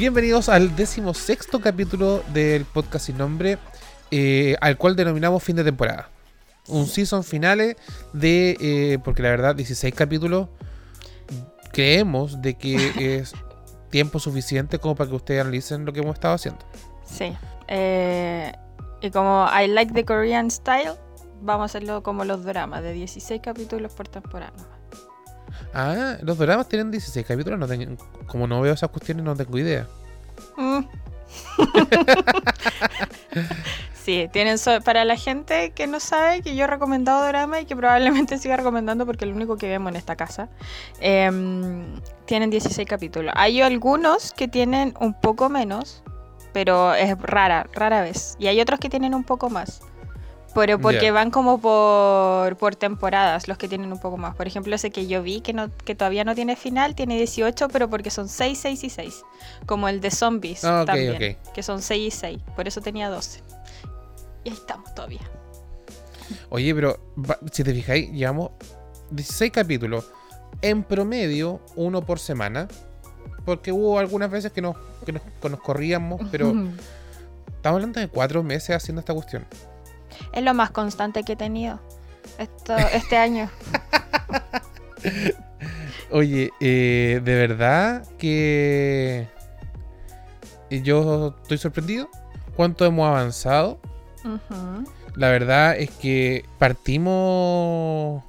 Bienvenidos 0.00 0.48
al 0.48 0.74
decimosexto 0.76 1.60
capítulo 1.60 2.22
del 2.32 2.64
podcast 2.64 3.04
sin 3.04 3.18
nombre, 3.18 3.58
eh, 4.10 4.56
al 4.62 4.78
cual 4.78 4.96
denominamos 4.96 5.42
fin 5.42 5.56
de 5.56 5.62
temporada. 5.62 6.08
Un 6.68 6.86
season 6.86 7.22
finale 7.22 7.76
de, 8.14 8.56
eh, 8.62 8.98
porque 9.04 9.22
la 9.22 9.28
verdad, 9.28 9.54
16 9.54 9.94
capítulos, 9.94 10.48
creemos 11.70 12.40
de 12.40 12.54
que 12.54 12.76
es 13.18 13.34
tiempo 13.90 14.18
suficiente 14.20 14.78
como 14.78 14.94
para 14.94 15.10
que 15.10 15.16
ustedes 15.16 15.42
analicen 15.42 15.84
lo 15.84 15.92
que 15.92 16.00
hemos 16.00 16.14
estado 16.14 16.32
haciendo. 16.32 16.64
Sí. 17.04 17.36
Eh, 17.68 18.52
y 19.02 19.10
como 19.10 19.46
I 19.52 19.66
like 19.66 19.92
the 19.92 20.06
Korean 20.06 20.50
style, 20.50 20.94
vamos 21.42 21.64
a 21.64 21.64
hacerlo 21.66 22.02
como 22.02 22.24
los 22.24 22.42
dramas, 22.42 22.82
de 22.82 22.94
16 22.94 23.42
capítulos 23.42 23.92
por 23.92 24.08
temporada. 24.08 24.79
Ah, 25.74 26.16
los 26.22 26.38
dramas 26.38 26.68
tienen 26.68 26.90
16 26.90 27.26
capítulos. 27.26 27.58
No 27.58 27.66
tengo- 27.68 27.96
como 28.26 28.46
no 28.46 28.60
veo 28.60 28.74
esas 28.74 28.90
cuestiones, 28.90 29.24
no 29.24 29.34
tengo 29.36 29.58
idea. 29.58 29.86
Mm. 30.56 30.80
sí, 34.04 34.28
tienen 34.32 34.58
so- 34.58 34.80
para 34.80 35.04
la 35.04 35.16
gente 35.16 35.70
que 35.70 35.86
no 35.86 36.00
sabe 36.00 36.42
que 36.42 36.56
yo 36.56 36.64
he 36.64 36.66
recomendado 36.66 37.24
drama 37.26 37.60
y 37.60 37.66
que 37.66 37.76
probablemente 37.76 38.38
siga 38.38 38.56
recomendando 38.56 39.06
porque 39.06 39.24
es 39.24 39.30
lo 39.30 39.36
único 39.36 39.56
que 39.56 39.68
vemos 39.68 39.90
en 39.90 39.96
esta 39.96 40.16
casa. 40.16 40.48
em, 41.00 42.00
tienen 42.26 42.50
16 42.50 42.86
capítulos. 42.88 43.32
Hay 43.36 43.60
algunos 43.60 44.32
que 44.32 44.48
tienen 44.48 44.94
un 45.00 45.14
poco 45.14 45.48
menos, 45.48 46.02
pero 46.52 46.94
es 46.94 47.16
rara, 47.20 47.66
rara 47.72 48.02
vez. 48.02 48.36
Y 48.38 48.46
hay 48.48 48.60
otros 48.60 48.80
que 48.80 48.88
tienen 48.88 49.14
un 49.14 49.24
poco 49.24 49.50
más. 49.50 49.80
Pero 50.54 50.80
porque 50.80 51.10
van 51.10 51.30
como 51.30 51.60
por, 51.60 52.56
por 52.56 52.74
temporadas 52.74 53.46
los 53.46 53.56
que 53.56 53.68
tienen 53.68 53.92
un 53.92 54.00
poco 54.00 54.16
más. 54.16 54.34
Por 54.34 54.46
ejemplo, 54.46 54.74
ese 54.74 54.90
que 54.90 55.06
yo 55.06 55.22
vi 55.22 55.40
que, 55.40 55.52
no, 55.52 55.70
que 55.84 55.94
todavía 55.94 56.24
no 56.24 56.34
tiene 56.34 56.56
final, 56.56 56.94
tiene 56.94 57.16
18, 57.16 57.68
pero 57.68 57.88
porque 57.88 58.10
son 58.10 58.28
6, 58.28 58.58
6 58.58 58.84
y 58.84 58.90
6. 58.90 59.22
Como 59.66 59.88
el 59.88 60.00
de 60.00 60.10
zombies 60.10 60.64
Ah, 60.64 60.84
también, 60.86 61.36
que 61.54 61.62
son 61.62 61.82
6 61.82 62.14
y 62.14 62.16
6. 62.16 62.38
Por 62.56 62.66
eso 62.66 62.80
tenía 62.80 63.08
12. 63.08 63.40
Y 64.44 64.50
ahí 64.50 64.54
estamos 64.54 64.92
todavía. 64.94 65.20
Oye, 66.48 66.74
pero 66.74 66.98
si 67.52 67.62
te 67.62 67.72
fijáis, 67.72 68.10
llevamos 68.10 68.50
16 69.10 69.52
capítulos. 69.52 70.04
En 70.62 70.82
promedio, 70.82 71.60
uno 71.76 72.02
por 72.02 72.18
semana. 72.18 72.66
Porque 73.44 73.72
hubo 73.72 73.98
algunas 73.98 74.30
veces 74.30 74.52
que 74.52 74.60
nos, 74.60 74.76
que 75.06 75.12
nos, 75.12 75.22
que 75.40 75.48
nos 75.48 75.60
corríamos, 75.60 76.20
pero 76.30 76.48
estamos 77.56 77.76
hablando 77.76 78.00
de 78.00 78.08
cuatro 78.08 78.42
meses 78.42 78.76
haciendo 78.76 79.00
esta 79.00 79.14
cuestión. 79.14 79.46
Es 80.32 80.42
lo 80.42 80.54
más 80.54 80.70
constante 80.70 81.22
que 81.24 81.32
he 81.32 81.36
tenido 81.36 81.80
esto, 82.38 82.76
este 82.76 83.16
año. 83.16 83.50
Oye, 86.10 86.50
eh, 86.60 87.20
de 87.22 87.34
verdad 87.34 88.06
que 88.18 89.28
yo 90.70 91.34
estoy 91.42 91.58
sorprendido. 91.58 92.08
¿Cuánto 92.56 92.84
hemos 92.84 93.06
avanzado? 93.06 93.80
La 95.14 95.28
verdad 95.28 95.76
es 95.78 95.90
que 95.90 96.44
partimos 96.58 98.22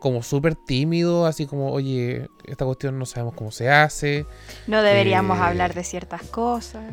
como 0.00 0.22
súper 0.22 0.54
tímidos, 0.54 1.28
así 1.28 1.46
como, 1.46 1.70
oye, 1.72 2.28
esta 2.44 2.64
cuestión 2.64 2.98
no 2.98 3.06
sabemos 3.06 3.34
cómo 3.34 3.50
se 3.50 3.70
hace. 3.70 4.26
No 4.66 4.82
deberíamos 4.82 5.38
Eh, 5.38 5.42
hablar 5.42 5.74
de 5.74 5.84
ciertas 5.84 6.22
cosas. 6.22 6.84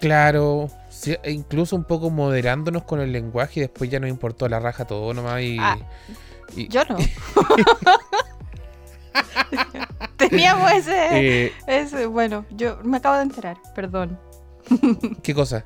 Claro, 0.00 0.68
sí, 1.04 1.16
e 1.22 1.30
incluso 1.32 1.76
un 1.76 1.84
poco 1.84 2.10
moderándonos 2.10 2.84
con 2.84 3.00
el 3.00 3.12
lenguaje 3.12 3.60
y 3.60 3.62
después 3.62 3.90
ya 3.90 4.00
nos 4.00 4.10
importó 4.10 4.48
la 4.48 4.60
raja 4.60 4.84
todo 4.86 5.12
nomás 5.14 5.42
y... 5.42 5.56
Ah, 5.60 5.78
y- 6.56 6.68
Yo 6.68 6.82
no. 6.84 6.96
Teníamos 10.16 10.70
ese, 10.72 11.46
eh, 11.46 11.52
ese. 11.66 12.06
Bueno, 12.06 12.44
yo 12.50 12.78
me 12.84 12.96
acabo 12.98 13.16
de 13.16 13.22
enterar, 13.22 13.56
perdón, 13.74 14.18
¿Qué 15.22 15.34
cosa? 15.34 15.64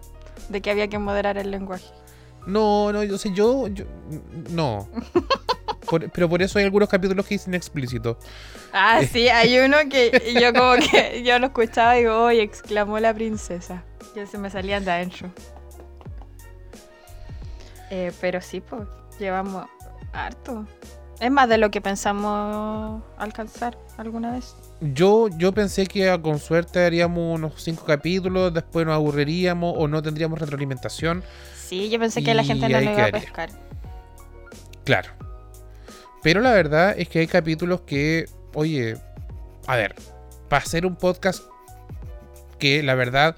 de 0.49 0.61
que 0.63 0.71
había 0.71 0.89
que 0.89 0.99
moderar 0.99 1.37
el 1.39 1.51
lenguaje. 1.51 1.85
No, 2.47 2.93
no, 2.93 3.05
yo 3.05 3.19
sé, 3.19 3.33
yo, 3.35 3.69
yo- 3.69 3.85
no. 4.51 4.89
Por- 5.89 6.11
pero 6.11 6.29
por 6.29 6.41
eso 6.43 6.59
hay 6.59 6.65
algunos 6.65 6.89
capítulos 6.89 7.27
que 7.27 7.35
dicen 7.35 7.55
explícito. 7.55 8.19
Ah, 8.73 9.01
sí, 9.11 9.29
hay 9.29 9.59
uno 9.59 9.77
que 9.91 10.35
yo 10.41 10.53
como 10.53 10.75
que 10.91 11.23
yo 11.25 11.39
lo 11.39 11.47
escuchaba 11.47 11.97
y 11.97 12.01
digo, 12.01 12.19
¡oy! 12.25 12.41
exclamó 12.41 12.99
la 12.99 13.13
princesa. 13.15 13.85
Ya 14.15 14.27
se 14.27 14.39
me 14.39 14.51
salían 14.51 14.85
de 14.85 14.91
adentro. 14.91 15.31
Eh, 17.91 18.13
pero 18.21 18.41
sí, 18.41 18.61
pues, 18.61 18.83
llevamos 19.19 19.67
harto. 20.13 20.67
Es 21.21 21.31
más 21.31 21.49
de 21.49 21.59
lo 21.59 21.71
que 21.71 21.81
pensamos 21.81 23.03
alcanzar 23.17 23.77
alguna 23.97 24.33
vez. 24.33 24.55
Yo, 24.81 25.29
yo 25.37 25.53
pensé 25.53 25.87
que 25.87 26.17
con 26.23 26.39
suerte 26.39 26.85
haríamos 26.85 27.35
unos 27.35 27.61
cinco 27.61 27.85
capítulos, 27.85 28.55
después 28.55 28.87
nos 28.87 28.95
aburriríamos 28.95 29.75
o 29.77 29.89
no 29.89 30.01
tendríamos 30.01 30.39
retroalimentación. 30.39 31.25
Sí, 31.57 31.91
yo 31.91 31.99
pensé 31.99 32.23
que 32.23 32.35
la 32.35 32.45
gente 32.45 32.69
no 32.69 32.81
lo 32.81 32.93
iba 32.93 33.07
a 33.07 33.11
pescar. 33.11 33.51
Claro. 34.85 35.11
Pero 36.23 36.41
la 36.41 36.53
verdad 36.53 36.95
es 36.97 37.09
que 37.09 37.19
hay 37.19 37.27
capítulos 37.27 37.81
que, 37.83 38.27
oye, 38.55 38.97
a 39.67 39.77
ver, 39.77 39.95
para 40.49 40.63
hacer 40.63 40.87
un 40.87 40.97
podcast 40.97 41.43
que 42.59 42.83
la 42.83 42.95
verdad 42.95 43.37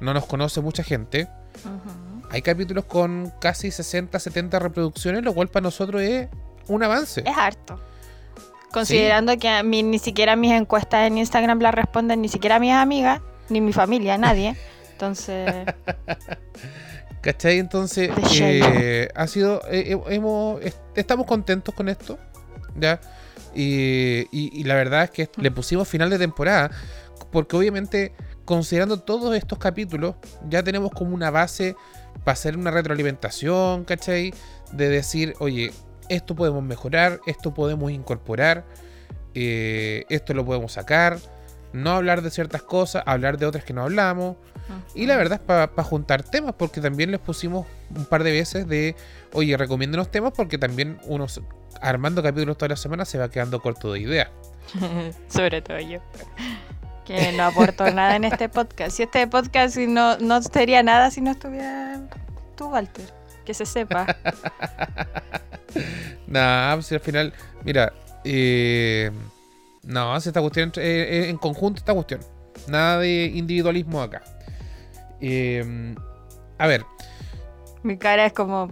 no 0.00 0.14
nos 0.14 0.26
conoce 0.26 0.60
mucha 0.60 0.82
gente, 0.82 1.28
hay 2.30 2.42
capítulos 2.42 2.84
con 2.84 3.32
casi 3.40 3.70
60, 3.70 4.18
70 4.18 4.58
reproducciones, 4.58 5.22
lo 5.24 5.34
cual 5.34 5.48
para 5.48 5.64
nosotros 5.64 6.00
es 6.02 6.28
un 6.68 6.82
avance. 6.82 7.22
Es 7.26 7.36
harto. 7.36 7.80
Considerando 8.72 9.36
que 9.36 9.48
a 9.48 9.62
mí 9.64 9.82
ni 9.82 9.98
siquiera 9.98 10.36
mis 10.36 10.52
encuestas 10.52 11.06
en 11.08 11.18
Instagram 11.18 11.58
las 11.60 11.74
responden 11.74 12.20
ni 12.22 12.28
siquiera 12.28 12.60
mis 12.60 12.72
amigas, 12.72 13.20
ni 13.48 13.60
mi 13.60 13.72
familia, 13.72 14.16
nadie. 14.16 14.54
Entonces, 14.92 15.66
¿Cachai? 17.20 17.58
Entonces, 17.58 18.10
eh, 18.40 19.08
ha 19.14 19.26
sido. 19.26 19.60
eh, 19.70 19.92
eh, 19.92 20.00
hemos, 20.08 20.60
est- 20.62 20.78
estamos 20.94 21.26
contentos 21.26 21.74
con 21.74 21.88
esto. 21.88 22.18
¿Ya? 22.76 23.00
Y, 23.54 24.20
y- 24.30 24.50
y 24.60 24.64
la 24.64 24.74
verdad 24.74 25.04
es 25.04 25.10
que 25.10 25.28
le 25.36 25.50
pusimos 25.50 25.86
final 25.88 26.08
de 26.08 26.18
temporada. 26.18 26.70
Porque 27.30 27.56
obviamente, 27.56 28.12
considerando 28.50 28.98
todos 29.00 29.34
estos 29.36 29.58
capítulos, 29.58 30.16
ya 30.48 30.62
tenemos 30.62 30.90
como 30.90 31.14
una 31.14 31.30
base 31.30 31.76
para 32.24 32.32
hacer 32.32 32.56
una 32.56 32.70
retroalimentación, 32.72 33.84
¿cachai? 33.84 34.34
De 34.72 34.88
decir, 34.88 35.34
oye, 35.38 35.72
esto 36.08 36.34
podemos 36.34 36.62
mejorar, 36.62 37.20
esto 37.26 37.54
podemos 37.54 37.90
incorporar, 37.92 38.64
eh, 39.34 40.04
esto 40.08 40.34
lo 40.34 40.44
podemos 40.44 40.72
sacar. 40.72 41.18
No 41.72 41.92
hablar 41.92 42.20
de 42.22 42.30
ciertas 42.32 42.62
cosas, 42.62 43.04
hablar 43.06 43.38
de 43.38 43.46
otras 43.46 43.62
que 43.64 43.72
no 43.72 43.82
hablamos. 43.82 44.36
Y 44.94 45.06
la 45.06 45.16
verdad 45.16 45.38
es 45.40 45.46
para 45.46 45.84
juntar 45.84 46.22
temas, 46.24 46.54
porque 46.58 46.80
también 46.80 47.12
les 47.12 47.20
pusimos 47.20 47.66
un 47.96 48.04
par 48.06 48.24
de 48.24 48.32
veces 48.32 48.66
de, 48.66 48.96
oye, 49.32 49.56
recomiéndenos 49.56 50.10
temas, 50.10 50.32
porque 50.36 50.58
también 50.58 50.98
uno 51.06 51.26
s- 51.26 51.40
armando 51.80 52.22
capítulos 52.24 52.58
toda 52.58 52.70
la 52.70 52.76
semana 52.76 53.04
se 53.04 53.18
va 53.18 53.30
quedando 53.30 53.60
corto 53.60 53.92
de 53.92 54.00
ideas. 54.00 54.28
Sobre 55.28 55.62
todo 55.62 55.78
yo. 55.78 56.00
Que 57.10 57.32
no 57.32 57.44
aporto 57.44 57.90
nada 57.90 58.14
en 58.16 58.24
este 58.24 58.48
podcast. 58.48 58.96
Si 58.96 59.02
este 59.02 59.26
podcast 59.26 59.76
no, 59.76 60.16
no 60.18 60.40
sería 60.42 60.82
nada 60.82 61.10
si 61.10 61.20
no 61.20 61.32
estuviera 61.32 62.00
tú, 62.56 62.68
Walter. 62.68 63.04
Que 63.44 63.52
se 63.54 63.66
sepa. 63.66 64.06
Nada, 66.26 66.74
pues 66.74 66.86
si 66.86 66.94
al 66.94 67.00
final, 67.00 67.32
mira, 67.64 67.92
eh, 68.24 69.10
no, 69.82 70.20
si 70.20 70.28
esta 70.28 70.40
cuestión, 70.40 70.72
eh, 70.76 71.08
eh, 71.24 71.28
en 71.30 71.36
conjunto 71.38 71.78
esta 71.78 71.94
cuestión. 71.94 72.20
Nada 72.68 72.98
de 73.00 73.24
individualismo 73.34 74.00
acá. 74.02 74.22
Eh, 75.20 75.94
a 76.58 76.66
ver, 76.66 76.84
Mi 77.82 77.96
cara 77.98 78.26
es 78.26 78.32
como. 78.32 78.70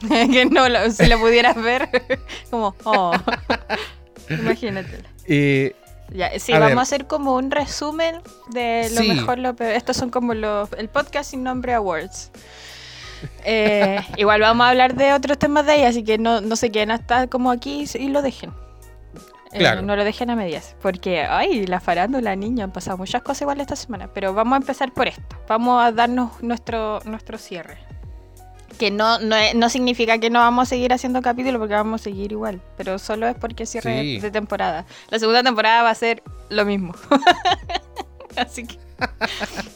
que 0.08 0.44
no, 0.46 0.68
lo- 0.68 0.90
si 0.90 1.06
lo 1.06 1.18
pudieras 1.18 1.56
ver. 1.56 1.88
como, 2.50 2.74
oh. 2.84 3.12
Imagínatela. 4.28 5.08
eh, 5.26 5.74
Ya, 6.12 6.36
sí, 6.38 6.52
A 6.52 6.58
vamos 6.58 6.70
ver. 6.72 6.78
a 6.78 6.82
hacer 6.82 7.06
como 7.06 7.36
un 7.36 7.50
resumen 7.50 8.20
de 8.50 8.88
lo 8.94 9.00
Sí. 9.02 9.08
mejor, 9.08 9.38
lo 9.38 9.54
peor. 9.54 9.72
Estos 9.72 9.96
son 9.96 10.10
como 10.10 10.34
los, 10.34 10.72
el 10.72 10.88
podcast 10.88 11.30
sin 11.30 11.42
nombre 11.44 11.72
awards. 11.74 12.30
Eh, 13.44 14.00
igual 14.16 14.40
vamos 14.40 14.64
a 14.66 14.70
hablar 14.70 14.94
de 14.94 15.12
otros 15.12 15.38
temas 15.38 15.66
de 15.66 15.72
ahí, 15.72 15.84
así 15.84 16.02
que 16.02 16.18
no, 16.18 16.40
no 16.40 16.56
se 16.56 16.70
queden 16.70 16.90
hasta 16.90 17.26
como 17.26 17.50
aquí 17.50 17.84
y 17.94 18.08
lo 18.08 18.22
dejen. 18.22 18.50
Eh, 19.52 19.58
Claro. 19.58 19.82
no 19.82 19.96
lo 19.96 20.04
dejen 20.04 20.30
a 20.30 20.36
medias, 20.36 20.76
porque, 20.80 21.22
ay, 21.22 21.66
la 21.66 21.80
farándula, 21.80 22.36
niña, 22.36 22.64
han 22.64 22.70
pasado 22.72 22.96
muchas 22.98 23.22
cosas 23.22 23.42
igual 23.42 23.60
esta 23.60 23.74
semana, 23.76 24.08
pero 24.14 24.32
vamos 24.32 24.54
a 24.54 24.56
empezar 24.58 24.92
por 24.92 25.08
esto. 25.08 25.36
Vamos 25.48 25.82
a 25.84 25.90
darnos 25.90 26.40
nuestro, 26.42 27.00
nuestro 27.04 27.36
cierre. 27.36 27.78
Que 28.80 28.90
no, 28.90 29.18
no, 29.18 29.36
no 29.54 29.68
significa 29.68 30.16
que 30.18 30.30
no 30.30 30.38
vamos 30.38 30.62
a 30.62 30.70
seguir 30.70 30.90
haciendo 30.94 31.20
capítulos 31.20 31.58
porque 31.58 31.74
vamos 31.74 32.00
a 32.00 32.04
seguir 32.04 32.32
igual, 32.32 32.62
pero 32.78 32.98
solo 32.98 33.28
es 33.28 33.34
porque 33.36 33.66
cierre 33.66 34.00
Sí. 34.00 34.20
de 34.20 34.30
temporada. 34.30 34.86
La 35.10 35.18
segunda 35.18 35.42
temporada 35.42 35.82
va 35.82 35.90
a 35.90 35.94
ser 35.94 36.22
lo 36.48 36.64
mismo. 36.64 36.94
Así 38.36 38.66
que, 38.66 38.78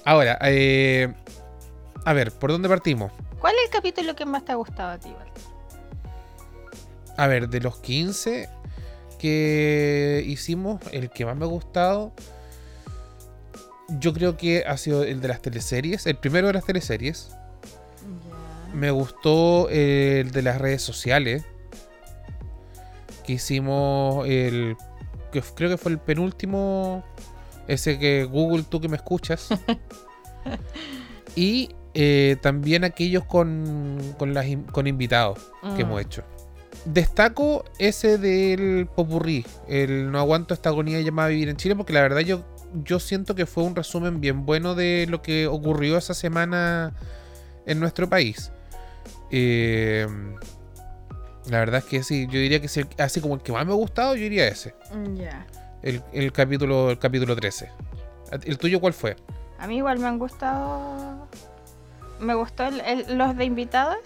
ahora, 0.07 0.39
eh, 0.41 1.13
a 2.07 2.13
ver, 2.15 2.33
¿por 2.33 2.51
dónde 2.51 2.67
partimos? 2.69 3.13
¿cuál 3.41 3.55
es 3.57 3.65
el 3.67 3.71
capítulo 3.71 4.17
que 4.17 4.25
más 4.25 4.43
te 4.45 4.53
ha 4.53 4.55
gustado 4.55 4.93
a 4.93 4.99
ti, 4.99 5.11
Val? 5.13 5.29
A 7.19 7.27
ver, 7.27 7.51
de 7.51 7.61
los 7.61 7.77
15 7.81 8.49
que 9.19 10.25
hicimos, 10.27 10.81
el 10.93 11.11
que 11.11 11.27
más 11.27 11.37
me 11.37 11.45
ha 11.45 11.49
gustado. 11.49 12.13
yo 14.01 14.15
creo 14.15 14.39
que 14.39 14.65
ha 14.67 14.79
sido 14.79 15.03
el 15.05 15.21
de 15.21 15.29
las 15.29 15.43
teleseries, 15.43 16.07
el 16.07 16.17
primero 16.17 16.47
de 16.47 16.55
las 16.55 16.65
teleseries. 16.65 17.37
Me 18.75 18.91
gustó 18.91 19.69
el 19.71 20.31
de 20.33 20.43
las 20.43 20.61
redes 20.61 20.83
sociales. 20.83 21.45
Que 23.25 23.35
hicimos 23.35 24.27
el. 24.29 24.77
Que 25.33 25.41
creo 25.55 25.71
que 25.71 25.77
fue 25.79 25.93
el 25.93 25.99
penúltimo. 25.99 27.05
Ese 27.69 27.99
que 27.99 28.25
Google, 28.25 28.65
tú 28.69 28.81
que 28.81 28.89
me 28.89 28.97
escuchas. 28.97 29.49
y 31.37 31.71
eh, 31.95 32.37
también 32.43 32.85
aquellos 32.85 33.25
con, 33.25 33.99
con, 34.19 34.35
las, 34.35 34.47
con 34.73 34.87
invitados 34.87 35.39
que 35.63 35.69
Mm. 35.85 35.87
hemos 35.87 36.01
hecho. 36.03 36.23
Destaco 36.85 37.65
ese 37.79 38.19
del 38.19 38.87
Popurrí, 38.95 39.47
el 39.69 40.11
No 40.11 40.19
aguanto 40.19 40.53
esta 40.53 40.69
agonía 40.69 41.01
llamada 41.01 41.29
Vivir 41.29 41.49
en 41.49 41.57
Chile, 41.57 41.75
porque 41.77 41.95
la 41.95 42.03
verdad 42.03 42.21
yo, 42.21 42.45
yo 42.85 43.01
siento 43.01 43.35
que 43.35 43.47
fue 43.47 43.63
un 43.65 43.75
resumen 43.75 44.21
bien 44.21 44.45
bueno 44.45 44.75
de 44.75 45.07
lo 45.09 45.23
que 45.23 45.47
ocurrió 45.47 45.97
esa 45.97 46.13
semana 46.13 46.93
en 47.65 47.81
nuestro 47.81 48.11
país. 48.11 48.53
Eh, 49.31 50.07
la 51.47 51.59
verdad 51.59 51.79
es 51.81 51.85
que 51.85 52.03
sí, 52.03 52.27
yo 52.27 52.39
diría 52.39 52.61
que 52.61 52.69
el- 52.81 52.89
así 52.99 53.21
como 53.21 53.35
el 53.35 53.43
que 53.43 53.53
más 53.53 53.67
me 53.67 53.73
ha 53.73 53.77
gustado, 53.77 54.15
yo 54.15 54.23
diría 54.23 54.47
ese, 54.49 54.75
Ya. 55.15 55.47
el, 55.83 56.03
el 56.13 56.33
capítulo, 56.33 56.91
el 56.91 56.99
capítulo 56.99 57.37
13. 57.37 57.71
¿El 58.45 58.59
tuyo 58.59 58.81
cuál 58.81 58.93
fue? 58.95 59.17
A 59.59 59.67
mí 59.67 59.77
igual 59.77 59.99
me 59.99 60.07
han 60.07 60.19
gustado. 60.19 61.29
Me 62.21 62.35
gustó 62.35 62.65
el- 62.67 62.81
el- 62.81 63.19
los 63.19 63.37
de 63.37 63.45
invitados. 63.45 63.99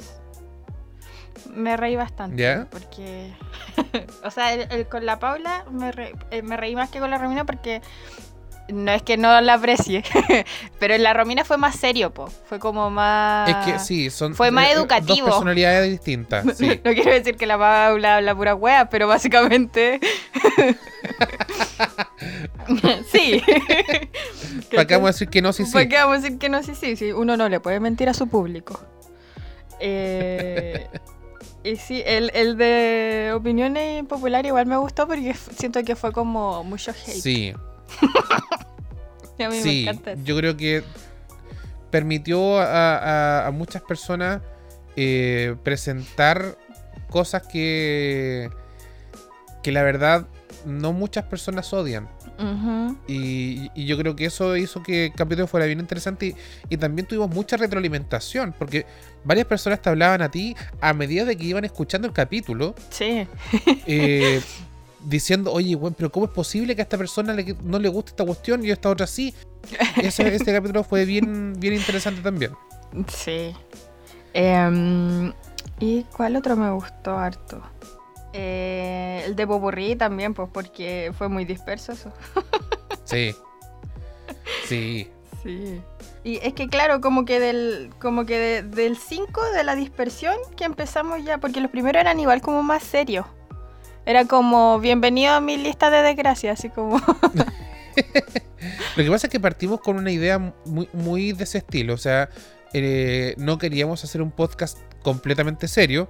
Me 1.55 1.77
reí 1.77 1.95
bastante. 1.97 2.43
¿Ya? 2.43 2.67
Porque. 2.71 3.33
o 4.25 4.31
sea, 4.31 4.53
el, 4.55 4.87
con 4.89 5.07
la 5.07 5.19
Paula 5.19 5.65
me, 5.71 5.93
re- 5.93 6.15
eh, 6.31 6.43
me 6.43 6.57
reí 6.57 6.75
más 6.75 6.91
que 6.91 6.99
con 6.99 7.11
la 7.11 7.19
Romina 7.19 7.45
porque. 7.45 7.81
No 8.69 8.93
es 8.93 9.03
que 9.03 9.17
no 9.17 9.41
la 9.41 9.55
aprecie. 9.55 10.05
pero 10.79 10.95
en 10.95 11.03
la 11.03 11.15
Romina 11.15 11.45
fue 11.45 11.57
más 11.57 11.77
serio, 11.77 12.13
po. 12.13 12.29
Fue 12.49 12.59
como 12.59 12.91
más. 12.91 13.49
Es 13.49 13.57
que 13.65 13.79
sí, 13.79 14.11
son 14.11 14.35
Fue 14.35 14.51
más 14.51 14.67
eh, 14.67 14.71
eh, 14.71 14.75
educativo. 14.75 15.27
dos 15.27 15.37
personalidades 15.37 15.91
distintas. 15.91 16.57
Sí. 16.57 16.81
No 16.85 16.93
quiero 16.93 17.13
decir 17.13 17.37
que 17.37 17.47
la 17.47 17.57
Paula 17.57 18.17
habla 18.17 18.35
pura 18.35 18.55
wea, 18.55 18.91
pero 18.91 19.09
básicamente. 19.09 20.01
sí. 23.11 23.43
¿Para 24.71 24.87
qué 24.87 24.95
vamos 24.95 25.09
a 25.09 25.13
decir 25.13 25.29
que 25.29 25.41
no? 25.41 25.53
Sí, 25.53 25.65
sí. 25.65 25.73
¿Para 25.73 25.89
qué 25.89 25.97
vamos 25.97 26.19
a 26.19 26.21
decir 26.21 26.39
que 26.39 26.49
no? 26.49 26.63
Sí, 26.63 26.75
sí, 26.75 26.97
sí. 26.97 27.13
Uno 27.13 27.37
no 27.37 27.49
le 27.49 27.61
puede 27.61 27.81
mentir 27.81 28.09
a 28.09 28.15
su 28.15 28.29
público. 28.29 28.81
Eh, 29.81 30.87
y 31.65 31.77
sí, 31.77 32.03
el, 32.05 32.31
el 32.35 32.57
de 32.57 33.33
opiniones 33.35 34.05
populares 34.05 34.49
igual 34.49 34.67
me 34.67 34.77
gustó 34.77 35.07
porque 35.07 35.35
siento 35.57 35.83
que 35.85 35.97
fue 35.97 36.13
como 36.13 36.65
mucho 36.65 36.91
hate. 36.91 37.21
Sí, 37.21 37.55
a 39.39 39.49
mí 39.49 39.57
me 39.57 39.63
sí. 39.63 39.83
encanta 39.83 40.13
eso. 40.13 40.23
Yo 40.25 40.37
creo 40.37 40.57
que 40.57 40.83
permitió 41.91 42.59
a, 42.59 42.97
a- 42.99 43.47
a 43.47 43.51
muchas 43.51 43.83
personas 43.83 44.43
eh, 44.97 45.55
presentar 45.63 46.57
cosas 47.11 47.43
que, 47.47 48.51
que 49.63 49.73
la 49.73 49.83
verdad 49.83 50.27
no 50.67 50.93
muchas 50.93 51.25
personas 51.25 51.73
odian. 51.73 52.09
Y, 53.09 53.69
y 53.75 53.87
yo 53.87 53.99
creo 53.99 54.15
que 54.15 54.25
eso 54.27 54.57
hizo 54.57 54.81
que 54.81 55.07
el 55.07 55.13
capítulo 55.13 55.49
fuera 55.49 55.67
bien 55.67 55.81
interesante 55.81 56.27
y, 56.27 56.35
y 56.69 56.77
también 56.77 57.05
tuvimos 57.09 57.31
mucha 57.31 57.57
retroalimentación 57.57 58.55
porque 58.57 58.87
varias 59.25 59.45
personas 59.49 59.83
te 59.83 59.89
hablaban 59.89 60.23
a 60.23 60.31
ti 60.31 60.55
a 60.81 60.93
medida 60.93 61.25
de 61.25 61.37
que 61.37 61.47
iban 61.47 61.65
escuchando 61.65 62.07
el 62.07 62.15
capítulo 62.15 62.77
Sí. 62.91 63.27
eh, 63.87 64.41
diciendo, 65.09 65.53
oye, 65.53 65.75
bueno, 65.77 65.95
pero 65.97 66.11
¿cómo 66.13 66.27
es 66.27 66.33
posible 66.33 66.75
que 66.77 66.83
a 66.83 66.85
esta 66.85 66.99
persona 66.99 67.33
le- 67.33 67.57
no 67.63 67.79
le 67.79 67.89
guste 67.89 68.11
esta 68.11 68.25
cuestión 68.25 68.65
y 68.65 68.71
a 68.71 68.75
esta 68.75 68.91
otra 68.91 69.07
sí? 69.07 69.35
Ese, 70.03 70.35
este 70.35 70.53
capítulo 70.53 70.85
fue 70.85 71.05
bien, 71.05 71.55
bien 71.59 71.75
interesante 71.75 72.21
también. 72.21 72.53
Sí. 73.09 73.53
Em, 74.35 75.33
¿Y 75.81 76.05
cuál 76.17 76.37
otro 76.37 76.57
me 76.57 76.71
gustó 76.71 77.17
harto? 77.19 77.63
Eh, 78.33 79.23
el 79.27 79.37
de 79.37 79.47
Popurrí 79.47 79.97
también, 79.97 80.35
pues 80.35 80.49
porque 80.53 81.13
fue 81.17 81.29
muy 81.29 81.45
disperso 81.45 81.93
eso. 81.93 82.13
Sí. 83.05 83.35
Sí. 84.67 85.09
Sí. 85.43 85.81
Y 86.25 86.37
es 86.43 86.53
que 86.53 86.69
claro, 86.69 87.01
como 87.01 87.25
que 87.25 87.41
del 87.41 87.91
como 87.99 88.27
que 88.27 88.39
de- 88.39 88.63
del 88.63 88.99
5 88.99 89.41
de 89.55 89.65
la 89.65 89.75
dispersión 89.77 90.35
que 90.57 90.65
empezamos 90.65 91.25
ya, 91.25 91.39
porque 91.39 91.61
los 91.63 91.71
primeros 91.71 92.01
eran 92.01 92.21
igual 92.21 92.43
como 92.43 92.63
más 92.63 92.83
serios. 92.83 93.25
Era 94.09 94.25
como 94.25 94.81
bienvenido 94.81 95.35
a 95.35 95.41
mi 95.43 95.59
lista 95.59 95.91
de 95.91 96.01
desgracia, 96.01 96.53
así 96.53 96.71
como 96.71 96.97
Lo 98.97 99.05
que 99.05 99.11
pasa 99.11 99.27
es 99.27 99.31
que 99.31 99.39
partimos 99.39 99.81
con 99.81 99.99
una 99.99 100.11
idea 100.11 100.39
muy, 100.65 100.89
muy 100.95 101.33
de 101.33 101.45
ese 101.45 101.59
estilo. 101.59 101.93
O 101.93 101.99
sea, 101.99 102.31
eh, 102.73 103.35
no 103.37 103.59
queríamos 103.59 104.03
hacer 104.05 104.23
un 104.23 104.31
podcast 104.31 104.79
completamente 105.03 105.69
serio, 105.69 106.09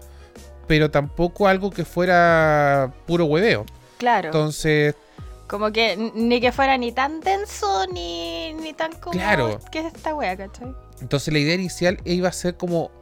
pero 0.68 0.92
tampoco 0.92 1.48
algo 1.48 1.70
que 1.70 1.84
fuera 1.84 2.94
puro 3.08 3.24
hueveo. 3.24 3.66
claro, 3.96 4.28
Entonces, 4.28 4.94
como 5.48 5.72
que 5.72 5.96
ni 6.14 6.40
que 6.40 6.52
fuera 6.52 6.78
ni 6.78 6.92
tan 6.92 7.18
denso 7.18 7.84
ni, 7.92 8.52
ni 8.54 8.74
tan 8.74 8.92
como 8.92 9.14
Claro. 9.14 9.58
que 9.72 9.80
es 9.80 9.86
esta 9.86 10.14
wea, 10.14 10.36
¿cachai? 10.36 10.72
entonces 11.00 11.32
la 11.32 11.40
idea 11.40 11.56
inicial 11.56 11.98
iba 12.04 12.28
a 12.28 12.32
ser 12.32 12.56
como 12.56 12.92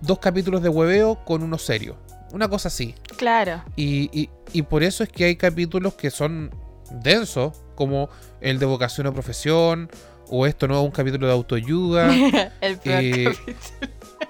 dos 0.00 0.20
capítulos 0.20 0.62
de 0.62 0.70
hueveo 0.70 1.22
con 1.26 1.42
uno 1.42 1.58
serio. 1.58 1.96
Una 2.32 2.48
cosa 2.48 2.68
así. 2.68 2.94
Claro. 3.16 3.62
Y, 3.76 4.08
y- 4.18 4.30
y 4.52 4.62
por 4.62 4.82
eso 4.82 5.04
es 5.04 5.10
que 5.10 5.24
hay 5.26 5.36
capítulos 5.36 5.94
que 5.94 6.10
son 6.10 6.50
densos, 6.90 7.52
como 7.74 8.08
el 8.40 8.58
de 8.58 8.66
vocación 8.66 9.06
o 9.06 9.12
profesión, 9.12 9.90
o 10.28 10.46
esto 10.46 10.66
no 10.66 10.78
es 10.80 10.84
un 10.84 10.90
capítulo 10.90 11.26
de 11.26 11.32
autoayuda. 11.34 12.10
El 12.60 12.78
peor 12.78 13.02
Eh, 13.02 13.24
capítulo. 13.24 13.56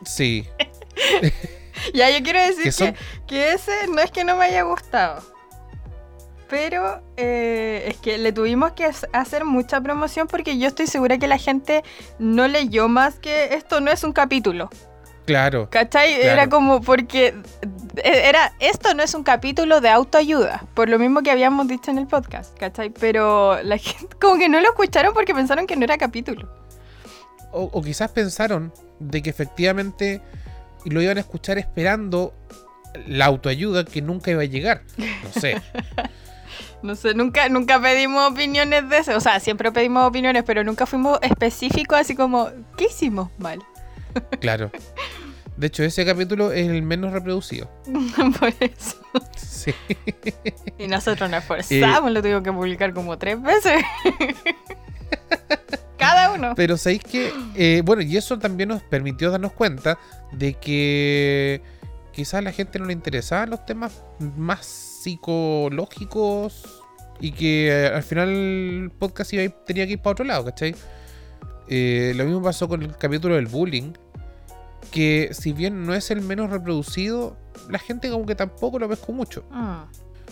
Sí, 0.04 0.46
Ya, 1.94 2.10
yo 2.10 2.22
quiero 2.22 2.38
decir 2.40 2.58
que 2.58 2.62
que, 2.64 2.72
son 2.72 2.94
que 3.26 3.52
ese 3.52 3.72
no 3.88 4.00
es 4.00 4.10
que 4.10 4.24
no 4.24 4.36
me 4.36 4.44
haya 4.44 4.62
gustado. 4.62 5.22
Pero 6.48 7.00
eh, 7.16 7.84
es 7.88 7.96
que 7.96 8.18
le 8.18 8.32
tuvimos 8.32 8.72
que 8.72 8.86
hac- 8.86 9.08
hacer 9.12 9.44
mucha 9.44 9.80
promoción 9.80 10.26
porque 10.26 10.58
yo 10.58 10.68
estoy 10.68 10.86
segura 10.86 11.18
que 11.18 11.26
la 11.26 11.38
gente 11.38 11.82
no 12.18 12.46
leyó 12.46 12.88
más 12.88 13.14
que 13.14 13.54
esto 13.54 13.80
no 13.80 13.90
es 13.90 14.04
un 14.04 14.12
capítulo. 14.12 14.68
claro. 15.24 15.68
¿Cachai? 15.70 16.14
Claro. 16.16 16.30
Era 16.32 16.48
como 16.48 16.82
porque 16.82 17.34
era 18.02 18.52
esto 18.58 18.94
no 18.94 19.02
es 19.02 19.14
un 19.14 19.22
capítulo 19.22 19.80
de 19.80 19.88
autoayuda, 19.88 20.64
por 20.74 20.88
lo 20.88 20.98
mismo 20.98 21.22
que 21.22 21.30
habíamos 21.30 21.68
dicho 21.68 21.90
en 21.90 21.98
el 21.98 22.06
podcast, 22.06 22.56
¿cachai? 22.58 22.90
Pero 22.90 23.62
la 23.62 23.78
gente 23.78 24.16
como 24.20 24.38
que 24.38 24.48
no 24.48 24.60
lo 24.60 24.68
escucharon 24.68 25.14
porque 25.14 25.34
pensaron 25.34 25.66
que 25.66 25.76
no 25.76 25.84
era 25.84 25.98
capítulo. 25.98 26.48
O, 27.52 27.64
o 27.72 27.82
quizás 27.82 28.10
pensaron 28.10 28.72
de 28.98 29.22
que 29.22 29.30
efectivamente 29.30 30.22
lo 30.84 31.02
iban 31.02 31.18
a 31.18 31.20
escuchar 31.20 31.58
esperando 31.58 32.34
la 33.06 33.26
autoayuda 33.26 33.84
que 33.84 34.02
nunca 34.02 34.30
iba 34.30 34.42
a 34.42 34.46
llegar. 34.46 34.82
No 34.96 35.40
sé. 35.40 35.60
No 36.82 36.96
sé, 36.96 37.14
nunca, 37.14 37.48
nunca 37.48 37.80
pedimos 37.80 38.32
opiniones 38.32 38.88
de 38.88 38.98
eso. 38.98 39.16
O 39.16 39.20
sea, 39.20 39.38
siempre 39.38 39.70
pedimos 39.70 40.04
opiniones, 40.04 40.42
pero 40.44 40.64
nunca 40.64 40.84
fuimos 40.84 41.18
específicos 41.22 41.96
así 41.96 42.16
como, 42.16 42.50
¿qué 42.76 42.86
hicimos 42.86 43.30
mal? 43.38 43.62
Claro. 44.40 44.72
De 45.62 45.68
hecho, 45.68 45.84
ese 45.84 46.04
capítulo 46.04 46.50
es 46.52 46.66
el 46.68 46.82
menos 46.82 47.12
reproducido. 47.12 47.70
Por 48.40 48.52
eso. 48.60 48.96
Sí. 49.36 49.72
Y 50.76 50.88
nosotros 50.88 51.30
nos 51.30 51.40
esforzamos, 51.42 52.10
lo 52.10 52.20
tuvimos 52.20 52.42
que 52.42 52.52
publicar 52.52 52.92
como 52.92 53.16
tres 53.16 53.40
veces. 53.40 53.82
Cada 55.98 56.32
uno. 56.32 56.54
Pero 56.56 56.76
sabéis 56.76 57.02
que, 57.04 57.32
eh, 57.54 57.82
bueno, 57.84 58.02
y 58.02 58.16
eso 58.16 58.38
también 58.38 58.70
nos 58.70 58.82
permitió 58.82 59.30
darnos 59.30 59.52
cuenta 59.52 59.98
de 60.32 60.54
que 60.54 61.62
quizás 62.12 62.34
a 62.34 62.42
la 62.42 62.50
gente 62.52 62.78
no 62.80 62.86
le 62.86 62.92
interesaban 62.92 63.50
los 63.50 63.64
temas 63.64 64.02
más 64.36 64.66
psicológicos 64.66 66.82
y 67.20 67.30
que 67.32 67.68
eh, 67.68 67.86
al 67.86 68.02
final 68.02 68.28
el 68.30 68.90
podcast 68.98 69.32
iba 69.32 69.44
ir- 69.44 69.54
tenía 69.64 69.86
que 69.86 69.92
ir 69.92 69.98
para 70.00 70.12
otro 70.12 70.24
lado, 70.24 70.44
¿cachai? 70.46 70.74
Eh, 71.68 72.12
lo 72.16 72.24
mismo 72.24 72.42
pasó 72.42 72.66
con 72.68 72.82
el 72.82 72.96
capítulo 72.96 73.36
del 73.36 73.46
bullying, 73.46 73.92
que 74.90 75.30
si 75.32 75.52
bien 75.52 75.84
no 75.86 75.94
es 75.94 76.10
el 76.10 76.20
menos 76.22 76.50
reproducido, 76.50 77.36
la 77.68 77.78
gente 77.78 78.10
como 78.10 78.26
que 78.26 78.34
tampoco 78.34 78.78
lo 78.78 78.88
pescó 78.88 79.12
mucho. 79.12 79.44
Mm. 79.50 79.82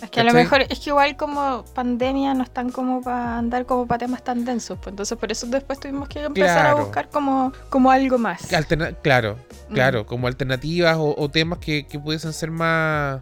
Es 0.03 0.11
que 0.11 0.21
a 0.21 0.25
lo 0.25 0.33
mejor 0.33 0.63
es 0.63 0.79
que 0.81 0.89
igual 0.91 1.15
como 1.19 1.63
pandemia 1.75 2.33
no 2.33 2.43
están 2.43 2.71
como 2.71 3.03
para 3.03 3.37
andar 3.37 3.67
como 3.67 3.87
para 3.87 3.99
temas 3.99 4.25
tan 4.25 4.47
densos. 4.47 4.79
Pues 4.79 4.89
entonces 4.93 5.19
por 5.19 5.31
eso 5.31 5.47
después 5.49 5.79
tuvimos 5.79 6.09
que 6.09 6.23
empezar 6.23 6.63
Claro. 6.63 6.79
a 6.79 6.81
buscar 6.81 7.11
como, 7.11 7.53
como 7.69 7.91
algo 7.91 8.17
más. 8.17 8.51
Alterna- 8.51 8.97
claro, 9.03 9.37
Mm. 9.69 9.75
claro, 9.75 10.07
como 10.07 10.27
alternativas 10.27 10.97
o, 10.97 11.15
o 11.19 11.29
temas 11.29 11.59
que, 11.59 11.87
que 11.87 11.99
pudiesen 11.99 12.33
ser 12.33 12.51
más 12.51 13.21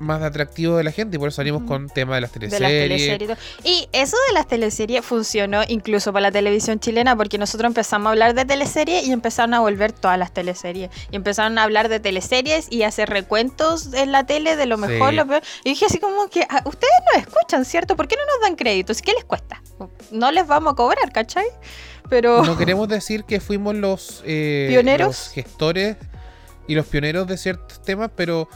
más 0.00 0.22
atractivo 0.22 0.76
de 0.78 0.82
la 0.84 0.92
gente 0.92 1.16
y 1.16 1.20
por 1.20 1.28
eso 1.28 1.36
salimos 1.36 1.60
Ujú. 1.60 1.68
con 1.68 1.88
tema 1.90 2.14
de 2.14 2.22
las 2.22 2.32
de 2.32 2.40
las 2.48 2.58
teleseries. 2.58 3.18
teleseries. 3.18 3.38
y 3.64 3.88
eso 3.92 4.16
de 4.28 4.34
las 4.34 4.48
teleseries 4.48 5.04
funcionó 5.04 5.60
incluso 5.68 6.10
para 6.12 6.22
la 6.22 6.32
televisión 6.32 6.80
chilena 6.80 7.14
porque 7.16 7.36
nosotros 7.38 7.68
empezamos 7.68 8.06
a 8.08 8.10
hablar 8.10 8.34
de 8.34 8.44
teleseries 8.46 9.06
y 9.06 9.12
empezaron 9.12 9.52
a 9.54 9.60
volver 9.60 9.92
todas 9.92 10.18
las 10.18 10.32
teleseries. 10.32 10.90
Y 11.12 11.16
empezaron 11.16 11.58
a 11.58 11.64
hablar 11.64 11.88
de 11.90 12.00
teleseries 12.00 12.66
y 12.70 12.82
hacer 12.82 13.10
recuentos 13.10 13.92
en 13.92 14.10
la 14.10 14.24
tele 14.24 14.56
de 14.56 14.64
lo 14.66 14.78
mejor, 14.78 15.10
Sí. 15.10 15.16
lo 15.16 15.26
peor. 15.26 15.42
Y 15.64 15.70
dije 15.70 15.84
así 15.84 15.98
como 15.98 16.28
que 16.28 16.46
"Ah, 16.48 16.62
ustedes 16.64 16.92
nos 17.14 17.22
escuchan, 17.26 17.64
¿cierto? 17.66 17.94
¿Por 17.94 18.08
qué 18.08 18.16
no 18.16 18.22
nos 18.34 18.40
dan 18.42 18.56
créditos? 18.56 19.02
¿Qué 19.02 19.12
les 19.12 19.24
cuesta? 19.24 19.62
No 20.10 20.30
les 20.32 20.46
vamos 20.46 20.72
a 20.72 20.76
cobrar, 20.76 21.12
¿cachai? 21.12 21.44
Pero 22.08 22.42
No 22.42 22.56
queremos 22.56 22.88
decir 22.88 23.24
que 23.24 23.38
fuimos 23.38 23.74
los, 23.74 24.22
eh, 24.26 24.66
¿Pioneros? 24.70 25.06
los 25.08 25.28
gestores 25.28 25.96
y 26.66 26.74
los 26.74 26.86
pioneros 26.86 27.26
de 27.26 27.36
ciertos 27.36 27.82
temas, 27.82 28.10
pero 28.16 28.48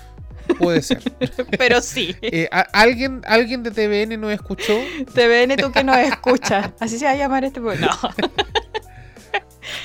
puede 0.59 0.83
ser. 0.83 1.01
pero 1.59 1.81
sí. 1.81 2.15
Eh, 2.23 2.49
¿alguien, 2.73 3.23
alguien 3.27 3.63
de 3.63 3.71
TVN 3.71 4.21
nos 4.21 4.33
escuchó. 4.33 4.75
TVN, 5.15 5.57
tú 5.57 5.73
que 5.73 5.85
nos 5.85 5.97
escuchas. 5.99 6.71
Así 6.81 6.99
se 6.99 7.05
va 7.05 7.13
a 7.13 7.17
llamar 7.17 7.45
este 7.45 7.61
pueblo. 7.61 7.87
No. 7.87 8.11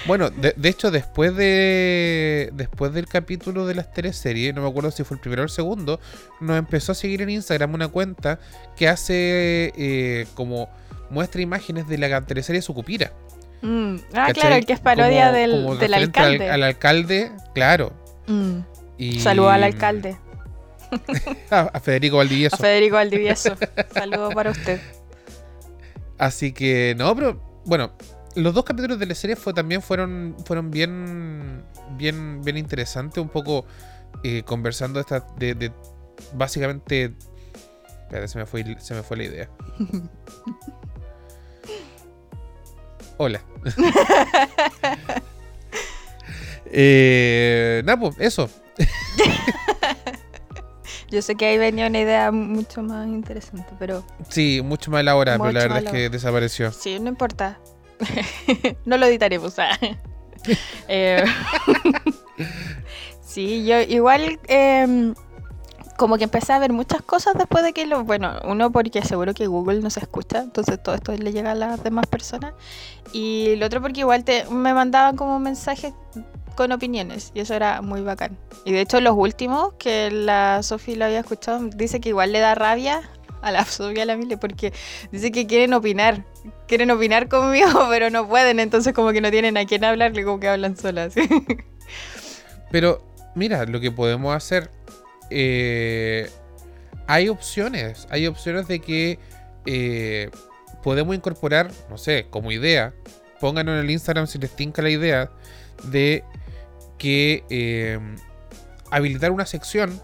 Bueno, 0.06 0.30
de, 0.30 0.54
de 0.56 0.70
hecho, 0.70 0.92
después 0.92 1.36
de 1.36 2.50
después 2.54 2.94
del 2.94 3.08
capítulo 3.08 3.66
de 3.66 3.76
las 3.76 3.94
teleseries, 3.94 4.54
no 4.54 4.62
me 4.62 4.68
acuerdo 4.70 4.92
si 4.92 5.04
fue 5.04 5.16
el 5.16 5.22
primero 5.22 5.42
o 5.42 5.46
el 5.46 5.50
segundo, 5.50 6.00
nos 6.42 6.58
empezó 6.58 6.92
a 6.92 6.96
seguir 6.96 7.22
en 7.22 7.30
Instagram 7.30 7.74
una 7.74 7.88
cuenta 7.88 8.40
que 8.76 8.88
hace 8.88 9.72
eh, 9.78 10.26
como 10.36 10.70
muestra 11.10 11.42
imágenes 11.42 11.88
de 11.88 11.98
la 11.98 12.22
teleserie 12.22 12.62
Sucupira. 12.62 13.14
Mm. 13.62 13.96
Ah, 14.14 14.28
¿cachai? 14.28 14.34
claro, 14.34 14.56
el 14.56 14.66
que 14.66 14.74
es 14.74 14.80
parodia 14.80 15.28
Como- 15.28 15.38
del, 15.38 15.52
como 15.52 15.76
del 15.76 15.92
referente 15.92 16.20
al- 16.20 16.26
alcalde. 16.34 16.50
Al, 16.52 16.64
alcalde, 16.64 17.32
claro. 17.54 17.94
Mm. 18.28 18.60
Y, 18.98 19.20
Saludos 19.22 19.54
al 19.54 19.64
alcalde, 19.64 20.18
A, 21.50 21.80
Federico 21.80 22.18
Valdivieso. 22.18 22.56
a 22.56 22.60
Federico 22.60 22.96
Valdivieso. 22.96 23.56
Saludos 23.94 24.34
para 24.34 24.52
usted. 24.52 24.80
Así 26.18 26.52
que, 26.52 26.96
no, 26.98 27.16
pero 27.16 27.42
bueno, 27.66 27.94
los 28.36 28.54
dos 28.54 28.64
capítulos 28.66 29.00
de 29.00 29.06
la 29.06 29.16
serie 29.16 29.36
fue, 29.36 29.54
también 29.54 29.82
fueron, 29.82 30.36
fueron 30.46 30.70
bien, 30.72 31.64
bien, 31.98 32.42
bien 32.44 32.58
interesantes, 32.58 33.22
un 33.22 33.30
poco 33.30 33.66
eh, 34.24 34.44
conversando 34.44 35.00
esta, 35.00 35.26
de, 35.38 35.56
de 35.56 35.72
básicamente... 36.34 37.14
Espérate, 38.04 38.28
se 38.28 38.38
me 38.40 38.46
fue, 38.46 38.66
se 38.80 38.94
me 38.96 39.04
fue 39.04 39.18
la 39.18 39.24
idea. 39.24 39.50
Hola. 43.18 43.42
eh, 46.66 47.82
nada, 47.86 48.00
pues, 48.00 48.16
eso. 48.20 48.50
Yo 51.12 51.22
sé 51.22 51.36
que 51.36 51.46
ahí 51.46 51.58
venía 51.58 51.88
una 51.88 52.00
idea 52.00 52.32
mucho 52.32 52.84
más 52.84 53.08
interesante, 53.08 53.74
pero 53.80 54.04
Sí, 54.30 54.62
mucho 54.64 54.92
más 54.92 55.02
elaborada, 55.02 55.38
pero 55.40 55.52
la 55.52 55.60
verdad 55.62 55.84
es 55.84 55.92
que 55.92 56.10
desapareció. 56.10 56.72
sí, 56.72 57.00
no 57.00 57.10
importa. 57.10 57.60
no 58.86 58.98
lo 58.98 59.06
editaremos. 59.06 59.58
ah. 59.60 59.78
Eh, 60.88 61.22
sí, 63.22 63.66
yo 63.66 63.82
igual 63.82 64.40
em, 64.48 65.14
como 65.98 66.18
que 66.18 66.24
empecé 66.24 66.54
a 66.54 66.60
ver 66.60 66.72
muchas 66.72 67.02
cosas 67.02 67.34
después 67.38 67.62
de 67.62 67.74
que 67.74 67.86
lo... 67.86 68.06
Bueno, 68.06 68.40
uno 68.46 68.72
porque 68.72 69.02
seguro 69.02 69.34
que 69.34 69.48
Google 69.48 69.82
no 69.82 69.90
se 69.90 70.00
escucha, 70.00 70.40
entonces 70.40 70.82
todo 70.82 70.96
esto 70.96 71.12
le 71.12 71.34
llega 71.34 71.52
a 71.52 71.56
las 71.56 71.84
demás 71.84 72.08
personas. 72.08 72.54
Y 73.12 73.50
el 73.50 73.64
otro 73.64 73.82
porque 73.82 74.00
igual 74.00 74.24
te, 74.24 74.46
me 74.46 74.74
mandaban 74.74 75.18
como 75.18 75.40
mensajes 75.40 75.94
con 76.60 76.74
opiniones 76.74 77.32
y 77.34 77.40
eso 77.40 77.54
era 77.54 77.82
muy 77.82 78.02
bacán. 78.02 78.38
Y 78.66 78.74
de 78.74 78.82
hecho 78.82 79.00
los 79.00 79.16
últimos, 79.16 79.76
que 79.80 80.12
la 80.12 80.62
Sofi 80.62 80.96
lo 80.96 81.06
había 81.06 81.22
escuchado, 81.22 81.70
dice 81.74 82.02
que 82.02 82.10
igual 82.10 82.34
le 82.34 82.40
da 82.40 82.54
rabia 82.54 83.10
a 83.42 83.54
la 83.54 83.64
Sofía 83.78 84.04
a 84.04 84.06
la 84.06 84.18
Mile 84.18 84.36
porque 84.36 84.74
dice 85.10 85.32
que 85.32 85.48
quieren 85.48 85.74
opinar. 85.74 86.26
Quieren 86.68 86.92
opinar 86.92 87.30
conmigo, 87.30 87.70
pero 87.90 88.10
no 88.10 88.28
pueden, 88.28 88.60
entonces 88.60 88.92
como 88.92 89.14
que 89.14 89.22
no 89.22 89.32
tienen 89.32 89.56
a 89.56 89.64
quién 89.64 89.86
hablarle, 89.86 90.26
como 90.26 90.42
que 90.42 90.50
hablan 90.50 90.76
solas. 90.76 91.14
Pero 92.72 93.02
mira, 93.36 93.64
lo 93.66 93.80
que 93.80 93.90
podemos 93.90 94.36
hacer, 94.36 94.70
eh, 95.30 96.30
hay 97.08 97.30
opciones, 97.30 98.06
hay 98.12 98.28
opciones 98.28 98.68
de 98.68 98.82
que 98.82 99.18
eh, 99.66 100.30
podemos 100.84 101.16
incorporar, 101.16 101.72
no 101.90 101.98
sé, 101.98 102.28
como 102.30 102.52
idea, 102.52 102.94
pónganlo 103.40 103.72
en 103.72 103.80
el 103.80 103.90
Instagram 103.90 104.28
si 104.28 104.40
les 104.40 104.52
tinca 104.52 104.82
la 104.82 104.90
idea 104.90 105.32
de 105.86 106.24
que 107.00 107.44
eh, 107.50 107.98
habilitar 108.92 109.32
una 109.32 109.48
sección 109.48 110.00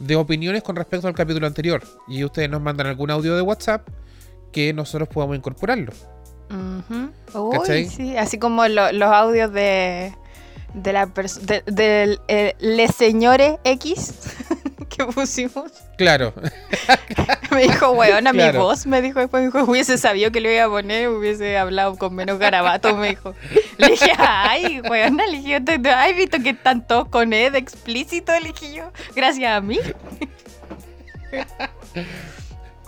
de 0.00 0.16
opiniones 0.16 0.62
con 0.64 0.74
respecto 0.76 1.06
al 1.06 1.14
capítulo 1.14 1.46
anterior 1.46 1.82
y 2.08 2.24
ustedes 2.24 2.50
nos 2.50 2.60
mandan 2.60 2.88
algún 2.88 3.10
audio 3.12 3.36
de 3.36 3.42
WhatsApp 3.42 3.86
que 4.52 4.72
nosotros 4.72 5.08
podamos 5.08 5.36
incorporarlo. 5.36 5.92
Ujú. 6.50 7.10
Uy, 7.60 7.86
sí, 7.88 8.16
así 8.16 8.38
como 8.38 8.66
lo- 8.68 8.90
los 8.92 9.08
audios 9.12 9.52
de 9.52 10.12
de 10.74 10.92
la 10.92 11.06
pers- 11.06 11.40
de, 11.40 11.62
del 11.66 12.20
eh, 12.28 12.54
Les 12.58 12.94
Señores 12.94 13.56
X 13.64 14.12
que 14.96 15.04
pusimos. 15.06 15.72
Claro, 15.98 16.32
Me 17.50 17.62
dijo, 17.62 17.90
weón, 17.92 18.26
a 18.26 18.32
mi 18.32 18.38
voz, 18.58 18.86
me 18.86 19.00
dijo 19.00 19.20
después, 19.20 19.40
me 19.42 19.46
dijo, 19.46 19.64
hubiese 19.70 19.96
sabido 19.98 20.30
que 20.30 20.40
lo 20.40 20.50
iba 20.50 20.64
a 20.64 20.68
poner, 20.68 21.08
hubiese 21.08 21.56
hablado 21.56 21.96
con 21.96 22.14
menos 22.14 22.38
garabato, 22.38 22.94
me 22.96 23.10
dijo. 23.10 23.34
Le 23.78 23.88
dije, 23.88 24.10
ay, 24.18 24.80
weón, 24.82 25.16
le 25.16 25.38
dije, 25.38 25.60
¿te- 25.60 25.78
te- 25.78 25.90
¿has 25.90 26.14
visto 26.16 26.38
que 26.42 26.50
están 26.50 26.86
todos 26.86 27.08
con 27.08 27.32
Ed 27.32 27.54
explícito? 27.54 28.32
Le 28.40 28.52
dije 28.52 28.74
yo, 28.74 28.92
gracias 29.14 29.50
a 29.56 29.60
mí. 29.60 29.78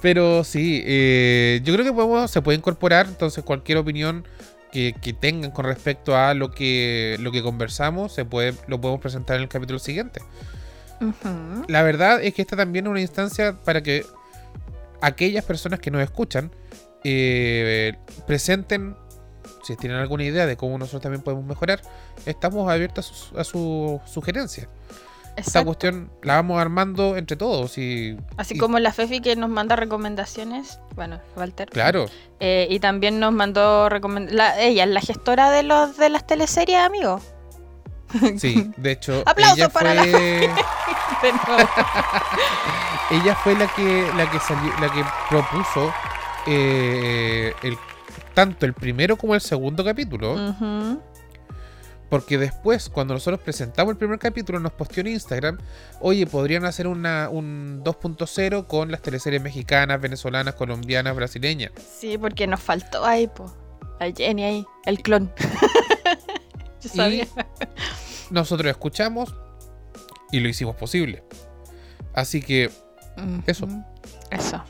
Pero 0.01 0.45
sí, 0.45 0.83
eh, 0.85 1.61
yo 1.65 1.73
creo 1.75 1.85
que 1.85 1.93
podemos, 1.93 2.31
se 2.31 2.41
puede 2.41 2.59
incorporar 2.59 3.07
entonces 3.07 3.43
cualquier 3.43 3.79
opinión 3.79 4.27
que, 4.71 4.95
que 5.01 5.13
tengan 5.13 5.51
con 5.51 5.65
respecto 5.65 6.17
a 6.17 6.35
lo 6.35 6.53
que, 6.53 7.17
lo 7.21 7.33
que 7.33 7.43
conversamos, 7.43 8.13
se 8.15 8.25
puede, 8.25 8.55
lo 8.69 8.81
podemos 8.81 9.01
presentar 9.01 9.37
en 9.37 9.43
el 9.43 9.49
capítulo 9.49 9.79
siguiente. 9.81 10.21
La 11.69 11.83
verdad 11.83 12.23
es 12.23 12.35
que 12.35 12.43
esta 12.43 12.57
también 12.57 12.87
es 12.87 12.91
una 12.91 13.01
instancia 13.01 13.57
para 13.65 13.83
que 13.83 14.05
aquellas 15.01 15.45
personas 15.45 15.79
que 15.81 15.91
nos 15.91 16.03
escuchan 16.03 16.51
eh, 17.05 17.95
presenten, 18.27 18.97
si 19.63 19.77
tienen 19.77 19.99
alguna 19.99 20.25
idea 20.25 20.47
de 20.47 20.57
cómo 20.57 20.77
nosotros 20.79 21.03
también 21.03 21.23
podemos 21.23 21.45
mejorar, 21.45 21.81
estamos 22.27 22.69
abiertos 22.71 23.09
a 23.11 23.15
sus, 23.15 23.39
a 23.39 23.45
sus 23.45 24.01
sugerencias. 24.11 24.69
Esta 25.37 25.65
cuestión 25.65 26.11
la 26.25 26.35
vamos 26.35 26.61
armando 26.61 27.17
entre 27.17 27.37
todos 27.37 27.79
y 27.79 28.17
Así 28.37 28.55
y- 28.57 28.59
como 28.59 28.81
la 28.81 28.93
Fefi 28.93 29.21
que 29.21 29.37
nos 29.37 29.49
manda 29.49 29.77
recomendaciones, 29.77 30.81
bueno, 30.97 31.21
Walter. 31.37 31.69
claro, 31.71 32.07
Eh, 32.41 32.67
y 32.69 32.81
también 32.81 33.21
nos 33.21 33.33
mandó 33.33 33.89
recomendaciones. 33.89 34.55
Ella 34.59 34.83
es 34.83 34.91
la 34.91 35.01
gestora 35.01 35.53
de 35.53 35.63
los 35.63 35.97
de 35.97 36.09
las 36.09 36.27
teleseries, 36.27 36.79
amigo. 36.79 37.21
sí, 38.39 38.73
de 38.77 38.93
hecho 38.93 39.23
Aplausos 39.27 39.59
la 39.59 39.71
fue... 39.71 40.51
De 41.23 41.33
nuevo. 41.33 41.69
ella 43.11 43.35
fue 43.35 43.55
la 43.55 43.67
que 43.67 44.09
la 44.17 44.31
que 44.31 44.39
salió, 44.39 44.73
la 44.81 44.93
que 44.93 45.05
propuso 45.29 45.93
eh, 46.47 47.53
el, 47.63 47.77
tanto 48.35 48.67
el 48.67 48.75
primero 48.75 49.17
como 49.17 49.35
el 49.35 49.41
segundo 49.41 49.85
capítulo 49.85 50.37
porque 52.09 52.39
después 52.39 52.89
cuando 52.89 53.15
nosotros 53.15 53.41
presentamos 53.41 53.93
el 53.93 53.99
primer 53.99 54.19
capítulo 54.19 54.61
nos 54.61 54.73
posteó 54.73 55.01
en 55.03 55.09
Instagram 55.09 55.59
oye 56.01 56.27
podrían 56.27 56.65
hacer 56.65 56.87
una, 56.87 57.29
un 57.29 57.83
2.0 57.85 58.67
con 58.67 58.91
las 58.91 59.03
teleseries 59.03 59.43
mexicanas 59.43 60.01
venezolanas 60.01 60.55
colombianas 60.55 61.17
brasileñas 61.17 61.73
Sí, 61.99 62.17
porque 62.17 62.47
nos 62.47 62.61
faltó 62.61 63.05
ahí, 63.05 63.27
po. 63.27 63.53
A 64.01 64.07
Jenny 64.17 64.45
ahí, 64.45 64.67
el 64.87 65.03
clon. 65.03 65.33
Yo 66.95 67.09
Y- 67.09 67.29
nosotros 68.31 68.71
escuchamos 68.71 69.35
y 70.31 70.41
lo 70.41 70.49
hicimos 70.49 70.77
posible 70.77 71.23
así 72.15 72.43
que 72.43 72.71
eso. 73.47 73.67
Eso. 74.31 74.63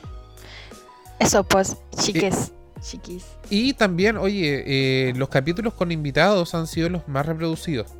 Eso, 1.19 1.43
pues, 1.43 1.75
chiques. 1.97 2.51
Chiquis. 2.81 3.25
y 3.49 3.73
también 3.73 4.15
oye 4.15 4.63
eh, 5.09 5.13
los 5.17 5.27
capítulos 5.27 5.73
con 5.73 5.91
invitados 5.91 6.55
han 6.55 6.65
sido 6.65 6.87
los 6.89 7.05
más 7.09 7.25
reproducidos 7.25 7.91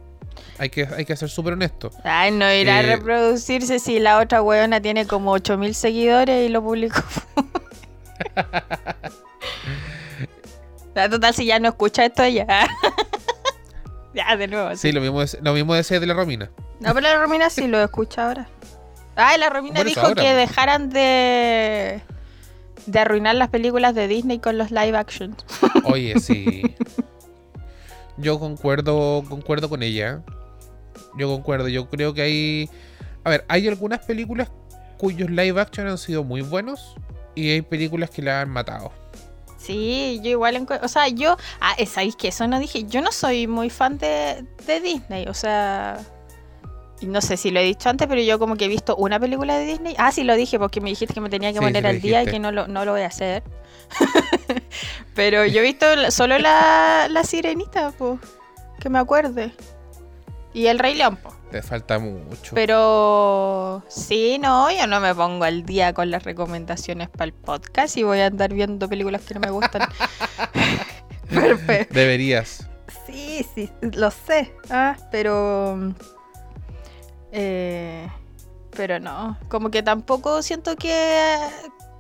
hay 0.58 0.70
que, 0.70 0.88
hay 0.96 1.04
que 1.04 1.14
ser 1.18 1.28
súper 1.30 1.52
honesto 1.54 1.92
Ay, 2.06 2.32
no 2.32 2.50
irá 2.54 2.78
a 2.78 2.80
Eh, 2.80 2.96
reproducirse 2.96 3.80
si 3.80 4.00
la 4.00 4.20
otra 4.20 4.42
weona 4.42 4.80
tiene 4.82 5.06
como 5.06 5.32
8000 5.34 5.76
seguidores 5.76 6.48
y 6.48 6.50
lo 6.50 6.64
publicó. 6.64 7.02
Ya, 10.96 11.10
Total, 11.10 11.34
si 11.34 11.46
ya 11.46 11.60
no 11.60 11.70
escucha 11.70 12.06
esto, 12.06 12.28
ya. 12.28 12.68
Ya, 14.14 14.36
de 14.38 14.48
nuevo. 14.48 14.76
Sí, 14.76 14.92
lo 14.92 15.02
mismo, 15.02 15.22
de- 15.22 15.40
lo 15.42 15.54
mismo 15.54 15.74
decía 15.76 16.00
de 16.00 16.08
la 16.08 16.14
Romina. 16.14 16.50
No, 16.80 16.94
pero 16.94 17.02
la 17.02 17.18
Romina 17.20 17.50
sí 17.50 17.68
lo 17.68 17.82
escucha 17.84 18.28
ahora. 18.28 18.48
Ay, 19.16 19.38
la 19.38 19.50
Romina 19.50 19.84
dijo 19.84 20.02
ahora, 20.02 20.16
que 20.24 20.30
pues. 20.34 20.36
dejaran 20.50 20.90
de 20.90 22.02
de 22.86 23.00
arruinar 23.00 23.36
las 23.36 23.50
películas 23.50 23.94
de 23.94 24.08
Disney 24.08 24.40
con 24.40 24.58
los 24.58 24.72
live 24.72 24.98
action. 24.98 25.36
Oye, 25.84 26.20
sí. 26.20 26.64
Yo 28.18 28.40
concuerdo, 28.40 29.24
concuerdo 29.30 29.70
con 29.70 29.84
ella. 29.84 30.22
Yo 31.18 31.28
concuerdo. 31.28 31.68
Yo 31.68 31.90
creo 31.90 32.14
que 32.14 32.22
hay. 32.22 32.70
A 33.24 33.30
ver, 33.30 33.46
hay 33.48 33.68
algunas 33.68 34.00
películas 34.06 34.50
cuyos 34.98 35.30
live 35.30 35.60
action 35.60 35.88
han 35.88 35.98
sido 35.98 36.24
muy 36.24 36.42
buenos 36.42 36.96
y 37.36 37.50
hay 37.52 37.62
películas 37.62 38.10
que 38.10 38.22
la 38.22 38.42
han 38.42 38.50
matado. 38.50 38.92
Sí, 39.60 40.20
yo 40.24 40.32
igual, 40.32 40.66
o 40.82 40.88
sea, 40.88 41.10
yo, 41.10 41.36
ah, 41.60 41.76
eh, 41.78 41.86
¿sabéis 41.86 42.16
que 42.16 42.30
eso 42.30 42.48
no 42.48 42.60
dije? 42.60 42.86
Yo 42.86 43.02
no 43.02 43.12
soy 43.12 43.46
muy 43.46 43.70
fan 43.70 43.98
de, 43.98 44.46
de 44.66 44.80
Disney, 44.80 45.28
o 45.28 45.34
sea, 45.34 46.00
no 47.02 47.22
sé 47.22 47.36
si 47.38 47.52
lo 47.52 47.60
he 47.60 47.64
dicho 47.64 47.90
antes, 47.90 48.08
pero 48.08 48.22
yo 48.22 48.40
como 48.40 48.56
que 48.56 48.66
he 48.66 48.68
visto 48.70 48.96
una 48.96 49.20
película 49.20 49.58
de 49.58 49.66
Disney. 49.66 49.96
Ah, 49.98 50.12
sí 50.12 50.24
lo 50.24 50.36
dije 50.36 50.58
porque 50.60 50.82
me 50.82 50.90
dijiste 50.90 51.14
que 51.14 51.22
me 51.22 51.30
tenía 51.30 51.52
que 51.52 51.60
Sí, 51.60 51.66
poner 51.66 51.86
al 51.86 52.02
día 52.02 52.24
y 52.24 52.28
que 52.28 52.40
no 52.40 52.52
lo, 52.52 52.68
no 52.68 52.86
lo 52.86 52.94
voy 52.94 53.02
a 53.02 53.08
hacer. 53.08 53.44
pero 55.16 55.46
yo 55.46 55.60
he 55.60 55.64
visto 55.64 55.86
solo 56.12 56.40
la, 56.40 57.08
la 57.10 57.24
sirenita, 57.24 57.92
pues, 57.98 58.20
que 58.80 58.90
me 58.90 59.00
acuerde. 59.00 59.52
Y 60.54 60.68
el 60.68 60.80
Rey 60.80 60.96
León, 60.96 61.18
pues. 61.18 61.36
Te 61.52 61.62
falta 61.64 61.98
mucho. 61.98 62.54
Pero 62.54 63.84
sí, 63.88 64.38
no, 64.40 64.70
yo 64.72 64.86
no 64.86 65.00
me 65.00 65.16
pongo 65.16 65.46
al 65.46 65.66
día 65.66 65.94
con 65.94 66.12
las 66.12 66.24
recomendaciones 66.24 67.10
para 67.10 67.26
el 67.26 67.34
podcast 67.34 67.98
y 67.98 68.04
voy 68.04 68.20
a 68.20 68.28
andar 68.28 68.54
viendo 68.54 68.88
películas 68.88 69.24
que 69.24 69.34
no 69.34 69.40
me 69.40 69.50
gustan. 69.50 69.82
Perfecto. 71.30 71.94
Deberías. 71.94 72.68
Sí, 73.08 73.46
sí, 73.56 73.70
lo 73.82 74.12
sé. 74.12 74.54
Ah, 74.70 74.96
pero. 75.12 75.94
eh, 77.32 78.08
pero 78.76 79.00
no. 79.00 79.38
Como 79.50 79.72
que 79.72 79.82
tampoco 79.84 80.42
siento 80.44 80.76
que, 80.76 81.38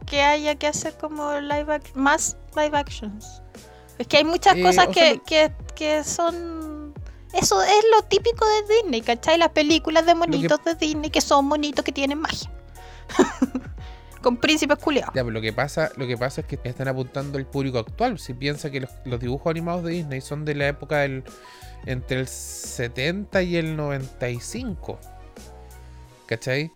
que 0.05 0.21
haya 0.21 0.55
que 0.55 0.67
hacer 0.67 0.95
como 0.97 1.39
live 1.39 1.79
más 1.95 2.37
live 2.55 2.77
actions. 2.77 3.41
Es 3.97 4.07
que 4.07 4.17
hay 4.17 4.23
muchas 4.25 4.55
Eh, 4.55 4.63
cosas 4.63 4.87
que, 4.87 4.93
sea, 4.93 5.19
que, 5.25 5.51
que 5.75 6.03
son. 6.03 6.68
Eso 7.33 7.61
es 7.61 7.85
lo 7.95 8.03
típico 8.07 8.45
de 8.45 8.75
Disney, 8.75 9.01
¿cachai? 9.01 9.37
Las 9.37 9.49
películas 9.49 10.05
de 10.05 10.15
monitos 10.15 10.63
de 10.63 10.75
Disney 10.75 11.09
que 11.09 11.21
son 11.21 11.45
monitos 11.45 11.85
que 11.85 11.91
tienen 11.91 12.19
magia. 12.19 12.49
Con 14.21 14.35
príncipes 14.35 14.77
culiados. 14.79 15.13
Ya, 15.15 15.23
pero 15.23 15.31
lo 15.31 15.41
que 15.41 15.53
pasa, 15.53 15.91
lo 15.95 16.05
que 16.05 16.17
pasa 16.17 16.41
es 16.41 16.47
que 16.47 16.59
están 16.63 16.89
apuntando 16.89 17.37
al 17.37 17.45
público 17.45 17.79
actual. 17.79 18.19
Si 18.19 18.33
piensa 18.33 18.69
que 18.69 18.81
los, 18.81 18.89
los 19.05 19.19
dibujos 19.19 19.49
animados 19.49 19.83
de 19.83 19.91
Disney 19.91 20.19
son 20.21 20.43
de 20.43 20.55
la 20.55 20.67
época 20.67 20.97
del 20.99 21.23
entre 21.85 22.19
el 22.19 22.27
70 22.27 23.41
y 23.43 23.57
el 23.57 23.75
95. 23.75 24.99
¿Cachai? 26.25 26.71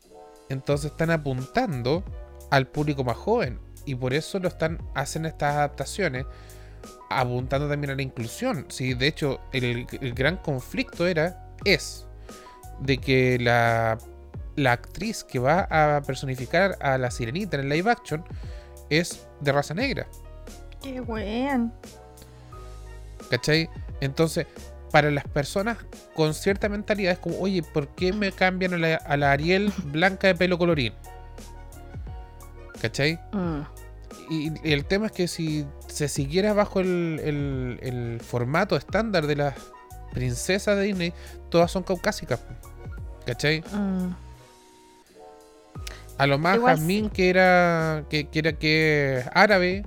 Entonces 0.49 0.91
están 0.91 1.11
apuntando 1.11 2.03
al 2.49 2.67
público 2.67 3.03
más 3.03 3.17
joven. 3.17 3.59
Y 3.85 3.95
por 3.95 4.13
eso 4.13 4.39
lo 4.39 4.47
están, 4.47 4.81
hacen 4.95 5.25
estas 5.25 5.55
adaptaciones. 5.55 6.25
Apuntando 7.19 7.69
también 7.69 7.91
a 7.91 7.95
la 7.95 8.01
inclusión. 8.01 8.65
Sí, 8.69 8.93
de 8.93 9.07
hecho, 9.07 9.39
el, 9.51 9.87
el 10.01 10.13
gran 10.13 10.37
conflicto 10.37 11.07
era, 11.07 11.53
es, 11.65 12.05
de 12.79 12.97
que 12.97 13.37
la 13.39 13.97
la 14.55 14.73
actriz 14.73 15.23
que 15.23 15.39
va 15.39 15.67
a 15.69 16.01
personificar 16.01 16.77
a 16.81 16.97
la 16.97 17.11
sirenita 17.11 17.57
en 17.57 17.63
el 17.63 17.69
live 17.69 17.89
action 17.89 18.23
es 18.89 19.25
de 19.41 19.51
raza 19.51 19.73
negra, 19.73 20.07
Qué 20.81 20.99
buen. 20.99 21.71
¿cachai? 23.29 23.69
Entonces, 24.01 24.45
para 24.91 25.09
las 25.09 25.23
personas 25.23 25.77
con 26.13 26.33
cierta 26.33 26.67
mentalidad 26.67 27.13
es 27.13 27.19
como, 27.19 27.39
oye, 27.39 27.63
¿por 27.63 27.87
qué 27.95 28.11
me 28.11 28.31
cambian 28.31 28.73
a 28.73 28.77
la, 28.77 28.95
a 28.95 29.17
la 29.17 29.31
Ariel 29.31 29.71
blanca 29.85 30.27
de 30.27 30.35
pelo 30.35 30.57
colorín? 30.57 30.93
¿Cachai? 32.81 33.17
Mm. 33.31 33.61
Y, 34.29 34.69
y 34.69 34.73
el 34.73 34.85
tema 34.85 35.05
es 35.07 35.13
que 35.13 35.27
si 35.27 35.65
se 35.93 36.07
siguiera 36.07 36.53
bajo 36.53 36.79
el, 36.79 37.19
el- 37.23 37.79
el 37.81 38.19
formato 38.21 38.75
estándar 38.75 39.27
de 39.27 39.35
las 39.35 39.53
princesas 40.11 40.75
de 40.77 40.83
Disney, 40.83 41.13
todas 41.49 41.71
son 41.71 41.83
caucásicas. 41.83 42.39
¿Cachai? 43.25 43.61
Mm. 43.71 44.09
A 46.17 46.27
lo 46.27 46.37
más 46.37 46.57
Igual 46.57 46.75
Jasmine 46.77 47.09
que 47.09 47.29
era 47.29 48.03
que, 48.09 48.27
que 48.27 48.39
era 48.39 48.53
que 48.53 49.17
es 49.19 49.29
árabe 49.33 49.83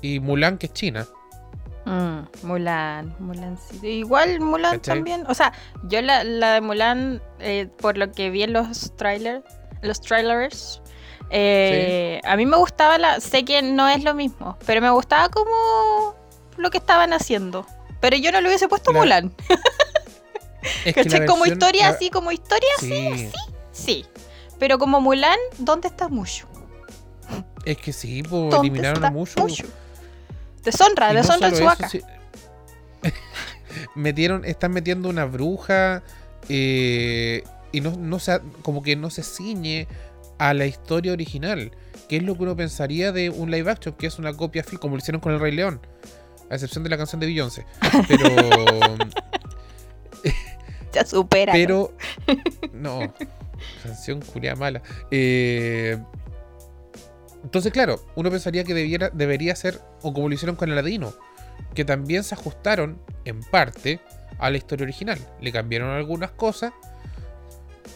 y 0.00 0.18
Mulan 0.20 0.58
que 0.58 0.66
es 0.66 0.72
china. 0.72 1.06
Mm, 1.84 2.20
Mulan, 2.46 3.14
Mulan 3.20 3.56
sí. 3.58 3.86
Igual 3.86 4.40
Mulan 4.40 4.78
¿Cachai? 4.78 4.96
también. 4.96 5.24
O 5.28 5.34
sea, 5.34 5.52
yo 5.84 6.02
la, 6.02 6.24
la 6.24 6.54
de 6.54 6.60
Mulan, 6.60 7.22
eh, 7.38 7.68
por 7.78 7.96
lo 7.98 8.10
que 8.10 8.30
vi 8.30 8.42
en 8.42 8.52
los 8.52 8.96
trailers, 8.96 9.44
los 9.82 10.00
trailers, 10.00 10.81
eh, 11.32 12.20
a 12.24 12.36
mí 12.36 12.46
me 12.46 12.56
gustaba 12.56 12.98
la. 12.98 13.20
Sé 13.20 13.44
que 13.44 13.62
no 13.62 13.88
es 13.88 14.04
lo 14.04 14.14
mismo, 14.14 14.58
pero 14.66 14.80
me 14.80 14.90
gustaba 14.90 15.28
como 15.30 16.14
lo 16.56 16.70
que 16.70 16.78
estaban 16.78 17.12
haciendo. 17.12 17.66
Pero 18.00 18.16
yo 18.16 18.30
no 18.32 18.40
le 18.40 18.48
hubiese 18.48 18.68
puesto 18.68 18.92
La- 18.92 18.98
Mulan. 19.00 19.32
Es. 20.84 21.26
Como 21.26 21.44
historia 21.46 21.88
así, 21.88 22.10
como 22.10 22.30
historia, 22.30 22.68
Sí, 22.78 23.30
sí. 23.72 24.06
Pero 24.60 24.78
como 24.78 25.00
Mulan, 25.00 25.38
¿dónde 25.58 25.88
está 25.88 26.08
Mushu? 26.08 26.46
es 27.64 27.76
que 27.78 27.92
sí, 27.92 28.22
pues 28.22 28.30
¿Dónde 28.50 28.58
eliminaron 28.58 29.04
a 29.04 29.10
Mushu. 29.10 29.40
Mushu? 29.40 29.66
Deshonra, 30.62 31.08
no 31.12 31.14
deshonra 31.20 31.50
su 31.50 31.56
eso, 31.68 31.88
sí- 31.88 32.02
metieron, 33.94 34.44
están 34.44 34.72
metiendo 34.72 35.08
una 35.08 35.24
bruja 35.24 36.02
eh, 36.48 37.42
y 37.72 37.80
no, 37.80 37.92
no 37.96 38.18
se, 38.18 38.40
como 38.62 38.82
que 38.82 38.94
no 38.96 39.10
se 39.10 39.22
ciñe 39.22 39.88
a 40.38 40.54
la 40.54 40.66
historia 40.66 41.12
original, 41.12 41.72
que 42.08 42.16
es 42.16 42.22
lo 42.22 42.36
que 42.36 42.42
uno 42.42 42.56
pensaría 42.56 43.12
de 43.12 43.30
un 43.30 43.50
live 43.50 43.70
action, 43.70 43.94
que 43.94 44.06
es 44.06 44.18
una 44.18 44.32
copia 44.34 44.64
fiel, 44.64 44.80
como 44.80 44.96
lo 44.96 45.00
hicieron 45.00 45.20
con 45.20 45.32
el 45.32 45.40
Rey 45.40 45.52
León, 45.52 45.80
a 46.50 46.54
excepción 46.54 46.84
de 46.84 46.90
la 46.90 46.96
canción 46.96 47.20
de 47.20 47.26
Beyoncé. 47.26 47.64
Pero, 48.08 48.28
Ya 50.92 51.06
supera. 51.06 51.52
pero, 51.54 51.94
no, 52.72 53.14
canción 53.82 54.20
curia 54.20 54.54
mala. 54.54 54.82
Eh, 55.10 55.96
entonces, 57.42 57.72
claro, 57.72 58.04
uno 58.14 58.30
pensaría 58.30 58.62
que 58.64 58.74
debiera, 58.74 59.08
debería 59.10 59.56
ser, 59.56 59.80
o 60.02 60.12
como 60.12 60.28
lo 60.28 60.34
hicieron 60.34 60.54
con 60.54 60.70
Aladino, 60.70 61.14
que 61.74 61.84
también 61.86 62.24
se 62.24 62.34
ajustaron 62.34 63.00
en 63.24 63.40
parte 63.40 64.00
a 64.38 64.50
la 64.50 64.58
historia 64.58 64.84
original. 64.84 65.18
Le 65.40 65.50
cambiaron 65.50 65.90
algunas 65.90 66.30
cosas, 66.32 66.72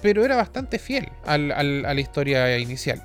pero 0.06 0.24
era 0.24 0.36
bastante 0.36 0.78
fiel 0.78 1.10
al- 1.24 1.50
al- 1.50 1.84
a 1.84 1.92
la 1.92 2.00
historia 2.00 2.56
inicial. 2.58 3.02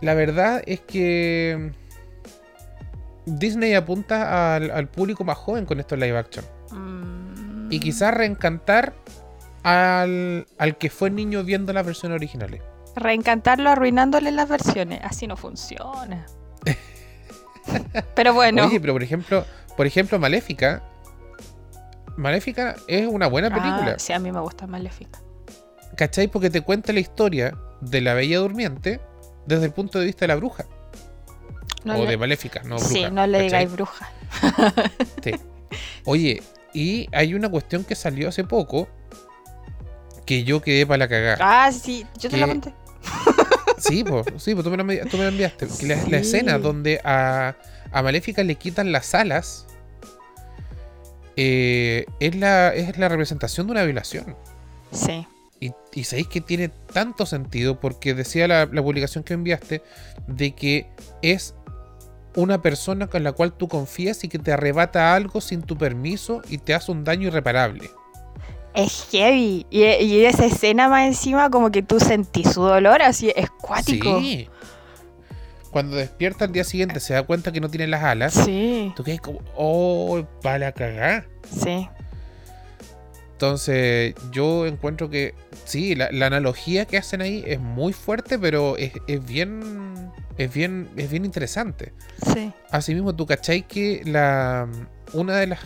La 0.00 0.14
verdad 0.14 0.62
es 0.64 0.80
que 0.80 1.70
Disney 3.26 3.74
apunta 3.74 4.56
al, 4.56 4.70
al 4.70 4.88
público 4.88 5.22
más 5.22 5.36
joven 5.36 5.66
con 5.66 5.78
estos 5.78 5.98
live 5.98 6.16
action. 6.16 6.46
Mm. 6.70 7.70
Y 7.70 7.78
quizás 7.78 8.14
reencantar 8.14 8.94
al, 9.64 10.46
al 10.56 10.78
que 10.78 10.88
fue 10.88 11.10
niño 11.10 11.44
viendo 11.44 11.74
las 11.74 11.84
versiones 11.84 12.16
originales. 12.16 12.62
Reencantarlo 12.96 13.68
arruinándole 13.68 14.30
las 14.32 14.48
versiones. 14.48 15.00
Así 15.04 15.26
no 15.26 15.36
funciona. 15.36 16.24
Pero 18.16 18.32
bueno. 18.32 18.64
Oye, 18.64 18.80
pero 18.80 18.94
por 18.94 19.02
ejemplo, 19.02 19.44
por 19.76 19.86
ejemplo, 19.86 20.18
Maléfica. 20.18 20.82
Maléfica 22.16 22.76
es 22.88 23.06
una 23.06 23.26
buena 23.26 23.50
película. 23.50 23.92
Ah, 23.96 23.98
sí, 23.98 24.14
a 24.14 24.18
mí 24.18 24.32
me 24.32 24.40
gusta 24.40 24.66
Maléfica. 24.66 25.20
¿Cachai? 26.00 26.28
Porque 26.28 26.48
te 26.48 26.62
cuenta 26.62 26.94
la 26.94 27.00
historia 27.00 27.58
de 27.82 28.00
la 28.00 28.14
Bella 28.14 28.38
Durmiente 28.38 29.00
desde 29.44 29.66
el 29.66 29.72
punto 29.72 29.98
de 29.98 30.06
vista 30.06 30.20
de 30.22 30.28
la 30.28 30.36
bruja. 30.36 30.64
No 31.84 31.94
o 31.98 32.04
le- 32.04 32.10
de 32.12 32.16
Maléfica, 32.16 32.62
no 32.62 32.76
bruja. 32.76 32.88
sí, 32.90 33.04
no 33.12 33.26
le 33.26 33.42
digáis 33.42 33.70
bruja. 33.70 34.10
Sí. 35.22 35.32
Oye, 36.06 36.42
y 36.72 37.06
hay 37.12 37.34
una 37.34 37.50
cuestión 37.50 37.84
que 37.84 37.94
salió 37.94 38.30
hace 38.30 38.44
poco 38.44 38.88
que 40.24 40.42
yo 40.42 40.62
quedé 40.62 40.86
para 40.86 40.96
la 40.96 41.08
cagada. 41.08 41.36
Ah, 41.66 41.70
sí, 41.70 42.06
yo 42.18 42.30
te 42.30 42.38
la 42.38 42.46
conté. 42.46 42.72
Sí, 43.76 44.02
pues, 44.02 44.24
sí, 44.38 44.54
tú 44.54 44.70
me 44.70 44.78
envi- 44.82 45.06
tú 45.10 45.18
me 45.18 45.26
enviaste. 45.28 45.66
Que 45.78 45.86
la, 45.86 45.96
la 46.08 46.16
escena 46.16 46.58
donde 46.58 46.98
a, 47.04 47.56
a 47.92 48.02
Maléfica 48.02 48.42
le 48.42 48.54
quitan 48.54 48.90
las 48.90 49.14
alas 49.14 49.66
eh, 51.36 52.06
es, 52.20 52.34
la, 52.36 52.68
es 52.74 52.96
la 52.96 53.08
representación 53.10 53.66
de 53.66 53.72
una 53.72 53.82
violación. 53.84 54.34
Sí. 54.92 55.26
Y, 55.60 55.72
y 55.92 56.04
sabéis 56.04 56.28
que 56.28 56.40
tiene 56.40 56.68
tanto 56.68 57.26
sentido 57.26 57.78
porque 57.80 58.14
decía 58.14 58.48
la, 58.48 58.66
la 58.66 58.82
publicación 58.82 59.24
que 59.24 59.34
enviaste 59.34 59.82
de 60.26 60.52
que 60.54 60.86
es 61.20 61.54
una 62.34 62.62
persona 62.62 63.08
con 63.08 63.24
la 63.24 63.32
cual 63.32 63.52
tú 63.52 63.68
confías 63.68 64.24
y 64.24 64.28
que 64.28 64.38
te 64.38 64.52
arrebata 64.52 65.14
algo 65.14 65.40
sin 65.40 65.62
tu 65.62 65.76
permiso 65.76 66.40
y 66.48 66.58
te 66.58 66.74
hace 66.74 66.90
un 66.92 67.04
daño 67.04 67.28
irreparable. 67.28 67.90
Es 68.72 69.08
heavy. 69.10 69.66
Y, 69.68 69.82
y 69.84 70.24
esa 70.24 70.46
escena 70.46 70.88
más 70.88 71.06
encima, 71.08 71.50
como 71.50 71.70
que 71.70 71.82
tú 71.82 71.98
sentís 72.00 72.52
su 72.52 72.62
dolor, 72.62 73.02
así 73.02 73.32
es 73.34 73.50
cuático. 73.50 74.20
Sí. 74.20 74.48
Cuando 75.72 75.96
despierta 75.96 76.46
al 76.46 76.52
día 76.52 76.64
siguiente 76.64 77.00
se 77.00 77.14
da 77.14 77.22
cuenta 77.24 77.52
que 77.52 77.60
no 77.60 77.68
tiene 77.68 77.86
las 77.86 78.02
alas. 78.02 78.32
Sí, 78.32 78.92
Tú 78.96 79.04
quedas 79.04 79.20
como, 79.20 79.40
oh, 79.56 80.22
para 80.42 80.58
la 80.58 80.72
cagá. 80.72 81.26
sí. 81.44 81.88
Entonces, 83.40 84.14
yo 84.32 84.66
encuentro 84.66 85.08
que 85.08 85.34
sí, 85.64 85.94
la, 85.94 86.10
la 86.12 86.26
analogía 86.26 86.84
que 86.84 86.98
hacen 86.98 87.22
ahí 87.22 87.42
es 87.46 87.58
muy 87.58 87.94
fuerte, 87.94 88.38
pero 88.38 88.76
es, 88.76 88.92
es 89.06 89.24
bien. 89.24 90.12
Es 90.36 90.52
bien. 90.52 90.90
Es 90.98 91.10
bien 91.10 91.24
interesante. 91.24 91.94
sí. 92.34 92.52
Asimismo, 92.70 93.16
tú 93.16 93.24
cachai 93.24 93.66
que 93.66 94.02
la. 94.04 94.68
Una 95.14 95.36
de 95.36 95.46
las 95.46 95.60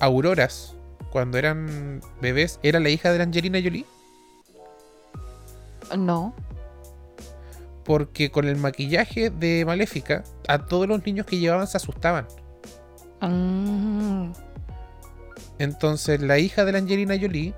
auroras, 0.00 0.74
cuando 1.10 1.36
eran 1.36 2.00
bebés, 2.22 2.60
era 2.62 2.80
la 2.80 2.88
hija 2.88 3.12
de 3.12 3.18
la 3.18 3.24
Angelina 3.24 3.60
Jolie. 3.62 3.84
No. 5.98 6.34
porque 7.84 8.30
con 8.30 8.46
el 8.46 8.56
maquillaje 8.56 9.28
de 9.28 9.66
Maléfica, 9.66 10.24
a 10.48 10.64
todos 10.64 10.88
los 10.88 11.04
niños 11.04 11.26
que 11.26 11.36
llevaban 11.36 11.66
se 11.66 11.76
asustaban. 11.76 12.26
Mm. 13.20 14.32
Entonces 15.58 16.20
la 16.20 16.38
hija 16.38 16.64
de 16.64 16.72
la 16.72 16.78
Angelina 16.78 17.16
Jolie 17.20 17.54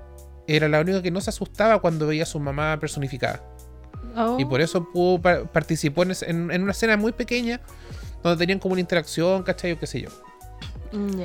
era 0.47 0.67
la 0.67 0.81
única 0.81 1.01
que 1.01 1.11
no 1.11 1.21
se 1.21 1.29
asustaba 1.29 1.79
cuando 1.79 2.07
veía 2.07 2.23
a 2.23 2.25
su 2.25 2.39
mamá 2.39 2.77
personificada. 2.79 3.41
Oh. 4.17 4.37
Y 4.39 4.45
por 4.45 4.59
eso 4.61 4.89
pudo 4.91 5.21
pa- 5.21 5.43
participó 5.45 6.03
en, 6.03 6.11
es- 6.11 6.23
en- 6.23 6.51
en 6.51 6.63
una 6.63 6.71
escena 6.71 6.97
muy 6.97 7.11
pequeña 7.11 7.61
donde 8.23 8.37
tenían 8.37 8.59
como 8.59 8.73
una 8.73 8.81
interacción, 8.81 9.43
¿cachai? 9.43 9.71
O 9.73 9.79
qué 9.79 9.87
sé 9.87 10.01
yo. 10.01 10.09
Mm. 10.91 11.21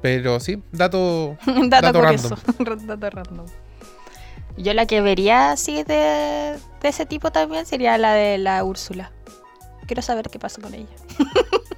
Pero 0.00 0.40
sí, 0.40 0.62
dato... 0.72 1.36
Dato, 1.68 1.68
Dato 1.92 2.00
curioso. 2.00 2.36
Dato 2.86 3.10
random. 3.10 3.46
Yo 4.56 4.72
la 4.74 4.86
que 4.86 5.00
vería 5.00 5.52
así 5.52 5.84
de, 5.84 6.56
de 6.82 6.88
ese 6.88 7.06
tipo 7.06 7.30
también 7.30 7.66
sería 7.66 7.96
la 7.98 8.12
de 8.14 8.38
la 8.38 8.62
Úrsula. 8.64 9.12
Quiero 9.86 10.02
saber 10.02 10.28
qué 10.30 10.38
pasa 10.38 10.60
con 10.62 10.72
ella. 10.74 10.86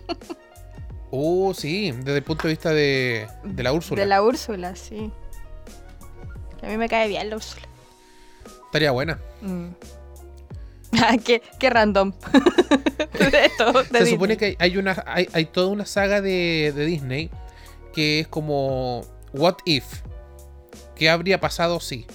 Uh, 1.14 1.53
sí, 1.53 1.92
desde 1.92 2.16
el 2.16 2.22
punto 2.22 2.48
de 2.48 2.55
vista 2.55 2.70
de, 2.70 3.29
de 3.44 3.62
la 3.62 3.72
Úrsula. 3.75 4.01
De 4.01 4.09
la 4.09 4.22
Úrsula, 4.22 4.75
sí. 4.75 5.12
A 6.62 6.66
mí 6.66 6.79
me 6.79 6.88
cae 6.88 7.07
bien 7.07 7.29
la 7.29 7.37
Úrsula. 7.37 7.68
Estaría 8.66 8.90
buena. 8.90 9.18
Mm. 9.40 9.68
Ah, 10.94 11.16
qué, 11.16 11.40
qué 11.59 11.70
random. 11.70 12.12
de 13.18 13.46
esto, 13.46 13.72
de 13.72 13.98
Se 14.01 14.07
supone 14.11 14.37
que 14.37 14.57
hay, 14.59 14.77
una, 14.77 15.03
hay, 15.07 15.27
hay 15.33 15.46
toda 15.46 15.68
una 15.68 15.87
saga 15.87 16.20
de, 16.20 16.70
de 16.77 16.85
Disney 16.85 17.31
que 17.94 18.20
es 18.20 18.29
como 18.29 19.03
What 19.33 19.57
If. 19.64 20.03
¿Qué 20.94 21.09
habría 21.09 21.40
pasado 21.40 21.81
si? 21.81 22.07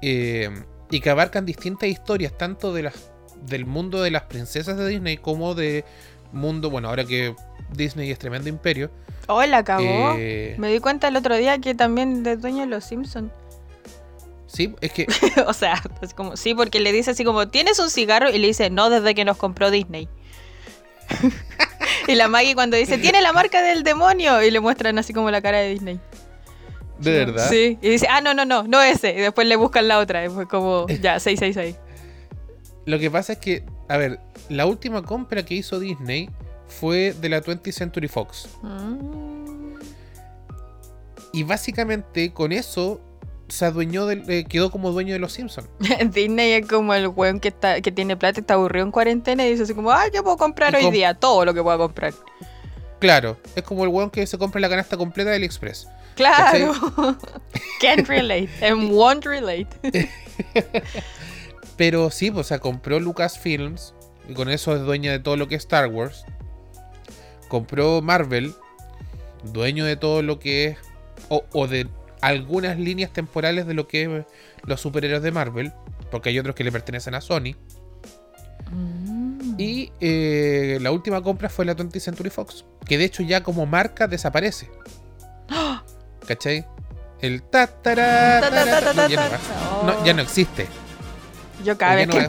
Eh, 0.00 0.50
y 0.90 1.00
que 1.00 1.10
abarcan 1.10 1.44
distintas 1.44 1.90
historias, 1.90 2.36
tanto 2.38 2.72
de 2.72 2.84
las, 2.84 3.10
del 3.42 3.66
mundo 3.66 4.02
de 4.02 4.10
las 4.10 4.22
princesas 4.22 4.78
de 4.78 4.88
Disney 4.88 5.18
como 5.18 5.54
de 5.54 5.84
mundo, 6.32 6.70
bueno, 6.70 6.88
ahora 6.88 7.04
que 7.04 7.34
Disney 7.72 8.10
es 8.10 8.18
tremendo 8.18 8.48
imperio. 8.48 8.90
Oh, 9.26 9.44
la 9.44 9.62
cagó. 9.62 10.14
eh, 10.16 10.54
Me 10.58 10.72
di 10.72 10.78
cuenta 10.80 11.08
el 11.08 11.16
otro 11.16 11.36
día 11.36 11.58
que 11.58 11.74
también 11.74 12.22
de 12.22 12.36
dueño 12.36 12.60
de 12.60 12.66
los 12.66 12.84
Simpsons. 12.84 13.30
sí, 14.46 14.74
es 14.80 14.92
que 14.92 15.06
o 15.46 15.52
sea, 15.52 15.82
es 16.00 16.14
como, 16.14 16.36
sí, 16.36 16.54
porque 16.54 16.80
le 16.80 16.92
dice 16.92 17.10
así 17.10 17.24
como, 17.24 17.48
¿tienes 17.48 17.78
un 17.78 17.90
cigarro? 17.90 18.30
Y 18.30 18.38
le 18.38 18.46
dice, 18.48 18.70
no, 18.70 18.88
desde 18.90 19.14
que 19.14 19.24
nos 19.24 19.36
compró 19.36 19.70
Disney. 19.70 20.08
y 22.08 22.14
la 22.14 22.28
Maggie 22.28 22.54
cuando 22.54 22.76
dice, 22.76 22.98
tiene 22.98 23.20
la 23.22 23.32
marca 23.32 23.62
del 23.62 23.82
demonio. 23.82 24.42
Y 24.42 24.50
le 24.50 24.60
muestran 24.60 24.98
así 24.98 25.12
como 25.12 25.30
la 25.30 25.40
cara 25.42 25.58
de 25.58 25.70
Disney. 25.70 26.00
de 26.98 27.10
verdad. 27.10 27.48
Sí. 27.48 27.78
Y 27.82 27.88
dice, 27.90 28.06
ah, 28.10 28.20
no, 28.20 28.34
no, 28.34 28.44
no, 28.44 28.62
no 28.64 28.80
ese. 28.82 29.10
Y 29.12 29.20
después 29.20 29.46
le 29.46 29.56
buscan 29.56 29.88
la 29.88 29.98
otra. 29.98 30.24
Y 30.24 30.28
fue 30.28 30.46
como, 30.48 30.86
ya, 31.00 31.20
666. 31.20 31.76
Lo 32.86 32.98
que 32.98 33.10
pasa 33.10 33.34
es 33.34 33.38
que, 33.38 33.64
a 33.88 33.96
ver, 33.98 34.20
la 34.48 34.64
última 34.66 35.02
compra 35.02 35.44
que 35.44 35.54
hizo 35.54 35.78
Disney 35.78 36.30
fue 36.68 37.14
de 37.20 37.28
la 37.28 37.42
20th 37.42 37.72
Century 37.72 38.08
Fox. 38.08 38.48
Mm. 38.62 39.78
Y 41.32 41.42
básicamente 41.42 42.32
con 42.32 42.52
eso 42.52 43.00
se 43.48 43.64
adueñó 43.64 44.06
del, 44.06 44.28
eh, 44.30 44.44
quedó 44.44 44.70
como 44.70 44.92
dueño 44.92 45.12
de 45.12 45.18
los 45.18 45.32
Simpsons. 45.32 45.68
Disney 46.12 46.52
es 46.52 46.66
como 46.66 46.94
el 46.94 47.08
weón 47.08 47.40
que, 47.40 47.48
está, 47.48 47.80
que 47.80 47.90
tiene 47.92 48.16
plata 48.16 48.40
y 48.40 48.42
está 48.42 48.54
aburrido 48.54 48.84
en 48.84 48.92
cuarentena 48.92 49.46
y 49.46 49.50
dice 49.50 49.62
así 49.64 49.74
como, 49.74 49.90
ah, 49.90 50.04
¿qué 50.12 50.22
puedo 50.22 50.36
comprar 50.36 50.74
Y 50.74 50.76
hoy 50.76 50.82
com- 50.84 50.92
día? 50.92 51.14
Todo 51.14 51.44
lo 51.44 51.54
que 51.54 51.62
pueda 51.62 51.78
comprar. 51.78 52.14
Claro, 52.98 53.38
es 53.54 53.62
como 53.62 53.84
el 53.84 53.90
weón 53.90 54.10
que 54.10 54.26
se 54.26 54.38
compra 54.38 54.60
la 54.60 54.68
canasta 54.68 54.96
completa 54.96 55.30
del 55.30 55.44
Express. 55.44 55.88
Claro. 56.16 56.74
Can't 57.80 58.08
relate. 58.08 58.50
And 58.60 58.90
won't 58.90 59.24
relate. 59.24 59.68
Pero 61.76 62.10
sí, 62.10 62.30
pues, 62.32 62.46
o 62.46 62.48
sea, 62.48 62.58
compró 62.58 62.98
Lucasfilms 62.98 63.94
y 64.28 64.34
con 64.34 64.50
eso 64.50 64.74
es 64.74 64.82
dueña 64.82 65.12
de 65.12 65.20
todo 65.20 65.36
lo 65.36 65.46
que 65.46 65.54
es 65.54 65.62
Star 65.62 65.86
Wars. 65.86 66.24
Compró 67.48 68.02
Marvel, 68.02 68.54
dueño 69.52 69.84
de 69.84 69.96
todo 69.96 70.22
lo 70.22 70.38
que 70.38 70.66
es, 70.66 70.78
o, 71.28 71.44
o 71.52 71.66
de 71.66 71.88
algunas 72.20 72.78
líneas 72.78 73.12
temporales 73.12 73.66
de 73.66 73.74
lo 73.74 73.88
que 73.88 74.02
es 74.02 74.24
los 74.64 74.80
superhéroes 74.80 75.22
de 75.22 75.30
Marvel, 75.30 75.72
porque 76.10 76.30
hay 76.30 76.38
otros 76.38 76.54
que 76.54 76.64
le 76.64 76.72
pertenecen 76.72 77.14
a 77.14 77.20
Sony. 77.20 77.54
Mm. 78.70 79.54
Y 79.58 79.92
eh, 80.00 80.78
la 80.80 80.92
última 80.92 81.22
compra 81.22 81.48
fue 81.48 81.64
la 81.64 81.74
20th 81.76 82.00
Century 82.00 82.30
Fox, 82.30 82.64
que 82.84 82.98
de 82.98 83.04
hecho 83.04 83.22
ya 83.22 83.42
como 83.42 83.66
marca 83.66 84.06
desaparece. 84.06 84.70
¿Cachai? 86.26 86.66
El 87.20 87.42
ta, 87.42 87.66
tará, 87.66 88.40
Ta, 88.40 88.50
ta, 88.50 88.64
ta, 88.64 88.80
tará, 88.80 88.92
ta, 88.92 88.94
no, 88.94 89.08
ya, 89.08 89.16
no 89.16 89.28
ta, 89.28 89.28
va, 89.28 89.38
ta. 89.38 89.86
no, 89.86 90.04
ya 90.04 90.14
no 90.14 90.22
existe. 90.22 90.66
Yo 91.64 91.76
cada 91.76 91.96
vez, 91.96 92.06
no, 92.06 92.14
que 92.14 92.20
no 92.20 92.26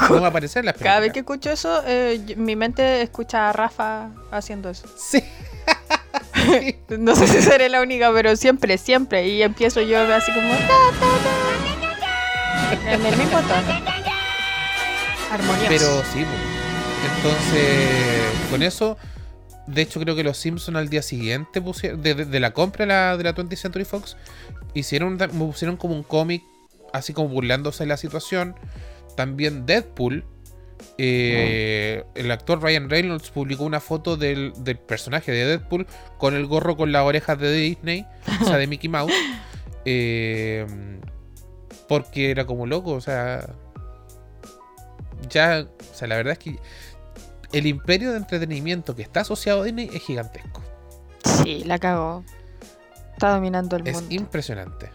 las 0.63 0.75
cada 0.75 0.99
vez 1.01 1.11
escucho 1.19 1.51
eso, 1.51 1.83
eh, 1.85 2.19
mi 2.37 2.55
mente 2.55 3.01
escucha 3.03 3.49
a 3.49 3.53
Rafa 3.53 4.09
haciendo 4.31 4.69
eso. 4.69 4.87
Sí. 4.97 5.23
No 6.97 7.15
sé 7.15 7.27
si 7.27 7.41
seré 7.41 7.69
la 7.69 7.81
única, 7.81 8.11
pero 8.13 8.35
siempre, 8.35 8.77
siempre. 8.77 9.27
Y 9.27 9.43
empiezo 9.43 9.81
yo 9.81 9.99
así 10.13 10.31
como... 10.31 10.47
en 12.87 13.05
el 13.05 13.17
mismo 13.17 13.39
tono. 13.41 13.79
Armonioso. 15.31 15.65
Pero 15.67 16.03
sí, 16.11 16.25
entonces 17.17 18.49
con 18.49 18.63
eso, 18.63 18.97
de 19.67 19.81
hecho 19.83 19.99
creo 19.99 20.15
que 20.15 20.23
los 20.23 20.37
Simpsons 20.37 20.77
al 20.77 20.89
día 20.89 21.01
siguiente 21.03 21.61
pusieron, 21.61 22.01
de, 22.01 22.15
de- 22.15 22.25
de 22.25 22.39
la 22.39 22.51
compra 22.51 22.85
de 22.85 22.87
la, 22.87 23.17
de 23.17 23.23
la 23.23 23.35
20th 23.35 23.55
Century 23.57 23.85
Fox, 23.85 24.17
hicieron, 24.73 25.17
pusieron 25.17 25.77
como 25.77 25.93
un 25.93 26.03
cómic, 26.03 26.41
así 26.93 27.13
como 27.13 27.27
burlándose 27.29 27.83
de 27.83 27.87
la 27.89 27.97
situación. 27.97 28.55
También 29.19 29.65
Deadpool, 29.65 30.23
eh, 30.97 32.05
el 32.15 32.31
actor 32.31 32.61
Ryan 32.63 32.89
Reynolds 32.89 33.31
publicó 33.31 33.65
una 33.65 33.81
foto 33.81 34.15
del, 34.15 34.53
del 34.63 34.77
personaje 34.77 35.33
de 35.33 35.45
Deadpool 35.45 35.85
con 36.17 36.35
el 36.35 36.45
gorro 36.45 36.77
con 36.77 36.93
las 36.93 37.03
orejas 37.03 37.37
de 37.37 37.51
Disney, 37.51 38.05
o 38.41 38.45
sea, 38.45 38.55
de 38.55 38.65
Mickey 38.67 38.89
Mouse. 38.89 39.11
eh, 39.83 40.65
porque 41.89 42.31
era 42.31 42.45
como 42.45 42.65
loco, 42.65 42.91
o 42.93 43.01
sea. 43.01 43.45
Ya, 45.29 45.67
o 45.67 45.93
sea, 45.93 46.07
la 46.07 46.15
verdad 46.15 46.31
es 46.31 46.39
que 46.39 46.55
el 47.51 47.67
imperio 47.67 48.11
de 48.11 48.17
entretenimiento 48.19 48.95
que 48.95 49.01
está 49.01 49.19
asociado 49.19 49.63
a 49.63 49.65
Disney 49.65 49.89
es 49.93 50.01
gigantesco. 50.01 50.63
Sí, 51.43 51.65
la 51.65 51.77
cagó. 51.77 52.23
Está 53.11 53.31
dominando 53.33 53.75
el 53.75 53.85
Es 53.85 53.95
mundo. 53.95 54.15
impresionante. 54.15 54.89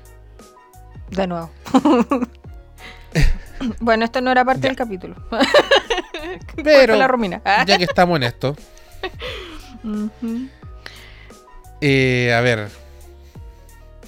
De 1.11 1.27
nuevo. 1.27 1.51
bueno, 3.81 4.05
esto 4.05 4.21
no 4.21 4.31
era 4.31 4.45
parte 4.45 4.63
Ya. 4.63 4.69
del 4.69 4.77
capítulo. 4.77 5.15
Pero, 6.65 6.97
la 6.97 7.07
Romina. 7.09 7.43
Ya 7.67 7.79
que 7.79 7.85
estamos 7.91 8.17
en 8.17 8.23
esto, 8.25 8.57
eh, 11.81 12.33
a 12.37 12.41
ver. 12.41 12.69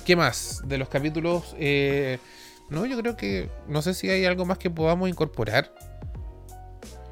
¿Qué 0.04 0.14
más? 0.16 0.62
De 0.64 0.78
los 0.78 0.88
capítulos. 0.88 1.54
eh, 1.58 2.18
no, 2.70 2.86
yo 2.86 2.96
creo 2.98 3.16
que. 3.16 3.50
No 3.68 3.82
sé 3.82 3.94
si 3.94 4.08
hay 4.08 4.24
algo 4.24 4.44
más 4.44 4.58
que 4.58 4.70
podamos 4.70 5.08
incorporar. 5.08 5.70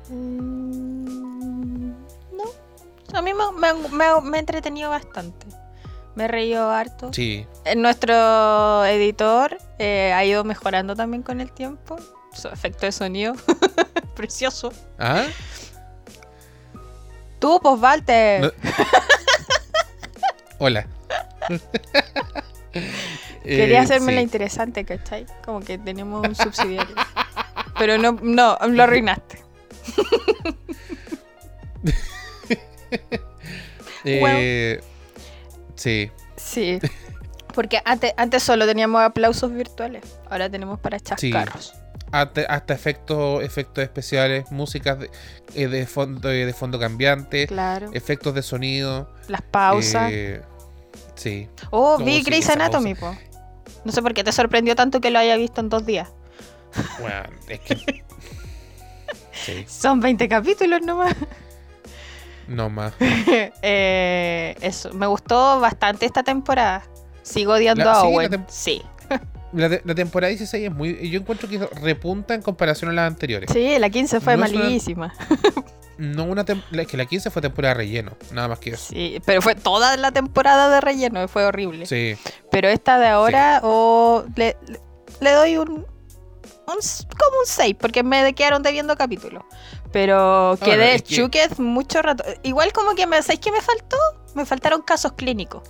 Mm, 0.08 1.90
No. 2.32 2.44
A 3.12 3.22
mí 3.22 3.32
me, 3.34 3.44
me- 3.58 3.88
me- 3.90 4.20
me 4.22 4.36
ha 4.36 4.40
entretenido 4.40 4.90
bastante. 4.90 5.46
Me 6.14 6.24
he 6.24 6.28
reído 6.28 6.70
harto. 6.70 7.12
Sí. 7.12 7.46
Eh, 7.64 7.74
Nuestro 7.74 8.84
editor 8.84 9.58
eh, 9.78 10.12
ha 10.14 10.24
ido 10.24 10.44
mejorando 10.44 10.94
también 10.94 11.22
con 11.24 11.40
el 11.40 11.50
tiempo. 11.50 11.96
Efecto 12.52 12.86
de 12.86 12.92
sonido. 12.92 13.34
Precioso. 14.16 14.72
¿Ah? 14.98 15.24
Tú, 17.38 17.58
pues, 17.62 17.80
Walter. 17.80 18.40
No- 18.42 18.52
Hola. 20.58 20.86
Quería 23.42 23.78
Eh, 23.78 23.78
hacerme 23.78 24.12
la 24.12 24.18
sí. 24.20 24.24
interesante, 24.24 24.84
¿cachai? 24.84 25.26
Como 25.44 25.60
que 25.60 25.76
tenemos 25.78 26.26
un 26.26 26.34
subsidiario. 26.34 26.94
Pero 27.78 27.98
no, 27.98 28.12
no, 28.22 28.56
lo 28.68 28.82
arruinaste. 28.82 29.42
Eh, 34.04 34.80
sí. 35.76 36.10
Sí. 36.36 36.78
Porque 37.54 37.80
antes, 37.84 38.12
antes 38.16 38.42
solo 38.42 38.66
teníamos 38.66 39.02
aplausos 39.02 39.52
virtuales. 39.52 40.02
Ahora 40.30 40.50
tenemos 40.50 40.78
para 40.80 40.98
chascarros. 41.00 41.74
Hasta, 42.12 42.42
hasta 42.42 42.74
efectos, 42.74 43.42
efectos 43.42 43.82
especiales, 43.82 44.50
músicas 44.52 44.98
de, 45.00 45.10
eh, 45.54 45.66
de 45.68 45.86
fondo, 45.86 46.28
de 46.28 46.52
fondo 46.52 46.78
cambiante, 46.78 47.46
Claro. 47.48 47.90
efectos 47.92 48.34
de 48.34 48.42
sonido. 48.42 49.10
Las 49.28 49.42
pausas. 49.42 50.10
eh, 50.12 50.40
sí. 51.16 51.48
oh, 51.70 51.94
¿cómo 51.94 52.06
vi 52.06 52.22
Grey's 52.22 52.48
Anatomy, 52.48 52.94
po. 52.94 53.16
No 53.84 53.92
sé 53.92 54.00
por 54.00 54.14
qué 54.14 54.22
te 54.24 54.32
sorprendió 54.32 54.76
tanto 54.76 55.00
que 55.00 55.10
lo 55.10 55.18
haya 55.18 55.36
visto 55.36 55.60
en 55.60 55.68
dos 55.68 55.84
días. 55.86 56.08
Bueno, 57.00 57.24
es 57.48 57.60
que. 57.60 57.76
sí, 59.32 59.64
Son 59.68 60.00
20 60.00 60.28
capítulos 60.28 60.82
nomás. 60.82 61.14
no 62.48 62.70
más. 62.70 62.92
Eh, 63.62 64.54
eso, 64.60 64.92
me 64.92 65.06
gustó 65.06 65.58
bastante 65.60 66.06
esta 66.06 66.22
temporada. 66.22 66.82
Sigo 67.22 67.54
odiando 67.54 67.84
La- 67.84 67.92
a 67.92 68.02
Owen. 68.04 68.44
Sí. 68.48 68.82
La, 69.54 69.68
te- 69.68 69.82
la 69.84 69.94
temporada 69.94 70.28
16 70.30 70.68
es 70.68 70.74
muy. 70.74 71.08
Yo 71.10 71.20
encuentro 71.20 71.48
que 71.48 71.58
repunta 71.80 72.34
en 72.34 72.42
comparación 72.42 72.90
a 72.90 72.94
las 72.94 73.06
anteriores. 73.06 73.50
Sí, 73.52 73.78
la 73.78 73.88
15 73.90 74.20
fue 74.20 74.36
No 74.36 74.44
es 74.44 74.52
una- 74.52 74.60
malísima. 74.64 75.14
No 75.96 76.24
una 76.24 76.44
es 76.72 76.86
que 76.88 76.96
la 76.96 77.06
15 77.06 77.30
fue 77.30 77.40
temporada 77.40 77.74
de 77.74 77.78
relleno, 77.78 78.12
nada 78.32 78.48
más 78.48 78.58
que 78.58 78.70
eso. 78.70 78.86
Sí, 78.92 79.20
pero 79.24 79.40
fue 79.40 79.54
toda 79.54 79.96
la 79.96 80.10
temporada 80.10 80.68
de 80.68 80.80
relleno, 80.80 81.28
fue 81.28 81.44
horrible. 81.46 81.86
Sí. 81.86 82.16
Pero 82.50 82.68
esta 82.68 82.98
de 82.98 83.06
ahora, 83.06 83.60
oh, 83.62 84.24
le, 84.34 84.56
le- 85.20 85.30
doy 85.30 85.56
un, 85.56 85.86
como 86.66 87.38
un 87.40 87.46
6, 87.46 87.76
porque 87.78 88.02
me 88.02 88.34
quedaron 88.34 88.62
debiendo 88.64 88.96
capítulos. 88.96 89.44
Pero 89.92 90.58
quedé 90.64 91.00
que- 91.00 91.14
chuquet 91.14 91.58
mucho 91.60 92.02
rato. 92.02 92.24
Igual 92.42 92.72
como 92.72 92.96
que 92.96 93.06
me, 93.06 93.22
¿sabes 93.22 93.38
qué 93.38 93.52
me 93.52 93.60
faltó? 93.60 93.96
Me 94.34 94.44
faltaron 94.44 94.82
casos 94.82 95.12
clínicos. 95.12 95.62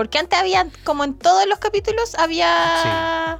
Porque 0.00 0.16
antes 0.16 0.38
había, 0.38 0.66
como 0.82 1.04
en 1.04 1.12
todos 1.12 1.46
los 1.46 1.58
capítulos, 1.58 2.14
había 2.14 3.38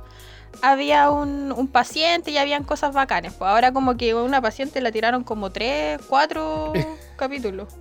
había 0.60 1.08
un, 1.08 1.52
un 1.52 1.68
paciente 1.68 2.32
y 2.32 2.36
habían 2.36 2.64
cosas 2.64 2.92
bacanes. 2.92 3.32
Pues 3.32 3.48
ahora 3.50 3.72
como 3.72 3.96
que 3.96 4.12
una 4.14 4.42
paciente 4.42 4.82
la 4.82 4.92
tiraron 4.92 5.24
como 5.24 5.50
3, 5.52 6.00
4 6.06 6.74
capítulos. 7.16 7.72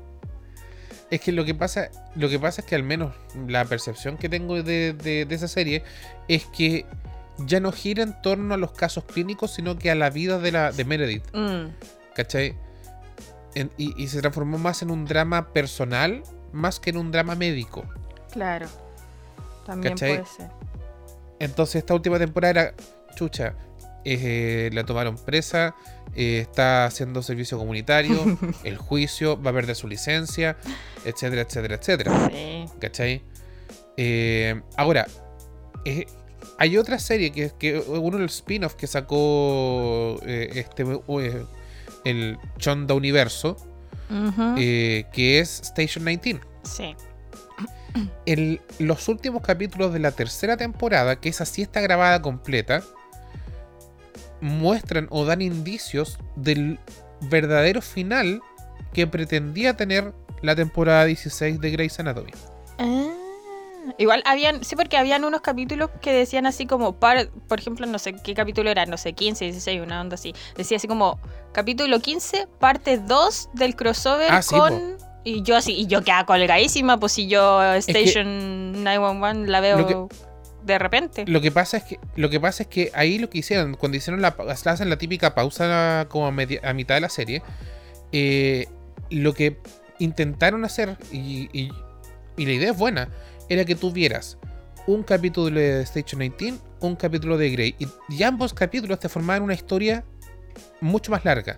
Es 1.11 1.19
que 1.19 1.33
lo 1.33 1.43
que 1.43 1.53
pasa, 1.53 1.89
lo 2.15 2.29
que 2.29 2.39
pasa 2.39 2.61
es 2.61 2.67
que 2.67 2.75
al 2.75 2.83
menos 2.83 3.13
la 3.49 3.65
percepción 3.65 4.15
que 4.15 4.29
tengo 4.29 4.63
de, 4.63 4.93
de- 4.93 5.25
de 5.25 5.35
esa 5.35 5.49
serie 5.49 5.83
es 6.29 6.45
que 6.45 6.85
ya 7.39 7.59
no 7.59 7.73
gira 7.73 8.01
en 8.03 8.21
torno 8.21 8.53
a 8.53 8.57
los 8.57 8.71
casos 8.71 9.03
clínicos, 9.03 9.51
sino 9.55 9.77
que 9.77 9.91
a 9.91 9.95
la 9.95 10.09
vida 10.09 10.39
de 10.39 10.53
la 10.53 10.71
de 10.71 10.85
Meredith, 10.85 11.25
Mm, 11.33 11.65
¿cachai? 12.15 12.55
En- 13.55 13.71
y, 13.77 14.01
y 14.01 14.07
se 14.07 14.21
transformó 14.21 14.57
más 14.57 14.83
en 14.83 14.89
un 14.89 15.03
drama 15.03 15.49
personal 15.51 16.23
más 16.53 16.79
que 16.79 16.91
en 16.91 16.97
un 16.97 17.11
drama 17.11 17.35
médico. 17.35 17.83
Claro. 18.31 18.67
También 19.65 19.93
¿Cachai? 19.93 20.17
puede 20.17 20.25
ser. 20.27 20.49
Entonces 21.39 21.75
esta 21.75 21.93
última 21.93 22.17
temporada 22.19 22.51
era 22.51 22.73
chucha. 23.15 23.53
eh, 24.05 24.69
la 24.73 24.85
tomaron 24.85 25.17
presa, 25.17 25.75
eh, 26.15 26.39
está 26.39 26.85
haciendo 26.85 27.21
servicio 27.21 27.57
comunitario, 27.57 28.17
el 28.63 28.77
juicio, 28.77 29.41
va 29.41 29.51
a 29.51 29.53
perder 29.53 29.75
su 29.75 29.87
licencia, 29.87 30.57
etcétera, 31.05 31.41
etcétera, 31.43 31.75
etcétera. 31.75 32.29
Sí. 32.31 32.65
¿Cachai? 32.79 33.21
Eh, 33.97 34.61
ahora, 34.77 35.05
hay 36.57 36.77
otra 36.77 36.97
serie 36.99 37.31
que 37.31 37.43
es 37.45 37.53
que 37.53 37.77
uno 37.77 38.17
de 38.17 38.23
los 38.23 38.35
spin-offs 38.35 38.75
que 38.75 38.87
sacó 38.87 40.19
este 40.25 40.85
el 42.05 42.37
Chonda 42.57 42.93
Universo, 42.93 43.57
que 44.09 45.39
es 45.39 45.59
Station 45.61 46.05
19. 46.05 46.39
Sí. 46.63 46.95
Los 48.79 49.07
últimos 49.07 49.41
capítulos 49.41 49.91
de 49.93 49.99
la 49.99 50.11
tercera 50.11 50.57
temporada, 50.57 51.19
que 51.19 51.29
esa 51.29 51.45
sí 51.45 51.61
está 51.61 51.81
grabada 51.81 52.21
completa, 52.21 52.83
muestran 54.41 55.07
o 55.09 55.25
dan 55.25 55.41
indicios 55.41 56.17
del 56.35 56.79
verdadero 57.21 57.81
final 57.81 58.41
que 58.93 59.07
pretendía 59.07 59.75
tener 59.75 60.13
la 60.41 60.55
temporada 60.55 61.05
16 61.05 61.59
de 61.59 61.71
Grey's 61.71 61.99
Anatomy. 61.99 62.31
Ah, 62.77 63.07
Igual 63.97 64.21
habían, 64.25 64.63
sí, 64.63 64.75
porque 64.75 64.97
habían 64.97 65.23
unos 65.23 65.41
capítulos 65.41 65.89
que 66.01 66.13
decían 66.13 66.45
así 66.45 66.67
como, 66.67 66.99
par- 66.99 67.29
por 67.47 67.59
ejemplo, 67.59 67.85
no 67.87 67.97
sé 67.97 68.13
qué 68.13 68.35
capítulo 68.35 68.69
era, 68.69 68.85
no 68.85 68.97
sé, 68.97 69.13
15, 69.13 69.45
16, 69.45 69.81
una 69.81 69.99
onda 69.99 70.13
así. 70.15 70.33
Decía 70.55 70.77
así 70.77 70.87
como, 70.87 71.19
capítulo 71.53 71.99
15, 71.99 72.47
parte 72.59 72.99
2 72.99 73.49
del 73.53 73.75
crossover 73.75 74.31
Ah, 74.31 74.41
sí, 74.43 74.55
con... 74.55 74.97
Y 75.23 75.41
yo 75.43 75.57
así, 75.57 75.73
y 75.73 75.87
yo 75.87 76.01
quedaba 76.03 76.25
colgadísima, 76.25 76.97
pues 76.99 77.11
si 77.13 77.27
yo 77.27 77.59
que- 77.61 77.77
Station 77.79 78.83
911 78.83 79.49
la 79.51 79.59
veo 79.59 80.09
de 80.63 80.77
repente. 80.79 81.25
Lo 81.27 81.41
que 81.41 81.51
pasa 81.51 81.77
es 81.77 81.83
que 81.83 81.99
lo 82.15 82.29
que 82.29 82.39
pasa 82.39 82.63
es 82.63 82.69
que 82.69 82.91
ahí 82.93 83.17
lo 83.17 83.29
que 83.29 83.39
hicieron 83.39 83.75
cuando 83.75 83.97
hicieron 83.97 84.21
la 84.21 84.29
hacen 84.65 84.89
la 84.89 84.97
típica 84.97 85.33
pausa 85.35 86.05
como 86.09 86.27
a, 86.27 86.31
media- 86.31 86.59
a 86.63 86.73
mitad 86.73 86.95
de 86.95 87.01
la 87.01 87.09
serie, 87.09 87.41
eh, 88.11 88.67
lo 89.09 89.33
que 89.33 89.57
intentaron 89.99 90.63
hacer 90.65 90.97
y, 91.11 91.49
y- 91.53 91.71
y 92.37 92.45
la 92.45 92.51
idea 92.53 92.71
es 92.71 92.77
buena 92.77 93.09
era 93.49 93.65
que 93.65 93.75
tuvieras 93.75 94.37
un 94.87 95.03
capítulo 95.03 95.59
de 95.59 95.81
Station 95.83 96.19
19, 96.19 96.57
un 96.81 96.95
capítulo 96.95 97.37
de 97.37 97.49
Grey 97.51 97.75
y, 97.79 97.87
y 98.09 98.23
ambos 98.23 98.53
capítulos 98.53 98.99
te 98.99 99.09
formaban 99.09 99.43
una 99.43 99.53
historia 99.53 100.03
mucho 100.81 101.11
más 101.11 101.25
larga. 101.25 101.57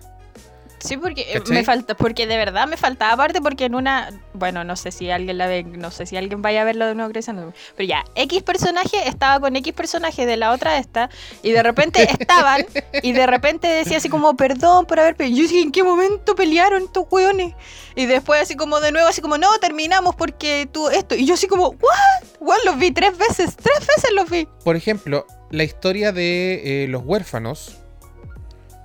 Sí, 0.82 0.96
porque 0.96 1.22
eh, 1.22 1.34
¿Cachai? 1.34 1.56
me 1.56 1.64
falta, 1.64 1.94
porque 1.94 2.26
de 2.26 2.36
verdad 2.36 2.66
me 2.66 2.76
faltaba 2.76 3.12
aparte 3.12 3.40
porque 3.40 3.66
en 3.66 3.74
una, 3.74 4.10
bueno, 4.34 4.64
no 4.64 4.76
sé 4.76 4.90
si 4.90 5.10
alguien 5.10 5.38
la 5.38 5.46
ve, 5.46 5.62
no 5.62 5.90
sé 5.90 6.06
si 6.06 6.16
alguien 6.16 6.42
vaya 6.42 6.62
a 6.62 6.64
verlo 6.64 6.86
de 6.86 6.94
nuevo 6.94 7.12
Anatomy, 7.12 7.52
pero 7.76 7.88
ya, 7.88 8.04
X 8.14 8.42
personaje 8.42 9.06
estaba 9.06 9.38
con 9.40 9.54
X 9.56 9.72
personaje 9.72 10.26
de 10.26 10.36
la 10.36 10.52
otra 10.52 10.78
esta 10.78 11.08
y 11.42 11.52
de 11.52 11.62
repente 11.62 12.02
estaban 12.18 12.66
y 13.02 13.12
de 13.12 13.26
repente 13.26 13.68
decía 13.68 13.98
así 13.98 14.08
como, 14.08 14.36
perdón 14.36 14.86
por 14.86 14.98
haber 14.98 15.14
peleado, 15.14 15.36
yo 15.36 15.42
dije, 15.48 15.60
¿en 15.60 15.72
qué 15.72 15.82
momento 15.82 16.34
pelearon 16.34 16.84
estos 16.84 17.06
hueones? 17.10 17.54
Y 17.94 18.06
después 18.06 18.42
así 18.42 18.56
como 18.56 18.80
de 18.80 18.90
nuevo, 18.90 19.08
así 19.08 19.20
como, 19.20 19.38
no, 19.38 19.48
terminamos 19.60 20.16
porque 20.16 20.68
tú 20.70 20.88
esto, 20.88 21.14
y 21.14 21.26
yo 21.26 21.34
así 21.34 21.46
como, 21.46 21.68
¿what? 21.68 22.28
Bueno, 22.40 22.62
los 22.64 22.78
vi 22.78 22.90
tres 22.90 23.16
veces, 23.16 23.56
tres 23.56 23.86
veces 23.86 24.10
los 24.14 24.28
vi. 24.28 24.48
Por 24.64 24.76
ejemplo, 24.76 25.26
la 25.50 25.64
historia 25.64 26.12
de 26.12 26.84
eh, 26.84 26.88
los 26.88 27.02
huérfanos 27.04 27.76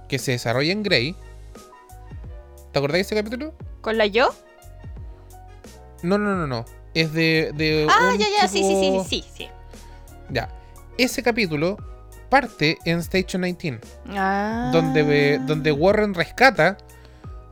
que 0.07 0.19
se 0.19 0.31
desarrolla 0.31 0.71
en 0.71 0.83
Grey. 0.83 1.15
¿Te 2.77 2.79
acordáis 2.79 3.09
de 3.09 3.15
ese 3.15 3.23
capítulo? 3.23 3.55
¿Con 3.81 3.97
la 3.97 4.05
yo? 4.05 4.29
No, 6.03 6.19
no, 6.19 6.35
no, 6.35 6.45
no. 6.45 6.63
Es 6.93 7.11
de. 7.11 7.51
de 7.55 7.87
Ah, 7.89 8.13
ya, 8.19 8.27
ya, 8.39 8.47
sí, 8.47 8.59
sí, 8.61 8.69
sí, 8.69 8.99
sí, 9.09 9.23
sí, 9.23 9.29
sí. 9.35 9.49
Ya. 10.29 10.47
Ese 10.99 11.23
capítulo 11.23 11.77
parte 12.29 12.77
en 12.85 12.99
Station 12.99 13.41
19, 13.41 13.79
Ah. 14.15 14.69
donde, 14.71 15.01
ve- 15.01 15.39
donde 15.47 15.71
Warren 15.71 16.13
rescata 16.13 16.77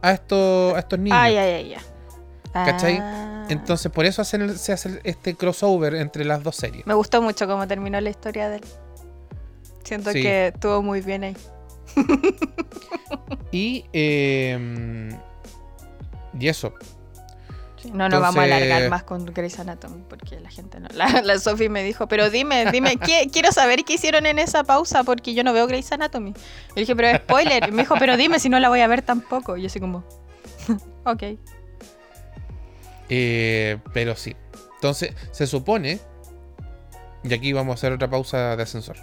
a 0.03 0.11
estos, 0.11 0.75
a 0.75 0.79
estos 0.79 0.99
niños. 0.99 1.17
Ay, 1.19 1.37
ay, 1.37 1.51
ay, 1.53 1.69
ya. 1.69 1.81
¿Cachai? 2.53 2.99
Ah. 3.01 3.47
Entonces, 3.49 3.91
por 3.91 4.05
eso 4.05 4.21
hacen 4.21 4.43
el- 4.43 4.59
se 4.59 4.73
hace 4.73 4.99
este 5.05 5.33
crossover 5.35 5.95
entre 5.95 6.23
las 6.23 6.43
dos 6.43 6.55
series. 6.55 6.85
Me 6.85 6.93
gustó 6.93 7.19
mucho 7.23 7.47
cómo 7.47 7.67
terminó 7.67 7.99
la 7.99 8.11
historia 8.11 8.47
de 8.47 8.57
él. 8.57 8.63
Siento 9.83 10.11
Sí. 10.11 10.21
que 10.21 10.47
estuvo 10.49 10.83
muy 10.83 11.01
bien 11.01 11.23
ahí. 11.23 11.37
Y. 13.51 13.85
eh, 13.93 15.09
y 16.37 16.47
eso. 16.47 16.73
No 17.93 18.09
nos 18.09 18.19
vamos 18.19 18.39
a 18.39 18.43
alargar 18.43 18.89
más 18.89 19.03
con 19.03 19.25
Grey's 19.25 19.59
Anatomy 19.59 20.03
porque 20.09 20.39
la 20.39 20.49
gente 20.49 20.79
no. 20.79 20.87
La, 20.95 21.21
la 21.21 21.37
Sophie 21.39 21.69
me 21.69 21.83
dijo, 21.83 22.07
pero 22.07 22.29
dime, 22.31 22.65
dime, 22.71 22.97
¿qué- 23.05 23.29
quiero 23.31 23.51
saber 23.51 23.83
qué 23.85 23.93
hicieron 23.93 24.25
en 24.25 24.39
esa 24.39 24.63
pausa 24.63 25.03
porque 25.03 25.33
yo 25.35 25.43
no 25.43 25.53
veo 25.53 25.67
Grey's 25.67 25.91
Anatomy. 25.91 26.33
Le 26.75 26.81
dije, 26.81 26.95
pero 26.95 27.15
spoiler. 27.19 27.69
Y 27.69 27.71
me 27.71 27.83
dijo, 27.83 27.95
pero 27.99 28.17
dime 28.17 28.39
si 28.39 28.49
no 28.49 28.59
la 28.59 28.69
voy 28.69 28.81
a 28.81 28.87
ver 28.87 29.03
tampoco. 29.03 29.55
Y 29.55 29.61
yo 29.61 29.67
así 29.67 29.79
como, 29.79 30.03
ok. 31.05 31.23
Eh, 33.09 33.77
pero 33.93 34.15
sí. 34.15 34.35
Entonces, 34.75 35.13
se 35.31 35.45
supone. 35.45 35.99
Y 37.23 37.33
aquí 37.33 37.53
vamos 37.53 37.73
a 37.73 37.75
hacer 37.75 37.93
otra 37.93 38.09
pausa 38.09 38.55
de 38.55 38.63
ascensor. 38.63 38.97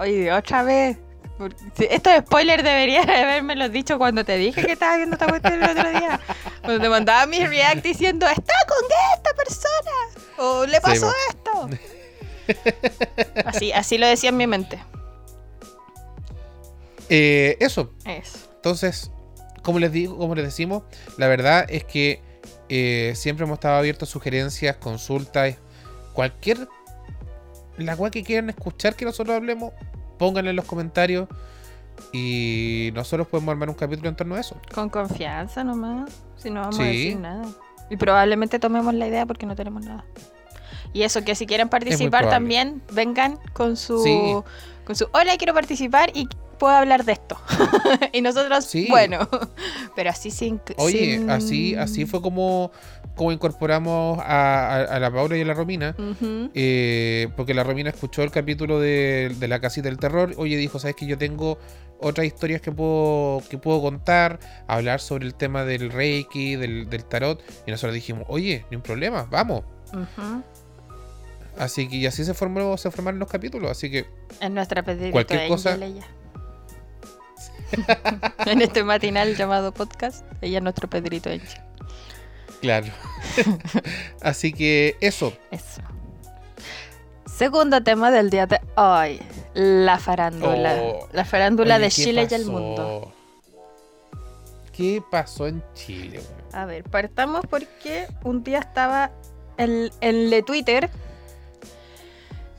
Ay, 0.00 0.28
otra 0.30 0.62
vez. 0.62 0.96
Por- 1.38 1.54
si- 1.76 1.86
Esto 1.90 2.10
es 2.10 2.20
spoiler, 2.24 2.62
deberías 2.62 3.04
haberme 3.08 3.68
dicho 3.70 3.98
cuando 3.98 4.24
te 4.24 4.36
dije 4.36 4.64
que 4.64 4.72
estaba 4.72 4.96
viendo 4.96 5.14
esta 5.14 5.26
cuestión 5.28 5.62
el 5.62 5.70
otro 5.70 5.90
día. 5.90 6.20
Cuando 6.62 6.82
te 6.82 6.88
mandaba 6.88 7.26
mi 7.26 7.38
react 7.46 7.82
diciendo, 7.82 8.26
está 8.28 8.54
con 8.68 8.78
esta 9.16 9.34
persona. 9.34 9.90
O 10.38 10.66
le 10.66 10.80
pasó 10.80 11.12
esto. 11.28 11.68
Así, 13.44 13.70
así 13.72 13.96
lo 13.96 14.06
decía 14.08 14.30
en 14.30 14.36
mi 14.36 14.46
mente. 14.48 14.78
Eh, 17.08 17.56
eso. 17.60 17.92
Eso. 18.04 18.38
Entonces, 18.56 19.10
como 19.62 19.78
les 19.78 19.92
digo, 19.92 20.16
como 20.18 20.34
les 20.34 20.44
decimos, 20.44 20.82
la 21.16 21.28
verdad 21.28 21.64
es 21.68 21.84
que 21.84 22.22
eh, 22.68 23.12
siempre 23.16 23.44
hemos 23.44 23.56
estado 23.58 23.76
abiertos 23.78 24.08
a 24.08 24.12
sugerencias, 24.12 24.76
consultas, 24.76 25.56
cualquier 26.12 26.68
la 27.76 27.96
cual 27.96 28.10
que 28.10 28.22
quieran 28.22 28.50
escuchar 28.50 28.94
que 28.94 29.04
nosotros 29.06 29.34
hablemos, 29.36 29.72
pónganla 30.20 30.50
en 30.50 30.56
los 30.56 30.66
comentarios 30.66 31.26
y 32.12 32.90
nosotros 32.94 33.26
podemos 33.26 33.52
armar 33.52 33.68
un 33.70 33.74
capítulo 33.74 34.08
en 34.08 34.16
torno 34.16 34.34
a 34.34 34.40
eso. 34.40 34.56
Con 34.74 34.88
confianza 34.90 35.64
nomás. 35.64 36.10
Si 36.36 36.50
no 36.50 36.60
vamos 36.60 36.78
a 36.78 36.82
Sí. 36.82 36.88
decir 36.88 37.16
nada. 37.18 37.46
Y 37.88 37.96
probablemente 37.96 38.58
tomemos 38.58 38.94
la 38.94 39.06
idea 39.08 39.26
porque 39.26 39.46
no 39.46 39.56
tenemos 39.56 39.84
nada. 39.84 40.04
Y 40.92 41.02
eso, 41.02 41.22
que 41.24 41.34
si 41.34 41.46
quieren 41.46 41.68
participar 41.68 42.28
también, 42.28 42.82
vengan 42.92 43.38
con 43.52 43.76
su, 43.76 44.02
Sí. 44.02 44.20
con 44.84 44.94
su, 44.96 45.06
hola, 45.12 45.36
quiero 45.38 45.54
participar 45.54 46.10
y 46.14 46.28
puedo 46.58 46.74
hablar 46.74 47.04
de 47.04 47.12
esto. 47.12 47.36
y 48.12 48.20
nosotros, 48.20 48.64
Sí. 48.66 48.86
bueno, 48.90 49.28
pero 49.96 50.10
así 50.10 50.30
sin... 50.30 50.60
Oye, 50.76 51.16
sin- 51.18 51.30
así, 51.30 51.74
así 51.76 52.06
fue 52.06 52.20
como, 52.20 52.70
cómo 53.20 53.32
incorporamos 53.32 54.18
a, 54.18 54.76
a- 54.76 54.82
a 54.96 54.98
la 54.98 55.10
Paula 55.10 55.36
y 55.36 55.42
a 55.42 55.44
la 55.44 55.52
Romina. 55.52 55.94
Eh, 56.54 57.28
porque 57.36 57.52
la 57.52 57.62
Romina 57.64 57.90
escuchó 57.90 58.22
el 58.22 58.30
capítulo 58.30 58.80
de, 58.80 59.36
de 59.38 59.46
la 59.46 59.60
casita 59.60 59.90
del 59.90 59.98
terror. 59.98 60.32
Oye, 60.38 60.56
dijo, 60.56 60.78
¿sabes 60.78 60.96
que 60.96 61.04
yo 61.04 61.18
tengo 61.18 61.58
otras 62.00 62.26
historias 62.26 62.62
que 62.62 62.72
puedo, 62.72 63.42
que 63.50 63.58
puedo 63.58 63.82
contar? 63.82 64.40
Hablar 64.66 65.00
sobre 65.00 65.26
el 65.26 65.34
tema 65.34 65.66
del 65.66 65.90
Reiki, 65.92 66.56
del, 66.56 66.88
del 66.88 67.04
tarot. 67.04 67.42
Y 67.66 67.70
nosotros 67.72 67.92
dijimos, 67.92 68.24
oye, 68.28 68.64
ni 68.70 68.76
un 68.78 68.82
problema, 68.82 69.26
vamos. 69.30 69.64
Así 71.58 71.88
que 71.90 71.96
y 71.96 72.06
así 72.06 72.24
se 72.24 72.32
formó, 72.32 72.78
se 72.78 72.90
formaron 72.90 73.20
los 73.20 73.28
capítulos. 73.28 73.70
Así 73.70 73.90
que 73.90 74.06
Es 74.40 74.50
nuestra 74.50 74.82
Pedrito 74.82 75.12
Cualquier 75.12 75.46
cosa- 75.46 75.76
en 78.46 78.62
este 78.62 78.82
matinal 78.82 79.36
llamado 79.36 79.72
podcast, 79.72 80.24
ella 80.40 80.56
es 80.58 80.62
nuestro 80.62 80.88
Pedrito. 80.88 81.28
Claro. 82.60 82.88
Así 84.20 84.52
que 84.52 84.96
eso. 85.00 85.32
Eso. 85.50 85.82
Segundo 87.26 87.82
tema 87.82 88.10
del 88.10 88.28
día 88.30 88.46
de 88.46 88.60
hoy. 88.76 89.20
La 89.54 89.98
farándula. 89.98 90.76
Oh. 90.82 91.08
La 91.12 91.24
farándula 91.24 91.76
Oye, 91.76 91.84
de 91.84 91.88
¿qué 91.88 91.94
Chile 91.94 92.28
y 92.30 92.34
el 92.34 92.46
mundo. 92.46 93.12
¿Qué 94.72 95.02
pasó 95.10 95.46
en 95.46 95.62
Chile? 95.74 96.20
A 96.52 96.64
ver, 96.66 96.84
partamos 96.84 97.42
porque 97.48 98.06
un 98.24 98.42
día 98.42 98.58
estaba 98.58 99.10
en, 99.56 99.90
en 100.00 100.32
el 100.32 100.44
Twitter 100.44 100.90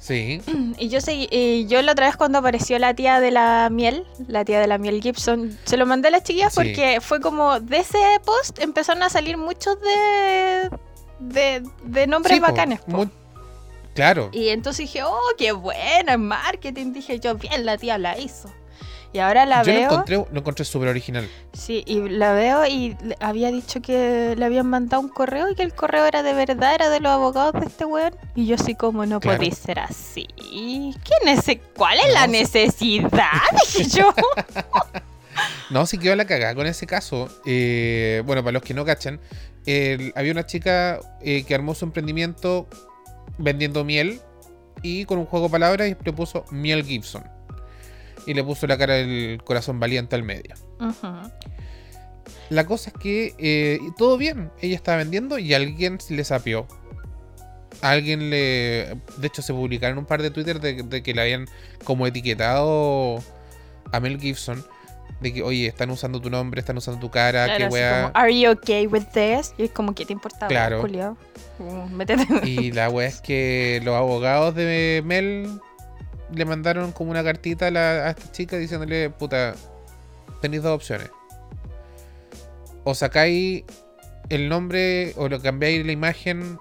Sí. 0.02 0.42
y 0.80 0.90
yo 0.90 1.00
seguí, 1.00 1.28
y 1.32 1.68
yo 1.68 1.80
la 1.84 1.92
otra 1.92 2.08
vez 2.08 2.18
cuando 2.18 2.40
apareció 2.40 2.78
la 2.80 2.94
tía 2.96 3.20
de 3.20 3.30
la 3.32 3.70
miel, 3.72 4.06
la 4.28 4.44
tía 4.44 4.60
de 4.60 4.66
la 4.68 4.78
miel 4.80 5.00
Gibson, 5.02 5.56
se 5.64 5.78
lo 5.78 5.86
mandé 5.86 6.08
a 6.08 6.12
las 6.12 6.24
chiquillas 6.24 6.52
Sí. 6.54 6.58
porque 6.58 7.00
fue 7.02 7.22
como 7.22 7.60
de 7.60 7.78
ese 7.78 8.00
post 8.26 8.60
empezaron 8.60 9.04
a 9.04 9.10
salir 9.10 9.38
muchos 9.38 9.80
de 9.80 10.70
de, 11.20 11.64
de 11.84 12.08
nombres 12.08 12.34
Sí, 12.36 12.40
bacanes. 12.42 12.80
po. 12.82 12.92
mu- 12.98 13.06
Claro. 13.94 14.30
Y 14.32 14.50
entonces 14.50 14.86
dije, 14.88 15.04
oh, 15.04 15.20
qué 15.38 15.52
buena 15.52 16.14
en 16.14 16.26
marketing. 16.26 16.94
Dije 16.94 17.20
yo, 17.20 17.36
bien, 17.36 17.66
la 17.66 17.78
tía 17.78 17.98
la 17.98 18.18
hizo. 18.18 18.50
Y 19.14 19.20
ahora 19.20 19.46
la 19.46 19.62
Yo 19.64 19.74
lo 19.74 19.78
veo. 19.80 19.92
encontré, 19.92 20.16
lo 20.16 20.40
encontré 20.40 20.64
súper 20.66 20.88
original. 20.88 21.28
Sí, 21.52 21.84
y 21.86 22.00
la 22.08 22.32
veo 22.34 22.66
y 22.66 22.96
había 23.20 23.52
dicho 23.52 23.82
que 23.82 24.36
le 24.38 24.46
habían 24.46 24.68
mandado 24.68 25.02
un 25.02 25.10
correo 25.10 25.50
y 25.50 25.56
que 25.56 25.64
el 25.64 25.74
correo 25.74 26.06
era 26.06 26.24
de 26.24 26.34
verdad, 26.34 26.74
era 26.76 26.90
de 26.90 27.02
los 27.02 27.12
abogados 27.12 27.54
de 27.60 27.68
este 27.68 27.84
weón. 27.86 28.16
Y 28.36 28.46
yo 28.46 28.56
así 28.56 28.74
como, 28.76 29.06
no 29.06 29.20
Claro. 29.20 29.38
podía 29.40 29.54
ser 29.54 29.80
así. 29.80 30.28
¿Quién 30.38 31.28
es 31.28 31.40
ese? 31.40 31.60
¿Cuál 31.76 32.00
es 32.00 32.14
la 32.14 32.26
No, 32.28 32.32
necesidad? 32.34 33.28
Dije 33.76 33.90
yo. 33.90 34.14
No, 35.70 35.86
sí 35.86 35.98
quedó 35.98 36.16
la 36.18 36.26
cagada 36.26 36.54
con 36.54 36.68
ese 36.68 36.86
caso. 36.86 37.30
Eh, 37.46 38.22
bueno, 38.26 38.44
para 38.44 38.52
los 38.52 38.62
que 38.62 38.74
no 38.74 38.84
cachan, 38.84 39.20
había 40.16 40.32
una 40.32 40.46
chica 40.46 41.00
eh, 41.22 41.44
que 41.46 41.56
armó 41.56 41.74
su 41.74 41.86
emprendimiento 41.86 42.68
vendiendo 43.38 43.84
miel 43.86 44.20
y 44.82 45.06
con 45.06 45.20
un 45.20 45.26
juego 45.26 45.46
de 45.48 45.52
palabras 45.52 45.88
y 45.88 45.96
le 46.04 46.14
puso 46.14 46.44
miel 46.52 46.84
Gibson. 46.84 47.24
Y 48.26 48.34
le 48.34 48.44
puso 48.44 48.68
la 48.68 48.78
cara 48.78 48.94
del 48.96 49.42
corazón 49.44 49.80
valiente 49.80 50.16
al 50.16 50.24
medio. 50.24 50.56
La 52.50 52.66
cosa 52.66 52.90
es 52.90 53.02
que 53.02 53.34
eh, 53.38 53.80
todo 53.98 54.18
bien, 54.18 54.52
ella 54.62 54.76
estaba 54.76 54.98
vendiendo 54.98 55.40
y 55.40 55.54
alguien 55.54 55.98
le 56.10 56.24
sapió. 56.24 56.68
Alguien 57.82 58.30
le. 58.30 58.96
De 59.18 59.28
hecho, 59.28 59.42
se 59.42 59.54
publicaron 59.54 59.98
un 59.98 60.06
par 60.06 60.22
de 60.22 60.30
Twitter 60.30 60.60
de, 60.60 60.84
de 60.84 61.02
que 61.02 61.14
le 61.14 61.22
habían 61.22 61.48
como 61.84 62.06
etiquetado 62.06 63.24
a 63.92 64.00
Mel 64.00 64.20
Gibson. 64.20 64.64
De 65.20 65.32
que, 65.34 65.44
oye, 65.44 65.68
están 65.68 65.90
usando 65.92 66.20
tu 66.20 66.30
nombre, 66.30 66.60
están 66.60 66.78
usando 66.78 67.00
tu 67.00 67.10
cara, 67.12 67.46
Era 67.46 67.58
qué 67.58 67.68
weá. 67.68 68.02
como, 68.04 68.12
Are 68.16 68.40
you 68.40 68.52
okay 68.52 68.88
with 68.88 69.04
this? 69.14 69.54
Y 69.58 69.64
es 69.64 69.72
como, 69.72 69.94
¿qué 69.94 70.06
te 70.06 70.14
importa? 70.14 70.48
Claro. 70.48 70.82
Julio? 70.82 71.16
Y 72.44 72.72
la 72.72 72.90
weá 72.90 73.08
es 73.08 73.22
que 73.22 73.82
los 73.84 73.96
abogados 73.96 74.56
de 74.56 75.02
Mel 75.06 75.48
le 76.34 76.46
mandaron 76.46 76.92
como 76.92 77.12
una 77.12 77.24
cartita 77.24 77.68
a, 77.68 77.72
la- 77.72 78.08
a 78.08 78.10
esta 78.12 78.32
chica 78.32 78.58
diciéndole, 78.58 79.10
puta, 79.10 79.56
tenéis 80.42 80.64
dos 80.64 80.74
opciones. 80.76 81.10
O 82.84 82.96
sacáis 82.96 83.64
el 84.30 84.50
nombre 84.50 85.14
o 85.18 85.30
lo 85.30 85.42
cambiáis 85.42 85.86
la 85.86 85.92
imagen 85.92 86.58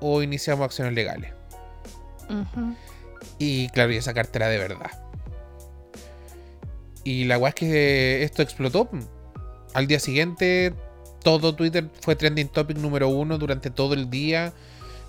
o 0.00 0.22
iniciamos 0.22 0.64
acciones 0.64 0.94
legales. 0.94 1.32
Y 3.38 3.68
claro, 3.70 3.92
y 3.92 3.96
esa 3.96 4.14
cartera 4.14 4.48
de 4.48 4.58
verdad. 4.58 4.90
Y 7.04 7.24
la 7.24 7.38
weá 7.38 7.48
es 7.50 7.54
que 7.54 8.22
esto 8.22 8.42
explotó. 8.42 8.88
Al 9.74 9.86
día 9.86 9.98
siguiente, 9.98 10.72
todo 11.22 11.54
Twitter 11.54 11.88
fue 12.00 12.14
trending 12.16 12.48
topic 12.48 12.78
número 12.78 13.08
uno 13.08 13.38
durante 13.38 13.70
todo 13.70 13.94
el 13.94 14.08
día. 14.10 14.52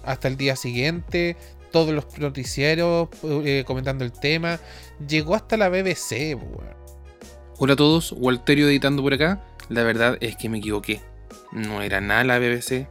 Hasta 0.03 0.27
el 0.27 0.35
día 0.37 0.55
siguiente. 0.55 1.37
Todos 1.73 1.91
los 1.91 2.05
noticieros 2.19 3.09
eh, 3.23 3.63
comentando 3.65 4.05
el 4.05 4.11
tema. 4.11 4.59
Llegó 5.07 5.33
hasta 5.33 5.57
la 5.57 5.69
BBC. 5.69 6.37
Hola 7.57 7.73
a 7.73 7.75
todos, 7.75 8.13
Walterio 8.15 8.67
editando 8.69 9.01
por 9.01 9.11
acá. 9.15 9.43
La 9.69 9.81
verdad 9.81 10.15
es 10.21 10.35
que 10.35 10.49
me 10.49 10.59
equivoqué. 10.59 11.01
No 11.51 11.81
era 11.81 11.99
nada 11.99 12.23
la 12.23 12.37
BBC, 12.37 12.87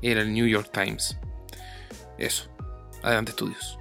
era 0.00 0.22
el 0.22 0.32
New 0.32 0.46
York 0.46 0.70
Times. 0.72 1.18
Eso. 2.16 2.48
Adelante, 3.02 3.32
estudios. 3.32 3.78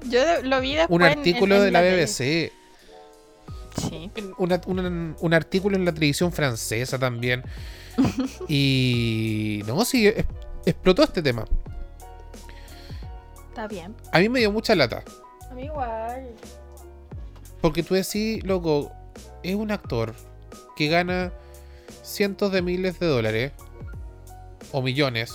Yo 0.10 0.18
lo 0.42 0.60
vi 0.60 0.74
después. 0.74 0.96
Un 0.96 1.04
artículo 1.04 1.54
en- 1.54 1.60
en 1.60 1.66
de 1.66 1.70
la. 1.70 1.80
BBC. 1.82 2.52
Sí. 3.78 4.10
una- 4.38 4.60
una- 4.66 5.14
un 5.20 5.32
artículo 5.34 5.76
en 5.76 5.84
la 5.84 5.92
televisión 5.94 6.32
francesa 6.32 6.98
también. 6.98 7.44
y 8.48 9.62
no, 9.68 9.84
sí, 9.84 10.08
es- 10.08 10.24
explotó 10.64 11.04
este 11.04 11.22
tema. 11.22 11.44
Está 13.56 13.68
bien. 13.68 13.96
A 14.12 14.18
mí 14.18 14.28
me 14.28 14.40
dio 14.40 14.52
mucha 14.52 14.74
lata. 14.74 15.02
A 15.50 15.54
mí 15.54 15.64
igual. 15.64 16.28
Porque 17.62 17.82
tú 17.82 17.94
decís, 17.94 18.44
loco, 18.44 18.92
es 19.42 19.54
un 19.54 19.70
actor 19.70 20.14
que 20.76 20.88
gana 20.88 21.32
cientos 22.02 22.52
de 22.52 22.60
miles 22.60 23.00
de 23.00 23.06
dólares 23.06 23.52
o 24.72 24.82
millones. 24.82 25.32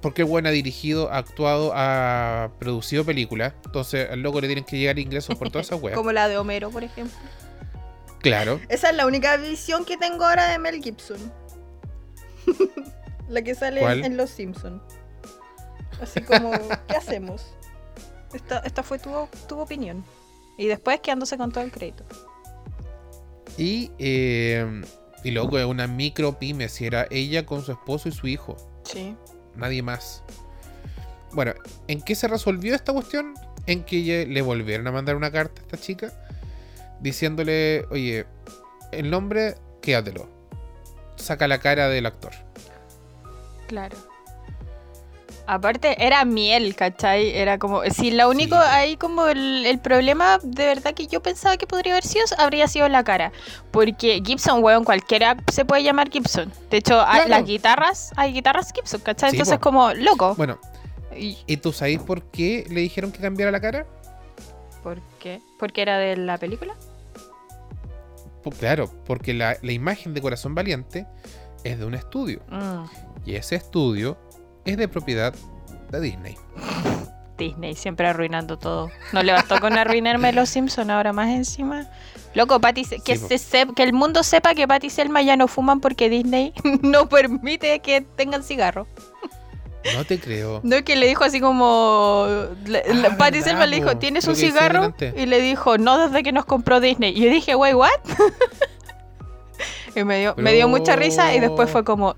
Porque 0.00 0.22
bueno 0.22 0.48
ha 0.48 0.52
dirigido, 0.52 1.10
ha 1.10 1.18
actuado, 1.18 1.72
ha 1.74 2.52
producido 2.60 3.04
películas. 3.04 3.54
Entonces 3.64 4.08
al 4.08 4.20
loco 4.20 4.40
le 4.40 4.46
tienen 4.46 4.64
que 4.64 4.78
llegar 4.78 5.00
ingresos 5.00 5.36
por 5.36 5.50
todas 5.50 5.66
esas 5.66 5.82
weas. 5.82 5.96
Como 5.96 6.12
la 6.12 6.28
de 6.28 6.38
Homero, 6.38 6.70
por 6.70 6.84
ejemplo. 6.84 7.18
Claro. 8.20 8.60
Esa 8.68 8.90
es 8.90 8.94
la 8.96 9.04
única 9.04 9.36
visión 9.36 9.84
que 9.84 9.96
tengo 9.96 10.24
ahora 10.24 10.48
de 10.48 10.60
Mel 10.60 10.80
Gibson. 10.80 11.18
la 13.28 13.42
que 13.42 13.56
sale 13.56 13.80
¿Cuál? 13.80 14.04
en 14.04 14.16
Los 14.16 14.30
Simpsons. 14.30 14.80
Así 16.00 16.20
como, 16.20 16.50
¿qué 16.88 16.96
hacemos? 16.96 17.46
Esta, 18.34 18.58
esta 18.60 18.82
fue 18.82 18.98
tu, 18.98 19.10
tu 19.48 19.58
opinión. 19.58 20.04
Y 20.58 20.66
después 20.66 21.00
quedándose 21.00 21.36
con 21.36 21.52
todo 21.52 21.64
el 21.64 21.70
crédito. 21.70 22.04
Y, 23.58 23.90
eh, 23.98 24.82
y 25.24 25.36
es 25.36 25.64
una 25.64 25.86
micro 25.86 26.38
pyme. 26.38 26.68
Si 26.68 26.86
era 26.86 27.06
ella 27.10 27.46
con 27.46 27.62
su 27.62 27.72
esposo 27.72 28.08
y 28.08 28.12
su 28.12 28.26
hijo. 28.26 28.56
Sí. 28.84 29.16
Nadie 29.54 29.82
más. 29.82 30.22
Bueno, 31.32 31.54
¿en 31.88 32.00
qué 32.02 32.14
se 32.14 32.28
resolvió 32.28 32.74
esta 32.74 32.92
cuestión? 32.92 33.34
En 33.66 33.84
que 33.84 33.96
ella- 33.98 34.26
le 34.30 34.42
volvieron 34.42 34.86
a 34.86 34.92
mandar 34.92 35.16
una 35.16 35.30
carta 35.30 35.60
a 35.60 35.64
esta 35.64 35.76
chica 35.78 36.12
diciéndole, 37.00 37.84
oye, 37.90 38.26
el 38.92 39.10
nombre, 39.10 39.56
quédatelo. 39.82 40.28
Saca 41.16 41.48
la 41.48 41.58
cara 41.58 41.88
del 41.88 42.06
actor. 42.06 42.32
Claro. 43.66 43.96
Aparte, 45.48 46.04
era 46.04 46.24
miel, 46.24 46.74
¿cachai? 46.74 47.30
Era 47.36 47.58
como. 47.58 47.82
Si 47.84 48.10
lo 48.10 48.28
único 48.28 48.56
Sí. 48.56 48.62
ahí, 48.68 48.96
como 48.96 49.26
el, 49.28 49.64
el 49.64 49.78
problema 49.78 50.38
de 50.42 50.66
verdad 50.66 50.92
que 50.94 51.06
yo 51.06 51.22
pensaba 51.22 51.56
que 51.56 51.66
podría 51.66 51.92
haber 51.92 52.04
sido, 52.04 52.24
habría 52.38 52.66
sido 52.68 52.88
la 52.88 53.04
cara. 53.04 53.30
Porque 53.70 54.20
Gibson, 54.24 54.62
weón, 54.62 54.84
cualquiera 54.84 55.36
se 55.52 55.64
puede 55.64 55.82
llamar 55.84 56.10
Gibson. 56.10 56.52
De 56.70 56.78
hecho, 56.78 57.00
a- 57.00 57.26
las 57.28 57.44
guitarras, 57.44 58.10
hay 58.16 58.32
guitarras 58.32 58.72
Gibson, 58.74 59.00
¿cachai? 59.02 59.30
Sí, 59.30 59.36
Entonces, 59.36 59.56
po. 59.58 59.62
como, 59.62 59.92
loco. 59.94 60.34
Bueno, 60.36 60.58
¿Y 61.16 61.38
¿y 61.46 61.56
tú 61.58 61.72
sabes 61.72 61.98
por 62.00 62.24
qué 62.24 62.66
le 62.68 62.80
dijeron 62.80 63.12
que 63.12 63.20
cambiara 63.20 63.50
la 63.52 63.60
cara? 63.60 63.86
por 64.82 65.00
qué? 65.18 65.40
¿Porque 65.58 65.82
era 65.82 65.98
de 65.98 66.16
la 66.16 66.38
película? 66.38 66.74
Pues 68.42 68.56
claro, 68.58 68.90
porque 69.06 69.34
la, 69.34 69.56
la 69.62 69.72
imagen 69.72 70.14
de 70.14 70.20
Corazón 70.22 70.54
Valiente 70.54 71.06
es 71.64 71.78
de 71.78 71.84
un 71.84 71.94
estudio. 71.94 72.40
Mm, 72.50 72.84
Y 73.24 73.34
ese 73.34 73.56
estudio 73.56 74.16
es 74.66 74.76
de 74.76 74.88
propiedad 74.88 75.34
de 75.90 76.00
Disney. 76.00 76.36
Disney, 77.38 77.74
siempre 77.74 78.06
arruinando 78.06 78.58
todo. 78.58 78.90
No 79.12 79.22
le 79.22 79.32
bastó 79.32 79.60
con 79.60 79.76
arruinarme 79.76 80.32
los 80.32 80.48
Simpson 80.48 80.90
ahora 80.90 81.12
más 81.12 81.28
encima. 81.28 81.86
Loco, 82.34 82.60
Patty, 82.60 82.84
que, 83.04 83.16
Sí, 83.16 83.38
se 83.38 83.66
que 83.74 83.82
el 83.82 83.92
mundo 83.92 84.22
sepa 84.22 84.54
que 84.54 84.68
Patty 84.68 84.88
y 84.88 84.90
Selma 84.90 85.22
ya 85.22 85.36
no 85.36 85.48
fuman 85.48 85.80
porque 85.80 86.10
Disney 86.10 86.52
no 86.82 87.08
permite 87.08 87.78
que 87.80 88.00
tengan 88.00 88.42
cigarro. 88.42 88.86
No 89.94 90.04
te 90.04 90.18
creo. 90.18 90.60
No, 90.64 90.82
que 90.82 90.96
le 90.96 91.06
dijo 91.06 91.22
así 91.22 91.40
como... 91.40 92.26
Ah, 92.26 93.16
Patty 93.16 93.42
Selma 93.42 93.66
le 93.66 93.76
dijo. 93.76 93.96
¿tienes 93.96 94.26
un 94.26 94.34
cigarro? 94.34 94.94
Y 95.16 95.26
le 95.26 95.40
dijo, 95.40 95.78
no 95.78 95.98
desde 95.98 96.22
que 96.22 96.32
nos 96.32 96.44
compró 96.44 96.80
Disney. 96.80 97.16
Y 97.16 97.24
yo 97.24 97.30
dije, 97.30 97.54
wey, 97.54 97.74
¿what? 97.74 97.90
Y 99.94 100.04
me 100.04 100.20
dio, 100.20 100.34
me 100.36 100.52
dio 100.52 100.68
mucha 100.68 100.94
risa 100.94 101.34
y 101.34 101.40
después 101.40 101.70
fue 101.70 101.82
como, 101.82 102.16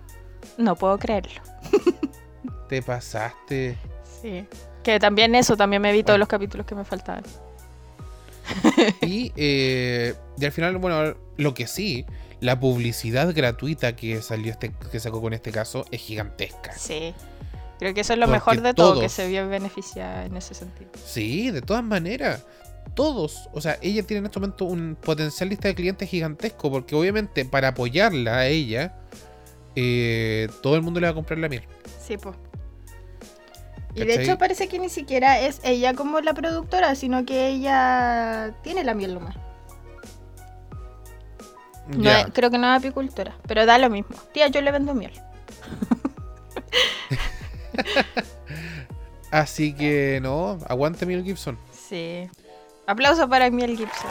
no 0.57 0.75
puedo 0.75 0.99
creerlo. 0.99 1.41
Te 2.69 2.83
pasaste. 2.83 3.77
Sí. 4.21 4.47
Que 4.83 4.99
también 4.99 5.35
eso, 5.35 5.57
también 5.57 5.83
me 5.83 5.93
vi 5.93 6.03
todos 6.03 6.19
los 6.19 6.29
capítulos 6.29 6.67
que 6.67 6.75
me 6.75 6.85
faltaban. 6.85 7.25
Y, 9.03 9.33
eh, 9.37 10.15
y 10.39 10.45
al 10.45 10.53
final, 10.53 10.79
bueno, 10.79 11.15
lo 11.37 11.53
que 11.55 11.67
sí, 11.67 12.07
la 12.41 12.59
publicidad 12.59 13.35
gratuita 13.35 13.95
que 13.97 14.23
salió 14.23 14.53
este, 14.53 14.73
que 14.91 15.01
sacó 15.01 15.21
con 15.21 15.33
este 15.33 15.53
caso 15.53 15.85
es 15.91 16.01
gigantesca. 16.01 16.73
Sí. 16.73 17.15
Creo 17.79 17.95
que 17.95 18.01
eso 18.01 18.13
es 18.13 18.19
lo 18.19 18.27
Porque 18.27 18.37
mejor 18.37 18.61
de 18.63 18.75
todo, 18.75 19.01
que 19.01 19.09
se 19.09 19.29
vio 19.29 19.49
beneficiada 19.49 20.25
en 20.25 20.37
ese 20.37 20.55
sentido. 20.55 20.91
Sí, 21.05 21.51
de 21.51 21.63
todas 21.63 21.85
maneras. 21.85 22.45
Todos, 22.95 23.49
o 23.53 23.61
sea, 23.61 23.79
ella 23.83 24.03
tiene 24.03 24.21
en 24.21 24.27
este 24.27 24.41
momento 24.41 24.65
un 24.65 24.97
potencial 25.01 25.49
lista 25.49 25.69
de 25.69 25.75
clientes 25.75 26.09
gigantesco, 26.09 26.71
porque 26.71 26.97
obviamente 26.97 27.45
para 27.45 27.69
apoyarla 27.69 28.39
a 28.39 28.47
ella, 28.47 28.97
eh, 29.77 30.49
todo 30.63 30.75
el 30.75 30.83
mundo 30.83 30.99
le 30.99 31.07
va 31.07 31.13
a 31.13 31.15
comprar 31.15 31.39
la 31.39 31.49
miel. 31.49 31.63
Sí, 32.05 32.17
pues. 32.17 32.35
Y 34.03 34.07
de 34.07 34.23
hecho 34.23 34.39
parece 34.39 34.69
que 34.69 34.79
ni 34.79 34.89
siquiera 34.89 35.39
es 35.41 35.61
ella 35.65 35.95
como 35.95 36.21
la 36.21 36.35
productora, 36.35 36.95
sino 36.95 37.25
que 37.27 37.49
ella 37.49 38.53
tiene 38.63 38.85
la 38.85 38.95
miel 38.95 39.15
nomás. 39.15 39.37
No 41.89 42.03
Ya. 42.05 42.21
es- 42.21 42.27
creo 42.35 42.51
que 42.51 42.59
no 42.59 42.71
es 42.73 42.79
apicultora, 42.81 43.37
pero 43.47 43.65
da 43.67 43.79
lo 43.79 43.89
mismo. 43.91 44.15
Tía, 44.33 44.49
yo 44.49 44.61
le 44.61 44.71
vendo 44.73 44.95
miel. 44.95 45.13
Así 49.31 49.75
que 49.75 50.21
no, 50.23 50.59
aguante 50.69 51.05
Miel 51.07 51.23
Gibson. 51.25 51.59
Sí. 51.73 52.29
Aplauso 52.87 53.29
para 53.29 53.51
Miel 53.51 53.77
Gibson. 53.77 54.11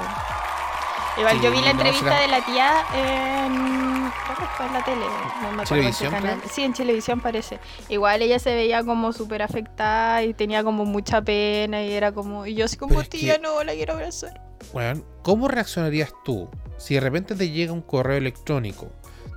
Igual 1.17 1.41
yo 1.41 1.49
vi 1.51 1.57
la 1.61 1.73
no, 1.73 1.79
entrevista 1.79 2.05
será- 2.11 2.19
de 2.21 2.27
la 2.27 2.45
tía 2.45 2.83
en. 2.93 3.96
¿Dónde 4.27 4.51
fue 4.57 4.65
en 4.65 4.73
la 4.73 4.83
tele? 4.83 5.05
No 5.05 5.41
me 5.41 5.47
acuerdo 5.47 5.63
qué 5.63 5.75
¿Televisión, 5.75 6.11
canal. 6.11 6.37
creo? 6.39 6.51
Sí, 6.53 6.63
en 6.63 6.73
televisión 6.73 7.19
parece. 7.21 7.59
Igual 7.89 8.21
ella 8.21 8.39
se 8.39 8.53
veía 8.55 8.83
como 8.83 9.13
súper 9.13 9.41
afectada 9.41 10.23
y 10.23 10.33
tenía 10.33 10.63
como 10.63 10.85
mucha 10.85 11.21
pena 11.21 11.83
y 11.83 11.91
era 11.93 12.11
como. 12.11 12.45
Y 12.45 12.55
yo 12.55 12.65
así 12.65 12.77
como, 12.77 12.89
Pero 12.89 13.01
es 13.01 13.09
tía, 13.09 13.35
que- 13.35 13.41
no, 13.41 13.63
la 13.63 13.73
quiero 13.73 13.93
abrazar. 13.93 14.41
Bueno, 14.73 15.03
¿cómo 15.23 15.47
reaccionarías 15.47 16.11
tú 16.25 16.49
si 16.77 16.95
de 16.95 16.99
repente 16.99 17.35
te 17.35 17.49
llega 17.49 17.71
un 17.73 17.81
correo 17.81 18.17
electrónico 18.17 18.89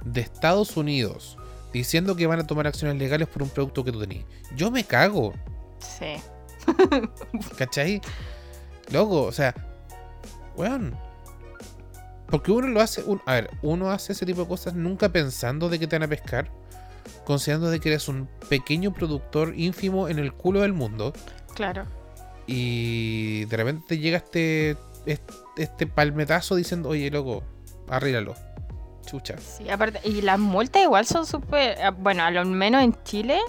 de 0.05 0.23
Estados 0.23 0.77
Unidos 0.77 1.37
diciendo 1.73 2.16
que 2.16 2.27
van 2.27 2.41
a 2.41 2.47
tomar 2.47 2.66
acciones 2.66 2.97
legales 2.97 3.29
por 3.29 3.43
un 3.43 3.51
producto 3.51 3.85
que 3.85 3.93
tú 3.93 4.01
tenías? 4.01 4.25
Yo 4.57 4.71
me 4.71 4.85
cago, 4.85 5.35
Sí. 5.79 6.16
¿cachai? 7.59 8.01
Loco, 8.91 9.23
o 9.25 9.33
sea, 9.33 9.55
weón. 10.57 10.97
Porque 12.31 12.53
uno 12.53 12.68
lo 12.68 12.81
hace, 12.81 13.03
un- 13.03 13.20
a 13.26 13.35
ver, 13.35 13.51
uno 13.62 13.91
hace 13.91 14.12
ese 14.12 14.24
tipo 14.26 14.43
de 14.43 14.49
cosas 14.49 14.74
nunca 14.74 15.09
pensando 15.11 15.68
de 15.68 15.78
que 15.78 15.87
te 15.87 15.97
van 15.97 16.05
a 16.05 16.09
pescar, 16.09 16.51
considerando 17.24 17.70
de 17.70 17.81
que 17.81 17.89
eres 17.91 18.09
un 18.09 18.28
pequeño 18.49 18.93
productor 18.93 19.55
ínfimo 19.59 20.09
en 20.09 20.18
el 20.18 20.33
culo 20.33 20.61
del 20.61 20.72
mundo 20.72 21.12
Claro. 21.55 21.85
y 22.47 23.45
de 23.47 23.57
repente 23.57 23.85
te 23.89 23.99
llega 23.99 24.18
este, 24.18 24.76
este, 25.07 25.33
este 25.57 25.87
palmetazo 25.87 26.57
diciendo, 26.57 26.89
oye, 26.91 27.11
loco, 27.11 27.43
arréglalo. 27.89 28.35
Chucha. 29.07 29.37
Sí, 29.39 29.68
aparte, 29.70 30.01
y 30.05 30.20
las 30.22 30.39
multas 30.39 30.83
igual 30.83 31.05
son 31.07 31.26
súper. 31.26 31.81
ah, 31.83 31.91
Bueno, 31.91 32.22
a 32.22 32.31
lo 32.31 32.45
menos 32.45 32.83
en 32.85 32.95
Chile, 33.03 33.41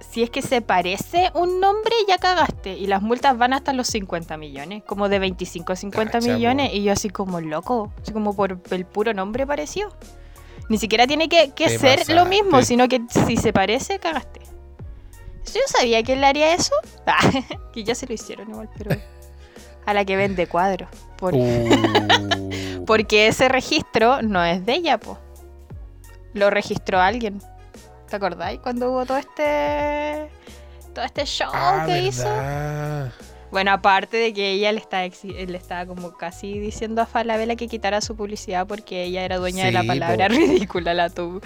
si 0.00 0.22
es 0.22 0.30
que 0.30 0.42
se 0.42 0.60
parece 0.60 1.30
un 1.34 1.60
nombre, 1.60 1.92
ya 2.06 2.18
cagaste. 2.18 2.74
Y 2.74 2.86
las 2.86 3.02
multas 3.02 3.36
van 3.36 3.52
hasta 3.52 3.72
los 3.72 3.86
50 3.88 4.36
millones, 4.36 4.82
como 4.86 5.08
de 5.08 5.18
25 5.18 5.72
a 5.72 5.76
50 5.76 6.12
Cacha, 6.12 6.34
millones. 6.34 6.72
Y 6.72 6.84
yo, 6.84 6.92
así 6.92 7.10
como 7.10 7.40
loco, 7.40 7.92
así 8.02 8.12
como 8.12 8.34
por 8.36 8.60
el 8.70 8.84
puro 8.86 9.12
nombre 9.14 9.46
pareció. 9.46 9.88
Ni 10.68 10.78
siquiera 10.78 11.06
tiene 11.06 11.28
que, 11.28 11.50
que 11.50 11.78
ser 11.78 12.08
lo 12.08 12.24
mismo, 12.24 12.62
sino 12.62 12.88
que 12.88 13.02
si 13.08 13.36
se 13.36 13.52
parece, 13.52 13.98
cagaste. 13.98 14.40
Yo 15.52 15.60
sabía 15.66 16.02
que 16.02 16.14
él 16.14 16.24
haría 16.24 16.54
eso. 16.54 16.74
Ah, 17.06 17.18
que 17.72 17.84
ya 17.84 17.94
se 17.94 18.06
lo 18.06 18.14
hicieron 18.14 18.48
igual, 18.50 18.70
pero. 18.76 18.96
A 19.86 19.92
la 19.92 20.04
que 20.04 20.16
vende 20.16 20.46
cuadros. 20.46 20.88
Por- 21.18 21.34
Uh. 21.34 22.84
porque 22.86 23.26
ese 23.28 23.48
registro 23.48 24.22
no 24.22 24.42
es 24.44 24.64
de 24.64 24.74
ella, 24.74 24.98
po. 24.98 25.18
Lo 26.32 26.50
registró 26.50 27.00
alguien. 27.00 27.42
¿Te 28.08 28.16
acordáis 28.16 28.60
cuando 28.60 28.90
hubo 28.90 29.04
todo 29.06 29.16
este 29.18 30.28
todo 30.94 31.04
este 31.04 31.24
show 31.26 31.50
Ah, 31.52 31.84
que 31.86 32.02
hizo? 32.02 32.28
Bueno, 33.50 33.70
aparte 33.72 34.16
de 34.16 34.32
que 34.34 34.50
ella 34.52 34.72
le 34.72 34.80
exi- 34.82 35.46
le 35.46 35.56
estaba 35.56 35.86
como 35.86 36.12
casi 36.16 36.58
diciendo 36.58 37.02
a 37.02 37.06
Falabella 37.06 37.54
que 37.56 37.68
quitara 37.68 38.00
su 38.00 38.16
publicidad 38.16 38.66
porque 38.66 39.04
ella 39.04 39.24
era 39.24 39.36
dueña 39.38 39.66
de 39.66 39.72
la 39.72 39.84
palabra 39.84 40.26
po. 40.28 40.34
ridícula, 40.34 40.92
la 40.94 41.08
tuvo. 41.10 41.40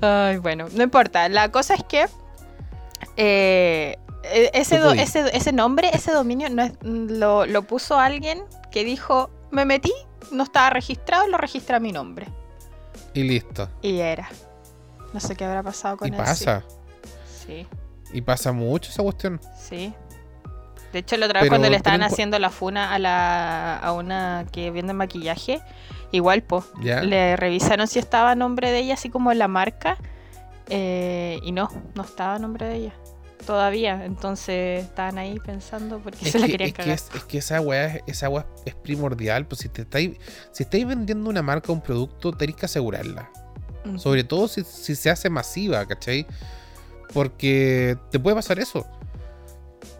Ay, 0.00 0.38
bueno, 0.38 0.66
no 0.72 0.82
importa. 0.84 1.28
La 1.28 1.50
cosa 1.50 1.74
es 1.74 1.82
que 1.84 2.06
eh, 3.16 3.96
e- 4.24 4.50
ese, 4.54 4.78
do- 4.78 4.92
ese, 4.92 5.36
ese 5.36 5.52
nombre, 5.52 5.90
ese 5.92 6.12
dominio, 6.12 6.48
no 6.50 6.62
es, 6.62 6.72
lo, 6.82 7.44
lo 7.46 7.62
puso 7.62 7.98
alguien 7.98 8.42
que 8.70 8.84
dijo, 8.84 9.30
me 9.50 9.64
metí, 9.64 9.92
no 10.30 10.44
estaba 10.44 10.70
registrado, 10.70 11.26
lo 11.26 11.38
registra 11.38 11.80
mi 11.80 11.92
nombre. 11.92 12.26
Y 13.14 13.24
listo. 13.24 13.68
Y 13.82 13.98
era. 13.98 14.28
No 15.12 15.20
sé 15.20 15.36
qué 15.36 15.44
habrá 15.44 15.62
pasado 15.62 15.96
con 15.96 16.08
Y 16.08 16.10
él. 16.12 16.16
pasa. 16.16 16.62
Sí, 17.44 17.66
Y 18.12 18.20
pasa 18.22 18.52
mucho 18.52 18.90
esa 18.90 19.02
cuestión. 19.02 19.40
sí. 19.58 19.94
De 20.92 20.98
hecho, 20.98 21.16
la 21.16 21.24
otra 21.24 21.40
vez 21.40 21.44
Pero 21.48 21.52
cuando 21.52 21.70
le 21.70 21.76
estaban 21.76 22.02
haciendo 22.02 22.38
la 22.38 22.50
funa 22.50 22.92
a 22.92 22.98
la 22.98 23.78
a 23.78 23.92
una 23.94 24.44
que 24.52 24.70
vende 24.70 24.92
maquillaje, 24.92 25.62
igual, 26.10 26.42
po, 26.42 26.62
le 26.82 27.34
revisaron 27.36 27.86
si 27.88 27.98
estaba 27.98 28.32
a 28.32 28.34
nombre 28.34 28.70
de 28.70 28.80
ella, 28.80 28.92
así 28.94 29.08
como 29.08 29.32
la 29.32 29.48
marca, 29.48 29.96
eh, 30.68 31.40
y 31.42 31.52
no, 31.52 31.70
no 31.94 32.02
estaba 32.02 32.34
a 32.34 32.38
nombre 32.38 32.66
de 32.66 32.76
ella. 32.76 32.92
Todavía, 33.46 34.04
entonces 34.04 34.84
estaban 34.84 35.16
ahí 35.16 35.40
pensando 35.40 35.98
porque 35.98 36.26
Es 36.26 36.32
se 36.32 36.38
la 36.38 36.44
que, 36.46 36.52
querían 36.52 36.68
es, 36.68 36.74
que 36.76 36.92
es, 36.92 37.10
es 37.14 37.24
que 37.24 37.38
esa 37.38 37.60
weá, 37.62 37.86
es- 37.86 38.02
esa 38.06 38.28
weá 38.28 38.44
es 38.66 38.74
primordial. 38.74 39.46
Pues 39.46 39.62
si 39.62 39.70
te 39.70 39.82
estáis, 39.82 40.18
si 40.52 40.62
estáis 40.64 40.86
vendiendo 40.86 41.30
una 41.30 41.40
marca 41.42 41.72
o 41.72 41.74
un 41.74 41.80
producto, 41.80 42.32
tenéis 42.32 42.56
que 42.58 42.66
asegurarla. 42.66 43.30
Sobre 43.96 44.24
todo 44.24 44.48
si, 44.48 44.62
si 44.64 44.94
se 44.94 45.10
hace 45.10 45.28
masiva, 45.30 45.84
¿cachai? 45.86 46.26
Porque 47.12 47.96
te 48.10 48.18
puede 48.20 48.36
pasar 48.36 48.58
eso. 48.58 48.86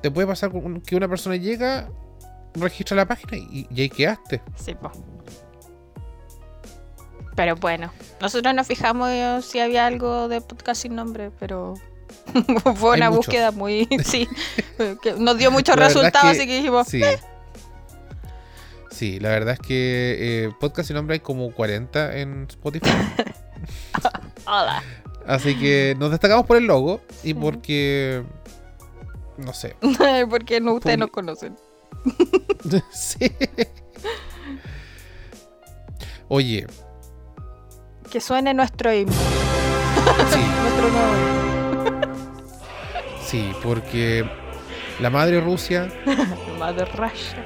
Te 0.01 0.11
puede 0.11 0.26
pasar 0.26 0.51
que 0.87 0.97
una 0.97 1.09
persona 1.09 1.37
llega, 1.37 1.89
registra 2.55 2.97
la 2.97 3.07
página 3.07 3.37
y, 3.37 3.66
y 3.70 3.80
ahí 3.83 3.89
quedaste. 3.91 4.41
Sí, 4.57 4.74
po. 4.74 4.91
Pero 7.35 7.57
bueno, 7.57 7.91
nosotros 8.20 8.55
nos 8.55 8.66
fijamos 8.66 9.09
eh, 9.11 9.41
si 9.43 9.59
había 9.59 9.87
algo 9.87 10.28
de 10.28 10.41
podcast 10.43 10.83
sin 10.83 10.95
nombre, 10.95 11.30
pero 11.41 11.74
fue 12.76 12.93
Hay 12.95 12.99
una 13.01 13.11
muchos. 13.11 13.26
búsqueda 13.26 13.51
muy... 13.53 13.89
sí, 14.05 14.28
que 15.03 15.14
nos 15.14 15.39
dio 15.39 15.51
muchos 15.51 15.76
La 15.76 15.87
es 15.87 15.95
resultados, 15.95 16.30
que- 16.33 16.37
así 16.39 16.47
que 16.47 16.57
dijimos... 16.57 16.87
Sí. 16.89 17.03
Sí, 18.91 19.18
la 19.18 19.30
verdad 19.30 19.55
es 19.55 19.61
que 19.61 20.16
eh, 20.45 20.51
podcast 20.61 20.89
sin 20.89 20.97
nombre 20.97 21.14
hay 21.14 21.20
como 21.20 21.51
40 21.53 22.18
en 22.18 22.47
Spotify. 22.51 22.91
Hola. 24.47 24.83
Así 25.27 25.57
que 25.59 25.95
nos 25.99 26.11
destacamos 26.11 26.47
por 26.47 26.57
el 26.57 26.65
logo 26.67 27.01
y 27.23 27.29
Sí. 27.29 27.35
porque. 27.35 28.23
No 29.39 29.53
sé. 29.55 29.77
Porque 30.31 30.61
no, 30.61 30.75
ustedes 30.75 30.99
nos 30.99 31.11
conocen. 31.11 31.57
sí. 32.93 33.33
Oye, 36.29 36.67
Que 38.11 38.21
suene 38.21 38.53
nuestro 38.55 38.93
himno, 38.93 39.13
sí, 39.13 40.41
nuestro 40.63 40.89
nuevo 40.91 41.15
himno. 41.17 42.15
sí, 43.25 43.53
porque 43.63 44.25
la 45.01 45.11
madre 45.11 45.41
Rusia, 45.41 45.89
Mother 46.59 46.89
Russia. 46.95 47.45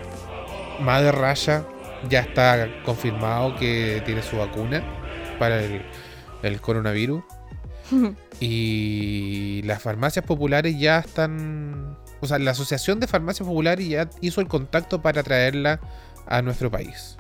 madre 0.81 1.13
Rasha, 1.13 1.65
ya 2.09 2.21
está 2.21 2.69
confirmado 2.85 3.55
que 3.57 4.03
tiene 4.05 4.23
su 4.23 4.37
vacuna 4.39 4.83
para 5.39 5.61
el, 5.63 5.83
el 6.49 6.61
coronavirus. 6.61 7.23
Y 8.41 9.63
las 9.65 9.83
farmacias 9.83 10.25
populares 10.25 10.79
ya 10.79 10.99
están. 10.99 11.97
O 12.21 12.27
sea, 12.27 12.39
la 12.39 12.51
Asociación 12.51 13.01
de 13.01 13.07
Farmacias 13.07 13.47
Populares 13.49 13.89
ya 13.89 14.11
hizo 14.21 14.41
el 14.43 14.49
contacto 14.49 15.01
para 15.01 15.23
traerla 15.23 15.81
a 16.27 16.43
nuestro 16.43 16.71
país. 16.71 17.17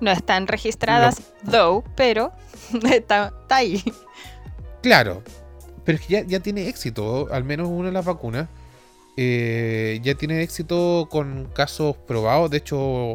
No 0.00 0.10
están 0.10 0.46
registradas, 0.46 1.22
though, 1.50 1.82
pero 1.96 2.32
está, 2.92 3.32
está 3.42 3.56
ahí. 3.56 3.82
Claro, 4.82 5.22
pero 5.84 5.98
es 5.98 6.06
que 6.06 6.12
ya, 6.14 6.22
ya 6.24 6.40
tiene 6.40 6.68
éxito, 6.68 7.28
al 7.32 7.44
menos 7.44 7.68
una 7.68 7.88
de 7.88 7.92
las 7.94 8.04
vacunas. 8.04 8.48
Eh, 9.16 10.00
ya 10.02 10.14
tiene 10.14 10.42
éxito 10.42 11.08
con 11.10 11.46
casos 11.54 11.96
probados. 11.96 12.50
De 12.50 12.58
hecho, 12.58 13.14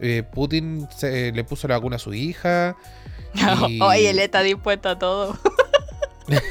eh, 0.00 0.22
Putin 0.32 0.88
se- 0.96 1.32
le 1.32 1.44
puso 1.44 1.66
la 1.68 1.76
vacuna 1.76 1.96
a 1.96 1.98
su 2.00 2.14
hija. 2.14 2.76
Y- 3.68 3.80
Oye, 3.82 4.10
él 4.10 4.18
está 4.18 4.42
dispuesto 4.42 4.88
a 4.88 4.98
todo. 4.98 5.36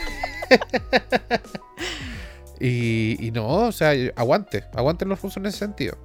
Y, 2.60 3.18
y 3.26 3.32
no, 3.32 3.48
o 3.48 3.72
sea, 3.72 3.94
aguante, 4.16 4.66
aguanten 4.76 5.10
los 5.10 5.20
rusos 5.22 5.38
en 5.38 5.48
ese 5.48 5.58
sentido. 5.58 5.98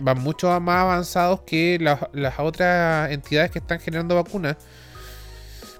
van 0.00 0.20
mucho 0.20 0.48
más 0.60 0.82
avanzados 0.82 1.40
que 1.46 1.78
las, 1.80 2.00
las 2.12 2.38
otras 2.38 3.10
entidades 3.10 3.50
que 3.50 3.58
están 3.60 3.80
generando 3.80 4.14
vacunas. 4.14 4.56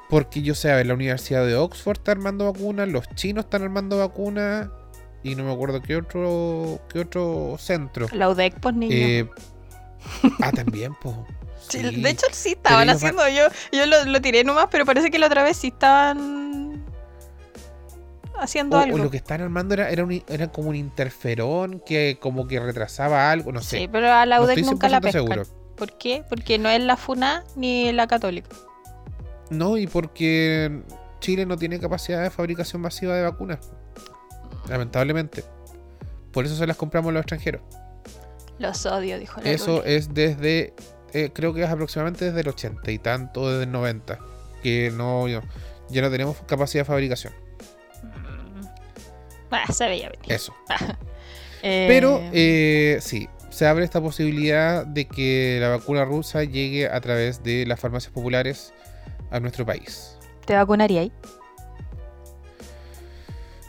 Porque 0.09 0.41
yo 0.41 0.55
sé, 0.55 0.73
a 0.73 0.77
ver, 0.77 0.87
la 0.87 0.95
Universidad 0.95 1.45
de 1.45 1.57
Oxford 1.57 1.99
está 1.99 2.13
armando 2.13 2.51
vacunas, 2.51 2.89
los 2.89 3.07
chinos 3.17 3.45
están 3.45 3.63
armando 3.63 3.99
vacunas 3.99 4.69
y 5.23 5.35
no 5.35 5.45
me 5.45 5.53
acuerdo 5.53 5.83
qué 5.83 5.97
otro 5.97 6.81
qué 6.91 7.01
otro 7.01 7.57
centro. 7.59 8.07
La 8.15 8.31
UDEC, 8.31 8.59
pues 8.61 8.75
niño. 8.75 8.95
Eh, 8.97 9.29
ah, 10.41 10.53
también, 10.53 10.95
pues. 11.03 11.15
Sí, 11.69 11.83
De 12.03 12.11
hecho, 12.11 12.27
sí 12.33 12.51
estaban 12.51 12.89
haciendo. 12.91 13.29
Yo, 13.29 13.45
yo 13.73 13.87
lo, 13.87 14.05
lo 14.05 14.21
tiré 14.21 14.45
nomás, 14.45 14.69
pero 14.71 14.85
parece 14.87 15.11
que 15.11 15.19
la 15.19 15.27
otra 15.27 15.43
vez 15.43 15.57
sí 15.57 15.69
estaban 15.69 16.85
haciendo 18.39 18.77
o, 18.77 18.81
algo. 18.81 18.97
o 18.97 18.99
lo 18.99 19.11
que 19.11 19.17
están 19.17 19.41
armando 19.41 19.75
era, 19.75 19.91
era, 19.91 20.05
un- 20.05 20.23
era 20.29 20.49
como 20.49 20.69
un 20.71 20.77
interferón 20.77 21.83
que 21.85 22.19
como 22.21 22.47
que 22.47 22.61
retrasaba 22.61 23.31
algo, 23.31 23.53
no 23.53 23.61
sé. 23.63 23.79
Sí, 23.79 23.89
pero 23.91 24.13
a 24.13 24.25
la 24.27 24.41
UDEC 24.41 24.65
nunca 24.65 24.89
la 24.89 24.99
100% 24.99 25.03
pescan. 25.03 25.13
seguro. 25.27 25.43
¿Por 25.77 25.97
qué? 25.99 26.25
Porque 26.29 26.59
no 26.59 26.69
es 26.69 26.81
la 26.81 26.97
FUNA 26.97 27.45
ni 27.57 27.93
la 27.93 28.07
Católica. 28.07 28.49
No, 29.51 29.77
y 29.77 29.87
porque 29.87 30.83
Chile 31.21 31.47
no 31.47 31.57
tiene 31.57 31.79
capacidad 31.81 32.23
de 32.23 32.31
fabricación 32.31 32.83
masiva 32.83 33.15
de 33.17 33.23
vacunas. 33.23 33.59
Lamentablemente. 34.69 35.45
Por 36.33 36.45
eso 36.45 36.55
se 36.57 36.67
las 36.67 36.77
compramos 36.77 37.13
los 37.13 37.21
extranjeros. 37.23 37.63
Los 38.59 38.85
odio, 38.87 39.19
dijo 39.19 39.41
la 39.41 39.51
Eso 39.51 39.85
es 39.85 40.13
desde, 40.13 40.75
eh, 41.13 41.31
creo 41.33 41.55
que 41.55 41.63
es 41.63 41.69
aproximadamente 41.71 42.27
desde 42.27 42.41
el 42.41 42.49
80 42.49 42.91
y 42.91 42.99
tanto 42.99 43.51
desde 43.51 43.65
el 43.65 43.73
90. 43.73 44.19
Que 44.63 44.91
no, 44.95 45.29
ya 45.29 45.43
ya 45.91 46.03
no 46.03 46.11
tenemos 46.11 46.37
capacidad 46.47 46.83
de 46.83 46.87
fabricación. 46.87 47.33
Ah, 49.51 49.73
se 49.73 49.89
veía 49.89 50.11
venir. 50.11 50.33
Eso. 50.33 50.55
Eh, 51.61 51.87
Pero 51.89 52.21
eh, 52.33 52.99
sí, 53.01 53.29
se 53.51 53.67
abre 53.67 53.85
esta 53.85 54.01
posibilidad 54.01 54.87
de 54.87 55.07
que 55.09 55.59
la 55.61 55.71
vacuna 55.71 56.05
rusa 56.05 56.45
llegue 56.45 56.89
a 56.89 57.01
través 57.01 57.43
de 57.43 57.67
las 57.67 57.81
farmacias 57.81 58.13
populares 58.13 58.73
a 59.33 59.41
nuestro 59.41 59.67
país. 59.67 60.17
¿Te 60.47 60.55
vacunaría 60.55 61.01
ahí? 61.01 61.13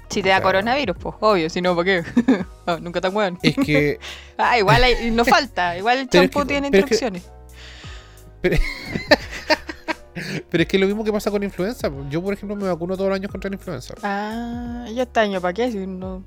Si 0.09 0.21
te 0.23 0.29
da 0.29 0.41
coronavirus, 0.41 0.97
pues, 0.97 1.15
obvio, 1.19 1.49
si 1.49 1.61
no, 1.61 1.75
¿para 1.75 1.85
qué? 1.85 2.03
Ah, 2.65 2.77
nunca 2.81 2.99
tan 3.01 3.13
bueno. 3.13 3.37
Es 3.41 3.55
que 3.55 3.99
Ah, 4.37 4.57
igual 4.57 4.83
hay- 4.83 5.11
no 5.11 5.23
falta, 5.35 5.77
igual 5.77 5.97
el 5.99 6.03
es 6.05 6.09
champú 6.09 6.39
que- 6.39 6.45
tiene 6.45 6.71
pero 6.71 6.85
es 6.85 6.99
que- 6.99 7.05
instrucciones. 7.05 7.31
Pero 10.49 10.63
es 10.63 10.67
que 10.67 10.77
lo 10.79 10.85
mismo 10.87 11.03
que 11.03 11.11
pasa 11.13 11.31
con 11.31 11.43
influenza. 11.43 11.89
Yo, 12.09 12.21
por 12.21 12.33
ejemplo, 12.33 12.55
me 12.55 12.67
vacuno 12.67 12.95
todos 12.97 13.09
los 13.09 13.15
años 13.15 13.31
contra 13.31 13.49
la 13.49 13.55
influenza. 13.55 13.93
Ah, 14.03 14.85
¿y 14.89 14.99
este 14.99 15.19
año 15.19 15.39
para 15.39 15.53
qué? 15.53 15.71
Si 15.71 15.85
no, 15.87 16.23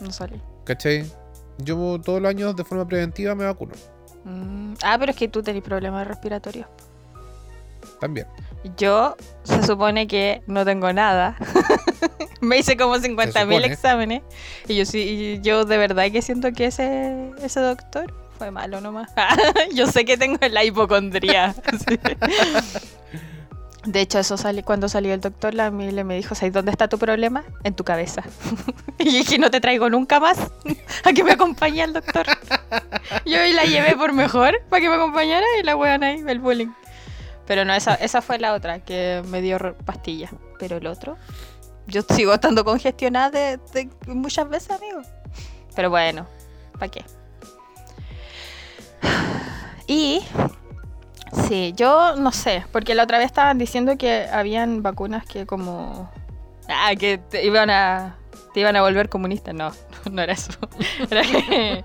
no 0.00 0.10
sale. 0.10 0.40
¿Cachai? 0.64 1.04
Yo 1.58 2.00
todos 2.04 2.20
los 2.20 2.28
años 2.28 2.56
de 2.56 2.64
forma 2.64 2.86
preventiva 2.88 3.34
me 3.34 3.44
vacuno. 3.44 3.72
Mm, 4.24 4.74
Ah, 4.82 4.96
pero 4.98 5.12
es 5.12 5.16
que 5.18 5.28
tú 5.28 5.42
tenés 5.42 5.62
problemas 5.62 6.06
respiratorios. 6.06 6.66
También. 8.04 8.26
Yo 8.76 9.16
se 9.44 9.62
supone 9.62 10.06
que 10.06 10.42
no 10.46 10.66
tengo 10.66 10.92
nada. 10.92 11.36
Me 12.42 12.58
hice 12.58 12.76
como 12.76 12.96
50.000 12.96 13.28
supone. 13.28 13.66
exámenes. 13.66 14.22
Y 14.68 14.76
yo 14.76 14.84
sí, 14.84 15.40
yo 15.42 15.64
de 15.64 15.78
verdad 15.78 16.10
que 16.12 16.20
siento 16.20 16.52
que 16.52 16.66
ese, 16.66 17.30
ese 17.42 17.60
doctor 17.60 18.12
fue 18.36 18.50
malo 18.50 18.82
nomás. 18.82 19.10
yo 19.74 19.86
sé 19.86 20.04
que 20.04 20.18
tengo 20.18 20.36
la 20.50 20.64
hipocondría. 20.64 21.54
Sí. 21.88 21.98
De 23.86 24.00
hecho, 24.02 24.18
eso 24.18 24.36
sale, 24.36 24.62
cuando 24.62 24.90
salió 24.90 25.14
el 25.14 25.20
doctor, 25.22 25.54
la 25.54 25.70
Mile 25.70 26.04
me 26.04 26.16
dijo, 26.16 26.34
¿sabes 26.34 26.52
dónde 26.52 26.72
está 26.72 26.88
tu 26.88 26.98
problema? 26.98 27.42
En 27.64 27.74
tu 27.74 27.84
cabeza. 27.84 28.22
y 28.98 29.04
dije, 29.04 29.38
no 29.38 29.50
te 29.50 29.60
traigo 29.60 29.88
nunca 29.88 30.20
más 30.20 30.38
a 31.04 31.12
que 31.14 31.24
me 31.24 31.32
acompañe 31.32 31.82
al 31.82 31.94
doctor. 31.94 32.26
Yo 33.24 33.38
la 33.54 33.64
llevé 33.64 33.96
por 33.96 34.12
mejor 34.12 34.60
para 34.68 34.82
que 34.82 34.88
me 34.90 34.94
acompañara 34.96 35.46
y 35.58 35.62
la 35.62 35.74
weón 35.76 36.02
ahí, 36.02 36.22
el 36.26 36.38
bullying. 36.38 36.68
Pero 37.46 37.64
no, 37.64 37.74
esa, 37.74 37.94
esa 37.94 38.22
fue 38.22 38.38
la 38.38 38.54
otra 38.54 38.80
que 38.80 39.22
me 39.28 39.40
dio 39.40 39.76
pastilla. 39.84 40.30
Pero 40.58 40.76
el 40.76 40.86
otro, 40.86 41.16
yo 41.86 42.02
sigo 42.02 42.34
estando 42.34 42.64
congestionada 42.64 43.30
de, 43.30 43.60
de 43.72 43.90
muchas 44.06 44.48
veces, 44.48 44.70
amigo. 44.70 45.02
Pero 45.74 45.90
bueno, 45.90 46.26
¿para 46.78 46.90
qué? 46.90 47.04
Y 49.86 50.22
sí, 51.46 51.74
yo 51.76 52.16
no 52.16 52.32
sé, 52.32 52.64
porque 52.72 52.94
la 52.94 53.02
otra 53.02 53.18
vez 53.18 53.26
estaban 53.26 53.58
diciendo 53.58 53.98
que 53.98 54.26
habían 54.32 54.82
vacunas 54.82 55.26
que 55.26 55.46
como 55.46 56.10
ah, 56.68 56.92
que 56.98 57.18
te 57.18 57.44
iban 57.44 57.68
a 57.70 58.16
te 58.54 58.60
iban 58.60 58.76
a 58.76 58.82
volver 58.82 59.08
comunista, 59.08 59.52
no, 59.52 59.72
no 60.10 60.22
era 60.22 60.32
eso. 60.32 60.52
Era 61.10 61.22
que, 61.22 61.84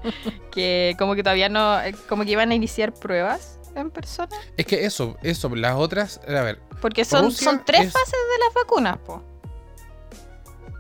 que 0.52 0.96
como 0.98 1.16
que 1.16 1.24
todavía 1.24 1.50
no 1.50 1.78
como 2.08 2.24
que 2.24 2.32
iban 2.32 2.52
a 2.52 2.56
iniciar 2.56 2.94
pruebas 2.94 3.59
en 3.82 3.92
persona, 3.92 4.36
Es 4.58 4.66
que 4.66 4.86
eso, 4.86 5.18
eso, 5.24 5.54
las 5.56 5.76
otras, 5.76 6.20
a 6.28 6.42
ver, 6.42 6.60
porque 6.82 7.06
son 7.06 7.26
Rusia 7.26 7.50
son 7.52 7.64
tres 7.66 7.88
es- 7.88 7.94
fases 7.94 8.12
de 8.12 8.46
las 8.46 8.54
vacunas, 8.54 8.98
po. 9.00 9.24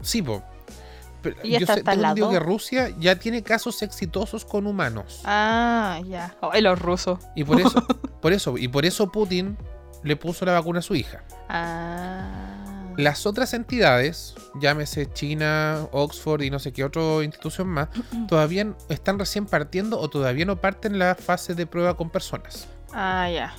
sí, 0.01 0.21
po. 0.21 0.43
Pero 1.21 1.35
Y 1.43 1.59
yo 1.59 1.67
sé, 1.67 1.83
tengo 1.83 2.29
que 2.29 2.39
Rusia 2.39 2.95
ya 2.97 3.17
tiene 3.17 3.43
casos 3.43 3.81
exitosos 3.81 4.45
con 4.45 4.65
humanos. 4.65 5.21
Ah, 5.25 5.99
ya. 6.07 6.33
Ay, 6.41 6.61
los 6.61 6.79
rusos. 6.79 7.19
Y 7.35 7.43
por 7.43 7.59
eso, 7.59 7.85
por 8.21 8.31
eso, 8.31 8.57
y 8.57 8.69
por 8.69 8.85
eso 8.85 9.11
Putin 9.11 9.57
le 10.03 10.15
puso 10.15 10.45
la 10.45 10.53
vacuna 10.53 10.79
a 10.79 10.81
su 10.81 10.95
hija. 10.95 11.23
Ah. 11.49 12.93
Las 12.95 13.25
otras 13.25 13.53
entidades, 13.53 14.33
llámese 14.61 15.11
China, 15.11 15.87
Oxford 15.91 16.41
y 16.41 16.49
no 16.49 16.59
sé 16.59 16.71
qué 16.71 16.85
otra 16.85 17.21
institución 17.23 17.67
más, 17.67 17.89
todavía 18.29 18.73
están 18.87 19.19
recién 19.19 19.45
partiendo 19.45 19.99
o 19.99 20.09
todavía 20.09 20.45
no 20.45 20.55
parten 20.61 20.99
la 20.99 21.15
fase 21.15 21.53
de 21.53 21.65
prueba 21.65 21.97
con 21.97 22.09
personas. 22.09 22.67
Ah, 22.93 23.29
ya. 23.29 23.55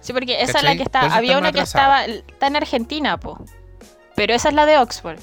Sí, 0.00 0.12
porque 0.12 0.40
esa 0.42 0.58
es 0.58 0.64
la 0.64 0.76
que 0.76 0.82
está. 0.82 1.14
Había 1.14 1.38
una 1.38 1.52
que 1.52 1.60
estaba. 1.60 2.04
Está 2.04 2.46
en 2.46 2.56
Argentina, 2.56 3.18
po. 3.18 3.44
Pero 4.16 4.34
esa 4.34 4.48
es 4.48 4.54
la 4.54 4.66
de 4.66 4.78
Oxford. 4.78 5.18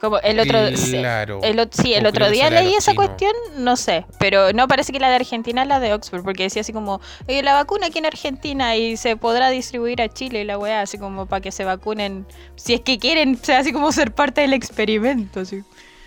Como 0.00 0.18
el 0.18 0.38
otro. 0.38 0.76
sí, 0.76 0.98
Claro. 0.98 1.40
El, 1.42 1.68
sí, 1.72 1.94
el 1.94 2.06
otro 2.06 2.28
día 2.28 2.50
leí 2.50 2.74
esa 2.74 2.94
cuestión, 2.94 3.32
no 3.56 3.76
sé. 3.76 4.04
Pero 4.18 4.52
no 4.52 4.68
parece 4.68 4.92
que 4.92 5.00
la 5.00 5.08
de 5.08 5.16
Argentina 5.16 5.62
es 5.62 5.68
la 5.68 5.80
de 5.80 5.94
Oxford, 5.94 6.22
porque 6.22 6.42
decía 6.44 6.60
así 6.60 6.72
como, 6.74 7.00
"Eh, 7.26 7.42
la 7.42 7.54
vacuna 7.54 7.86
aquí 7.86 7.98
en 7.98 8.06
Argentina 8.06 8.76
y 8.76 8.98
se 8.98 9.16
podrá 9.16 9.48
distribuir 9.48 10.02
a 10.02 10.08
Chile 10.08 10.42
y 10.42 10.44
la 10.44 10.58
weá, 10.58 10.82
así 10.82 10.98
como 10.98 11.24
para 11.26 11.40
que 11.40 11.50
se 11.50 11.64
vacunen, 11.64 12.26
si 12.56 12.74
es 12.74 12.82
que 12.82 12.98
quieren, 12.98 13.38
o 13.40 13.44
sea, 13.44 13.60
así 13.60 13.72
como 13.72 13.90
ser 13.90 14.12
parte 14.14 14.42
del 14.42 14.52
experimento, 14.52 15.40
así. 15.40 15.62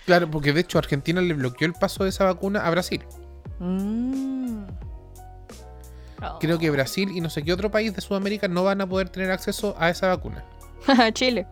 Claro, 0.05 0.29
porque 0.29 0.53
de 0.53 0.61
hecho 0.61 0.77
Argentina 0.77 1.19
le 1.19 1.33
bloqueó 1.33 1.65
el 1.67 1.73
paso 1.73 2.03
de 2.03 2.09
esa 2.11 2.25
vacuna 2.25 2.65
a 2.65 2.69
Brasil. 2.69 3.03
Mm. 3.59 4.65
Oh. 6.21 6.39
Creo 6.39 6.59
que 6.59 6.69
Brasil 6.69 7.11
y 7.13 7.21
no 7.21 7.29
sé 7.29 7.43
qué 7.43 7.53
otro 7.53 7.71
país 7.71 7.95
de 7.95 8.01
Sudamérica 8.01 8.47
no 8.47 8.63
van 8.63 8.81
a 8.81 8.87
poder 8.87 9.09
tener 9.09 9.31
acceso 9.31 9.75
a 9.79 9.89
esa 9.89 10.07
vacuna. 10.07 10.43
Chile. 11.13 11.47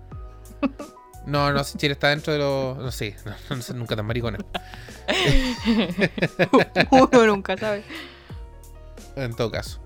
No, 1.26 1.52
no, 1.52 1.64
si 1.64 1.78
Chile 1.78 1.94
está 1.94 2.10
dentro 2.10 2.34
de 2.34 2.40
los... 2.40 2.78
No 2.78 2.92
sé, 2.92 3.16
no, 3.26 3.56
no 3.56 3.62
sé, 3.62 3.74
nunca 3.74 3.96
tan 3.96 4.06
maricona. 4.06 4.38
Uno 6.92 7.26
nunca 7.28 7.58
sabe. 7.58 7.84
En 9.16 9.36
todo 9.36 9.52
caso. 9.52 9.82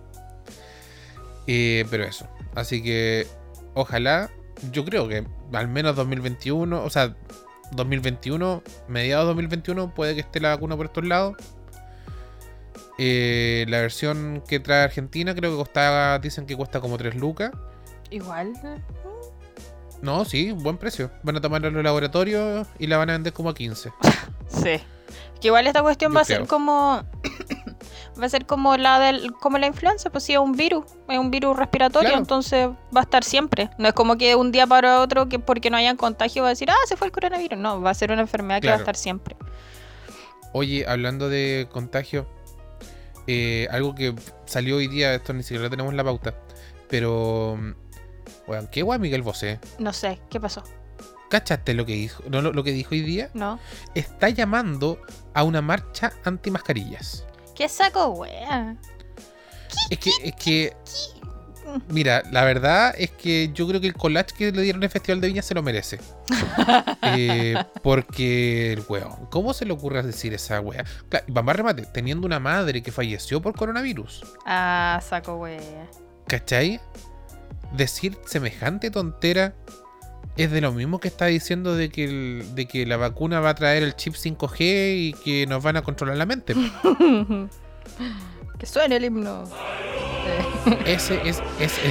Eh, 1.48 1.86
pero 1.90 2.04
eso. 2.04 2.28
Así 2.56 2.84
que 2.84 3.28
ojalá, 3.74 4.30
yo 4.72 4.86
creo 4.86 5.08
que 5.08 5.26
al 5.54 5.68
menos 5.68 5.96
2021, 5.96 6.84
o 6.84 6.90
sea, 6.90 7.16
2021, 7.72 8.62
mediados 8.88 9.26
de 9.26 9.28
2021, 9.28 9.94
puede 9.94 10.14
que 10.16 10.22
esté 10.22 10.40
la 10.40 10.50
vacuna 10.50 10.76
por 10.76 10.88
estos 10.88 11.06
lados. 11.06 11.38
Eh, 13.04 13.66
la 13.68 13.80
versión 13.82 14.44
que 14.48 14.60
trae 14.60 14.84
Argentina 14.84 15.34
creo 15.34 15.50
que 15.50 15.58
costaba, 15.58 16.20
dicen 16.20 16.46
que 16.46 16.56
cuesta 16.56 16.80
como 16.80 17.00
3 17.00 17.16
lucas. 17.16 17.52
Igual. 18.12 18.54
No, 20.04 20.24
sí, 20.24 20.52
buen 20.52 20.78
precio. 20.78 21.10
Van 21.24 21.36
a 21.36 21.42
tomarla 21.42 21.70
en 21.70 21.74
los 21.74 21.84
laboratorios 21.84 22.68
y 22.78 22.86
la 22.86 22.98
van 22.98 23.10
a 23.10 23.14
vender 23.14 23.34
como 23.34 23.50
a 23.50 23.56
15. 23.56 23.92
Sí. 24.50 24.80
Que 25.40 25.48
igual 25.48 25.66
esta 25.66 25.82
cuestión 25.82 26.12
Yo 26.12 26.16
va 26.16 26.22
a 26.22 26.26
ser 26.26 26.46
como. 26.46 27.04
Va 28.22 28.26
a 28.26 28.30
ser 28.30 28.46
como 28.46 28.78
la 28.78 29.00
del, 29.00 29.32
como 29.32 29.58
la 29.58 29.66
influenza, 29.66 30.12
pues 30.12 30.26
sí, 30.26 30.34
es 30.34 30.38
un 30.40 30.52
virus, 30.52 30.84
es 31.10 31.18
un 31.18 31.32
virus 31.32 31.58
respiratorio, 31.58 32.10
Claro. 32.10 32.22
entonces 32.22 32.68
va 32.96 33.00
a 33.00 33.04
estar 33.04 33.24
siempre. 33.24 33.72
No 33.80 33.88
es 33.88 33.94
como 33.96 34.18
que 34.18 34.36
un 34.36 34.52
día 34.52 34.68
para 34.68 35.00
otro, 35.00 35.28
que 35.28 35.40
porque 35.40 35.72
no 35.72 35.78
hayan 35.78 35.98
contagio, 35.98 36.44
va 36.44 36.50
a 36.50 36.52
decir, 36.52 36.70
ah, 36.70 36.76
se 36.86 36.98
fue 36.98 37.08
el 37.08 37.14
coronavirus. 37.14 37.58
No, 37.58 37.82
va 37.82 37.90
a 37.90 37.94
ser 37.96 38.12
una 38.12 38.22
enfermedad 38.22 38.62
que 38.62 38.68
va 38.68 38.76
a 38.76 38.78
estar 38.78 38.96
siempre. 38.96 39.36
Oye, 40.54 40.86
hablando 40.88 41.30
de 41.30 41.68
contagio, 41.72 42.28
eh, 43.28 43.68
algo 43.72 43.96
que 43.96 44.14
salió 44.46 44.78
hoy 44.78 44.88
día, 44.88 45.14
esto 45.14 45.34
ni 45.34 45.44
siquiera 45.44 45.64
lo 45.64 45.70
tenemos 45.70 45.92
en 45.92 45.98
la 45.98 46.04
pauta, 46.04 46.36
pero. 46.90 47.58
Bueno, 48.48 48.68
qué 48.72 48.82
guay 48.82 49.00
Miguel 49.00 49.22
Bosé. 49.22 49.60
No 49.80 49.94
sé, 49.94 50.20
¿qué 50.30 50.40
pasó? 50.40 50.64
¿Cachaste 51.30 51.74
lo 51.74 51.86
que 51.86 51.94
dijo? 51.94 52.24
No, 52.30 52.42
lo, 52.42 52.52
lo 52.52 52.64
que 52.64 52.72
dijo 52.72 52.90
hoy 52.92 53.02
día? 53.02 53.30
¿No? 53.34 53.60
Está 53.96 54.30
llamando 54.30 55.00
a 55.34 55.44
una 55.44 55.62
marcha 55.62 56.12
anti 56.26 56.52
mascarillas. 56.52 57.26
¿Qué 57.56 57.70
saco, 57.70 58.08
wea? 58.10 58.76
Es 59.90 60.00
que, 60.00 60.12
es 60.24 60.36
que 60.36 60.74
Mira, 61.90 62.24
la 62.32 62.44
verdad 62.44 62.94
es 62.98 63.12
que 63.12 63.52
yo 63.54 63.68
creo 63.68 63.80
que 63.80 63.88
el 63.88 63.94
collage 63.94 64.34
que 64.38 64.52
le 64.52 64.62
dieron 64.62 64.82
en 64.82 64.86
el 64.86 64.90
Festival 64.90 65.22
de 65.22 65.28
Viña 65.28 65.42
se 65.42 65.54
lo 65.54 65.64
merece. 65.64 66.00
Eh, 67.14 67.56
porque 67.84 68.74
el 68.74 68.84
weón, 68.88 69.26
¿cómo 69.32 69.54
se 69.54 69.66
le 69.66 69.74
ocurre 69.74 70.02
decir 70.04 70.34
esa 70.34 70.62
wea? 70.62 70.86
Claro, 71.10 71.26
y 71.28 71.32
más 71.32 71.56
remate, 71.56 71.86
teniendo 71.92 72.26
una 72.28 72.40
madre 72.40 72.82
que 72.84 72.92
falleció 72.92 73.42
por 73.42 73.56
coronavirus. 73.56 74.24
Ah, 74.46 75.02
saco 75.08 75.36
wea. 75.38 75.60
¿Cachai? 76.28 76.80
Decir 77.76 78.18
semejante 78.26 78.92
tontera 78.92 79.54
es 80.38 80.52
de 80.52 80.62
lo 80.62 80.72
mismo 80.72 81.00
que 81.00 81.08
está 81.10 81.26
diciendo 81.26 81.76
de 81.76 81.90
que, 81.90 82.04
el- 82.06 82.56
de 82.56 82.66
que 82.68 82.86
la 82.86 82.96
vacuna 82.98 83.40
va 83.42 83.50
a 83.50 83.56
traer 83.56 83.84
el 83.84 83.96
chip 83.96 84.14
5G 84.14 84.58
y 84.60 85.14
que 85.24 85.46
nos 85.48 85.62
van 85.64 85.76
a 85.78 85.82
controlar 85.82 86.16
la 86.18 86.26
mente. 86.26 86.54
que 88.58 88.66
suene 88.66 88.96
el 88.98 89.06
himno. 89.06 89.44
Ese 90.86 91.28
es, 91.28 91.42
ese, 91.60 91.82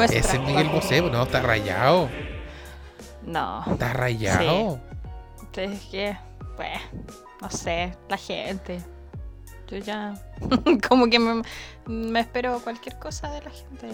ese 0.04 0.18
es 0.18 0.40
Miguel 0.40 0.68
Bosé, 0.68 1.00
no, 1.02 1.22
está 1.22 1.40
rayado. 1.40 2.08
No. 3.24 3.64
Está 3.70 3.92
rayado. 3.92 4.80
Es 5.56 5.80
que, 5.86 6.16
pues, 6.56 6.78
no 7.40 7.50
sé, 7.50 7.96
la 8.08 8.16
gente. 8.16 8.80
Yo 9.68 9.78
ya. 9.78 10.14
como 10.88 11.08
que 11.08 11.18
me, 11.18 11.42
me 11.86 12.20
espero 12.20 12.60
cualquier 12.60 12.98
cosa 12.98 13.30
de 13.30 13.42
la 13.42 13.50
gente. 13.50 13.88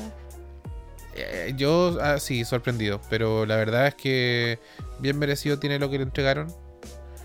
Eh, 1.14 1.55
yo, 1.57 1.99
ah, 2.01 2.18
sí, 2.18 2.45
sorprendido. 2.45 3.01
Pero 3.09 3.47
la 3.47 3.57
verdad 3.57 3.87
es 3.89 3.95
que 3.95 4.59
bien 4.99 5.18
merecido 5.18 5.59
tiene 5.59 5.79
lo 5.79 5.91
que 5.91 5.99
le 5.99 6.05
entregaron. 6.05 6.53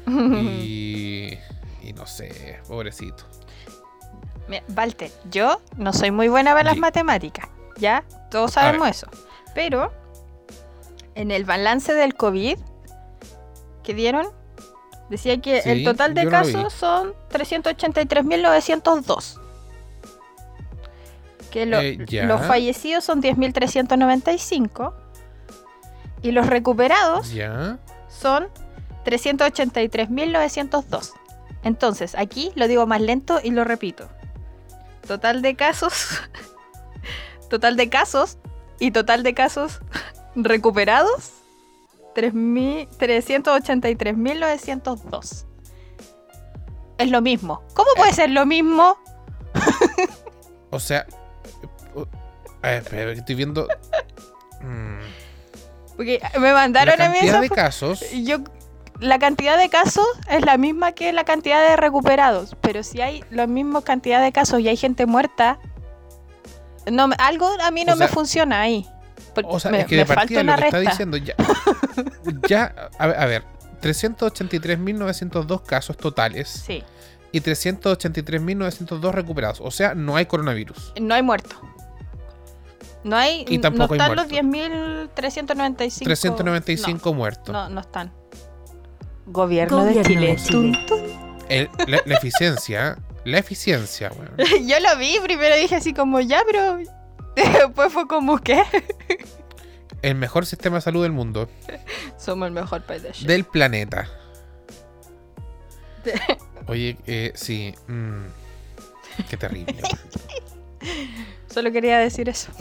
Y, 0.07 1.37
y 1.83 1.93
no 1.93 2.07
sé, 2.07 2.59
pobrecito. 2.67 3.23
Walter, 4.75 5.09
yo 5.29 5.61
no 5.77 5.93
soy 5.93 6.11
muy 6.11 6.27
buena 6.27 6.51
para 6.51 6.63
las 6.65 6.77
matemáticas, 6.77 7.47
¿ya? 7.77 8.03
Todos 8.29 8.51
sabemos 8.53 8.89
eso. 8.89 9.07
Pero 9.55 9.91
en 11.15 11.31
el 11.31 11.45
balance 11.45 11.93
del 11.93 12.15
COVID 12.15 12.57
que 13.83 13.93
dieron, 13.93 14.27
decía 15.09 15.39
que 15.41 15.59
el 15.59 15.83
total 15.85 16.13
de 16.13 16.27
casos 16.29 16.73
son 16.73 17.13
383.902. 17.29 19.37
Que 21.49 21.65
lo- 21.65 21.79
Eh, 21.81 21.97
los 22.23 22.45
fallecidos 22.45 23.03
son 23.03 23.21
10.395. 23.21 24.93
Y 26.21 26.31
los 26.31 26.47
recuperados 26.47 27.31
Ya. 27.33 27.79
son 28.07 28.47
383.902. 29.05 31.13
Entonces, 31.63 32.15
aquí 32.15 32.51
lo 32.55 32.67
digo 32.67 32.85
más 32.87 33.01
lento 33.01 33.39
y 33.43 33.51
lo 33.51 33.63
repito. 33.63 34.07
Total 35.11 35.41
de 35.41 35.57
casos. 35.57 36.21
total 37.49 37.75
de 37.75 37.89
casos 37.89 38.37
y 38.79 38.91
total 38.91 39.23
de 39.23 39.33
casos 39.33 39.81
recuperados. 40.35 41.33
3.000 42.15 42.87
383.902. 42.97 45.45
Es 46.97 47.11
lo 47.11 47.21
mismo. 47.21 47.61
¿Cómo 47.73 47.89
puede 47.97 48.13
ser 48.13 48.29
lo 48.29 48.45
mismo? 48.45 48.97
O 50.69 50.79
sea. 50.79 51.05
A 52.61 52.69
ver, 52.69 53.09
estoy 53.09 53.35
viendo. 53.35 53.67
mm, 54.61 54.99
Porque 55.97 56.21
me 56.35 56.47
la 56.47 56.53
mandaron 56.53 57.01
a 57.01 57.09
mí 57.09 57.15
cantidad 57.15 57.35
esa 57.35 57.41
de 57.41 57.49
casos. 57.49 58.09
Yo, 58.11 58.37
la 59.01 59.19
cantidad 59.19 59.57
de 59.57 59.67
casos 59.69 60.05
es 60.29 60.45
la 60.45 60.57
misma 60.57 60.93
que 60.93 61.11
la 61.11 61.23
cantidad 61.25 61.67
de 61.67 61.75
recuperados, 61.75 62.55
pero 62.61 62.83
si 62.83 63.01
hay 63.01 63.23
la 63.29 63.47
misma 63.47 63.81
cantidad 63.81 64.21
de 64.23 64.31
casos 64.31 64.59
y 64.61 64.69
hay 64.69 64.77
gente 64.77 65.05
muerta, 65.05 65.59
no, 66.89 67.09
algo 67.19 67.49
a 67.61 67.71
mí 67.71 67.83
no 67.83 67.93
O 67.93 67.95
me 67.97 68.05
sea- 68.05 68.13
funciona 68.13 68.61
ahí. 68.61 68.87
O 69.45 69.59
sea, 69.59 69.71
me, 69.71 69.81
es 69.81 69.85
que 69.87 69.95
de 69.97 70.05
partida 70.05 70.43
lo 70.43 70.55
que 70.55 70.63
está 70.65 70.79
diciendo 70.79 71.17
ya. 71.17 71.35
ya, 72.47 72.89
a, 72.97 73.03
a 73.05 73.25
ver, 73.25 73.43
383.902 73.81 75.61
casos 75.63 75.97
totales 75.97 76.49
Sí, 76.49 76.83
y 77.31 77.39
383.902 77.41 79.11
recuperados. 79.11 79.61
O 79.61 79.71
sea, 79.71 79.95
no 79.95 80.15
hay 80.15 80.25
coronavirus. 80.25 80.93
no 80.99 81.13
hay 81.15 81.21
muerto. 81.23 81.55
No 83.03 83.15
hay, 83.15 83.45
Y 83.47 83.55
no 83.57 83.61
tampoco 83.61 83.93
hay 83.95 83.99
están 83.99 84.15
los 84.15 84.27
muerto. 84.29 84.47
10.395. 85.17 86.03
395 86.03 87.13
muertos. 87.13 87.51
No, 87.53 87.63
no, 87.63 87.69
no 87.75 87.81
están. 87.81 88.11
Gobierno, 89.27 89.83
de 89.85 90.01
Chile. 90.03 90.27
de 90.27 90.35
Chile. 90.37 90.79
El- 91.49 91.69
la, 91.87 92.01
la 92.05 92.15
eficiencia, 92.15 92.97
la 93.25 93.37
eficiencia, 93.37 94.11
weón. 94.17 94.35
Yo 94.67 94.79
lo 94.79 94.97
vi, 94.97 95.17
primero 95.23 95.55
dije 95.55 95.75
así 95.75 95.93
como 95.93 96.19
ya, 96.21 96.41
pero 96.49 96.77
después 97.35 97.91
fue 97.93 98.07
como 98.07 98.37
que 98.39 98.61
El 100.01 100.15
mejor 100.15 100.45
sistema 100.45 100.77
de 100.77 100.81
salud 100.81 101.03
del 101.03 101.11
mundo, 101.11 101.49
somos 102.17 102.47
el 102.47 102.53
mejor 102.53 102.81
país 102.83 103.03
de 103.03 103.11
Chile. 103.11 103.33
del 103.33 103.43
planeta. 103.45 104.07
De- 106.03 106.19
Oye, 106.67 106.97
eh, 107.05 107.31
sí. 107.35 107.73
mm, 107.87 108.21
qué 109.29 109.37
terrible. 109.37 109.75
Solo 111.47 111.71
quería 111.71 111.99
decir 111.99 112.29
eso. 112.29 112.51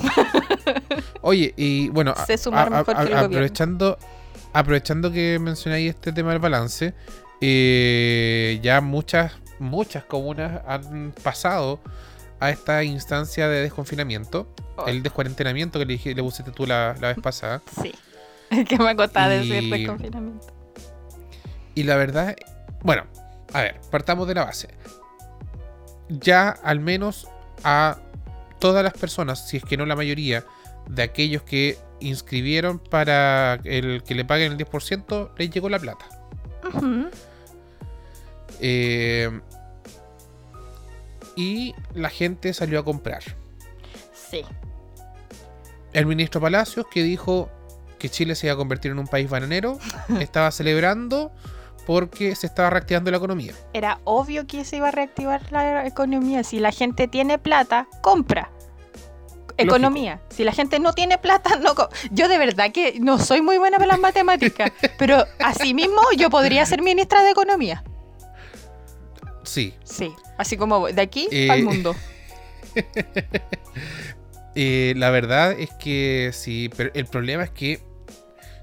Oye, 1.23 1.55
y 1.57 1.89
bueno, 1.91 2.13
a- 2.17 2.27
Sé 2.27 2.37
sumar 2.39 2.67
a- 2.67 2.79
mejor 2.79 2.97
a- 2.97 2.99
que 2.99 3.13
el 3.13 3.21
gobierno. 3.29 3.97
Aprovechando, 4.53 5.11
que 5.13 5.39
mencionáis 5.39 5.91
este 5.91 6.13
tema 6.13 6.31
del 6.31 6.39
balance, 6.41 6.95
eh, 7.41 8.59
ya 8.63 8.81
muchas, 8.81 9.33
muchas 9.59 10.05
comunas 10.05 10.63
han 10.67 11.13
pasado 11.23 11.81
a 12.41 12.51
esta 12.51 12.83
instancia 12.85 13.49
de 13.49 13.63
desconfinamiento, 13.63 14.53
Oh. 14.77 14.87
el 14.87 15.03
descuarentenamiento 15.03 15.79
que 15.79 15.85
le, 15.85 15.93
dije- 15.95 16.15
le 16.15 16.23
pusiste 16.23 16.53
tú 16.53 16.67
la, 16.67 16.97
la 17.01 17.09
vez 17.09 17.19
pasada. 17.23 17.61
Sí. 17.83 17.93
que 18.65 18.79
me 18.79 18.97
costaba 18.97 19.35
Y- 19.35 19.49
decir 19.49 19.71
de 19.71 19.87
confinamiento. 19.87 20.47
Y 21.75 21.83
la 21.83 21.97
verdad, 21.97 22.35
bueno, 22.83 23.05
a 23.53 23.61
ver, 23.61 23.81
partamos 23.91 24.27
de 24.27 24.35
la 24.35 24.45
base. 24.45 24.69
Ya 26.09 26.49
al 26.49 26.81
menos 26.81 27.29
a 27.63 27.99
todas 28.59 28.83
las 28.83 28.93
personas, 28.95 29.47
si 29.49 29.59
es 29.59 29.65
que 29.65 29.77
no 29.77 29.87
la 29.87 29.95
mayoría, 29.97 30.45
de 30.89 31.03
aquellos 31.03 31.43
que 31.43 31.77
inscribieron 32.01 32.79
para 32.79 33.55
el 33.65 34.03
que 34.03 34.15
le 34.15 34.25
paguen 34.25 34.53
el 34.53 34.59
10%, 34.59 35.31
les 35.37 35.51
llegó 35.51 35.69
la 35.69 35.79
plata. 35.79 36.07
Eh, 38.61 39.41
y 41.37 41.75
la 41.95 42.11
gente 42.11 42.53
salió 42.53 42.81
a 42.81 42.85
comprar. 42.85 43.23
Sí. 44.13 44.45
El 45.93 46.07
ministro 46.07 46.41
Palacios, 46.41 46.87
que 46.91 47.03
dijo 47.03 47.49
que 47.99 48.09
Chile 48.09 48.35
se 48.35 48.47
iba 48.47 48.55
a 48.55 48.57
convertir 48.57 48.91
en 48.93 48.99
un 48.99 49.07
país 49.07 49.29
bananero, 49.29 49.79
estaba 50.21 50.51
celebrando 50.51 51.33
porque 51.87 52.35
se 52.35 52.47
estaba 52.47 52.71
reactivando 52.71 53.11
la 53.11 53.17
economía. 53.17 53.55
Era 53.73 54.01
obvio 54.05 54.47
que 54.47 54.65
se 54.65 54.77
iba 54.77 54.89
a 54.89 54.93
reactivar 54.93 55.51
la 55.51 55.87
economía. 55.87 56.45
Si 56.45 56.61
la 56.61 56.73
gente 56.73 57.09
tiene 57.09 57.39
plata, 57.39 57.89
compra. 58.03 58.51
Economía. 59.63 60.21
Si 60.31 60.45
la 60.45 60.53
gente 60.53 60.79
no 60.81 60.93
tiene 60.93 61.19
plata, 61.19 61.57
no. 61.57 61.75
Yo 62.11 62.29
de 62.29 62.39
verdad 62.39 62.73
que 62.73 62.99
no 63.01 63.19
soy 63.19 63.43
muy 63.43 63.59
buena 63.59 63.77
para 63.79 63.89
las 63.89 63.99
matemáticas, 64.01 64.73
pero 64.99 65.25
asimismo 65.39 66.01
yo 66.17 66.31
podría 66.31 66.65
ser 66.67 66.83
ministra 66.83 67.23
de 67.23 67.31
Economía. 67.31 67.85
Sí, 69.43 69.75
Sí, 69.85 70.13
así 70.39 70.57
como 70.57 70.79
voy, 70.81 70.93
de 70.93 71.03
aquí 71.03 71.29
Eh, 71.31 71.51
al 71.51 71.63
mundo. 71.65 71.95
Eh, 74.57 74.95
la 74.97 75.11
verdad 75.11 75.53
es 75.53 75.71
que 75.75 76.31
sí, 76.33 76.71
pero 76.77 76.91
el 76.95 77.07
problema 77.07 77.45
es 77.45 77.51
que 77.51 77.81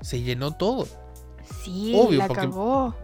se 0.01 0.21
llenó 0.21 0.51
todo. 0.53 0.85
Sí, 1.63 1.93
obvio, 1.95 2.19
la 2.19 2.27
porque-. 2.27 2.49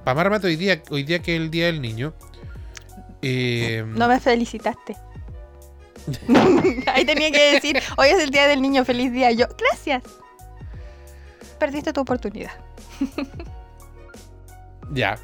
Para 0.03 0.37
hoy 0.43 0.55
día, 0.57 0.81
hoy 0.89 1.03
día 1.03 1.19
que 1.19 1.35
es 1.35 1.41
el 1.41 1.49
Día 1.49 1.67
del 1.67 1.81
Niño. 1.81 2.13
eh, 3.21 3.85
No 3.87 4.07
me 4.09 4.19
felicitaste. 4.19 4.97
Ahí 6.87 7.05
tenía 7.05 7.31
que 7.31 7.53
decir, 7.53 7.81
hoy 7.97 8.09
es 8.09 8.19
el 8.19 8.29
día 8.29 8.47
del 8.47 8.61
niño, 8.61 8.83
feliz 8.85 9.11
día. 9.11 9.31
Yo, 9.31 9.45
gracias. 9.57 10.03
Perdiste 11.59 11.93
tu 11.93 12.01
oportunidad. 12.01 12.51
Ya. 14.91 15.17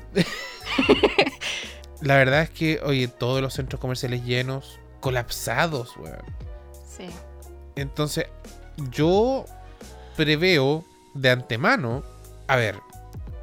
la 2.01 2.15
verdad 2.15 2.41
es 2.41 2.49
que, 2.49 2.79
oye, 2.83 3.07
todos 3.07 3.41
los 3.41 3.53
centros 3.53 3.79
comerciales 3.79 4.23
llenos, 4.23 4.79
colapsados, 4.99 5.95
weón. 5.97 6.23
Sí. 6.97 7.07
Entonces, 7.75 8.25
yo 8.89 9.45
preveo 10.15 10.85
de 11.13 11.29
antemano, 11.29 12.03
a 12.47 12.55
ver, 12.55 12.79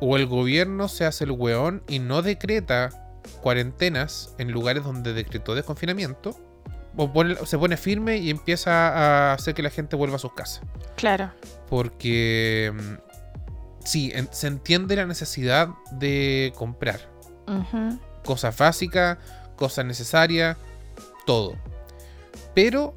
o 0.00 0.16
el 0.16 0.26
gobierno 0.26 0.88
se 0.88 1.04
hace 1.04 1.24
el 1.24 1.30
weón 1.30 1.82
y 1.86 1.98
no 1.98 2.22
decreta 2.22 2.90
cuarentenas 3.40 4.34
en 4.38 4.50
lugares 4.50 4.84
donde 4.84 5.12
decretó 5.12 5.54
desconfinamiento, 5.54 6.38
o 6.96 7.12
pone- 7.12 7.36
se 7.46 7.58
pone 7.58 7.76
firme 7.76 8.16
y 8.18 8.30
empieza 8.30 8.88
a 9.30 9.32
hacer 9.34 9.54
que 9.54 9.62
la 9.62 9.70
gente 9.70 9.96
vuelva 9.96 10.16
a 10.16 10.18
sus 10.18 10.32
casas. 10.32 10.62
Claro. 10.96 11.30
Porque 11.68 12.72
mm, 12.74 13.84
sí, 13.84 14.10
en- 14.14 14.28
se 14.32 14.46
entiende 14.46 14.96
la 14.96 15.06
necesidad 15.06 15.68
de 15.92 16.52
comprar 16.56 17.00
cosas 18.24 18.56
básicas, 18.56 19.18
cosas 19.56 19.84
necesarias, 19.84 20.56
todo. 21.26 21.54
Pero, 22.54 22.94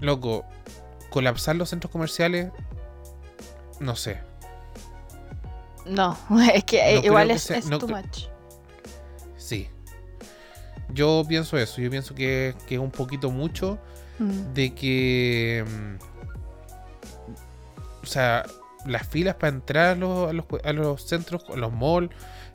loco, 0.00 0.44
colapsar 1.10 1.56
los 1.56 1.68
centros 1.70 1.90
comerciales, 1.92 2.50
no 3.80 3.94
sé. 3.96 4.18
No, 5.84 6.18
es 6.54 6.64
que 6.64 6.94
eh, 6.94 7.00
No 7.00 7.04
igual 7.06 7.30
es, 7.30 7.42
sea- 7.42 7.58
es 7.58 7.66
no 7.66 7.78
too 7.78 7.88
much. 7.88 8.24
Yo 10.92 11.24
pienso 11.28 11.56
eso, 11.58 11.80
yo 11.80 11.90
pienso 11.90 12.14
que, 12.14 12.54
que 12.66 12.76
es 12.76 12.80
un 12.80 12.90
poquito 12.90 13.30
mucho 13.30 13.78
Mm. 14.18 14.54
de 14.54 14.74
que... 14.74 15.64
mm, 15.68 15.96
O 18.02 18.06
sea, 18.06 18.44
las 18.86 19.06
filas 19.06 19.34
para 19.34 19.48
entrar 19.48 19.86
a 19.88 19.94
los, 19.96 20.30
a 20.30 20.32
los, 20.32 20.46
a 20.64 20.72
los 20.72 21.02
centros, 21.02 21.44
a 21.52 21.56
los 21.56 21.72
malls, 21.72 22.10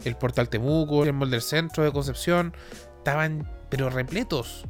el 0.05 0.15
portal 0.15 0.49
Temuco, 0.49 1.03
el 1.03 1.13
mall 1.13 1.29
del 1.29 1.41
centro 1.41 1.83
de 1.83 1.91
Concepción, 1.91 2.53
estaban 2.97 3.47
pero 3.69 3.89
repletos. 3.89 4.65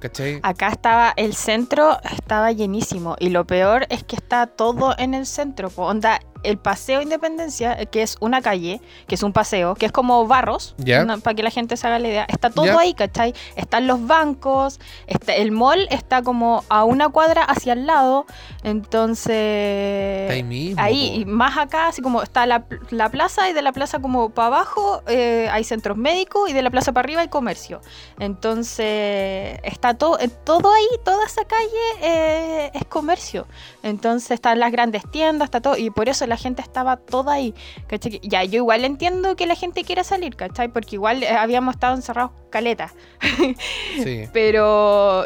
¿Cachai? 0.00 0.38
Acá 0.44 0.68
estaba, 0.68 1.12
el 1.16 1.34
centro 1.34 1.98
estaba 2.12 2.52
llenísimo 2.52 3.16
y 3.18 3.30
lo 3.30 3.44
peor 3.44 3.86
es 3.90 4.04
que 4.04 4.14
está 4.14 4.46
todo 4.46 4.94
en 4.96 5.12
el 5.12 5.26
centro. 5.26 5.72
Onda, 5.74 6.20
el 6.42 6.58
paseo 6.58 7.02
Independencia, 7.02 7.86
que 7.86 8.02
es 8.02 8.16
una 8.20 8.42
calle, 8.42 8.80
que 9.06 9.14
es 9.14 9.22
un 9.22 9.32
paseo, 9.32 9.74
que 9.74 9.86
es 9.86 9.92
como 9.92 10.26
barros, 10.26 10.74
para 11.22 11.34
que 11.34 11.42
la 11.42 11.50
gente 11.50 11.76
se 11.76 11.86
haga 11.86 11.98
la 11.98 12.08
idea, 12.08 12.26
está 12.28 12.50
todo 12.50 12.78
ahí, 12.78 12.94
¿cachai? 12.94 13.34
Están 13.56 13.86
los 13.86 14.06
bancos, 14.06 14.80
está, 15.06 15.34
el 15.34 15.52
mall 15.52 15.86
está 15.90 16.22
como 16.22 16.64
a 16.68 16.84
una 16.84 17.08
cuadra 17.08 17.42
hacia 17.42 17.72
el 17.72 17.86
lado, 17.86 18.26
entonces... 18.62 20.30
Ahí 20.30 20.42
mismo. 20.42 20.82
Ahí, 20.82 21.10
po. 21.10 21.20
y 21.20 21.24
más 21.24 21.56
acá, 21.58 21.88
así 21.88 22.02
como 22.02 22.22
está 22.22 22.46
la, 22.46 22.64
la 22.90 23.08
plaza 23.10 23.48
y 23.48 23.52
de 23.52 23.62
la 23.62 23.72
plaza 23.72 23.98
como 24.00 24.30
para 24.30 24.48
abajo 24.48 25.02
eh, 25.06 25.48
hay 25.50 25.64
centros 25.64 25.96
médicos 25.96 26.48
y 26.48 26.52
de 26.52 26.62
la 26.62 26.70
plaza 26.70 26.92
para 26.92 27.04
arriba 27.04 27.22
hay 27.22 27.28
comercio. 27.28 27.80
Entonces 28.18 29.58
está 29.62 29.94
todo, 29.94 30.18
eh, 30.18 30.28
todo 30.28 30.72
ahí, 30.72 30.86
toda 31.04 31.24
esa 31.26 31.44
calle 31.44 31.68
eh, 32.02 32.70
es 32.74 32.84
comercio. 32.84 33.46
Entonces 33.82 34.32
están 34.32 34.58
las 34.58 34.72
grandes 34.72 35.02
tiendas, 35.10 35.46
está 35.46 35.60
todo, 35.60 35.76
y 35.76 35.90
por 35.90 36.08
eso 36.08 36.26
la 36.28 36.36
gente 36.36 36.62
estaba 36.62 36.96
toda 36.96 37.34
ahí. 37.34 37.54
¿cachai? 37.88 38.20
Ya, 38.22 38.44
yo 38.44 38.56
igual 38.58 38.84
entiendo 38.84 39.34
que 39.36 39.46
la 39.46 39.54
gente 39.54 39.84
quiera 39.84 40.04
salir, 40.04 40.36
¿cachai? 40.36 40.68
Porque 40.68 40.96
igual 40.96 41.22
eh, 41.22 41.28
habíamos 41.30 41.74
estado 41.74 41.94
encerrados 41.96 42.32
caleta. 42.50 42.92
Sí. 44.02 44.24
Pero 44.32 45.24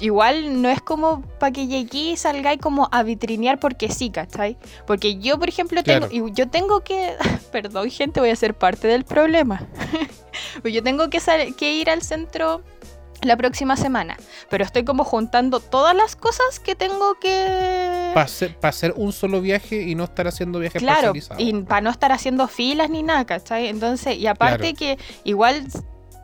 igual 0.00 0.62
no 0.62 0.68
es 0.68 0.80
como 0.80 1.22
para 1.38 1.52
que 1.52 1.66
llegué 1.66 2.12
y 2.12 2.16
salgáis 2.16 2.60
como 2.60 2.88
a 2.90 3.02
vitrinear 3.02 3.58
porque 3.60 3.88
sí, 3.88 4.10
¿cachai? 4.10 4.56
Porque 4.86 5.18
yo, 5.18 5.38
por 5.38 5.48
ejemplo, 5.48 5.82
tengo, 5.82 6.08
Claro. 6.08 6.28
yo 6.28 6.48
tengo 6.48 6.80
que, 6.80 7.14
perdón 7.52 7.90
gente, 7.90 8.20
voy 8.20 8.30
a 8.30 8.36
ser 8.36 8.54
parte 8.54 8.88
del 8.88 9.04
problema. 9.04 9.66
Pues 10.62 10.72
yo 10.72 10.82
tengo 10.82 11.10
que, 11.10 11.20
que 11.56 11.72
ir 11.74 11.90
al 11.90 12.02
centro 12.02 12.62
la 13.22 13.36
próxima 13.36 13.76
semana, 13.76 14.16
pero 14.48 14.64
estoy 14.64 14.84
como 14.84 15.04
juntando 15.04 15.60
todas 15.60 15.94
las 15.94 16.16
cosas 16.16 16.58
que 16.60 16.74
tengo 16.74 17.14
que... 17.20 18.10
Para 18.14 18.24
hacer, 18.26 18.56
pa' 18.56 18.68
hacer 18.68 18.94
un 18.96 19.12
solo 19.12 19.40
viaje 19.40 19.82
y 19.82 19.94
no 19.94 20.04
estar 20.04 20.26
haciendo 20.26 20.58
viajes 20.58 20.80
Claro, 20.80 21.12
y 21.38 21.52
para 21.62 21.80
no 21.80 21.90
estar 21.90 22.12
haciendo 22.12 22.48
filas 22.48 22.90
ni 22.90 23.02
nada, 23.02 23.24
¿cachai? 23.24 23.68
Entonces, 23.68 24.16
y 24.16 24.26
aparte 24.26 24.74
Claro. 24.74 24.76
que 24.76 24.98
igual 25.24 25.66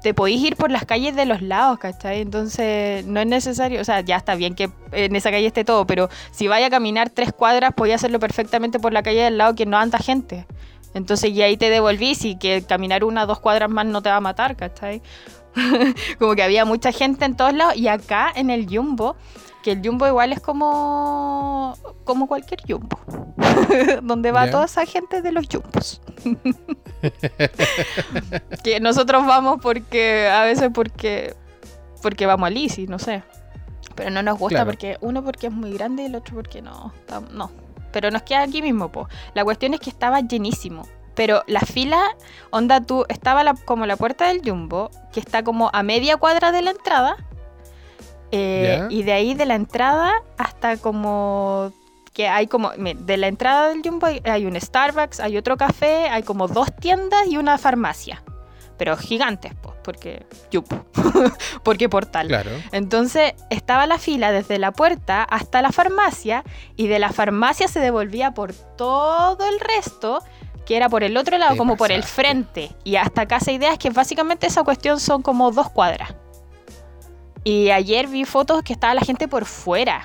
te 0.03 0.15
podéis 0.15 0.41
ir 0.43 0.57
por 0.57 0.71
las 0.71 0.85
calles 0.85 1.17
de 1.17 1.27
los 1.27 1.43
lados, 1.43 1.79
¿cachai? 1.79 2.21
Entonces, 2.21 3.05
no 3.07 3.21
es 3.21 3.27
necesario, 3.27 3.81
o 3.81 3.85
sea, 3.85 4.01
ya 4.01 4.17
está 4.17 4.35
bien 4.35 4.55
que 4.55 4.71
en 4.93 5.17
esa 5.17 5.31
calle 5.31 5.47
esté 5.47 5.65
todo, 5.65 5.87
pero 5.87 6.09
si 6.31 6.49
vaya 6.49 6.67
a 6.67 6.71
caminar 6.71 7.11
tres 7.11 7.33
cuadras, 7.33 7.73
podía 7.75 7.97
hacerlo 7.97 8.21
perfectamente 8.21 8.79
por 8.79 8.93
la 8.93 9.03
calle 9.03 9.23
del 9.23 9.37
lado 9.39 9.55
que 9.55 9.67
no 9.67 9.77
anda 9.77 9.99
gente. 9.99 10.47
Entonces, 10.95 11.31
y 11.31 11.43
ahí 11.43 11.57
te 11.59 11.69
devolvís 11.69 12.25
y 12.25 12.37
que 12.39 12.63
caminar 12.63 13.05
una 13.05 13.25
o 13.25 13.27
dos 13.27 13.39
cuadras 13.41 13.69
más 13.69 13.85
no 13.85 14.01
te 14.01 14.09
va 14.09 14.17
a 14.17 14.21
matar, 14.21 14.57
¿cachai? 14.57 15.03
como 16.19 16.35
que 16.35 16.43
había 16.43 16.65
mucha 16.65 16.93
gente 16.93 17.25
en 17.25 17.37
todos 17.37 17.55
lados 17.55 17.77
y 17.77 17.89
acá 17.89 18.33
en 18.35 18.51
el 18.51 18.67
Jumbo, 18.69 19.17
que 19.63 19.73
el 19.73 19.83
Jumbo 19.85 20.07
igual 20.07 20.33
es 20.33 20.41
como 20.41 21.77
como 22.05 22.27
cualquier 22.29 22.61
Jumbo, 22.69 22.99
donde 24.03 24.33
va 24.33 24.51
toda 24.51 24.67
esa 24.67 24.85
gente 24.87 25.23
de 25.23 25.33
los 25.33 25.47
Jumbos. 25.51 26.01
que 28.63 28.81
nosotros 28.81 29.27
vamos 29.27 29.59
porque 29.63 30.29
a 30.29 30.45
veces 30.45 30.71
porque 30.73 31.35
porque 32.03 32.27
vamos 32.27 32.47
a 32.47 32.51
Lisi, 32.51 32.87
no 32.87 32.99
sé. 32.99 33.23
Pero 33.95 34.11
no 34.11 34.23
nos 34.23 34.39
gusta 34.39 34.59
Claro. 34.59 34.71
porque 34.71 34.99
uno 35.01 35.25
porque 35.25 35.47
es 35.47 35.53
muy 35.53 35.73
grande 35.73 36.03
y 36.03 36.07
el 36.07 36.15
otro 36.15 36.35
porque 36.37 36.63
no, 36.63 36.93
no. 37.33 37.51
Pero 37.93 38.11
nos 38.11 38.23
queda 38.23 38.43
aquí 38.43 38.61
mismo, 38.61 38.93
po. 38.93 39.09
La 39.35 39.43
cuestión 39.43 39.73
es 39.75 39.81
que 39.81 39.91
estaba 39.91 40.21
llenísimo. 40.21 40.87
Pero 41.17 41.43
la 41.49 41.61
fila, 41.61 42.01
onda 42.51 42.81
tú, 42.81 43.05
estaba 43.09 43.43
la- 43.43 43.55
como 43.55 43.85
la 43.87 43.97
puerta 43.97 44.29
del 44.29 44.43
Jumbo, 44.45 44.91
que 45.13 45.19
está 45.19 45.43
como 45.43 45.71
a 45.73 45.83
media 45.83 46.17
cuadra 46.19 46.53
de 46.53 46.63
la 46.63 46.71
entrada. 46.71 47.17
eh, 48.33 48.87
y 48.91 49.03
de 49.05 49.13
ahí 49.13 49.35
de 49.35 49.47
la 49.47 49.55
entrada 49.55 50.13
hasta 50.37 50.77
como 50.79 51.73
que 52.13 52.29
hay 52.29 52.47
como, 52.49 52.71
de 52.73 53.17
la 53.19 53.29
entrada 53.29 53.69
del 53.69 53.83
Jumbo 53.83 54.07
hay, 54.07 54.21
hay 54.25 54.47
un 54.47 54.61
Starbucks, 54.61 55.21
hay 55.21 55.37
otro 55.37 55.57
café, 55.57 56.09
hay 56.09 56.23
como 56.23 56.49
dos 56.49 56.75
tiendas 56.75 57.27
y 57.29 57.37
una 57.37 57.57
farmacia. 57.59 58.23
Pero 58.79 58.97
gigantes, 58.97 59.53
pues, 59.63 59.75
porque 59.85 60.27
Jumbo, 60.53 60.85
porque 61.63 61.89
portal. 61.89 62.27
Claro. 62.29 62.51
Entonces 62.73 63.35
estaba 63.49 63.87
la 63.87 63.99
fila 63.99 64.33
desde 64.33 64.59
la 64.59 64.73
puerta 64.73 65.23
hasta 65.23 65.63
la 65.63 65.73
farmacia 65.73 66.43
y 66.75 66.89
de 66.89 66.99
la 66.99 67.11
farmacia 67.13 67.69
se 67.69 67.81
devolvía 67.81 68.33
por 68.33 68.53
todo 68.53 69.47
el 69.49 69.61
resto, 69.61 70.23
que 70.67 70.77
era 70.77 70.89
por 70.89 71.03
el 71.05 71.17
otro 71.17 71.39
lado, 71.39 71.53
Te 71.53 71.59
como 71.59 71.77
por 71.77 71.93
el 71.93 72.03
frente. 72.03 72.73
Y 72.85 72.97
hasta 72.97 73.27
Casa 73.27 73.53
Ideas, 73.53 73.79
que 73.79 73.91
básicamente 73.91 74.47
esa 74.47 74.65
cuestión 74.65 75.01
son 75.01 75.23
como 75.23 75.51
dos 75.53 75.71
cuadras. 75.71 76.15
Y 77.45 77.71
ayer 77.71 78.09
vi 78.09 78.25
fotos 78.25 78.63
que 78.63 78.73
estaba 78.73 78.93
la 78.93 79.03
gente 79.03 79.29
por 79.29 79.45
fuera. 79.45 80.05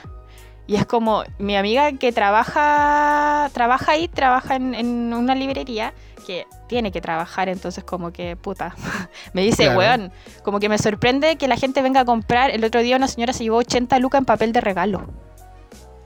Y 0.68 0.76
es 0.76 0.86
como 0.86 1.24
mi 1.40 1.58
amiga 1.58 1.92
que 1.94 2.12
trabaja, 2.12 3.50
trabaja 3.52 3.94
ahí, 3.94 4.08
trabaja 4.08 4.56
en, 4.56 4.76
en 4.76 5.14
una 5.14 5.34
librería, 5.36 5.94
que 6.26 6.46
tiene 6.68 6.92
que 6.92 7.02
trabajar, 7.02 7.50
entonces 7.50 7.84
como 7.84 8.14
que, 8.14 8.36
puta, 8.36 8.76
me 9.34 9.42
dice, 9.42 9.64
Claro. 9.64 9.80
weón, 9.80 10.12
como 10.44 10.60
que 10.60 10.70
me 10.70 10.78
sorprende 10.78 11.36
que 11.36 11.48
la 11.48 11.58
gente 11.58 11.82
venga 11.82 12.02
a 12.02 12.06
comprar. 12.06 12.52
El 12.52 12.64
otro 12.64 12.82
día 12.82 12.96
una 12.96 13.08
señora 13.08 13.34
se 13.34 13.44
llevó 13.44 13.58
80 13.58 13.98
lucas 14.00 14.20
en 14.20 14.26
papel 14.26 14.54
de 14.54 14.62
regalo. 14.62 15.08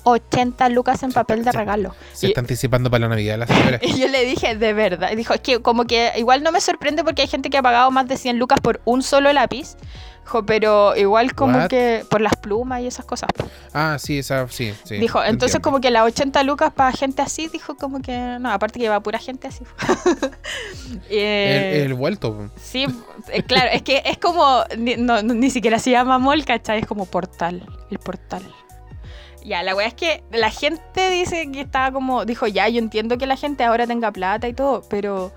80 0.06 0.70
lucas 0.70 1.04
en 1.04 1.12
papel 1.12 1.44
de 1.44 1.52
regalo. 1.52 1.94
Se 2.14 2.28
Y- 2.28 2.30
está 2.30 2.40
anticipando 2.42 2.90
para 2.90 3.02
la 3.02 3.10
Navidad 3.10 3.38
la 3.40 3.48
señora. 3.48 3.80
Y 3.82 4.00
yo 4.00 4.08
le 4.08 4.24
dije, 4.26 4.56
de 4.56 4.72
verdad. 4.74 5.12
Dijo, 5.16 5.34
es 5.34 5.42
que 5.42 5.60
como 5.62 5.86
que 5.86 6.12
igual 6.18 6.42
no 6.44 6.52
me 6.54 6.62
sorprende 6.62 7.04
porque 7.04 7.24
hay 7.24 7.28
gente 7.28 7.50
que 7.50 7.58
ha 7.58 7.62
pagado 7.64 7.92
más 7.92 8.08
de 8.08 8.16
100 8.18 8.40
lucas 8.40 8.60
por 8.62 8.80
un 8.86 9.04
solo 9.04 9.34
lápiz. 9.34 9.76
Dijo, 10.24 10.44
pero 10.44 10.96
igual 10.96 11.36
como 11.36 11.56
What? 11.60 11.68
que 11.68 12.04
por 12.10 12.20
las 12.20 12.36
plumas 12.36 12.82
y 12.82 12.88
esas 12.88 13.06
cosas. 13.06 13.30
Ah, 13.74 13.98
sí, 14.00 14.18
esa, 14.18 14.48
sí, 14.48 14.74
sí. 14.84 14.96
dijo, 14.98 15.20
entonces 15.24 15.56
entiendo. 15.58 15.62
como 15.62 15.82
que 15.82 15.92
las 15.92 16.02
80 16.04 16.42
lucas 16.42 16.74
para 16.74 16.92
gente 16.94 17.22
así, 17.22 17.48
dijo 17.48 17.76
como 17.78 18.02
que... 18.02 18.38
No, 18.40 18.52
aparte 18.52 18.80
que 18.80 18.90
va 18.90 19.00
pura 19.02 19.20
gente 19.20 19.48
así. 19.50 19.64
Eh, 21.10 21.74
El, 21.78 21.82
el 21.92 21.94
vuelto. 21.94 22.50
Sí, 22.62 22.88
eh, 23.32 23.44
claro, 23.44 23.70
es 23.72 23.82
que 23.82 24.02
es 24.06 24.18
como, 24.18 24.64
ni, 24.78 24.96
no- 24.96 25.22
no- 25.22 25.34
ni 25.34 25.50
siquiera 25.50 25.80
se 25.80 25.92
llama 25.92 26.18
mall, 26.20 26.46
¿cachai? 26.46 26.80
Es 26.80 26.88
como 26.88 27.06
portal, 27.06 27.64
el 27.92 28.00
portal. 28.00 28.42
Ya, 29.46 29.62
la 29.62 29.76
weá 29.76 29.88
es 29.88 29.94
que 29.94 30.24
la 30.32 30.50
gente 30.50 31.10
dice 31.12 31.52
que 31.52 31.62
estaba 31.62 31.92
como, 31.92 32.26
dijo, 32.26 32.48
ya, 32.48 32.68
yo 32.68 32.80
entiendo 32.80 33.20
que 33.20 33.28
la 33.28 33.38
gente 33.38 33.64
ahora 33.64 33.86
tenga 33.86 34.12
plata 34.12 34.48
y 34.48 34.54
todo, 34.54 34.82
pero 34.90 35.32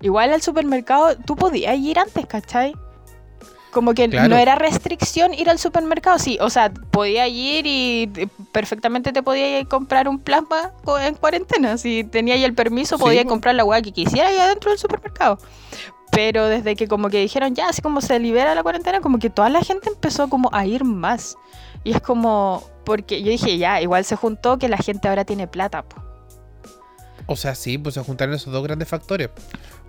igual 0.00 0.32
al 0.32 0.40
supermercado 0.40 1.16
tú 1.18 1.36
podías 1.36 1.76
ir 1.76 1.98
antes, 1.98 2.24
¿cachai? 2.26 2.74
Como 3.72 3.94
que 3.94 4.08
Claro. 4.08 4.28
no 4.28 4.36
era 4.36 4.56
restricción 4.56 5.32
ir 5.32 5.48
al 5.48 5.58
supermercado, 5.58 6.18
sí, 6.18 6.36
o 6.40 6.50
sea, 6.50 6.72
podías 6.72 7.28
ir 7.28 7.66
y 7.66 8.10
perfectamente 8.50 9.12
te 9.12 9.22
podías 9.22 9.48
ir 9.60 9.66
a 9.66 9.68
comprar 9.68 10.08
un 10.08 10.18
plasma 10.18 10.72
en 11.02 11.14
cuarentena, 11.14 11.78
si 11.78 12.02
tenías 12.02 12.36
ahí 12.36 12.44
el 12.44 12.54
permiso 12.54 12.96
Sí, 12.96 13.02
podías 13.02 13.24
po. 13.24 13.30
comprar 13.30 13.54
la 13.54 13.64
weá 13.64 13.80
que 13.80 13.92
quisieras 13.92 14.32
ahí 14.32 14.38
adentro 14.38 14.70
del 14.70 14.78
supermercado. 14.78 15.38
Pero 16.10 16.48
desde 16.48 16.74
que 16.74 16.88
como 16.88 17.08
que 17.08 17.20
dijeron 17.20 17.54
ya, 17.54 17.68
así 17.68 17.80
como 17.82 18.00
se 18.00 18.18
libera 18.18 18.56
la 18.56 18.64
cuarentena, 18.64 19.00
como 19.00 19.20
que 19.20 19.30
toda 19.30 19.48
la 19.48 19.60
gente 19.62 19.88
empezó 19.88 20.28
como 20.28 20.50
a 20.52 20.66
ir 20.66 20.82
más. 20.82 21.36
Y 21.84 21.92
es 21.92 22.00
como, 22.00 22.64
porque 22.84 23.22
yo 23.22 23.30
dije 23.30 23.56
ya, 23.58 23.80
igual 23.80 24.04
se 24.04 24.16
juntó 24.16 24.58
que 24.58 24.68
la 24.68 24.78
gente 24.78 25.06
ahora 25.06 25.24
tiene 25.24 25.46
plata. 25.46 25.82
po. 25.84 26.02
O 27.32 27.36
sea, 27.36 27.54
sí, 27.54 27.78
pues 27.78 27.94
se 27.94 28.00
juntaron 28.02 28.34
esos 28.34 28.52
dos 28.52 28.62
grandes 28.64 28.88
factores. 28.88 29.30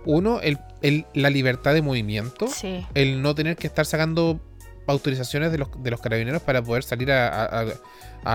Uno, 0.04 0.38
el, 0.40 0.58
el- 0.80 1.06
la 1.12 1.28
libertad 1.28 1.74
de 1.74 1.82
movimiento. 1.82 2.46
Sí. 2.46 2.86
El 2.94 3.20
no 3.20 3.34
tener 3.34 3.56
que 3.56 3.66
estar 3.66 3.84
sacando 3.84 4.38
autorizaciones 4.86 5.50
de 5.50 5.58
los, 5.58 5.68
de 5.82 5.90
los 5.90 6.00
carabineros 6.00 6.40
para 6.42 6.62
poder 6.62 6.84
salir 6.84 7.10
a- 7.10 7.28
a- 7.28 7.60
a- 7.62 7.66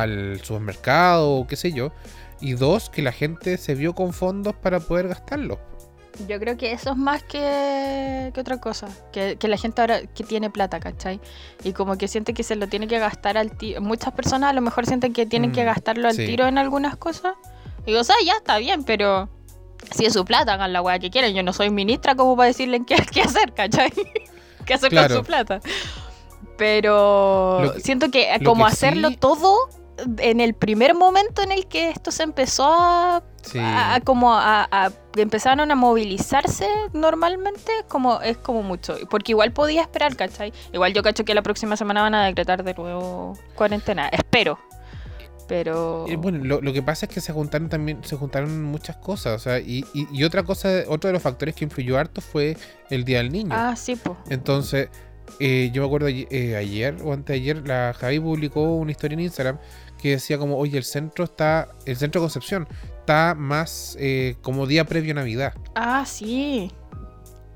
al 0.02 0.42
supermercado 0.44 1.32
o 1.32 1.48
qué 1.48 1.56
sé 1.56 1.72
yo. 1.72 1.94
Y 2.42 2.54
dos, 2.54 2.90
que 2.90 3.02
la 3.02 3.14
gente 3.14 3.58
se 3.58 3.76
vio 3.76 3.96
con 3.96 4.12
fondos 4.12 4.56
para 4.56 4.82
poder 4.82 5.08
gastarlos. 5.08 5.58
Yo 6.28 6.40
creo 6.40 6.58
que 6.58 6.72
eso 6.74 6.92
es 6.92 6.98
más 6.98 7.24
que, 7.24 8.32
que 8.34 8.42
otra 8.42 8.60
cosa. 8.60 8.88
Que, 9.14 9.38
que 9.38 9.48
la 9.48 9.56
gente 9.58 9.80
ahora 9.82 10.02
que 10.08 10.24
tiene 10.26 10.50
plata, 10.50 10.80
¿cachai? 10.82 11.22
Y 11.64 11.72
como 11.74 11.98
que 11.98 12.08
siente 12.10 12.34
que 12.34 12.44
se 12.44 12.56
lo 12.58 12.68
tiene 12.68 12.88
que 12.88 13.00
gastar 13.00 13.38
al 13.38 13.52
tiro. 13.56 13.80
Muchas 13.82 14.12
personas 14.14 14.50
a 14.50 14.54
lo 14.54 14.62
mejor 14.62 14.86
sienten 14.86 15.14
que 15.14 15.26
tienen 15.26 15.52
que 15.54 15.62
Mm, 15.64 15.68
gastarlo 15.68 16.08
al 16.10 16.16
sí. 16.16 16.26
tiro 16.26 16.48
en 16.48 16.58
algunas 16.58 16.98
cosas. 16.98 17.36
Y 17.88 17.92
digo, 17.92 18.02
o 18.02 18.04
sea, 18.04 18.16
ya 18.24 18.34
está 18.34 18.58
bien, 18.58 18.84
pero 18.84 19.30
si 19.96 20.06
es 20.06 20.14
su 20.14 20.26
plata, 20.26 20.54
hagan 20.54 20.74
la 20.74 20.82
weá 20.82 21.00
que 21.00 21.10
quieran. 21.10 21.34
Yo 21.34 21.42
no 21.42 21.54
soy 21.54 21.70
ministra 21.70 22.16
como 22.16 22.36
para 22.36 22.48
decirle 22.48 22.84
qué, 22.86 22.98
qué 23.12 23.22
hacer, 23.22 23.54
¿cachai? 23.54 23.92
qué 24.66 24.74
hacer 24.74 24.90
Claro. 24.90 25.08
con 25.16 25.18
su 25.18 25.24
plata. 25.28 25.62
Pero 26.58 27.72
que- 27.76 27.82
siento 27.82 28.12
que 28.12 28.28
como 28.44 28.66
que 28.66 28.72
hacerlo 28.72 29.10
sí- 29.10 29.18
todo 29.18 29.70
en 30.20 30.42
el 30.42 30.54
primer 30.54 30.94
momento 30.94 31.42
en 31.42 31.52
el 31.52 31.66
que 31.68 31.90
esto 31.90 32.12
se 32.12 32.22
empezó 32.24 32.66
a, 32.68 33.24
Sí. 33.42 33.58
a- 33.60 33.96
a 33.96 34.02
como 34.02 34.34
a, 34.34 34.68
a- 34.70 34.92
empezaron 35.16 35.72
a 35.72 35.76
movilizarse 35.76 36.68
normalmente, 36.94 37.72
como 37.88 38.22
es 38.22 38.38
como 38.38 38.62
mucho. 38.64 38.96
Porque 39.10 39.32
igual 39.32 39.54
podía 39.54 39.82
esperar, 39.82 40.16
¿cachai? 40.16 40.52
Igual 40.74 40.94
yo 40.94 41.02
cacho 41.02 41.24
que 41.26 41.34
la 41.34 41.42
próxima 41.42 41.78
semana 41.78 42.02
van 42.02 42.14
a 42.16 42.26
decretar 42.26 42.64
de 42.64 42.74
nuevo 42.74 43.34
cuarentena. 43.56 44.10
Espero. 44.10 44.60
Pero. 45.48 46.06
Eh, 46.08 46.16
Bueno, 46.18 46.44
lo, 46.44 46.62
lo 46.62 46.74
que 46.74 46.82
pasa 46.84 47.06
es 47.06 47.12
que 47.14 47.22
se 47.22 47.32
juntaron 47.34 47.70
también, 47.70 48.04
se 48.04 48.16
juntaron 48.16 48.64
muchas 48.64 48.98
cosas, 48.98 49.36
o 49.36 49.40
sea, 49.40 49.60
y, 49.60 49.86
y- 49.94 50.08
y 50.12 50.24
otra 50.24 50.44
cosa, 50.44 50.70
otro 50.88 51.08
de 51.08 51.14
los 51.14 51.22
factores 51.22 51.56
que 51.56 51.64
influyó 51.66 51.98
harto 51.98 52.22
fue 52.22 52.58
el 52.90 53.04
Día 53.06 53.20
del 53.20 53.32
Niño. 53.32 53.52
Ah, 53.54 53.76
sí, 53.76 53.96
pues. 53.96 54.18
Entonces, 54.30 54.90
eh, 55.40 55.70
yo 55.74 55.82
me 55.82 55.88
acuerdo 55.88 56.08
ayer, 56.08 56.28
eh, 56.32 56.56
ayer 56.56 56.96
o 57.04 57.14
antes 57.14 57.28
de 57.28 57.34
ayer, 57.42 57.68
la 57.68 57.94
Javi 57.98 58.20
publicó 58.20 58.76
una 58.76 58.92
historia 58.92 59.14
en 59.16 59.22
Instagram 59.22 59.58
que 60.02 60.12
decía 60.12 60.38
como, 60.38 60.58
oye, 60.58 60.78
el 60.78 60.84
centro 60.84 61.24
está, 61.26 61.70
el 61.86 61.96
centro 61.98 62.22
de 62.22 62.26
Concepción 62.26 62.68
está 63.00 63.34
más 63.36 63.96
eh, 64.00 64.36
como 64.42 64.68
día 64.68 64.86
previo 64.86 65.12
a 65.14 65.16
Navidad, 65.16 65.54
Ah, 65.76 66.04
sí. 66.06 66.72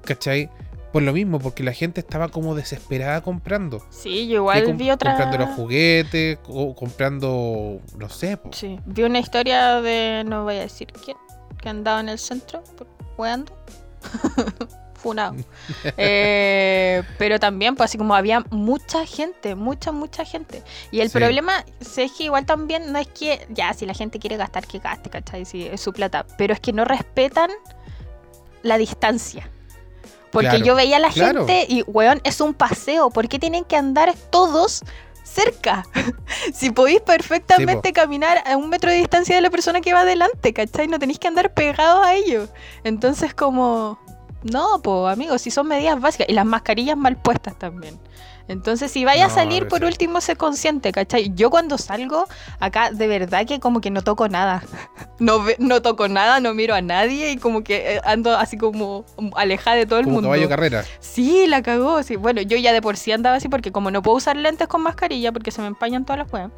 ¿cachai? 0.03 0.49
Por 0.91 1.03
lo 1.03 1.13
mismo, 1.13 1.39
porque 1.39 1.63
la 1.63 1.71
gente 1.73 2.01
estaba 2.01 2.27
como 2.29 2.53
desesperada 2.53 3.21
comprando. 3.21 3.81
Sí, 3.89 4.27
yo 4.27 4.37
igual 4.37 4.73
vi 4.73 4.91
otra. 4.91 5.11
Comprando 5.11 5.37
los 5.37 5.49
juguetes, 5.55 6.37
o 6.47 6.75
comprando, 6.75 7.79
no 7.97 8.09
sé, 8.09 8.35
po. 8.37 8.49
Sí, 8.51 8.79
vi 8.85 9.03
una 9.03 9.19
historia 9.19 9.81
de, 9.81 10.23
no 10.25 10.43
voy 10.43 10.55
a 10.57 10.59
decir 10.61 10.87
quién, 11.05 11.15
que 11.61 11.69
andaba 11.69 12.01
en 12.01 12.09
el 12.09 12.19
centro, 12.19 12.61
weando. 13.17 13.53
Funado. 14.95 15.35
Eh, 15.97 17.01
pero 17.17 17.39
también, 17.39 17.75
pues 17.75 17.89
así 17.89 17.97
como 17.97 18.13
había 18.13 18.43
mucha 18.51 19.05
gente, 19.05 19.55
mucha, 19.55 19.91
mucha 19.91 20.25
gente. 20.25 20.61
Y 20.91 20.99
el 20.99 21.09
Sí. 21.09 21.17
problema 21.17 21.65
es 21.79 22.11
que 22.11 22.25
igual 22.25 22.45
también 22.45 22.91
no 22.91 22.99
es 22.99 23.07
que, 23.07 23.47
ya, 23.49 23.73
si 23.73 23.85
la 23.85 23.93
gente 23.93 24.19
quiere 24.19 24.37
gastar, 24.37 24.67
que 24.67 24.77
gaste, 24.79 25.09
¿cachai? 25.09 25.45
Si 25.45 25.65
es 25.65 25.81
su 25.81 25.91
plata. 25.93 26.25
Pero 26.37 26.53
es 26.53 26.59
que 26.59 26.71
no 26.73 26.85
respetan 26.85 27.49
la 28.61 28.77
distancia. 28.77 29.49
Porque 30.31 30.49
Claro, 30.49 30.65
yo 30.65 30.75
veía 30.75 30.97
a 30.97 30.99
la 30.99 31.09
claro. 31.09 31.45
gente 31.45 31.65
y, 31.67 31.83
weón, 31.83 32.21
es 32.23 32.41
un 32.41 32.53
paseo. 32.53 33.09
¿Por 33.09 33.27
qué 33.27 33.39
tienen 33.39 33.63
que 33.63 33.75
andar 33.75 34.13
todos 34.29 34.81
cerca? 35.23 35.85
si 36.53 36.71
podéis 36.71 37.01
perfectamente 37.01 37.93
caminar 37.93 38.43
a 38.45 38.57
un 38.57 38.69
metro 38.69 38.89
de 38.89 38.97
distancia 38.97 39.35
de 39.35 39.41
la 39.41 39.49
persona 39.49 39.81
que 39.81 39.93
va 39.93 40.01
adelante, 40.01 40.53
¿cachai? 40.53 40.87
No 40.87 40.99
tenéis 40.99 41.19
que 41.19 41.27
andar 41.27 41.53
pegados 41.53 42.05
a 42.05 42.15
ellos. 42.15 42.49
Entonces, 42.83 43.33
como, 43.33 43.99
no, 44.43 44.81
pues, 44.81 45.13
amigos, 45.13 45.41
si 45.41 45.51
son 45.51 45.67
medidas 45.67 45.99
básicas. 45.99 46.27
Y 46.29 46.33
las 46.33 46.45
mascarillas 46.45 46.97
mal 46.97 47.17
puestas 47.17 47.57
también. 47.57 47.99
Entonces, 48.51 48.91
si 48.91 49.05
vaya 49.05 49.27
a 49.27 49.29
salir, 49.29 49.67
por 49.67 49.83
último, 49.85 50.19
sé 50.21 50.35
consciente, 50.35 50.91
¿cachai? 50.91 51.31
Yo 51.33 51.49
cuando 51.49 51.77
salgo, 51.77 52.27
acá 52.59 52.91
de 52.91 53.07
verdad 53.07 53.45
que 53.47 53.59
como 53.59 53.79
que 53.81 53.89
no 53.91 54.01
toco 54.03 54.27
nada. 54.27 54.63
No, 55.19 55.45
no 55.59 55.83
toco 55.83 56.07
nada, 56.07 56.39
no 56.39 56.55
miro 56.55 56.73
a 56.73 56.81
nadie 56.81 57.29
y 57.31 57.37
como 57.37 57.63
que 57.63 57.93
eh, 57.97 58.01
ando 58.03 58.35
así 58.35 58.57
como 58.57 59.05
alejada 59.35 59.75
de 59.75 59.85
todo 59.85 59.99
el 59.99 60.05
como 60.05 60.15
mundo. 60.15 60.29
caballo 60.29 60.49
carrera. 60.49 60.83
Sí, 60.99 61.45
la 61.45 61.61
cagó. 61.61 62.01
Sí. 62.01 62.15
Bueno, 62.15 62.41
yo 62.41 62.57
ya 62.57 62.73
de 62.73 62.81
por 62.81 62.97
sí 62.97 63.11
andaba 63.11 63.35
así 63.35 63.47
porque 63.47 63.71
como 63.71 63.91
no 63.91 64.01
puedo 64.01 64.17
usar 64.17 64.35
lentes 64.35 64.67
con 64.67 64.81
mascarilla 64.81 65.31
porque 65.31 65.51
se 65.51 65.61
me 65.61 65.67
empañan 65.67 66.05
todas 66.05 66.23
las 66.23 66.33
weas. 66.33 66.49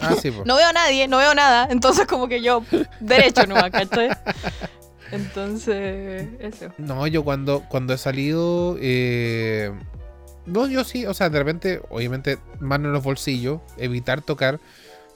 Ah, 0.00 0.14
sí. 0.18 0.32
No 0.46 0.56
veo 0.56 0.66
a 0.68 0.72
nadie, 0.72 1.08
no 1.08 1.18
veo 1.18 1.34
nada. 1.34 1.68
Entonces 1.70 2.06
como 2.06 2.26
que 2.26 2.40
yo 2.40 2.64
derecho 3.00 3.46
nomás, 3.46 3.70
¿cachai? 3.70 4.08
Entonces, 5.12 6.26
eso. 6.40 6.72
No, 6.78 7.06
yo 7.06 7.22
cuando, 7.22 7.64
cuando 7.68 7.92
he 7.92 7.98
salido. 7.98 8.76
eh, 8.80 9.72
no, 10.46 10.66
yo 10.68 10.84
sí, 10.84 11.06
o 11.06 11.14
sea, 11.14 11.28
de 11.30 11.38
repente, 11.38 11.80
obviamente, 11.90 12.38
mano 12.60 12.88
en 12.88 12.92
los 12.94 13.02
bolsillos, 13.04 13.60
evitar 13.76 14.22
tocar. 14.22 14.58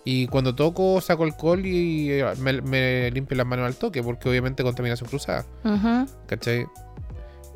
Y 0.07 0.27
cuando 0.27 0.55
toco, 0.55 1.01
saco 1.01 1.25
alcohol 1.25 1.64
y 1.64 2.11
eh, 2.12 2.25
me, 2.39 2.61
me 2.61 3.11
limpio 3.11 3.37
las 3.39 3.47
manos 3.47 3.66
al 3.66 3.75
toque, 3.77 4.03
porque 4.03 4.29
obviamente 4.29 4.62
contaminación 4.62 5.09
cruzada. 5.09 5.47
¿cachai? 6.27 6.66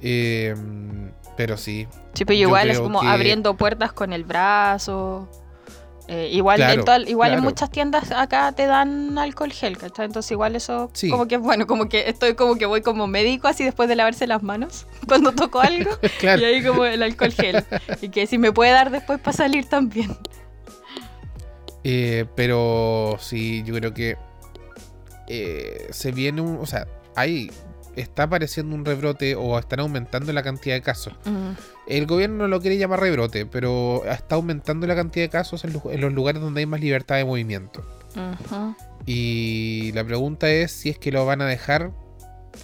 Eh, 0.00 0.54
pero 1.36 1.56
sí, 1.56 1.86
Sí, 2.14 2.24
pero 2.24 2.38
igual 2.38 2.70
es 2.70 2.80
como 2.80 3.00
que- 3.00 3.06
abriendo 3.06 3.54
puertas 3.56 3.92
con 3.92 4.12
el 4.12 4.24
brazo. 4.24 5.28
Eh, 6.10 6.30
igual 6.32 6.56
Claro, 6.56 6.72
en 6.80 6.84
toda- 6.86 7.00
igual 7.00 7.34
en 7.34 7.40
muchas 7.42 7.70
tiendas 7.70 8.10
acá 8.12 8.50
te 8.52 8.64
dan 8.64 9.18
alcohol 9.18 9.52
gel, 9.52 9.76
¿cachai? 9.76 10.06
Entonces 10.06 10.32
igual 10.32 10.56
eso 10.56 10.88
Sí. 10.94 11.10
como 11.10 11.28
que 11.28 11.36
bueno, 11.36 11.66
como 11.66 11.88
que 11.90 12.08
estoy 12.08 12.34
como 12.34 12.56
que 12.56 12.64
voy 12.64 12.80
como 12.80 13.06
médico 13.06 13.46
así 13.46 13.62
después 13.62 13.90
de 13.90 13.96
lavarse 13.96 14.26
las 14.26 14.42
manos 14.42 14.86
cuando 15.06 15.32
toco 15.32 15.60
algo. 15.60 15.90
claro. 16.18 16.40
Y 16.40 16.44
ahí 16.46 16.64
como 16.64 16.86
el 16.86 17.02
alcohol 17.02 17.32
gel. 17.32 17.62
y 18.00 18.08
que 18.08 18.26
si 18.26 18.38
me 18.38 18.52
puede 18.52 18.70
dar 18.72 18.90
después 18.90 19.20
para 19.20 19.36
salir 19.36 19.66
también. 19.66 20.16
Eh, 21.84 22.26
pero 22.34 23.16
sí, 23.20 23.62
yo 23.64 23.74
creo 23.74 23.94
que 23.94 24.16
eh, 25.28 25.88
se 25.90 26.12
viene 26.12 26.40
un. 26.40 26.56
O 26.58 26.66
sea, 26.66 26.86
ahí 27.16 27.50
está 27.96 28.24
apareciendo 28.24 28.74
un 28.74 28.84
rebrote 28.84 29.34
o 29.34 29.58
están 29.58 29.80
aumentando 29.80 30.32
la 30.32 30.42
cantidad 30.42 30.74
de 30.74 30.82
casos. 30.82 31.14
El 31.88 32.06
gobierno 32.06 32.36
no 32.36 32.48
lo 32.48 32.60
quiere 32.60 32.76
llamar 32.76 33.00
rebrote, 33.00 33.46
pero 33.46 34.04
está 34.04 34.34
aumentando 34.34 34.86
la 34.86 34.94
cantidad 34.94 35.24
de 35.24 35.30
casos 35.30 35.64
en, 35.64 35.72
los 35.72 36.12
lugares 36.12 36.42
donde 36.42 36.60
hay 36.60 36.66
más 36.66 36.80
libertad 36.80 37.16
de 37.16 37.24
movimiento. 37.24 37.82
Ujú. 38.14 38.76
Y 39.06 39.90
la 39.92 40.04
pregunta 40.04 40.50
es 40.50 40.70
si 40.70 40.90
es 40.90 40.98
que 40.98 41.10
lo 41.10 41.24
van 41.24 41.40
a 41.40 41.46
dejar 41.46 41.92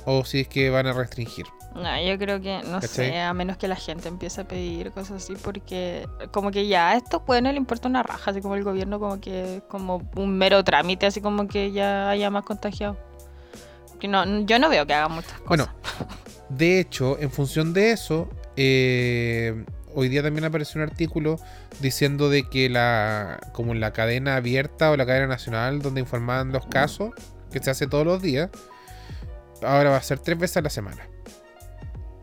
o 0.05 0.25
si 0.27 0.41
es 0.41 0.49
que 0.49 0.69
van 0.69 0.87
a 0.87 0.93
restringir. 0.93 1.47
No, 1.75 2.03
yo 2.03 2.19
creo 2.19 2.41
que, 2.41 2.61
no 2.65 2.81
¿Cachai? 2.81 3.11
sé, 3.11 3.21
a 3.21 3.33
menos 3.35 3.57
que 3.57 3.67
la 3.67 3.77
gente 3.77 4.09
empiece 4.09 4.43
a 4.43 4.45
pedir 4.47 4.93
cosas 4.93 5.23
así, 5.23 5.35
porque 5.43 6.07
como 6.31 6.53
que 6.53 6.69
ya 6.69 6.91
a 6.91 6.97
estos 6.97 7.23
pues 7.27 7.43
no 7.43 7.51
le 7.51 7.59
importa 7.59 7.89
una 7.89 8.03
raja, 8.03 8.31
así 8.31 8.41
como 8.41 8.55
el 8.55 8.63
gobierno 8.63 9.01
como 9.01 9.21
que, 9.21 9.63
como 9.69 10.09
un 10.15 10.39
mero 10.39 10.63
trámite, 10.63 11.07
así 11.07 11.21
como 11.21 11.49
que 11.49 11.73
ya 11.73 12.11
haya 12.11 12.31
más 12.31 12.45
contagiados. 12.45 12.97
Que 13.99 14.07
no, 14.07 14.43
yo 14.43 14.59
no 14.59 14.69
veo 14.69 14.87
que 14.87 14.95
hagan 14.95 15.13
muchas 15.13 15.33
cosas. 15.41 15.49
Bueno, 15.49 15.69
de 16.49 16.79
hecho, 16.79 17.19
en 17.19 17.31
función 17.31 17.73
de 17.73 17.91
eso, 17.91 18.29
eh, 18.57 19.65
hoy 19.95 20.09
día 20.09 20.23
también 20.23 20.45
apareció 20.45 20.81
un 20.81 20.89
artículo 20.89 21.39
diciendo 21.81 22.29
de 22.29 22.49
que 22.49 22.69
la 22.69 23.41
como 23.53 23.73
en 23.73 23.81
la 23.81 23.93
cadena 23.93 24.37
abierta 24.37 24.91
o 24.91 24.97
la 24.97 25.07
cadena 25.07 25.27
nacional 25.27 25.83
donde 25.83 26.01
informaban 26.01 26.53
los 26.53 26.67
casos, 26.67 27.11
que 27.53 27.61
se 27.61 27.71
hace 27.71 27.87
todos 27.87 28.05
los 28.07 28.21
días, 28.23 28.51
ahora 29.63 29.91
va 29.91 29.97
a 29.97 30.03
ser 30.03 30.19
tres 30.19 30.39
veces 30.39 30.59
a 30.59 30.63
la 30.63 30.71
semana. 30.71 31.09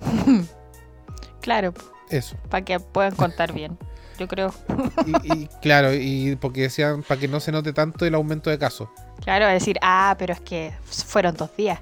claro, 1.41 1.73
Eso. 2.09 2.36
para 2.49 2.65
que 2.65 2.79
puedan 2.79 3.15
contar 3.15 3.53
bien, 3.53 3.77
yo 4.19 4.27
creo. 4.27 4.53
Y, 5.23 5.34
y 5.34 5.47
claro, 5.61 5.93
y 5.93 6.36
porque 6.36 6.61
decían 6.61 7.03
para 7.03 7.19
que 7.19 7.27
no 7.27 7.39
se 7.39 7.51
note 7.51 7.73
tanto 7.73 8.05
el 8.05 8.13
aumento 8.13 8.49
de 8.49 8.59
casos. 8.59 8.89
Claro, 9.23 9.47
decir, 9.47 9.77
ah, 9.82 10.15
pero 10.17 10.34
es 10.34 10.41
que 10.41 10.73
fueron 10.86 11.36
dos 11.36 11.55
días. 11.55 11.79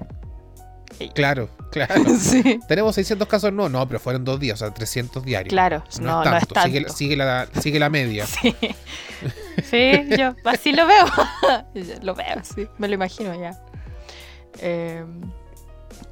Claro, 1.14 1.48
claro. 1.70 1.94
sí. 2.18 2.60
Tenemos 2.68 2.94
600 2.94 3.26
casos 3.28 3.52
no, 3.52 3.68
no, 3.68 3.86
pero 3.86 3.98
fueron 4.00 4.24
dos 4.24 4.38
días, 4.38 4.60
o 4.60 4.66
sea, 4.66 4.74
300 4.74 5.24
diarios. 5.24 5.50
Claro, 5.50 5.82
No, 6.00 6.22
no, 6.24 6.36
es 6.36 6.42
no 6.42 6.54
tanto, 6.54 6.54
es 6.60 6.64
Sigue, 6.66 6.80
tanto. 6.80 6.96
sigue 6.96 7.16
la, 7.16 7.48
sigue 7.60 7.78
la 7.78 7.90
media. 7.90 8.26
Sí. 8.26 8.54
Sí, 9.64 9.92
yo 10.18 10.34
así 10.44 10.72
lo 10.72 10.86
veo. 10.86 11.04
lo 12.02 12.14
veo, 12.14 12.36
sí. 12.42 12.66
Me 12.78 12.88
lo 12.88 12.94
imagino 12.94 13.38
ya. 13.38 13.58
Eh, 14.58 15.04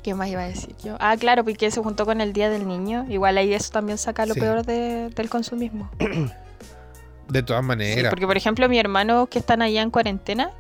¿Qué 0.03 0.14
más 0.14 0.29
iba 0.29 0.43
a 0.43 0.49
decir 0.49 0.74
yo? 0.85 0.97
Ah, 1.01 1.16
claro, 1.18 1.45
porque 1.45 1.70
se 1.70 1.81
juntó 1.83 2.05
con 2.07 2.20
el 2.20 2.33
Día 2.33 2.51
del 2.51 2.66
Niño. 2.68 3.05
Igual 3.09 3.37
ahí 3.39 3.53
eso 3.53 3.70
también 3.72 3.99
saca 3.99 4.26
lo 4.26 4.35
Sí. 4.35 4.41
peor 4.41 4.64
de- 4.64 5.09
del 5.11 5.29
consumismo. 5.29 5.91
De 7.29 7.43
todas 7.43 7.62
Sí, 7.62 7.66
maneras. 7.66 8.11
porque, 8.11 8.26
por 8.26 8.37
ejemplo, 8.37 8.68
mi 8.68 8.79
hermano 8.79 9.26
que 9.26 9.39
están 9.39 9.61
allá 9.61 9.83
en 9.83 9.91
cuarentena, 9.91 10.51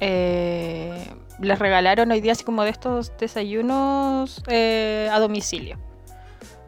eh, 0.00 1.12
les 1.40 1.58
regalaron 1.58 2.10
hoy 2.10 2.20
día 2.20 2.32
así 2.32 2.44
como 2.44 2.62
de 2.64 2.70
estos 2.70 3.12
desayunos 3.18 4.42
eh, 4.48 5.08
a 5.12 5.18
domicilio. 5.20 5.78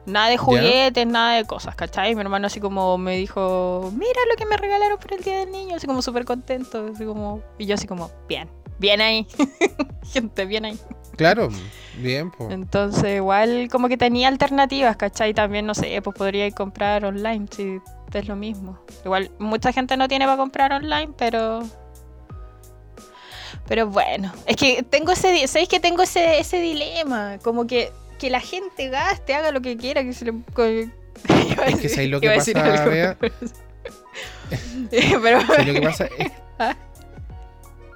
Nada 0.07 0.29
de 0.29 0.39
juguetes, 0.39 1.07
nada 1.07 1.37
de 1.37 1.45
cosas, 1.45 1.75
¿cachai? 1.75 2.15
Mi 2.15 2.23
hermano 2.23 2.47
así 2.47 2.59
como 2.59 2.97
me 2.99 3.17
dijo, 3.17 3.93
mira 3.95 4.21
lo 4.31 4.37
que 4.37 4.47
me 4.47 4.57
regalaron 4.57 4.99
por 4.99 5.13
el 5.13 5.23
Día 5.23 5.41
del 5.41 5.51
Niño, 5.51 5.77
así 5.77 5.87
como 5.87 6.03
súper 6.03 6.25
contento, 6.25 6.91
así 6.93 7.05
como... 7.05 7.43
Y 7.59 7.67
yo 7.67 7.75
así 7.75 7.87
como, 7.87 8.11
bien, 8.27 8.49
bien 8.79 9.01
ahí, 9.01 9.27
gente, 10.13 10.47
bien 10.47 10.65
ahí. 10.65 10.79
Claro, 11.17 11.51
bien, 11.99 12.31
pues. 12.31 12.51
Entonces, 12.51 13.17
igual 13.17 13.69
como 13.71 13.89
que 13.89 13.99
tenía 13.99 14.29
alternativas, 14.29 14.97
¿cachai? 14.97 15.35
También, 15.35 15.67
no 15.67 15.75
sé, 15.75 16.01
pues 16.03 16.17
podría 16.17 16.47
ir 16.47 16.55
comprar 16.55 17.05
online, 17.05 17.47
si 17.51 17.79
es 18.13 18.27
lo 18.27 18.37
mismo. 18.37 18.79
Igual, 19.05 19.31
mucha 19.39 19.73
gente 19.73 19.97
no 19.99 20.09
tiene 20.09 20.25
para 20.25 20.39
comprar 20.39 20.73
online, 20.73 21.11
pero... 21.17 21.63
Pero 23.71 23.87
bueno, 23.87 24.33
es 24.47 24.57
que 24.57 24.83
tengo 24.83 25.13
ese... 25.13 25.47
¿Sabéis 25.47 25.69
que 25.69 25.79
tengo 25.79 26.03
ese, 26.03 26.41
ese 26.41 26.61
dilema? 26.61 27.39
Como 27.41 27.69
que, 27.69 27.93
que 28.19 28.29
la 28.29 28.41
gente 28.41 28.89
gaste, 28.89 29.33
haga 29.33 29.53
lo 29.53 29.63
que 29.63 29.77
quiera, 29.77 30.03
que 30.03 30.13
se 30.13 30.25
le... 30.25 30.33
Es 31.69 31.79
que 31.79 31.89
¿sabéis 31.89 32.11
lo 32.11 32.21
que 32.21 32.31
pasa, 32.31 32.65
algo, 32.65 32.91
Bea? 32.91 33.17
pero... 33.21 33.33
Sí, 34.91 35.65
lo 35.67 35.73
que 35.73 35.83
pasa 35.83 36.09
es. 36.19 36.33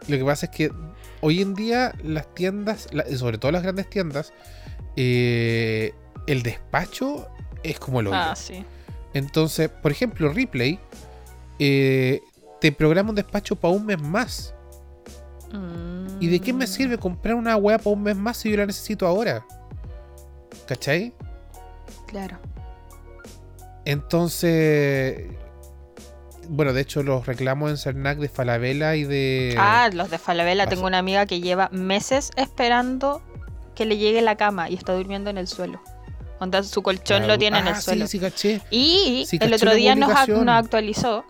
Lo 0.06 0.16
que 0.16 0.24
pasa 0.24 0.46
es 0.46 0.52
que 0.52 0.70
hoy 1.20 1.42
en 1.42 1.56
día 1.56 1.92
las 2.04 2.32
tiendas, 2.36 2.86
sobre 3.16 3.38
todo 3.38 3.50
las 3.50 3.64
grandes 3.64 3.90
tiendas, 3.90 4.32
eh, 4.94 5.92
el 6.28 6.44
despacho 6.44 7.26
es 7.64 7.80
como 7.80 8.00
lo 8.00 8.14
Ah, 8.14 8.36
sí. 8.36 8.64
Entonces, 9.12 9.70
por 9.70 9.90
ejemplo, 9.90 10.32
Replay 10.32 10.78
eh, 11.58 12.20
te 12.60 12.70
programa 12.70 13.10
un 13.10 13.16
despacho 13.16 13.56
para 13.56 13.74
un 13.74 13.86
mes 13.86 14.00
más. 14.00 14.53
¿Y 16.20 16.26
de 16.28 16.40
qué 16.40 16.52
me 16.52 16.64
Mm. 16.64 16.68
sirve 16.68 16.98
comprar 16.98 17.34
una 17.34 17.56
weá 17.56 17.78
para 17.78 17.90
un 17.90 18.02
mes 18.02 18.16
más 18.16 18.36
si 18.38 18.50
yo 18.50 18.56
la 18.56 18.66
necesito 18.66 19.06
ahora? 19.06 19.44
¿Cachai? 20.66 21.12
Claro. 22.06 22.38
Entonces, 23.84 25.26
bueno, 26.48 26.72
de 26.72 26.80
hecho 26.80 27.02
los 27.02 27.26
reclamos 27.26 27.70
en 27.70 27.76
Cernac 27.76 28.18
de 28.18 28.28
Falabella 28.28 28.96
y 28.96 29.04
de... 29.04 29.54
Ah, 29.58 29.90
los 29.92 30.10
de 30.10 30.18
Falabella. 30.18 30.64
pasó. 30.64 30.76
Tengo 30.76 30.86
una 30.86 30.98
amiga 30.98 31.26
que 31.26 31.40
lleva 31.40 31.68
meses 31.72 32.30
esperando 32.36 33.22
que 33.74 33.84
le 33.84 33.96
llegue 33.98 34.22
la 34.22 34.36
cama 34.36 34.70
y 34.70 34.74
está 34.74 34.94
durmiendo 34.94 35.30
en 35.30 35.38
el 35.38 35.48
suelo. 35.48 35.80
Onda, 36.40 36.62
su 36.62 36.82
colchón 36.82 37.24
Ah, 37.24 37.26
lo 37.26 37.38
tiene 37.38 37.58
en 37.58 37.66
ah, 37.68 37.70
el 37.70 37.76
suelo. 37.76 38.06
Sí, 38.06 38.18
sí, 38.18 38.20
caché. 38.20 38.60
Y 38.70 39.24
Sí, 39.28 39.36
el 39.40 39.50
caché 39.50 39.54
otro 39.56 39.74
día 39.74 39.94
nos 39.94 40.10
actualizó. 40.14 41.24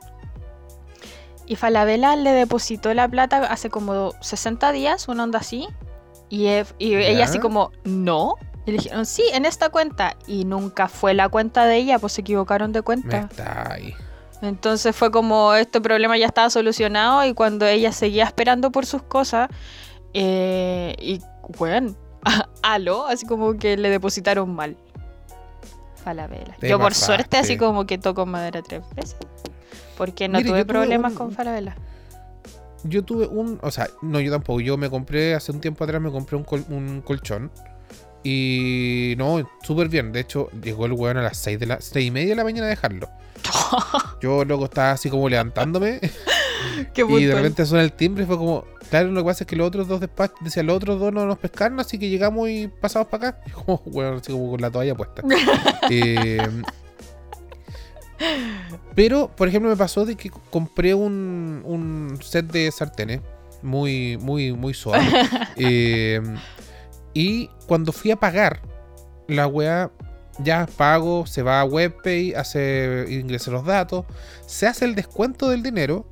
Y 1.47 1.57
Falabella 1.57 2.17
le 2.17 2.31
depositó 2.33 2.93
la 2.95 3.07
plata 3.09 3.39
hace 3.39 3.69
como 3.71 4.13
60 4.21 4.73
días, 4.73 5.09
una 5.09 5.25
onda 5.25 5.41
así. 5.41 5.69
Y, 6.31 6.47
e- 6.47 6.65
ella 6.79 7.25
así 7.25 7.39
como, 7.39 7.71
no. 7.85 8.35
Y 8.67 8.73
le 8.73 8.79
dijeron, 8.79 9.05
sí, 9.05 9.25
en 9.33 9.45
esta 9.45 9.69
cuenta. 9.69 10.17
Y 10.27 10.45
nunca 10.47 10.89
fue 10.89 11.13
la 11.15 11.29
cuenta 11.29 11.67
de 11.67 11.77
ella, 11.77 11.99
pues 11.99 12.15
se 12.15 12.23
equivocaron 12.23 12.73
de 12.73 12.81
Me 12.81 12.85
cuenta. 12.85 13.19
está 13.31 13.73
ahí. 13.73 13.95
Entonces 14.41 14.95
fue 14.97 15.11
como, 15.11 15.55
este 15.55 15.81
problema 15.81 16.17
ya 16.17 16.27
estaba 16.27 16.49
solucionado. 16.51 17.25
Y 17.27 17.35
cuando 17.35 17.67
ella 17.67 17.93
seguía 17.93 18.25
esperando 18.25 18.71
por 18.73 18.87
sus 18.87 19.03
cosas, 19.03 19.49
eh, 20.15 20.95
y 20.99 21.21
bueno, 21.59 21.95
aló, 22.63 23.07
así 23.07 23.27
como 23.27 23.59
que 23.59 23.77
le 23.77 23.91
depositaron 23.91 24.55
mal. 24.55 24.77
Falabella. 26.03 26.57
Yo 26.61 26.79
por 26.79 26.95
suerte 26.95 27.37
así 27.39 27.57
como 27.57 27.87
que 27.87 27.97
toco 27.99 28.27
madera 28.27 28.61
tres 28.63 28.83
veces. 28.95 29.17
Porque 29.97 30.29
no 30.29 30.39
Mire, 30.39 30.51
tuve 30.51 30.65
problemas 30.65 31.13
un- 31.13 31.19
con 31.19 31.33
Falabella. 31.33 31.77
Yo 32.85 33.03
tuve 33.03 33.27
un, 33.27 33.59
o 33.63 33.71
sea, 33.71 33.89
no, 34.03 34.21
yo 34.21 34.31
tampoco. 34.31 34.61
Yo 34.61 34.77
me 34.77 34.91
compré, 34.91 35.35
hace 35.35 35.53
un 35.53 35.61
tiempo 35.61 35.85
atrás 35.85 36.01
me 36.03 36.11
compré 36.11 36.37
un, 36.37 36.45
col- 36.45 36.65
un 36.69 37.01
colchón. 37.03 37.51
Y 38.23 39.15
no, 39.19 39.49
súper 39.63 39.89
bien. 39.89 40.13
De 40.13 40.21
hecho, 40.21 40.51
llegó 40.63 40.87
el 40.87 40.93
weón 40.93 41.17
a 41.19 41.23
las 41.23 41.37
6 41.39 41.59
de 41.61 41.67
la, 41.67 41.81
seis 41.81 42.07
y 42.09 42.11
media 42.11 42.31
de 42.31 42.37
la 42.37 42.45
mañana 42.45 42.67
a 42.67 42.71
dejarlo. 42.71 43.09
Yo 44.21 44.45
luego 44.45 44.65
estaba 44.65 44.93
así 44.93 45.11
como 45.11 45.29
levantándome. 45.29 46.01
Qué 46.95 47.05
y 47.09 47.25
de 47.25 47.35
repente 47.35 47.67
suena 47.67 47.85
el 47.85 47.93
timbre 47.93 48.25
y 48.25 48.27
fue 48.27 48.39
como, 48.39 48.65
claro, 48.89 49.11
lo 49.11 49.21
que 49.21 49.27
pasa 49.27 49.45
es 49.45 49.49
que 49.49 49.55
los 49.57 49.67
otros 49.69 49.87
dos 49.87 50.01
despachos, 50.01 50.39
decía, 50.41 50.63
los 50.63 50.77
otros 50.77 50.99
dos 50.99 51.13
no 51.13 51.27
nos 51.27 51.39
pescaron, 51.39 51.79
así 51.79 51.99
que 51.99 52.09
llegamos 52.09 52.49
y 52.49 52.69
pasamos 52.69 53.09
para 53.09 53.29
acá. 53.29 53.41
Y 53.47 53.51
como, 53.53 53.83
bueno, 53.87 54.17
así 54.17 54.33
como 54.33 54.51
con 54.53 54.61
la 54.63 54.71
toalla 54.71 54.95
puesta. 54.95 55.23
Eh, 55.91 56.39
pero, 58.95 59.29
por 59.35 59.49
ejemplo, 59.49 59.71
me 59.71 59.77
pasó 59.77 60.05
de 60.05 60.17
que 60.17 60.31
compré 60.51 60.95
un, 60.95 61.63
un 61.65 62.19
set 62.23 62.47
de 62.47 62.71
sartenes 62.71 63.21
muy, 63.63 64.19
muy, 64.19 64.53
muy 64.53 64.75
suave. 64.75 65.05
Eh, 65.57 66.21
y 67.13 67.49
cuando 67.69 67.93
fui 67.93 68.11
a 68.11 68.17
pagar, 68.17 68.61
la 69.29 69.47
weá 69.47 69.93
ya 70.41 70.67
pago, 70.77 71.27
se 71.27 71.43
va 71.43 71.61
a 71.61 71.65
WebPay, 71.65 72.35
hace, 72.35 73.07
ingresa 73.09 73.53
los 73.53 73.65
datos, 73.65 74.05
se 74.47 74.67
hace 74.67 74.85
el 74.85 74.97
descuento 74.97 75.49
del 75.49 75.63
dinero, 75.63 76.07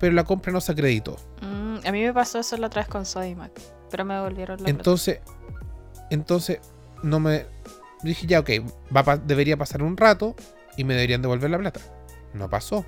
pero 0.00 0.14
la 0.14 0.24
compra 0.24 0.52
no 0.52 0.62
se 0.62 0.72
acreditó. 0.72 1.16
Mm, 1.42 1.86
a 1.86 1.92
mí 1.92 2.02
me 2.02 2.14
pasó 2.14 2.38
eso 2.38 2.56
la 2.56 2.68
otra 2.68 2.80
vez 2.80 2.88
con 2.88 3.04
Sodimac. 3.04 3.52
Pero 3.90 4.04
me 4.06 4.14
devolvieron 4.14 4.56
la 4.56 4.64
plata. 4.64 4.70
Entonces, 4.70 5.20
entonces, 6.10 6.60
no 7.02 7.20
me. 7.20 7.46
Dije 8.02 8.26
ya, 8.26 8.40
ok, 8.40 8.50
va 8.94 9.16
debería 9.16 9.56
pasar 9.56 9.82
un 9.82 9.96
rato 9.96 10.34
y 10.78 10.84
me 10.84 10.94
deberían 10.94 11.20
devolver 11.20 11.50
la 11.50 11.58
plata. 11.58 11.80
No 12.32 12.48
pasó. 12.48 12.86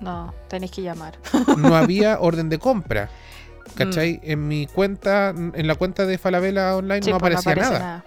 No, 0.00 0.34
tenéis 0.48 0.70
que 0.72 0.82
llamar. 0.82 1.18
No 1.56 1.74
había 1.76 2.20
orden 2.20 2.48
de 2.48 2.58
compra. 2.58 3.08
¿Cachai? 3.76 4.20
En 4.22 4.46
mi 4.46 4.66
cuenta, 4.66 5.30
en 5.30 5.66
la 5.66 5.74
cuenta 5.74 6.04
de 6.04 6.18
Falabella 6.18 6.76
Online 6.76 7.02
Sí, 7.02 7.10
no 7.10 7.18
pues, 7.18 7.34
aparecía 7.38 7.54
nada. 7.70 8.04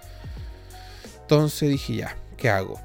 Entonces 1.21 1.69
dije 1.69 1.95
ya, 1.95 2.15
¿qué 2.37 2.49
hago? 2.49 2.79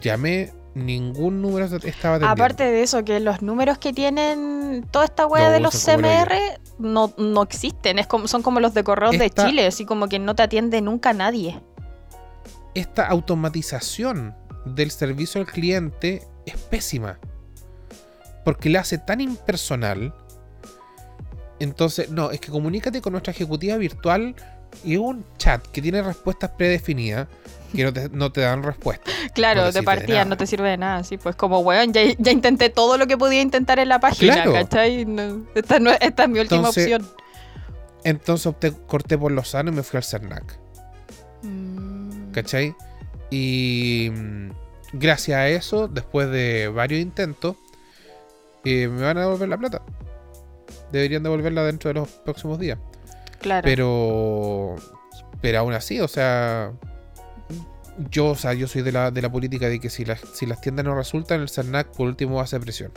Llamé, 0.00 0.52
ningún 0.74 1.42
número 1.42 1.66
estaba 1.66 2.16
atendiendo. 2.16 2.26
Aparte 2.28 2.64
de 2.64 2.82
eso, 2.82 3.04
que 3.04 3.20
los 3.20 3.42
números 3.42 3.76
que 3.78 3.92
tienen 3.92 4.86
toda 4.90 5.04
esta 5.04 5.26
wea 5.26 5.46
No, 5.48 5.50
de 5.52 5.60
los 5.60 5.74
CMR 5.84 6.32
no, 6.78 7.12
no 7.18 7.42
existen. 7.42 7.98
Es 7.98 8.06
como, 8.06 8.26
son 8.26 8.42
como 8.42 8.58
los 8.58 8.72
de 8.72 8.82
correos 8.84 9.14
Esta- 9.14 9.44
de 9.44 9.50
Chile, 9.50 9.66
así 9.66 9.84
como 9.84 10.08
que 10.08 10.18
no 10.18 10.34
te 10.34 10.42
atiende 10.42 10.80
nunca 10.80 11.12
nadie. 11.12 11.60
esta 12.74 13.06
automatización 13.06 14.34
del 14.64 14.90
servicio 14.90 15.40
al 15.40 15.46
cliente 15.46 16.22
es 16.46 16.56
pésima. 16.56 17.18
Porque 18.44 18.68
la 18.70 18.80
hace 18.80 18.98
tan 18.98 19.20
impersonal. 19.20 20.14
Entonces, 21.60 22.10
no, 22.10 22.30
es 22.30 22.40
que 22.40 22.50
comunícate 22.50 23.00
con 23.00 23.12
nuestra 23.12 23.30
ejecutiva 23.32 23.76
virtual 23.76 24.34
y 24.84 24.94
es 24.94 24.98
un 24.98 25.24
chat 25.38 25.64
que 25.68 25.80
tiene 25.82 26.02
respuestas 26.02 26.50
predefinidas 26.50 27.28
que 27.74 27.84
no 27.84 27.92
te, 27.92 28.08
no 28.08 28.32
te 28.32 28.40
dan 28.42 28.62
respuesta. 28.62 29.10
Claro, 29.34 29.62
No 29.62 29.72
te 29.72 29.78
de 29.78 29.82
partida 29.84 30.24
no 30.26 30.36
te 30.36 30.46
sirve 30.46 30.68
de 30.70 30.76
nada. 30.76 30.96
Así 30.98 31.16
pues, 31.16 31.36
como 31.36 31.60
weón, 31.60 31.92
ya, 31.92 32.02
ya 32.18 32.32
intenté 32.32 32.68
todo 32.68 32.98
lo 32.98 33.06
que 33.06 33.16
podía 33.16 33.40
intentar 33.40 33.78
en 33.78 33.88
la 33.88 33.98
página, 34.00 34.34
Claro. 34.34 34.52
¿cachai? 34.52 35.04
No, 35.06 35.46
esta, 35.54 35.78
no- 35.78 35.92
esta 35.92 36.24
es 36.24 36.28
mi 36.28 36.40
última 36.40 36.58
Entonces, 36.58 36.84
opción. 36.84 37.08
Entonces 38.04 38.46
opté, 38.46 38.72
corté 38.72 39.16
por 39.16 39.30
lo 39.32 39.44
sano 39.44 39.70
y 39.70 39.74
me 39.74 39.82
fui 39.84 39.96
al 39.98 40.04
CERNAC. 40.04 40.58
Mm. 41.42 42.32
¿Cachai? 42.32 42.74
Y 43.32 44.10
mm, 44.10 44.50
gracias 44.92 45.38
a 45.38 45.48
eso, 45.48 45.88
después 45.88 46.30
de 46.30 46.68
varios 46.68 47.00
intentos, 47.00 47.56
eh, 48.62 48.88
me 48.88 49.02
van 49.02 49.16
a 49.16 49.22
devolver 49.22 49.48
la 49.48 49.56
plata. 49.56 49.82
Deberían 50.92 51.22
devolverla 51.22 51.64
dentro 51.64 51.88
de 51.88 51.94
los 51.94 52.08
próximos 52.08 52.58
días. 52.58 52.78
Claro. 53.40 53.64
Pero. 53.64 54.76
Pero 55.40 55.58
aún 55.58 55.72
así, 55.72 55.98
o 55.98 56.08
sea. 56.08 56.72
Yo, 58.10 58.28
o 58.28 58.36
sea, 58.36 58.52
yo 58.52 58.68
soy 58.68 58.82
de 58.82 58.92
la, 58.92 59.10
de 59.10 59.22
la 59.22 59.32
política 59.32 59.68
de 59.68 59.80
que 59.80 59.88
si 59.88 60.04
las, 60.04 60.20
si 60.34 60.44
las 60.44 60.60
tiendas 60.60 60.84
no 60.84 60.94
resultan, 60.94 61.40
el 61.40 61.48
CERNAC 61.48 61.88
por 61.88 62.08
último 62.08 62.40
hace 62.40 62.60
presión. 62.60 62.92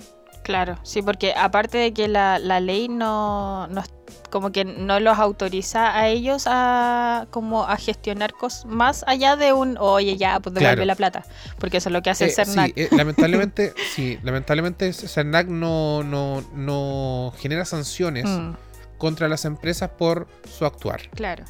Claro, 0.45 0.77
sí, 0.83 1.01
porque 1.01 1.33
aparte 1.35 1.79
de 1.79 1.91
que 1.91 2.07
la, 2.07 2.37
la 2.37 2.59
ley 2.59 2.87
no, 2.87 3.65
no 3.67 3.81
como 4.29 4.51
que 4.51 4.63
no 4.63 4.99
los 4.99 5.17
autoriza 5.17 5.97
a 5.97 6.07
ellos 6.07 6.43
a 6.45 7.25
como 7.31 7.63
a 7.63 7.77
gestionar 7.77 8.31
cosas 8.33 8.65
más 8.65 9.03
allá 9.07 9.35
de 9.37 9.53
un 9.53 9.77
oye 9.79 10.17
ya 10.17 10.39
pues 10.39 10.53
devuelve 10.53 10.75
Claro. 10.75 10.85
la 10.85 10.95
plata 10.95 11.23
porque 11.57 11.77
eso 11.77 11.89
es 11.89 11.93
lo 11.93 12.03
que 12.03 12.11
hace 12.11 12.25
Eh, 12.25 12.27
el 12.27 12.33
CERNAC. 12.35 12.65
sí, 12.67 12.73
eh, 12.75 12.89
lamentablemente, 12.91 13.73
sí, 13.95 14.19
lamentablemente 14.21 14.93
CERNAC 14.93 15.47
no, 15.47 16.03
no, 16.03 16.43
no 16.53 17.33
genera 17.39 17.65
sanciones 17.65 18.25
Mm, 18.25 18.51
contra 18.99 19.27
las 19.27 19.45
empresas 19.45 19.89
por 19.97 20.27
su 20.47 20.65
actuar. 20.65 21.01
claro. 21.15 21.43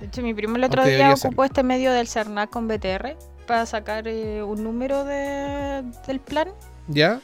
De 0.00 0.06
hecho, 0.06 0.22
mi 0.22 0.34
primo 0.34 0.56
el 0.56 0.64
otro 0.64 0.80
Aunque 0.82 0.96
día 0.96 1.12
ocupó 1.14 1.44
este 1.44 1.62
medio 1.62 1.92
del 1.92 2.08
CERNAC 2.08 2.50
con 2.50 2.66
BTR 2.66 3.16
para 3.46 3.66
sacar 3.66 4.08
eh, 4.08 4.42
un 4.42 4.64
número 4.64 5.04
de, 5.04 5.84
del 6.08 6.18
plan 6.20 6.48
¿Ya? 6.88 7.20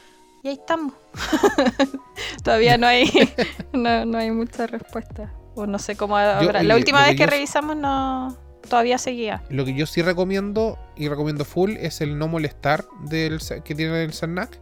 Y 0.47 0.51
ahí 0.51 0.55
estamos. 0.55 0.93
Todavía 2.43 2.77
no 2.77 2.87
hay 2.87 3.09
no, 3.73 4.05
no 4.05 4.17
hay 4.17 4.31
mucha 4.31 4.67
respuesta. 4.67 5.31
O 5.55 5.65
no 5.65 5.79
sé 5.79 5.95
cómo 5.95 6.15
habrá- 6.17 6.61
La 6.63 6.75
última 6.75 7.01
vez 7.05 7.11
que 7.15 7.23
yo- 7.23 7.27
revisamos 7.29 7.75
no 7.75 8.37
todavía 8.69 8.97
seguía. 8.97 9.41
Lo 9.49 9.63
que 9.65 9.73
yo 9.73 9.85
sí 9.85 10.01
recomiendo 10.01 10.77
y 10.97 11.07
recomiendo 11.07 11.45
full 11.45 11.71
es 11.77 12.01
el 12.01 12.17
no 12.17 12.27
molestar 12.27 12.83
del, 13.05 13.39
que 13.63 13.73
tiene 13.75 14.03
el 14.03 14.13
CERNAC 14.13 14.59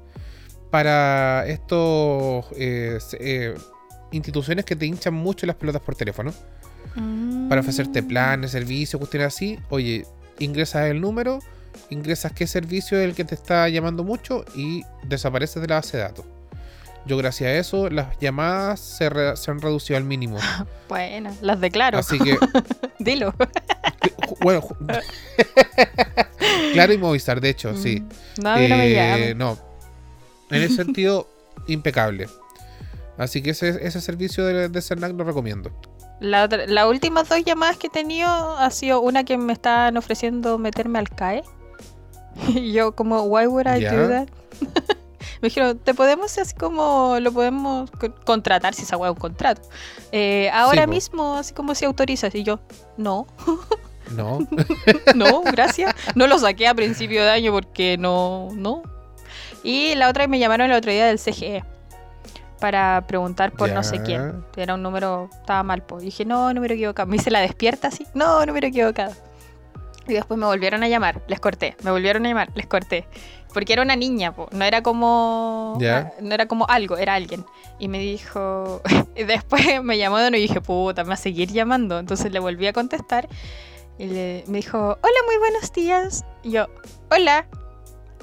para 0.69 1.45
estos 1.47 2.45
eh, 2.55 2.99
eh, 3.19 3.55
instituciones 4.11 4.63
que 4.65 4.75
te 4.75 4.86
hinchan 4.86 5.13
mucho 5.13 5.45
las 5.47 5.55
pelotas 5.55 5.81
por 5.81 5.95
teléfono 5.95 6.33
para 7.49 7.61
ofrecerte 7.61 8.01
Mm. 8.03 8.07
planes, 8.07 8.51
servicios, 8.51 8.99
cuestiones 8.99 9.27
así. 9.27 9.59
Oye, 9.69 10.05
ingresas 10.39 10.86
el 10.89 11.01
número, 11.01 11.39
ingresas 11.89 12.31
qué 12.33 12.47
servicio 12.47 12.97
es 12.99 13.05
el 13.05 13.15
que 13.15 13.25
te 13.25 13.36
está 13.36 13.67
llamando 13.69 14.03
mucho 14.03 14.43
y 14.55 14.83
desapareces 15.03 15.61
de 15.61 15.67
la 15.67 15.75
base 15.75 15.97
de 15.97 16.03
datos. 16.03 16.25
Yo 17.05 17.17
gracias 17.17 17.47
a 17.49 17.53
eso 17.53 17.89
las 17.89 18.17
llamadas 18.19 18.79
se, 18.79 19.09
re- 19.09 19.38
se 19.38 19.51
han 19.51 19.61
reducido 19.61 19.97
al 19.97 20.03
mínimo. 20.05 20.38
Bueno, 20.88 21.31
las 21.41 21.59
declaro. 21.61 21.97
Así 21.97 22.19
que, 22.19 22.38
Dilo. 22.99 23.33
bueno, 24.39 24.61
claro 26.73 26.93
y 26.93 26.97
Movistar, 26.97 27.41
de 27.41 27.49
hecho, 27.49 27.75
sí. 27.75 28.01
Mm, 28.01 28.41
No, 28.43 28.55
mí 28.57 28.67
no 28.67 28.77
me 28.77 29.29
Eh, 29.29 29.36
no. 29.36 29.57
En 30.51 30.61
ese 30.61 30.75
sentido, 30.75 31.27
impecable. 31.67 32.27
Así 33.17 33.41
que 33.41 33.51
ese, 33.51 33.86
ese 33.86 33.99
servicio 34.01 34.45
de, 34.45 34.69
de 34.69 34.81
Cernac 34.81 35.13
lo 35.13 35.23
recomiendo. 35.23 35.71
La 36.19 36.47
las 36.47 36.86
últimas 36.86 37.27
dos 37.27 37.43
llamadas 37.43 37.77
que 37.77 37.88
he 37.88 37.89
tenido 37.89 38.29
ha 38.57 38.69
sido 38.71 39.01
una 39.01 39.23
que 39.23 39.38
me 39.38 39.53
estaban 39.53 39.97
ofreciendo 39.97 40.57
meterme 40.57 40.99
al 40.99 41.09
CAE. 41.09 41.43
Y 42.49 42.71
yo 42.73 42.93
como, 42.95 43.23
why 43.23 43.47
would 43.47 43.65
I 43.67 43.79
Ya. 43.81 43.93
do 43.93 44.07
that? 44.09 44.27
me 45.41 45.49
dijeron, 45.49 45.77
te 45.79 45.93
podemos 45.93 46.38
así 46.38 46.53
como, 46.55 47.17
lo 47.19 47.31
podemos 47.31 47.89
co- 47.91 48.13
contratar 48.25 48.73
si 48.73 48.83
esa 48.83 48.97
hueá 48.97 49.11
es 49.11 49.15
un 49.15 49.19
contrato. 49.21 49.61
Eh, 50.11 50.49
ahora 50.53 50.86
po. 50.86 50.91
mismo, 50.91 51.36
así 51.36 51.53
como 51.53 51.75
si 51.75 51.86
autorizas. 51.86 52.33
Y 52.36 52.43
yo, 52.43 52.59
no. 52.97 53.27
No. 54.11 54.39
no, 55.15 55.41
gracias. 55.41 55.93
No 56.15 56.27
lo 56.27 56.38
saqué 56.39 56.67
a 56.67 56.73
principio 56.75 57.23
de 57.23 57.29
año 57.31 57.51
porque 57.51 57.97
no, 57.97 58.49
no. 58.53 58.83
Y 59.63 59.95
la 59.95 60.09
otra 60.09 60.27
me 60.27 60.38
llamaron 60.39 60.69
el 60.69 60.77
otro 60.77 60.91
día 60.91 61.07
del 61.07 61.19
CGE 61.19 61.63
para 62.59 63.03
preguntar 63.07 63.51
por 63.51 63.71
no 63.71 63.83
sé 63.83 64.01
quién. 64.03 64.45
Era 64.55 64.75
un 64.75 64.83
número, 64.83 65.29
estaba 65.33 65.63
mal, 65.63 65.81
pues. 65.83 66.03
Y 66.03 66.05
dije, 66.07 66.23
no, 66.25 66.53
número 66.53 66.73
equivocado. 66.75 67.07
Me 67.07 67.15
hice 67.17 67.31
la 67.31 67.39
despierta 67.41 67.88
así, 67.89 68.05
no, 68.13 68.45
número 68.45 68.67
equivocado. 68.67 69.13
Y 70.08 70.14
después 70.14 70.39
me 70.39 70.45
volvieron 70.45 70.84
a 70.84 70.88
llamar, 70.88 71.22
les 71.28 71.39
corté. 71.39 71.76
Me 71.84 71.91
volvieron 71.91 72.26
a 72.26 72.30
llamar, 72.30 72.49
les 72.56 72.68
corté. 72.68 73.08
Porque 73.53 73.74
era 73.74 73.82
una 73.82 73.95
niña, 73.95 74.34
po. 74.36 74.49
no 74.51 74.66
era 74.66 74.84
como. 74.84 75.78
No 76.22 76.34
era 76.36 76.45
como 76.47 76.68
algo, 76.68 76.97
era 76.97 77.16
alguien. 77.16 77.45
Y 77.80 77.88
me 77.88 77.99
dijo. 77.99 78.82
y 79.16 79.24
después 79.24 79.82
me 79.84 79.97
llamó 79.97 80.18
de 80.18 80.30
nuevo 80.30 80.43
y 80.43 80.47
dije, 80.47 80.62
puta, 80.62 81.03
me 81.03 81.10
va 81.10 81.14
a 81.14 81.18
seguir 81.18 81.51
llamando. 81.51 81.97
Entonces 81.99 82.32
le 82.32 82.39
volví 82.39 82.68
a 82.68 82.74
contestar. 82.74 83.28
Y 83.97 84.08
le- 84.08 84.43
me 84.47 84.58
dijo, 84.58 84.78
hola, 84.78 85.20
muy 85.26 85.38
buenos 85.38 85.72
días. 85.72 86.26
Y 86.43 86.51
yo, 86.51 86.68
hola. 87.10 87.47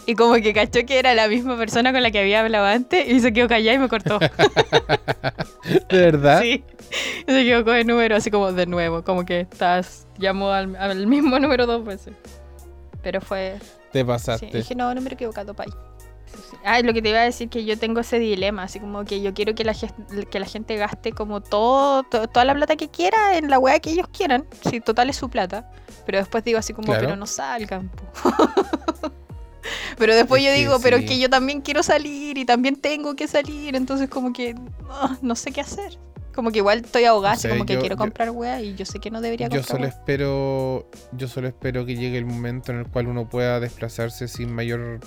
Y 0.05 0.17
como 0.17 0.35
que 0.35 0.53
cachó 0.53 0.85
que 0.85 0.99
era 0.99 1.15
la 1.15 1.29
misma 1.29 1.57
persona 1.57 1.93
con 1.93 2.03
la 2.03 2.11
que 2.11 2.19
había 2.19 2.41
hablado 2.41 2.67
antes 2.67 3.09
y 3.09 3.21
se 3.21 3.33
quedó 3.33 3.47
callada 3.49 3.77
y 3.77 3.79
me 3.79 3.89
cortó. 3.89 4.19
¿De 5.89 5.99
verdad? 5.99 6.41
sí. 6.43 6.65
Y 7.27 7.31
se 7.31 7.41
equivocó 7.43 7.71
de 7.71 7.85
número, 7.85 8.17
así 8.17 8.31
como 8.31 8.53
de 8.53 8.67
nuevo. 8.67 9.03
Como 9.03 9.25
que 9.25 9.41
estás, 9.41 10.07
llamó 10.23 10.51
al, 10.53 10.75
al 10.77 11.07
mismo 11.15 11.39
número 11.39 11.67
dos 11.67 11.85
veces. 11.85 12.15
Pero 13.03 13.21
fue, 13.21 13.59
Te 13.93 13.99
Sí, 14.01 14.05
pasaste. 14.05 14.47
dije, 14.47 14.75
no, 14.75 14.95
número 14.95 15.15
equivocado, 15.15 15.53
pay. 15.55 15.69
Sí, 16.27 16.39
sí. 16.51 16.57
Ah, 16.65 16.81
lo 16.81 16.95
que 16.95 17.03
te 17.03 17.11
iba 17.11 17.19
a 17.19 17.25
decir 17.25 17.51
que 17.51 17.65
yo 17.67 17.77
tengo 17.79 18.01
ese 18.01 18.19
dilema, 18.19 18.63
así 18.63 18.81
como 18.81 19.05
que 19.05 19.21
yo 19.21 19.35
quiero 19.35 19.55
que 19.55 19.65
la, 19.65 19.75
que 20.31 20.41
la 20.41 20.47
gente 20.47 20.77
gaste 20.77 21.13
como 21.13 21.43
todo, 21.43 22.05
to- 22.05 22.27
toda 22.29 22.47
la 22.47 22.55
plata 22.55 22.77
que 22.77 22.89
quiera 22.89 23.37
en 23.37 23.51
la 23.51 23.59
weá 23.59 23.81
que 23.81 23.91
ellos 23.91 24.07
quieran, 24.17 24.47
si 24.71 24.81
total 24.81 25.11
es 25.11 25.17
su 25.17 25.29
plata. 25.29 25.71
Pero 26.07 26.19
después 26.19 26.43
digo 26.45 26.59
así 26.59 26.73
como, 26.73 26.87
Claro. 26.87 27.01
pero 27.03 27.17
no 27.17 27.27
salgan. 27.27 27.91
po". 27.91 28.33
pero 29.99 30.15
después 30.15 30.43
Es 30.43 30.49
yo 30.49 30.55
digo, 30.55 30.79
pero 30.83 30.97
es 30.97 31.03
sí. 31.03 31.09
que 31.09 31.19
yo 31.19 31.29
también 31.29 31.61
quiero 31.61 31.83
salir 31.83 32.39
y 32.39 32.45
también 32.45 32.77
tengo 32.77 33.15
que 33.15 33.29
salir, 33.29 33.77
entonces 33.77 34.09
como 34.09 34.33
que 34.33 34.55
ah, 34.91 35.17
no 35.23 35.35
sé 35.37 35.53
qué 35.53 35.61
hacer. 35.61 35.99
Como 36.35 36.51
que 36.51 36.59
igual 36.59 36.79
estoy 36.85 37.05
ahogada, 37.05 37.37
sé, 37.37 37.49
como 37.51 37.67
que 37.67 37.75
yo- 37.75 37.81
quiero 37.81 37.95
yo- 37.95 37.99
comprar 37.99 38.31
weá 38.31 38.61
y 38.63 38.75
yo 38.75 38.85
sé 38.87 38.99
que 39.01 39.11
no 39.11 39.21
debería 39.21 39.49
Yo 39.49 39.59
comprar 39.61 39.67
solo 39.67 39.83
weá. 39.83 39.91
espero. 39.91 40.91
Yo 41.13 41.29
solo 41.29 41.49
espero 41.49 41.85
que 41.85 41.95
llegue 41.97 42.17
el 42.19 42.25
momento 42.25 42.73
en 42.73 42.79
el 42.79 42.87
cual 42.89 43.09
uno 43.09 43.29
pueda 43.29 43.61
desplazarse 43.61 44.29
sin 44.29 44.53
mayor. 44.55 45.01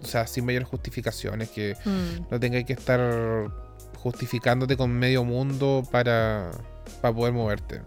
o 0.00 0.06
sea, 0.06 0.26
sin 0.28 0.46
mayor 0.46 0.62
justificaciones. 0.64 1.50
Que 1.50 1.74
Mm, 1.84 2.26
no 2.30 2.38
tenga 2.40 2.62
que 2.62 2.72
estar 2.72 3.50
justificándote 3.96 4.76
con 4.76 4.92
medio 4.92 5.24
mundo 5.24 5.82
para, 5.90 6.50
para 7.02 7.12
poder 7.14 7.32
moverte. 7.34 7.82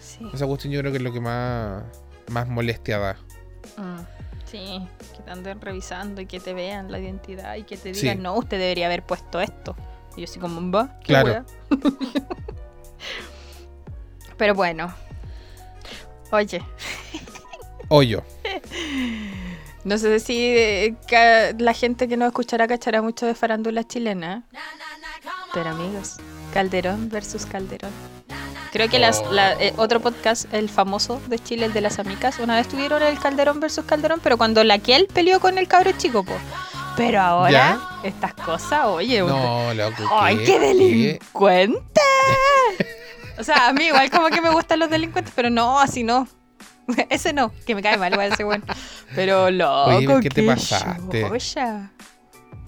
sí. 0.00 0.28
Esa 0.34 0.46
cuestión 0.46 0.72
yo 0.72 0.80
creo 0.80 0.90
que 0.92 0.98
es 0.98 1.04
lo 1.04 1.12
que 1.12 1.20
más, 1.20 1.84
más 2.28 2.48
molestia 2.48 2.98
da. 2.98 3.16
Mm, 3.76 4.00
Sí, 4.44 4.84
que 5.16 5.22
te 5.22 5.30
anden 5.30 5.60
revisando 5.60 6.20
y 6.20 6.26
que 6.26 6.40
te 6.40 6.52
vean 6.52 6.90
la 6.90 6.98
identidad 6.98 7.54
y 7.54 7.62
que 7.62 7.76
te 7.76 7.94
Sí. 7.94 8.00
digan, 8.02 8.20
no, 8.24 8.34
usted 8.34 8.58
debería 8.58 8.86
haber 8.86 9.04
puesto 9.04 9.40
esto. 9.40 9.76
Y 10.16 10.20
yo 10.22 10.24
así 10.24 10.38
como, 10.40 10.70
va, 10.70 10.98
qué 11.00 11.06
Claro. 11.06 11.28
wea?". 11.28 11.44
Pero 14.36 14.54
bueno. 14.54 14.92
Oye, 16.32 16.62
Hoyo. 17.88 18.22
no 19.84 19.98
sé 19.98 20.20
si 20.20 20.38
eh, 20.56 20.94
la 21.58 21.72
gente 21.74 22.06
que 22.08 22.16
nos 22.16 22.28
escuchará 22.28 22.68
cachará 22.68 23.02
mucho 23.02 23.26
de 23.26 23.34
farándula 23.34 23.82
chilena. 23.84 24.44
Pero 25.52 25.70
amigos, 25.70 26.18
Calderón 26.54 27.08
versus 27.08 27.46
Calderón. 27.46 27.90
Creo 28.72 28.88
que 28.88 29.00
las, 29.00 29.20
la- 29.32 29.54
eh, 29.54 29.74
otro 29.76 29.98
podcast, 29.98 30.46
el 30.54 30.68
famoso 30.68 31.20
de 31.26 31.40
Chile, 31.40 31.66
el 31.66 31.72
de 31.72 31.80
las 31.80 31.98
amicas, 31.98 32.38
una 32.38 32.54
vez 32.54 32.68
tuvieron 32.68 33.02
el 33.02 33.18
Calderón 33.18 33.58
versus 33.58 33.84
Calderón, 33.84 34.20
pero 34.22 34.38
cuando 34.38 34.62
la 34.62 34.78
Kiel 34.78 35.08
peleó 35.12 35.40
con 35.40 35.58
el 35.58 35.66
cabro 35.66 35.90
chico, 35.98 36.22
po. 36.22 36.34
Pero 37.00 37.18
ahora, 37.18 37.50
¿Ya? 37.50 37.80
estas 38.04 38.34
cosas, 38.34 38.84
oye, 38.84 39.20
No, 39.20 39.72
loco. 39.72 40.02
¡ay, 40.12 40.36
¿qué? 40.36 40.44
qué 40.44 40.58
delincuente! 40.60 42.00
o 43.38 43.42
sea, 43.42 43.68
a 43.68 43.72
mí 43.72 43.84
igual 43.84 44.10
como 44.10 44.28
que 44.28 44.42
me 44.42 44.50
gustan 44.50 44.80
los 44.80 44.90
delincuentes, 44.90 45.32
pero 45.34 45.48
no, 45.48 45.80
así 45.80 46.02
no. 46.02 46.28
Ese 47.08 47.32
no, 47.32 47.52
que 47.66 47.74
me 47.74 47.82
cae 47.82 47.96
mal 47.96 48.12
igual 48.12 48.32
ese 48.32 48.44
bueno. 48.44 48.64
Pero 49.14 49.50
loco, 49.50 49.96
Oye, 49.96 50.20
¿qué 50.20 50.28
te 50.28 50.42
pasaste? 50.42 51.26
xoya. 51.26 51.90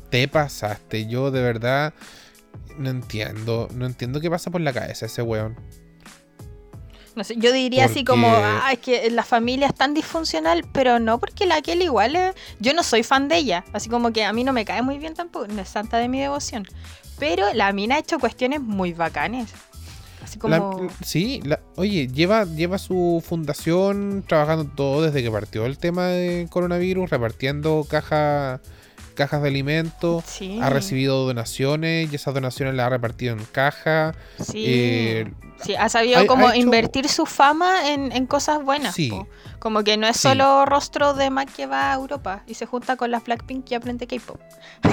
Te 0.08 0.28
pasaste. 0.28 1.06
Yo 1.06 1.30
de 1.30 1.42
verdad 1.42 1.92
no 2.78 2.88
entiendo. 2.88 3.68
No 3.74 3.84
entiendo 3.84 4.20
qué 4.20 4.30
pasa 4.30 4.50
por 4.50 4.62
la 4.62 4.72
cabeza 4.72 5.06
ese 5.06 5.20
weón. 5.20 5.56
No 7.14 7.24
sé, 7.24 7.34
yo 7.36 7.52
diría 7.52 7.84
así 7.84 8.04
como, 8.04 8.26
ah, 8.28 8.70
es 8.72 8.78
que 8.78 9.10
la 9.10 9.22
familia 9.22 9.66
es 9.66 9.74
tan 9.74 9.92
disfuncional, 9.92 10.64
pero 10.72 10.98
no 10.98 11.18
porque 11.18 11.44
la 11.46 11.60
Kelly 11.60 11.84
igual 11.84 12.16
es- 12.16 12.34
Yo 12.58 12.72
no 12.72 12.82
soy 12.82 13.02
fan 13.02 13.28
de 13.28 13.36
ella, 13.36 13.64
así 13.72 13.88
como 13.90 14.12
que 14.12 14.24
a 14.24 14.32
mí 14.32 14.44
no 14.44 14.52
me 14.54 14.64
cae 14.64 14.80
muy 14.82 14.98
bien 14.98 15.14
tampoco, 15.14 15.46
no 15.48 15.60
es 15.60 15.68
santa 15.68 15.98
de 15.98 16.08
mi 16.08 16.20
devoción. 16.20 16.66
Pero 17.18 17.52
la 17.52 17.72
mina 17.72 17.96
ha 17.96 17.98
hecho 17.98 18.18
cuestiones 18.18 18.60
muy 18.62 18.94
bacanes. 18.94 19.50
Así 20.24 20.38
La- 20.44 20.58
como... 20.60 20.88
sí, 21.04 21.40
la- 21.44 21.60
oye, 21.76 22.08
lleva, 22.08 22.44
lleva 22.44 22.78
su 22.78 23.22
fundación 23.26 24.24
trabajando 24.26 24.64
todo 24.74 25.02
desde 25.02 25.22
que 25.22 25.30
partió 25.30 25.66
el 25.66 25.76
tema 25.78 26.06
de 26.06 26.46
coronavirus, 26.48 27.10
repartiendo 27.10 27.84
caja- 27.88 28.60
cajas 29.14 29.42
de 29.42 29.48
alimentos. 29.48 30.24
sí, 30.26 30.58
Ha 30.62 30.70
recibido 30.70 31.26
donaciones 31.26 32.10
y 32.10 32.14
esas 32.16 32.32
donaciones 32.32 32.74
las 32.74 32.86
ha 32.86 32.90
repartido 32.90 33.34
en 33.36 33.44
caja. 33.44 34.14
sí. 34.40 34.64
eh, 34.66 35.32
Sí, 35.64 35.74
ha 35.74 35.88
sabido 35.88 36.20
ha- 36.20 36.26
como 36.26 36.46
ha 36.48 36.50
hecho- 36.50 36.60
invertir 36.62 37.08
su 37.08 37.26
fama 37.26 37.90
en, 37.90 38.12
en 38.12 38.26
cosas 38.26 38.62
buenas. 38.62 38.94
Sí. 38.94 39.10
po. 39.10 39.26
Como 39.58 39.84
que 39.84 39.96
no 39.96 40.06
es 40.08 40.16
Sí. 40.16 40.22
solo 40.28 40.64
rostro 40.66 41.14
de 41.14 41.30
Mac 41.30 41.48
que 41.54 41.66
va 41.66 41.92
a 41.92 41.94
Europa 41.94 42.42
y 42.46 42.54
se 42.54 42.66
junta 42.66 42.96
con 42.96 43.10
las 43.10 43.22
Blackpink 43.24 43.70
y 43.70 43.74
aprende 43.74 44.06
K-pop. 44.06 44.40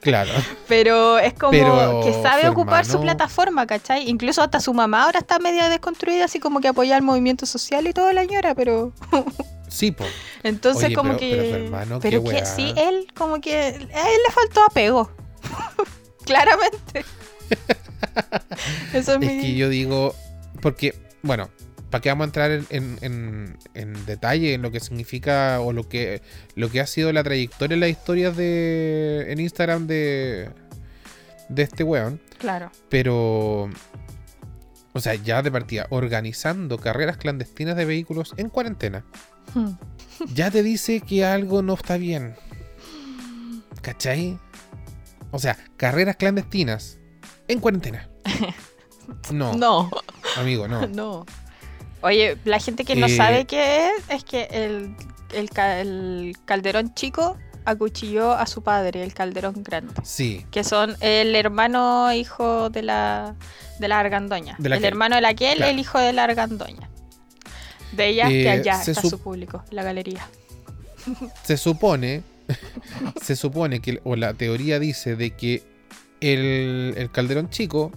Claro. 0.00 0.30
Pero 0.68 1.18
es 1.18 1.34
como 1.34 1.50
Pero 1.50 2.00
que 2.04 2.12
sabe 2.22 2.42
su 2.42 2.48
ocupar 2.52 2.86
su 2.86 3.00
plataforma, 3.00 3.66
¿cachai? 3.66 4.08
Incluso 4.08 4.40
hasta 4.42 4.60
su 4.60 4.72
mamá 4.72 5.02
ahora 5.02 5.18
está 5.18 5.40
media 5.40 5.68
desconstruida, 5.68 6.24
así 6.26 6.38
como 6.38 6.60
que 6.60 6.68
apoya 6.68 6.96
el 6.96 7.02
movimiento 7.02 7.46
social 7.46 7.86
y 7.86 7.92
toda 7.92 8.12
la 8.12 8.24
ñora, 8.24 8.54
pero 8.54 8.92
Sí, 9.68 9.90
po. 9.90 10.04
entonces 10.44 10.84
Oye, 10.84 10.94
como 10.94 11.16
pero- 11.16 11.18
que... 11.18 11.36
pero 11.52 11.64
hermano, 11.64 11.98
pero 12.00 12.22
que 12.24 12.46
sí, 12.46 12.72
él 12.76 13.08
como 13.16 13.40
que... 13.40 13.58
A 13.58 14.08
él 14.08 14.18
le 14.26 14.32
faltó 14.32 14.62
apego. 14.64 15.10
Claramente. 16.24 17.04
Eso 18.92 19.12
es, 19.14 19.22
Es 19.22 19.34
mi... 19.36 19.40
que 19.40 19.54
yo 19.54 19.68
digo, 19.68 20.14
porque, 20.62 20.94
bueno, 21.22 21.48
¿para 21.90 22.02
qué 22.02 22.08
vamos 22.10 22.24
a 22.24 22.26
entrar 22.26 22.50
en, 22.50 22.66
en- 22.70 22.98
en- 23.02 23.56
en 23.74 24.06
detalle 24.06 24.54
en 24.54 24.62
lo 24.62 24.70
que 24.70 24.80
significa 24.80 25.60
o 25.60 25.72
lo 25.72 25.88
que, 25.88 26.22
lo 26.54 26.70
que 26.70 26.80
ha 26.80 26.86
sido 26.86 27.12
la 27.12 27.22
trayectoria 27.24 27.74
en 27.74 27.80
las 27.80 27.90
historias 27.90 28.36
de, 28.36 29.26
en 29.28 29.40
Instagram 29.40 29.86
de, 29.86 30.50
de 31.48 31.62
este 31.62 31.84
weón? 31.84 32.20
Claro. 32.38 32.70
Pero, 32.88 33.70
o 34.92 35.00
sea, 35.00 35.14
ya 35.14 35.42
de 35.42 35.50
partida, 35.50 35.86
organizando 35.90 36.78
carreras 36.78 37.16
clandestinas 37.16 37.76
de 37.76 37.84
vehículos 37.84 38.34
en 38.36 38.48
cuarentena, 38.48 39.04
Hmm. 39.54 39.70
ya 40.34 40.50
te 40.50 40.62
dice 40.62 41.00
que 41.00 41.24
algo 41.24 41.62
no 41.62 41.72
está 41.72 41.96
bien. 41.96 42.34
¿Cachai? 43.80 44.38
O 45.30 45.38
sea, 45.38 45.56
carreras 45.78 46.16
clandestinas 46.16 46.98
en 47.48 47.60
cuarentena. 47.60 48.08
No, 49.32 49.54
No. 49.54 49.90
amigo, 50.36 50.68
no. 50.68 50.86
No. 50.88 51.26
Oye, 52.02 52.36
la 52.44 52.60
gente 52.60 52.84
que 52.84 52.94
no 52.94 53.06
Eh, 53.06 53.16
sabe 53.16 53.46
qué 53.46 53.86
es, 53.88 53.92
es 54.10 54.22
que 54.24 54.44
el, 54.52 54.94
el, 55.34 55.48
ca- 55.50 55.80
el 55.80 56.34
calderón 56.44 56.94
chico 56.94 57.36
acuchilló 57.64 58.32
a 58.32 58.46
su 58.46 58.62
padre, 58.62 59.02
el 59.02 59.12
calderón 59.14 59.62
grande. 59.64 59.94
Sí, 60.04 60.46
Que 60.50 60.62
son 60.62 60.94
el 61.00 61.34
hermano 61.34 62.12
hijo 62.12 62.70
de 62.70 62.82
la, 62.82 63.34
de 63.80 63.88
la 63.88 63.98
argandoña. 63.98 64.56
De 64.58 64.68
la 64.68 64.76
el 64.76 64.84
hermano 64.84 65.16
de 65.16 65.22
la 65.22 65.34
Kel, 65.34 65.56
Claro. 65.56 65.72
el 65.72 65.78
hijo 65.80 65.98
de 65.98 66.12
la 66.12 66.24
argandoña. 66.24 66.88
De 67.92 68.08
ella, 68.08 68.28
que 68.28 68.42
Eh, 68.44 68.50
allá 68.50 68.80
está 68.82 69.00
su 69.02 69.18
público, 69.18 69.64
la 69.70 69.82
galería. 69.82 70.28
se 71.42 71.56
supone, 71.56 72.22
se 73.22 73.34
supone 73.36 73.80
que, 73.80 74.00
o 74.04 74.16
la 74.16 74.34
teoría 74.34 74.78
dice 74.78 75.16
de 75.16 75.30
que 75.32 75.62
el, 76.20 76.94
el 76.96 77.10
calderón 77.10 77.48
chico 77.50 77.92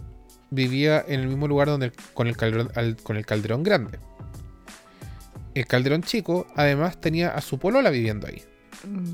vivía 0.50 1.04
en 1.08 1.22
el 1.22 1.28
mismo 1.28 1.48
lugar 1.48 1.68
donde 1.68 1.88
el- 1.88 1.94
con, 2.14 2.28
el 2.28 2.36
calderón, 2.38 2.72
al- 2.76 2.98
con 2.98 3.18
el 3.18 3.26
calderón 3.26 3.64
grande. 3.64 4.00
El 5.54 5.66
calderón 5.68 6.04
chico 6.04 6.48
además 6.56 7.00
tenía 7.02 7.30
a 7.30 7.42
su 7.42 7.60
polola 7.60 7.90
viviendo 7.90 8.28
ahí. 8.28 8.42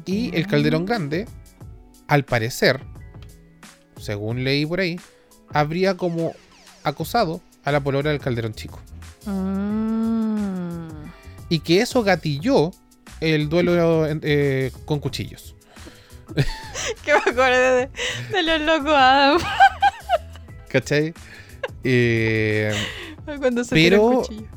Y 0.05 0.35
el 0.35 0.47
calderón 0.47 0.85
grande, 0.85 1.27
al 2.07 2.23
parecer, 2.23 2.81
según 3.99 4.43
leí 4.43 4.65
por 4.65 4.79
ahí, 4.79 4.99
habría 5.51 5.97
como 5.97 6.33
acosado 6.83 7.41
a 7.65 7.71
la 7.71 7.79
polola 7.81 8.11
del 8.11 8.19
calderón 8.19 8.53
chico. 8.53 8.79
Mm. 9.25 10.87
Y 11.49 11.59
que 11.59 11.81
eso 11.81 12.03
gatilló 12.03 12.71
el 13.19 13.49
duelo 13.49 14.05
eh, 14.07 14.71
con 14.85 14.99
cuchillos. 14.99 15.55
Que 17.03 17.13
me 17.13 17.19
acordé 17.19 17.89
de, 17.89 17.89
de 18.31 18.43
los 18.43 18.61
locos 18.61 18.93
Adam. 18.95 19.37
¿Cachai? 20.69 21.13
Eh, 21.83 22.73
Cuando 23.39 23.63
se 23.63 23.75
Pero- 23.75 23.87
tira 23.87 23.97
el 23.97 24.17
cuchillo. 24.17 24.47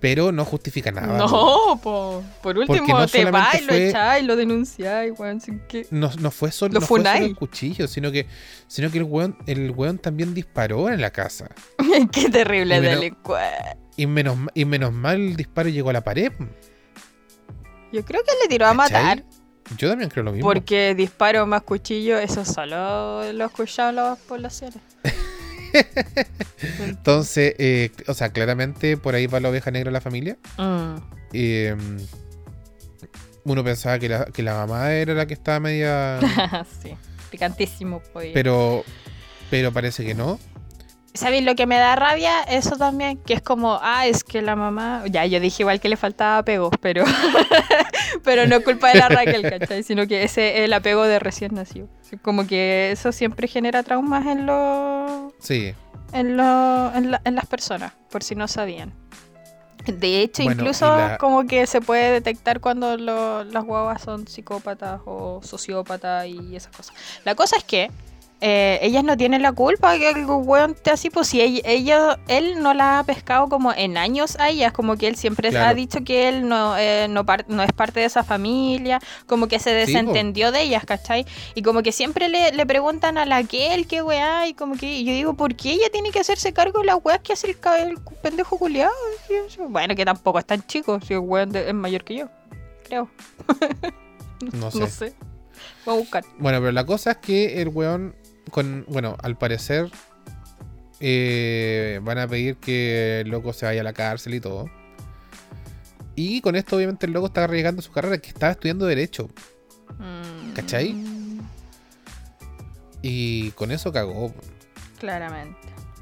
pero 0.00 0.32
no 0.32 0.44
justifica 0.44 0.92
nada. 0.92 1.16
No, 1.18 1.80
po. 1.82 2.22
por 2.42 2.58
último 2.58 2.98
no 2.98 3.06
te 3.06 3.24
vas 3.30 3.60
y 3.60 3.64
lo 3.64 3.72
echáis, 3.74 4.24
lo 4.26 4.36
denunciáis, 4.36 5.12
weón. 5.18 5.40
sin 5.40 5.60
que- 5.60 5.86
No, 5.90 6.10
no 6.20 6.30
fue 6.30 6.52
solo, 6.52 6.74
Lo 6.74 6.80
no 6.80 6.86
fue 6.86 6.98
solo 7.00 7.10
funáis. 7.10 7.26
el 7.30 7.36
cuchillo, 7.36 7.88
sino 7.88 8.12
que, 8.12 8.26
sino 8.66 8.90
que 8.90 8.98
el 8.98 9.04
weón, 9.04 9.36
el 9.46 9.70
weón 9.70 9.98
también 9.98 10.34
disparó 10.34 10.88
en 10.90 11.00
la 11.00 11.10
casa. 11.10 11.48
Qué 12.12 12.28
terrible 12.28 12.76
Y 12.76 12.80
menos- 12.80 13.00
delincuente. 13.00 13.76
Y 13.96 14.06
menos, 14.06 14.36
ma- 14.36 14.50
y 14.54 14.64
menos 14.64 14.92
mal 14.92 15.16
el 15.16 15.36
disparo 15.36 15.68
llegó 15.68 15.90
a 15.90 15.94
la 15.94 16.02
pared. 16.02 16.32
Yo 17.92 18.04
creo 18.04 18.22
que 18.24 18.32
le 18.42 18.48
tiró 18.48 18.66
a 18.66 18.76
¿cachai? 18.76 18.92
matar. 18.92 19.24
Yo 19.78 19.88
también 19.88 20.10
creo 20.10 20.24
lo 20.24 20.32
mismo. 20.32 20.46
Porque 20.46 20.94
disparo 20.94 21.46
más 21.46 21.62
cuchillo, 21.62 22.18
eso 22.18 22.44
solo 22.44 23.32
lo 23.32 23.44
escuchaban 23.46 23.96
las 23.96 24.18
poblaciones. 24.18 24.78
Entonces, 26.80 27.54
eh, 27.58 27.90
o 28.06 28.14
sea, 28.14 28.30
claramente 28.30 28.96
por 28.96 29.14
ahí 29.14 29.26
va 29.26 29.40
la 29.40 29.48
oveja 29.48 29.70
negra 29.70 29.90
de 29.90 29.92
la 29.92 30.00
familia. 30.00 30.36
Mm. 30.58 30.96
Eh, 31.32 31.76
uno 33.44 33.64
pensaba 33.64 33.98
que 33.98 34.08
la, 34.08 34.24
que 34.26 34.42
la 34.42 34.54
mamá 34.54 34.92
era 34.92 35.14
la 35.14 35.26
que 35.26 35.34
estaba 35.34 35.60
media. 35.60 36.20
sí, 36.82 36.94
picantísimo. 37.30 38.02
Pues. 38.12 38.30
pero, 38.32 38.84
pero 39.50 39.72
parece 39.72 40.04
que 40.04 40.14
no. 40.14 40.38
¿Sabéis 41.14 41.44
lo 41.44 41.54
que 41.54 41.66
me 41.66 41.76
da 41.78 41.94
rabia? 41.94 42.42
Eso 42.42 42.76
también, 42.76 43.18
que 43.18 43.34
es 43.34 43.40
como, 43.42 43.78
ah, 43.80 44.06
es 44.06 44.24
que 44.24 44.42
la 44.42 44.56
mamá. 44.56 45.04
Ya, 45.08 45.24
yo 45.26 45.38
dije 45.38 45.62
igual 45.62 45.78
que 45.80 45.88
le 45.88 45.96
faltaba 45.96 46.38
apego, 46.38 46.70
pero. 46.80 47.04
pero 48.24 48.46
no 48.46 48.56
es 48.56 48.64
culpa 48.64 48.88
de 48.88 48.98
la 48.98 49.08
Raquel, 49.08 49.42
¿cachai? 49.42 49.82
Sino 49.84 50.06
que 50.06 50.24
ese 50.24 50.58
es 50.58 50.64
el 50.64 50.72
apego 50.72 51.04
de 51.04 51.18
recién 51.18 51.54
nacido. 51.54 51.88
Como 52.22 52.46
que 52.46 52.90
eso 52.92 53.12
siempre 53.12 53.46
genera 53.48 53.82
traumas 53.82 54.26
en 54.26 54.46
los. 54.46 55.32
Sí. 55.38 55.74
en, 56.12 56.36
lo- 56.36 56.92
en, 56.94 57.10
la- 57.12 57.20
en 57.24 57.34
las 57.36 57.46
personas, 57.46 57.92
por 58.10 58.22
si 58.22 58.34
no 58.34 58.48
sabían. 58.48 58.92
De 59.86 60.20
hecho, 60.22 60.42
Bueno, 60.44 60.62
incluso 60.62 60.96
la- 60.96 61.18
como 61.18 61.46
que 61.46 61.66
se 61.66 61.80
puede 61.80 62.10
detectar 62.10 62.60
cuando 62.60 62.96
lo- 62.96 63.44
las 63.44 63.64
guaguas 63.64 64.00
son 64.02 64.26
psicópatas 64.26 65.00
o 65.04 65.40
sociópatas 65.44 66.26
y 66.26 66.56
esas 66.56 66.74
cosas. 66.76 66.94
La 67.24 67.34
cosa 67.34 67.56
es 67.56 67.64
que 67.64 67.90
eh, 68.40 68.78
ellas 68.82 69.02
no 69.04 69.16
tienen 69.16 69.40
la 69.40 69.52
culpa 69.52 69.96
que 69.96 70.10
el 70.10 70.26
weón 70.26 70.72
esté 70.72 70.90
así, 70.90 71.08
pues 71.08 71.28
si 71.28 71.40
ella, 71.40 71.60
ella- 71.64 72.18
él 72.28 72.60
no 72.62 72.74
la 72.74 72.98
ha 72.98 73.04
pescado 73.04 73.48
como 73.48 73.72
en 73.72 73.96
años 73.96 74.36
a 74.38 74.50
ellas, 74.50 74.72
como 74.72 74.96
que 74.96 75.06
él 75.06 75.16
siempre 75.16 75.48
Claro. 75.50 75.70
ha 75.70 75.74
dicho 75.74 76.04
que 76.04 76.28
él 76.28 76.46
no, 76.48 76.76
eh, 76.76 77.06
no, 77.08 77.24
es 77.62 77.72
parte 77.72 78.00
de 78.00 78.06
esa 78.06 78.22
familia, 78.22 79.00
como 79.26 79.48
que 79.48 79.58
se 79.58 79.70
Sí, 79.70 79.92
desentendió 79.92 80.52
de 80.52 80.62
ellas, 80.62 80.84
¿cachai? 80.84 81.24
Y 81.54 81.62
como 81.62 81.82
que 81.82 81.92
siempre 81.92 82.28
le, 82.28 82.52
le 82.52 82.66
preguntan 82.66 83.16
a 83.16 83.24
la 83.24 83.42
que 83.44 83.72
él, 83.74 83.86
qué 83.86 84.02
weá, 84.02 84.46
y 84.46 84.52
como 84.54 84.76
que 84.76 84.92
y 84.98 85.04
yo 85.04 85.12
digo, 85.12 85.34
¿por 85.34 85.54
qué 85.54 85.72
ella 85.72 85.88
tiene 85.90 86.10
que 86.10 86.20
hacerse 86.20 86.52
cargo 86.52 86.80
de 86.80 86.86
las 86.86 86.98
weas 87.02 87.20
que 87.20 87.32
hace 87.32 87.46
el, 87.50 87.56
el 87.88 87.98
pendejo 88.22 88.58
culiado? 88.58 88.92
Bueno, 89.68 89.94
que 89.94 90.04
tampoco 90.04 90.38
es 90.38 90.44
tan 90.44 90.62
chico, 90.66 91.00
si 91.00 91.14
el 91.14 91.20
weón 91.20 91.50
de- 91.50 91.68
es 91.68 91.74
mayor 91.74 92.04
que 92.04 92.16
yo, 92.16 92.28
creo. 92.86 93.08
No 94.52 94.70
sé. 94.70 94.78
No 94.78 94.86
sé. 94.88 95.14
Voy 95.86 95.94
a 95.94 95.98
buscar. 95.98 96.24
Bueno, 96.38 96.58
pero 96.58 96.72
la 96.72 96.84
cosa 96.84 97.12
es 97.12 97.16
que 97.18 97.62
el 97.62 97.68
weón, 97.68 98.14
con, 98.50 98.84
bueno, 98.88 99.16
al 99.22 99.36
parecer 99.36 99.90
eh, 101.00 102.00
van 102.02 102.18
a 102.18 102.28
pedir 102.28 102.56
que 102.56 103.20
el 103.20 103.28
loco 103.28 103.52
se 103.52 103.66
vaya 103.66 103.80
a 103.80 103.84
la 103.84 103.92
cárcel 103.92 104.34
y 104.34 104.40
todo. 104.40 104.70
Y 106.16 106.40
con 106.40 106.54
esto 106.54 106.76
obviamente 106.76 107.06
el 107.06 107.12
loco 107.12 107.26
está 107.26 107.44
arriesgando 107.44 107.82
su 107.82 107.90
carrera, 107.90 108.18
que 108.18 108.28
estaba 108.28 108.52
estudiando 108.52 108.86
derecho. 108.86 109.28
Mm, 109.98 110.52
¿Cachai? 110.54 110.94
Y 113.02 113.50
con 113.52 113.70
eso 113.70 113.92
cagó. 113.92 114.32
Claramente. 114.98 115.58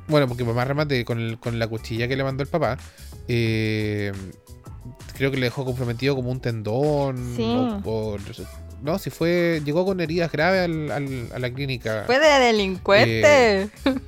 Bueno, 0.08 0.28
porque 0.28 0.44
más 0.44 0.68
remate, 0.68 1.04
con, 1.04 1.18
el- 1.18 1.38
con 1.38 1.58
la 1.58 1.66
cuchilla 1.66 2.06
que 2.08 2.16
le 2.16 2.24
mandó 2.24 2.42
el 2.42 2.48
papá, 2.48 2.76
eh, 3.28 4.12
creo 5.16 5.30
que 5.30 5.36
le 5.38 5.44
dejó 5.46 5.64
comprometido 5.64 6.14
como 6.14 6.30
un 6.30 6.40
tendón. 6.40 7.34
Sí. 7.36 7.54
o- 7.56 7.90
o- 7.90 8.18
no, 8.82 8.98
si 8.98 9.10
fue. 9.10 9.60
Llegó 9.64 9.84
con 9.84 10.00
heridas 10.00 10.30
graves 10.32 10.64
al- 10.64 10.90
al- 10.90 11.28
a 11.34 11.38
la 11.38 11.50
clínica. 11.52 12.04
Fue 12.06 12.18
de 12.18 12.28
delincuente. 12.46 13.70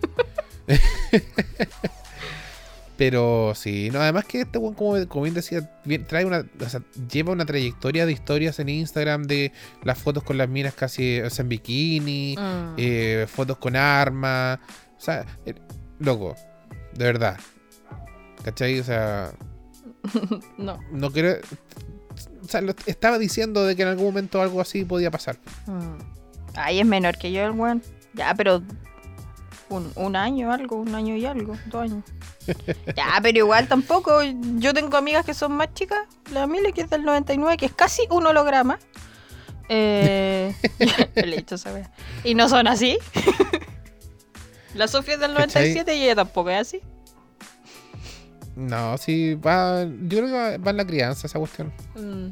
Pero 2.96 3.55
sí, 3.56 3.90
no, 3.92 4.01
además 4.01 4.24
que 4.24 4.42
este 4.42 4.56
weón, 4.56 4.74
como, 4.74 5.09
como 5.09 5.24
bien 5.24 5.34
decía, 5.34 5.68
bien- 5.84 6.06
trae 6.06 6.24
una, 6.24 6.46
o 6.64 6.68
sea, 6.68 6.80
lleva 7.10 7.32
una 7.32 7.44
trayectoria 7.44 8.06
de 8.06 8.12
historias 8.12 8.60
en 8.60 8.68
Instagram 8.68 9.24
de 9.24 9.51
las 9.82 9.98
fotos 9.98 10.22
con 10.22 10.38
las 10.38 10.48
minas 10.48 10.74
casi 10.74 11.20
o 11.20 11.28
sea, 11.28 11.42
en 11.42 11.48
bikini, 11.48 12.36
Mm. 12.38 12.74
eh, 12.76 13.26
fotos 13.28 13.59
con 13.59 13.74
armas. 13.74 14.60
O 14.96 15.01
sea, 15.01 15.26
eh, 15.44 15.55
loco, 15.98 16.36
de 16.94 17.05
verdad. 17.05 17.36
¿Cachai? 18.44 18.78
O 18.78 18.84
sea, 18.84 19.32
no. 20.59 20.78
no 20.92 21.10
quiero. 21.10 21.38
O 22.44 22.48
sea, 22.48 22.60
lo- 22.60 22.74
estaba 22.86 23.18
diciendo 23.18 23.64
de 23.64 23.74
que 23.76 23.82
en 23.82 23.88
algún 23.88 24.06
momento 24.06 24.40
algo 24.42 24.60
así 24.60 24.84
podía 24.84 25.10
pasar. 25.10 25.38
Mm. 25.66 25.96
Ay, 26.56 26.80
es 26.80 26.86
menor 26.86 27.16
que 27.18 27.32
yo 27.32 27.44
el 27.44 27.52
weón. 27.52 27.82
Ya, 28.12 28.34
pero 28.34 28.62
un, 29.70 29.90
un 29.96 30.14
año 30.16 30.52
algo, 30.52 30.76
un 30.76 30.94
año 30.94 31.16
y 31.16 31.24
algo, 31.26 31.56
dos 31.66 31.82
años. 31.82 32.04
ya, 32.96 33.18
pero 33.22 33.38
igual 33.38 33.66
tampoco. 33.66 34.20
Yo 34.58 34.72
tengo 34.74 34.96
amigas 34.96 35.24
que 35.24 35.34
son 35.34 35.52
más 35.52 35.72
chicas. 35.74 36.00
La 36.32 36.46
Mile, 36.46 36.72
que 36.72 36.82
es 36.82 36.90
del 36.90 37.02
99, 37.04 37.56
que 37.56 37.66
es 37.66 37.72
casi 37.72 38.02
un 38.10 38.26
holograma. 38.26 38.78
Eh, 39.68 40.54
le 41.14 41.22
he 41.34 41.36
dicho 41.38 41.54
esa 41.54 41.72
wea. 41.72 41.90
Y 42.22 42.34
no 42.34 42.48
son 42.48 42.66
así. 42.68 42.98
la 44.74 44.88
Sofía 44.88 45.14
es 45.14 45.20
del 45.20 45.32
¿Cachai? 45.34 45.70
97 45.74 45.94
y 45.96 46.02
ella 46.04 46.16
tampoco 46.16 46.50
es 46.50 46.60
así. 46.60 46.80
No, 48.56 48.97
sí, 48.98 49.35
va. 49.35 49.85
Yo 49.85 50.18
creo 50.18 50.26
que 50.26 50.32
va, 50.32 50.56
va 50.59 50.70
en 50.70 50.76
la 50.76 50.86
crianza 50.86 51.26
esa 51.26 51.39
cuestión. 51.39 51.72
Mm. 51.97 52.28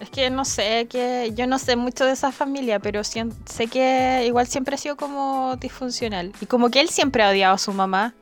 Es 0.00 0.10
que 0.10 0.28
no 0.28 0.44
sé, 0.44 0.86
que 0.90 1.32
yo 1.36 1.46
no 1.46 1.58
sé 1.58 1.76
mucho 1.76 2.04
de 2.04 2.12
esa 2.12 2.32
familia, 2.32 2.80
pero 2.80 3.00
sien- 3.04 3.32
sé 3.46 3.68
que 3.68 4.24
igual 4.26 4.46
siempre 4.48 4.74
ha 4.74 4.78
sido 4.78 4.96
como 4.96 5.56
disfuncional. 5.60 6.32
Y 6.40 6.46
como 6.46 6.68
que 6.70 6.80
él 6.80 6.88
siempre 6.88 7.22
ha 7.22 7.30
odiado 7.30 7.54
a 7.54 7.58
su 7.58 7.72
mamá. 7.72 8.12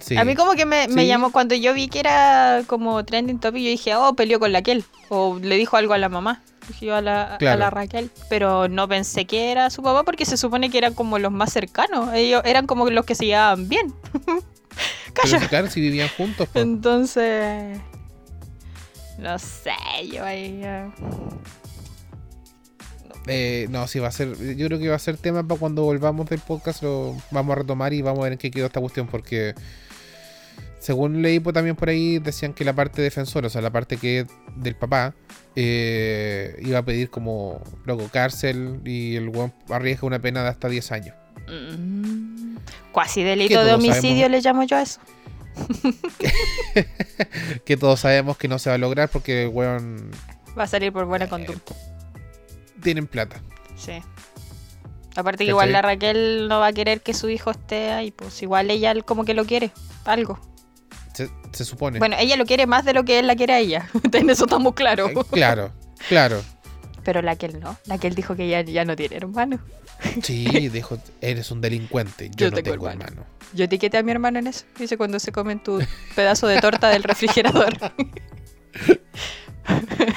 Sí. 0.00 0.16
A 0.16 0.24
mí 0.24 0.36
como 0.36 0.52
que 0.52 0.64
me, 0.64 0.86
me 0.88 1.02
Sí. 1.02 1.08
llamó, 1.08 1.32
cuando 1.32 1.56
yo 1.56 1.74
vi 1.74 1.88
que 1.88 1.98
era 2.00 2.62
como 2.68 3.04
trending 3.04 3.40
topic, 3.40 3.62
yo 3.62 3.70
dije, 3.70 3.96
oh, 3.96 4.14
peleó 4.14 4.38
con 4.38 4.52
la 4.52 4.60
Raquel. 4.60 4.84
O 5.08 5.38
le 5.42 5.56
dijo 5.56 5.76
algo 5.76 5.94
a 5.94 5.98
la 5.98 6.08
mamá. 6.08 6.42
Dije 6.68 6.86
yo 6.86 6.94
a 6.94 7.00
la, 7.00 7.34
a 7.34 7.38
Claro. 7.38 7.58
la 7.58 7.70
Raquel. 7.70 8.10
Pero 8.30 8.68
no 8.68 8.86
pensé 8.86 9.24
que 9.24 9.50
era 9.50 9.70
su 9.70 9.82
papá 9.82 10.04
porque 10.04 10.24
se 10.24 10.36
supone 10.36 10.70
que 10.70 10.78
eran 10.78 10.94
como 10.94 11.18
los 11.18 11.32
más 11.32 11.52
cercanos. 11.52 12.10
Ellos 12.14 12.42
eran 12.44 12.66
como 12.68 12.88
los 12.88 13.04
que 13.04 13.14
se 13.16 13.26
llevaban 13.26 13.68
bien. 13.68 13.92
Calla. 15.12 15.70
si 15.70 15.80
vivían 15.80 16.08
juntos. 16.16 16.48
Entonces... 16.54 17.78
No 19.18 19.38
sé, 19.38 19.72
yo 20.12 20.24
ahí... 20.24 20.62
Eh, 23.28 23.66
no, 23.70 23.86
sí 23.86 23.98
va 23.98 24.08
a 24.08 24.12
ser. 24.12 24.56
Yo 24.56 24.66
creo 24.66 24.78
que 24.78 24.88
va 24.88 24.96
a 24.96 24.98
ser 24.98 25.18
tema 25.18 25.46
para 25.46 25.60
cuando 25.60 25.82
volvamos 25.82 26.28
del 26.30 26.40
podcast. 26.40 26.82
Lo 26.82 27.14
vamos 27.30 27.52
a 27.52 27.56
retomar 27.56 27.92
y 27.92 28.00
vamos 28.00 28.20
a 28.20 28.22
ver 28.24 28.32
en 28.32 28.38
qué 28.38 28.50
quedó 28.50 28.66
esta 28.66 28.80
cuestión. 28.80 29.06
Porque 29.06 29.54
según 30.80 31.20
leí 31.20 31.38
pues, 31.40 31.52
también 31.52 31.76
por 31.76 31.90
ahí, 31.90 32.18
decían 32.18 32.54
que 32.54 32.64
la 32.64 32.72
parte 32.72 33.02
defensora, 33.02 33.48
o 33.48 33.50
sea, 33.50 33.60
la 33.60 33.70
parte 33.70 33.98
que 33.98 34.20
es 34.20 34.26
del 34.56 34.76
papá, 34.76 35.14
eh, 35.54 36.56
iba 36.62 36.78
a 36.78 36.84
pedir 36.84 37.10
como 37.10 37.62
loco 37.84 38.08
cárcel 38.10 38.80
y 38.84 39.16
el 39.16 39.28
weón 39.28 39.52
arriesga 39.68 40.06
una 40.06 40.18
pena 40.18 40.42
de 40.42 40.48
hasta 40.48 40.68
10 40.68 40.92
años. 40.92 41.14
Mm, 41.46 42.17
Cuasi 42.98 43.20
Que 43.20 43.26
delito 43.26 43.60
de 43.60 43.66
todos 43.66 43.78
homicidio 43.78 44.26
sabemos. 44.26 44.30
le 44.30 44.40
llamo 44.40 44.62
yo 44.64 44.76
a 44.76 44.82
eso. 44.82 45.00
Que 47.64 47.76
todos 47.76 48.00
sabemos 48.00 48.36
que 48.36 48.48
no 48.48 48.58
se 48.58 48.70
va 48.70 48.74
a 48.74 48.78
lograr 48.78 49.08
porque 49.08 49.44
el 49.44 49.48
weón 49.48 50.10
Va 50.58 50.64
a 50.64 50.66
salir 50.66 50.92
por 50.92 51.02
Eh, 51.02 51.06
buena 51.06 51.28
conducta. 51.28 51.74
tienen 52.82 53.06
plata. 53.06 53.40
Sí. 53.76 53.92
Aparte 55.14 55.44
que 55.44 55.50
igual 55.50 55.72
la 55.72 55.82
Raquel 55.82 56.48
no 56.48 56.58
va 56.60 56.68
a 56.68 56.72
querer 56.72 57.00
que 57.00 57.14
su 57.14 57.28
hijo 57.28 57.50
esté 57.52 57.90
ahí, 57.92 58.10
pues 58.10 58.40
igual 58.42 58.70
ella 58.70 58.94
como 59.02 59.24
que 59.24 59.34
lo 59.34 59.44
quiere, 59.44 59.70
algo. 60.04 60.38
Se, 61.12 61.28
se 61.52 61.64
supone. 61.64 61.98
Bueno, 61.98 62.16
ella 62.18 62.36
lo 62.36 62.44
quiere 62.46 62.66
más 62.66 62.84
de 62.84 62.94
lo 62.94 63.04
que 63.04 63.18
él 63.20 63.26
la 63.26 63.36
quiere 63.36 63.52
a 63.54 63.58
ella. 63.60 63.88
en 64.12 64.30
eso 64.30 64.44
estamos 64.44 64.74
claros. 64.74 65.10
Eh, 65.10 65.14
claro, 65.30 65.70
claro. 66.08 66.42
Pero 67.08 67.22
la 67.22 67.36
que 67.36 67.46
él 67.46 67.58
no. 67.58 67.74
La 67.86 67.96
que 67.96 68.06
él 68.06 68.14
dijo 68.14 68.36
que 68.36 68.44
ella 68.44 68.60
ya 68.60 68.84
no 68.84 68.94
tiene 68.94 69.16
hermano. 69.16 69.58
Sí, 70.22 70.44
dijo, 70.68 70.98
eres 71.22 71.50
un 71.50 71.62
delincuente. 71.62 72.28
Yo, 72.28 72.34
Yo 72.36 72.50
no 72.50 72.56
tengo 72.56 72.72
tengo, 72.72 72.88
hermano. 72.90 73.08
hermano. 73.12 73.26
Yo 73.54 73.64
etiqueté 73.64 73.96
a 73.96 74.02
mi 74.02 74.10
hermano 74.10 74.38
en 74.40 74.46
eso. 74.48 74.66
Dice 74.78 74.98
cuando 74.98 75.18
se 75.18 75.32
comen 75.32 75.58
tu 75.62 75.82
pedazo 76.14 76.46
de 76.48 76.60
torta 76.60 76.90
del 76.90 77.02
refrigerador. 77.02 77.72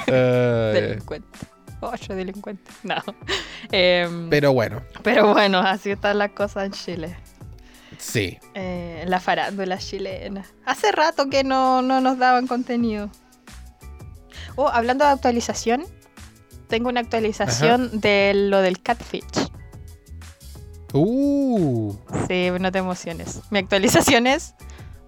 Eh, 0.06 0.70
delincuente. 0.74 1.38
Otro 1.80 2.14
delincuente. 2.14 2.70
No. 2.82 2.96
Em, 3.70 4.28
pero 4.28 4.52
bueno, 4.52 4.82
pero 5.02 5.32
bueno, 5.32 5.60
así 5.60 5.92
están 5.92 6.18
las 6.18 6.32
cosas 6.32 6.66
en 6.66 6.72
Chile. 6.72 7.16
sí. 7.96 8.38
Eh, 8.52 9.04
la 9.06 9.18
farándula 9.18 9.78
chilena. 9.78 10.44
Hace 10.66 10.92
rato 10.92 11.30
que 11.30 11.42
no, 11.42 11.80
no 11.80 12.02
nos 12.02 12.18
daban 12.18 12.46
contenido. 12.46 13.10
Oh, 14.56 14.68
hablando 14.68 15.06
de 15.06 15.12
actualización, 15.12 15.84
tengo 16.72 16.88
una 16.88 17.00
actualización 17.00 18.00
de 18.00 18.32
lo 18.34 18.62
del 18.62 18.80
catfish. 18.80 19.50
Uh, 20.94 21.94
Sí, 22.26 22.48
no 22.58 22.72
te 22.72 22.78
emociones. 22.78 23.42
Mi 23.50 23.58
actualización 23.58 24.26
es, 24.26 24.54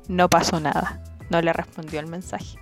no 0.07 0.29
pasó 0.29 0.61
nada. 0.61 1.03
no 1.31 1.41
le 1.41 1.55
respondió 1.55 2.01
el 2.01 2.07
mensaje. 2.07 2.59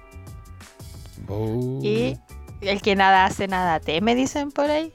Oh. 1.26 1.80
Y 1.82 2.16
el 2.60 2.80
que 2.80 2.94
nada 2.94 3.24
hace, 3.24 3.48
nada 3.48 3.80
teme, 3.80 4.14
dicen 4.14 4.52
por 4.52 4.70
ahí. 4.70 4.94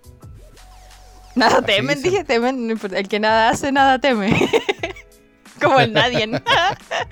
Nada 1.35 1.57
Así 1.57 1.65
temen, 1.65 1.97
dicen. 1.97 2.11
dije 2.11 2.23
temen. 2.23 2.79
El 2.93 3.09
que 3.09 3.19
nada 3.19 3.49
hace, 3.49 3.73
nada 3.73 3.99
teme. 3.99 4.49
Como 5.61 5.81
el 5.81 5.91
nadie. 5.91 6.29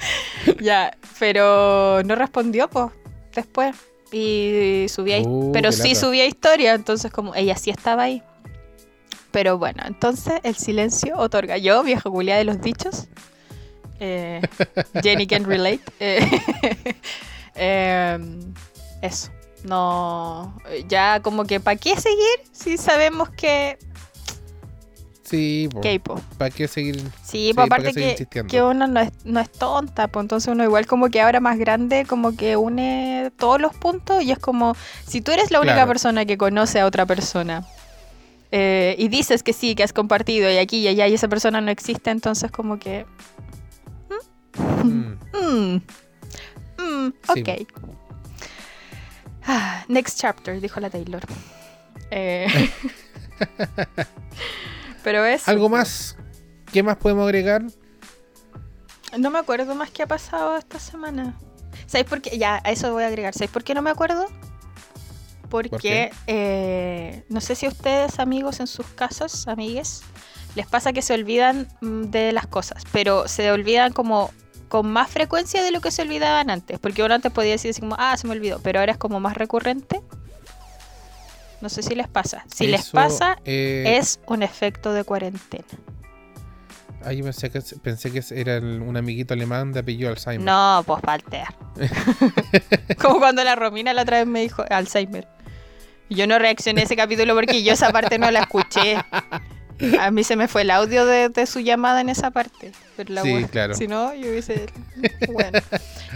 ya, 0.61 0.97
pero 1.19 2.03
no 2.05 2.15
respondió, 2.15 2.69
pues, 2.69 2.87
después. 3.33 3.75
Y 4.11 4.85
subía, 4.89 5.17
Oh, 5.25 5.51
pero 5.51 5.71
sí 5.71 5.89
lata. 5.89 5.99
subía 5.99 6.25
historia, 6.25 6.73
entonces 6.73 7.11
como 7.11 7.35
ella 7.35 7.55
sí 7.57 7.69
estaba 7.69 8.03
ahí. 8.03 8.21
Pero 9.31 9.57
bueno, 9.57 9.83
entonces 9.85 10.35
el 10.43 10.55
silencio 10.55 11.17
otorga. 11.17 11.57
Yo, 11.57 11.83
vieja 11.83 12.09
culia 12.09 12.37
de 12.37 12.45
los 12.45 12.61
dichos. 12.61 13.07
eh, 13.99 14.41
Jenny 15.03 15.27
can 15.27 15.43
relate. 15.45 15.81
eh, 15.99 16.21
em, 17.55 18.53
eso. 19.01 19.31
No. 19.63 20.55
Ya 20.87 21.21
como 21.21 21.45
que 21.45 21.59
¿para 21.59 21.75
qué 21.75 21.95
seguir 21.99 22.39
si 22.51 22.77
sabemos 22.77 23.29
que. 23.31 23.77
Sí? 25.25 25.67
¿para 26.37 26.51
qué 26.51 26.67
seguir? 26.67 26.99
Sí, 26.99 27.09
Sí, 27.23 27.51
pues 27.55 27.67
¿para 27.67 27.83
qué 27.83 27.89
aparte 27.89 28.27
que, 28.29 28.45
que 28.47 28.61
uno 28.61 28.85
no 28.87 28.99
es, 28.99 29.09
no 29.25 29.39
es 29.39 29.51
tonta, 29.51 30.07
pues 30.07 30.23
entonces 30.23 30.51
uno 30.53 30.63
igual 30.63 30.85
como 30.85 31.09
que 31.09 31.19
ahora 31.19 31.39
más 31.39 31.57
grande 31.57 32.05
como 32.05 32.35
que 32.37 32.55
une 32.57 33.31
todos 33.37 33.59
los 33.59 33.73
puntos 33.75 34.21
y 34.21 34.31
es 34.31 34.37
como, 34.37 34.75
si 35.07 35.21
tú 35.21 35.31
eres 35.31 35.49
la 35.49 35.59
única 35.59 35.73
Claro. 35.75 35.87
persona 35.87 36.25
que 36.25 36.37
conoce 36.37 36.79
a 36.79 36.85
otra 36.85 37.07
persona 37.07 37.65
eh, 38.51 38.95
y 38.99 39.07
dices 39.07 39.41
que 39.41 39.51
sí, 39.51 39.73
que 39.73 39.81
has 39.83 39.93
compartido 39.93 40.49
y 40.51 40.57
aquí 40.57 40.77
y 40.77 40.87
allá 40.87 41.07
y 41.07 41.15
esa 41.15 41.27
persona 41.27 41.59
no 41.59 41.71
existe, 41.71 42.11
entonces 42.11 42.51
como 42.51 42.77
que... 42.77 43.05
Mm. 44.83 45.15
mm, 45.33 45.81
mm, 46.77 47.13
Sí. 47.33 47.41
ok. 47.41 47.49
Ah, 49.47 49.83
next 49.87 50.19
chapter, 50.19 50.61
dijo 50.61 50.79
la 50.79 50.89
Taylor. 50.91 51.23
Eh, 52.11 52.47
pero 55.05 55.23
es... 55.23 55.47
¿Algo 55.47 55.69
más? 55.69 56.17
¿Qué 56.73 56.81
más 56.81 56.97
podemos 56.97 57.25
agregar? 57.25 57.63
No 59.15 59.29
me 59.29 59.37
acuerdo 59.37 59.75
más 59.75 59.91
qué 59.91 60.01
ha 60.01 60.07
pasado 60.07 60.57
esta 60.57 60.79
semana. 60.79 61.37
¿Sabéis 61.85 62.09
por 62.09 62.23
qué? 62.23 62.39
Ya, 62.39 62.59
a 62.65 62.71
eso 62.71 62.91
voy 62.91 63.03
a 63.03 63.07
agregar. 63.07 63.31
¿Sabéis 63.31 63.51
por 63.51 63.63
qué 63.63 63.75
no 63.75 63.83
me 63.83 63.91
acuerdo? 63.91 64.25
Porque 65.47 66.11
eh, 66.25 67.23
no 67.29 67.39
sé 67.39 67.53
si 67.53 67.67
ustedes, 67.67 68.17
amigos, 68.17 68.59
en 68.59 68.65
sus 68.65 68.87
casas, 68.87 69.47
amigues, 69.47 70.01
les 70.55 70.65
pasa 70.65 70.91
que 70.91 71.03
se 71.03 71.13
olvidan 71.13 71.67
mm, 71.81 72.05
de 72.05 72.31
las 72.31 72.47
cosas, 72.47 72.81
pero 72.91 73.27
se 73.27 73.51
olvidan 73.51 73.93
como 73.93 74.31
con 74.69 74.87
más 74.87 75.11
frecuencia 75.11 75.61
de 75.61 75.69
lo 75.69 75.81
que 75.81 75.91
se 75.91 76.01
olvidaban 76.01 76.49
antes. 76.49 76.79
Porque 76.79 77.03
uno 77.03 77.13
antes 77.13 77.31
podía 77.31 77.51
decir 77.51 77.69
así 77.69 77.79
como, 77.79 77.95
ah, 77.99 78.17
se 78.17 78.25
me 78.25 78.33
olvidó, 78.33 78.59
pero 78.63 78.79
ahora 78.79 78.93
es 78.93 78.97
como 78.97 79.19
más 79.19 79.37
recurrente. 79.37 80.01
No 81.65 81.69
sé 81.69 81.81
si 81.81 81.95
les 81.95 82.07
pasa. 82.07 82.45
Si 82.53 82.67
les 82.67 82.91
pasa, 82.91 83.39
eh, 83.43 83.95
es 83.97 84.19
un 84.27 84.43
efecto 84.43 84.93
de 84.93 85.03
cuarentena. 85.03 85.65
Ah, 87.03 87.11
yo 87.11 87.23
pensé 87.23 87.49
que, 87.49 87.59
pensé 87.81 88.11
que 88.11 88.21
era 88.39 88.57
el- 88.57 88.83
un 88.83 88.95
amiguito 88.97 89.33
alemán 89.33 89.73
de 89.73 89.79
apellido 89.79 90.11
Alzheimer. 90.11 90.45
No, 90.45 90.83
pues 90.85 91.01
Walter. 91.03 91.47
Como 93.01 93.17
cuando 93.17 93.43
la 93.43 93.55
Romina 93.55 93.95
la 93.95 94.03
otra 94.03 94.17
vez 94.19 94.27
me 94.27 94.41
dijo 94.41 94.63
Alzheimer. 94.69 95.27
Yo 96.07 96.27
no 96.27 96.37
reaccioné 96.37 96.81
a 96.81 96.83
ese 96.83 96.95
capítulo 96.95 97.33
porque 97.33 97.63
yo 97.63 97.73
esa 97.73 97.91
parte 97.91 98.19
no 98.19 98.29
la 98.29 98.41
escuché. 98.41 98.97
A 99.99 100.11
mí 100.11 100.23
se 100.23 100.35
me 100.35 100.47
fue 100.47 100.61
el 100.61 100.69
audio 100.69 101.03
de, 101.07 101.29
de 101.29 101.47
su 101.47 101.61
llamada 101.61 101.99
en 101.99 102.09
esa 102.09 102.29
parte. 102.29 102.73
Pero 102.95 103.11
la 103.11 103.23
Sí, 103.23 103.29
wea- 103.33 103.49
claro. 103.49 103.73
Si 103.73 103.87
no, 103.87 104.13
yo 104.13 104.29
hubiese. 104.29 104.67
Bueno. 105.33 105.57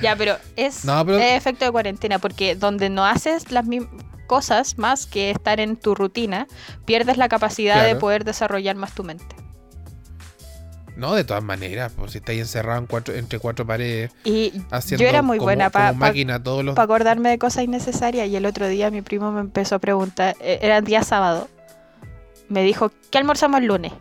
Ya, 0.03 0.15
pero 0.15 0.37
es 0.55 0.85
No, 0.85 1.03
pero- 1.03 1.17
es 1.17 1.33
efecto 1.35 1.65
de 1.65 1.71
cuarentena 1.71 2.19
porque 2.19 2.55
donde 2.55 2.91
no 2.91 3.03
haces 3.03 3.51
las 3.51 3.65
mismas 3.65 3.89
cosas 4.29 4.77
más 4.77 5.07
que 5.07 5.31
estar 5.31 5.59
en 5.59 5.75
tu 5.75 5.95
rutina, 5.95 6.47
pierdes 6.85 7.17
la 7.17 7.27
capacidad 7.27 7.83
de 7.83 7.95
poder 7.95 8.23
desarrollar 8.23 8.75
más 8.75 8.93
tu 8.93 9.03
mente. 9.03 9.35
No, 10.95 11.15
de 11.15 11.23
todas 11.23 11.41
maneras, 11.41 11.93
pues 11.95 12.11
si 12.11 12.19
estáis 12.19 12.41
encerrado 12.41 12.79
en 12.79 12.85
cuatro, 12.85 13.15
entre 13.15 13.39
cuatro 13.39 13.65
paredes, 13.65 14.11
Y 14.23 14.51
haciendo 14.69 15.01
yo 15.01 15.09
era 15.09 15.23
muy 15.23 15.37
como, 15.37 15.47
buena 15.47 15.71
para 15.71 15.93
los... 15.93 16.75
para 16.75 16.83
acordarme 16.83 17.29
de 17.29 17.39
cosas 17.39 17.63
innecesarias. 17.63 18.27
Y 18.27 18.35
el 18.35 18.45
otro 18.45 18.67
día 18.67 18.91
mi 18.91 19.01
primo 19.01 19.31
me 19.31 19.39
empezó 19.39 19.75
a 19.75 19.79
preguntar, 19.79 20.35
eh, 20.41 20.59
era 20.61 20.81
día 20.81 21.01
sábado, 21.01 21.47
me 22.49 22.61
dijo, 22.63 22.91
¿qué 23.09 23.17
almorzamos 23.17 23.61
el 23.61 23.67
lunes? 23.67 23.93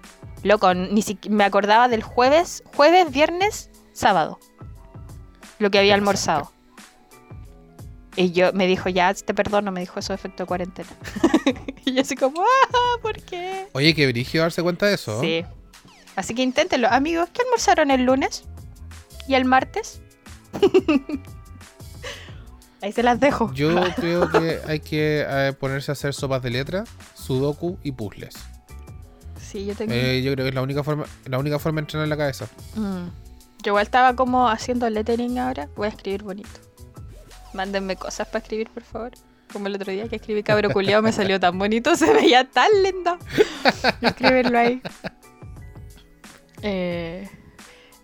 Loco, 0.43 0.75
ni 0.75 1.01
siquiera 1.01 1.35
me 1.35 1.45
acordaba 1.45 1.89
del 1.89 2.03
jueves, 2.03 2.63
jueves, 2.77 3.11
viernes, 3.11 3.71
sábado. 3.95 4.39
Lo 5.59 5.71
que 5.71 5.79
había 5.79 5.95
almorzado. 5.95 6.53
Y 8.19 8.33
yo 8.33 8.53
me 8.53 8.67
dijo, 8.67 8.89
ya 8.89 9.15
te 9.15 9.33
perdono, 9.33 9.71
me 9.71 9.79
dijo 9.79 10.01
eso 10.01 10.13
efecto 10.13 10.43
de 10.43 10.49
cuarentena. 10.49 10.89
y 11.85 11.95
yo 11.95 12.01
así 12.01 12.17
como, 12.17 12.43
ah, 12.43 12.97
¿por 13.01 13.23
qué? 13.23 13.69
Oye, 13.75 13.95
que 13.95 14.09
brígido 14.09 14.43
darse 14.43 14.61
cuenta 14.61 14.87
de 14.87 14.95
eso. 14.95 15.21
Sí. 15.21 15.45
Así 16.17 16.35
que 16.35 16.43
inténtenlo. 16.43 16.89
Amigos, 16.89 17.29
¿qué 17.33 17.43
almorzaron 17.43 17.93
el 17.93 18.03
lunes? 18.03 18.43
¿Y 19.29 19.35
el 19.37 19.45
martes? 19.45 20.01
Ahí 22.83 22.91
se 22.91 23.05
las 23.05 23.21
dejo. 23.21 23.55
Yo 23.55 23.73
creo 23.97 24.29
que 24.29 24.59
hay 24.67 24.81
que 24.81 25.25
eh, 25.25 25.53
ponerse 25.53 25.93
a 25.93 25.95
hacer 25.95 26.13
sopas 26.13 26.43
de 26.43 26.51
letra, 26.51 26.83
sudoku 27.15 27.79
y 27.85 27.93
puzzles. 27.93 28.35
Sí, 29.41 29.65
yo 29.65 29.77
tengo. 29.77 29.93
Eh, 29.93 30.23
yo 30.23 30.33
creo 30.33 30.45
que 30.45 30.49
es 30.49 30.55
la 30.57 30.63
única 30.63 30.83
forma, 30.83 31.05
la 31.27 31.39
única 31.39 31.61
forma 31.61 31.77
de 31.77 31.83
entrenar 31.83 32.09
la 32.09 32.17
cabeza. 32.17 32.49
Mm. 32.75 33.11
Yo 33.63 33.71
igual 33.71 33.85
estaba 33.85 34.17
como 34.17 34.49
haciendo 34.49 34.91
lettering 34.91 35.39
ahora. 35.39 35.69
Voy 35.77 35.87
a 35.87 35.91
escribir 35.91 36.25
bonito. 36.25 36.68
Mándenme 37.53 37.97
cosas 37.97 38.27
para 38.29 38.41
escribir, 38.43 38.71
por 38.71 38.83
favor. 38.83 39.13
Como 39.53 39.67
el 39.67 39.77
otro 39.77 39.91
día 39.93 40.09
que 40.09 40.17
escribí 40.17 40.43
cabro 40.43 40.71
culiao 40.71 41.01
me 41.01 41.13
salió 41.13 41.41
tan 41.41 41.59
bonito, 41.59 41.97
se 41.97 42.13
veía 42.13 42.45
tan 42.45 42.71
lindo. 42.83 43.19
Escribirlo 44.03 44.59
ahí. 44.59 44.83
Eh, 46.63 47.29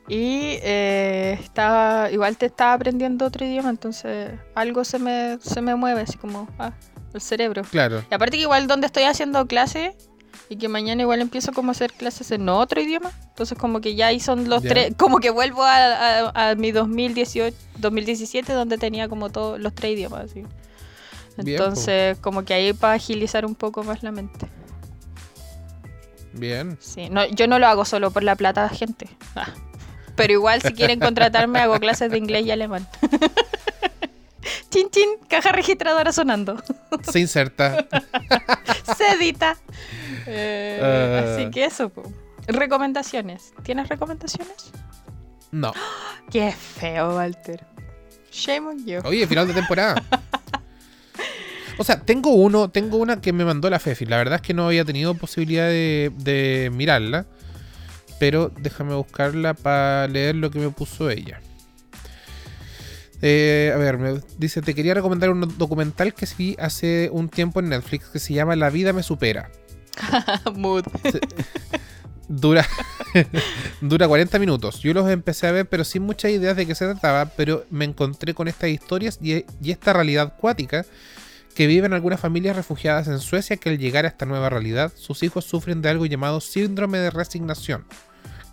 y 0.08 0.58
eh, 0.62 1.38
estaba, 1.42 2.10
igual 2.10 2.36
te 2.36 2.46
estaba 2.46 2.74
aprendiendo 2.74 3.26
otro 3.26 3.44
idioma, 3.44 3.70
entonces 3.70 4.32
algo 4.54 4.84
se 4.84 4.98
me, 4.98 5.38
se 5.40 5.60
me 5.62 5.74
mueve, 5.74 6.02
así 6.02 6.16
como 6.18 6.48
ah, 6.58 6.72
el 7.12 7.20
cerebro. 7.20 7.62
Claro. 7.70 8.04
Y 8.10 8.14
aparte 8.14 8.36
que 8.36 8.42
igual 8.42 8.66
donde 8.66 8.86
estoy 8.86 9.04
haciendo 9.04 9.46
clase 9.46 9.96
y 10.54 10.56
que 10.56 10.68
mañana 10.68 11.02
igual 11.02 11.20
empiezo 11.20 11.52
como 11.52 11.70
a 11.70 11.72
hacer 11.72 11.92
clases 11.92 12.30
en 12.30 12.48
otro 12.48 12.80
idioma, 12.80 13.10
entonces 13.28 13.58
como 13.58 13.80
que 13.80 13.94
ya 13.96 14.06
ahí 14.06 14.20
son 14.20 14.48
los 14.48 14.62
Ya. 14.62 14.68
tres, 14.70 14.94
como 14.96 15.18
que 15.18 15.30
vuelvo 15.30 15.62
a, 15.64 15.76
a- 16.28 16.50
a 16.50 16.54
mi 16.54 16.70
2018, 16.70 17.56
2017 17.78 18.52
donde 18.52 18.78
tenía 18.78 19.08
como 19.08 19.30
todos 19.30 19.58
los 19.58 19.74
tres 19.74 19.92
idiomas. 19.94 20.32
Bien. 20.34 20.46
Entonces 21.38 22.16
como 22.18 22.44
que 22.44 22.54
ahí 22.54 22.72
para 22.72 22.94
agilizar 22.94 23.44
un 23.44 23.54
poco 23.56 23.82
más 23.82 24.02
la 24.04 24.12
mente. 24.12 24.46
Bien. 26.32 26.76
Sí, 26.80 27.08
no, 27.10 27.24
yo 27.26 27.46
no 27.46 27.58
lo 27.58 27.66
hago 27.66 27.84
solo 27.84 28.10
por 28.10 28.22
la 28.22 28.36
plata, 28.36 28.68
gente. 28.68 29.08
Ah. 29.36 29.48
Pero 30.16 30.32
igual 30.32 30.62
si 30.62 30.72
quieren 30.74 31.00
contratarme 31.00 31.58
hago 31.58 31.78
clases 31.80 32.10
de 32.10 32.18
inglés 32.18 32.46
y 32.46 32.50
alemán. 32.52 32.86
chin 34.70 34.88
chin, 34.90 35.08
caja 35.28 35.50
registradora 35.52 36.12
sonando. 36.12 36.62
Se 37.10 37.20
inserta. 37.20 37.86
Se 38.96 39.06
edita. 39.12 39.56
Eh, 40.26 40.80
Ah. 40.82 41.34
Así 41.34 41.50
que 41.50 41.64
eso. 41.64 41.88
po. 41.90 42.02
Recomendaciones. 42.46 43.52
¿Tienes 43.62 43.88
recomendaciones? 43.88 44.70
No. 45.50 45.72
Qué 46.30 46.52
feo, 46.52 47.16
Walter. 47.16 47.64
Shame 48.32 48.68
on 48.68 48.86
you. 48.86 49.00
Oye, 49.04 49.26
final 49.26 49.46
de 49.46 49.54
temporada. 49.54 50.02
O 51.78 51.82
sea, 51.84 52.00
tengo 52.00 52.30
uno, 52.30 52.70
tengo 52.70 52.98
una 52.98 53.20
que 53.20 53.32
me 53.32 53.44
mandó 53.44 53.68
la 53.70 53.78
Fefi. 53.80 54.06
La 54.06 54.16
verdad 54.18 54.36
es 54.36 54.42
que 54.42 54.54
no 54.54 54.66
había 54.66 54.84
tenido 54.84 55.14
posibilidad 55.14 55.66
de, 55.68 56.12
de 56.16 56.70
mirarla. 56.72 57.26
Pero 58.20 58.50
déjame 58.60 58.94
buscarla 58.94 59.54
para 59.54 60.06
leer 60.08 60.36
lo 60.36 60.50
que 60.50 60.58
me 60.60 60.70
puso 60.70 61.10
ella. 61.10 61.40
Eh, 63.26 63.72
a 63.74 63.78
ver, 63.78 63.96
me 63.96 64.20
dice, 64.36 64.60
te 64.60 64.74
quería 64.74 64.92
recomendar 64.92 65.30
un 65.30 65.56
documental 65.56 66.12
que 66.12 66.28
vi 66.36 66.56
hace 66.58 67.08
un 67.10 67.30
tiempo 67.30 67.58
en 67.58 67.70
Netflix 67.70 68.08
que 68.08 68.18
se 68.18 68.34
llama 68.34 68.54
La 68.54 68.68
vida 68.68 68.92
me 68.92 69.02
supera. 69.02 69.50
Mood. 70.54 70.84
Dura, 72.28 72.66
dura 73.80 74.08
40 74.08 74.38
minutos. 74.38 74.80
Yo 74.80 74.92
los 74.92 75.08
empecé 75.08 75.46
a 75.46 75.52
ver, 75.52 75.66
pero 75.66 75.84
sin 75.84 76.02
muchas 76.02 76.32
ideas 76.32 76.54
de 76.54 76.66
qué 76.66 76.74
se 76.74 76.84
trataba. 76.84 77.24
Pero 77.34 77.64
me 77.70 77.86
encontré 77.86 78.34
con 78.34 78.46
estas 78.46 78.68
historias 78.68 79.18
y, 79.22 79.46
y 79.62 79.70
esta 79.70 79.94
realidad 79.94 80.36
cuática 80.36 80.84
que 81.54 81.66
viven 81.66 81.94
algunas 81.94 82.20
familias 82.20 82.56
refugiadas 82.56 83.08
en 83.08 83.20
Suecia 83.20 83.56
que 83.56 83.70
al 83.70 83.78
llegar 83.78 84.04
a 84.04 84.08
esta 84.08 84.26
nueva 84.26 84.50
realidad, 84.50 84.92
sus 84.94 85.22
hijos 85.22 85.46
sufren 85.46 85.80
de 85.80 85.88
algo 85.88 86.04
llamado 86.04 86.42
síndrome 86.42 86.98
de 86.98 87.08
resignación, 87.08 87.86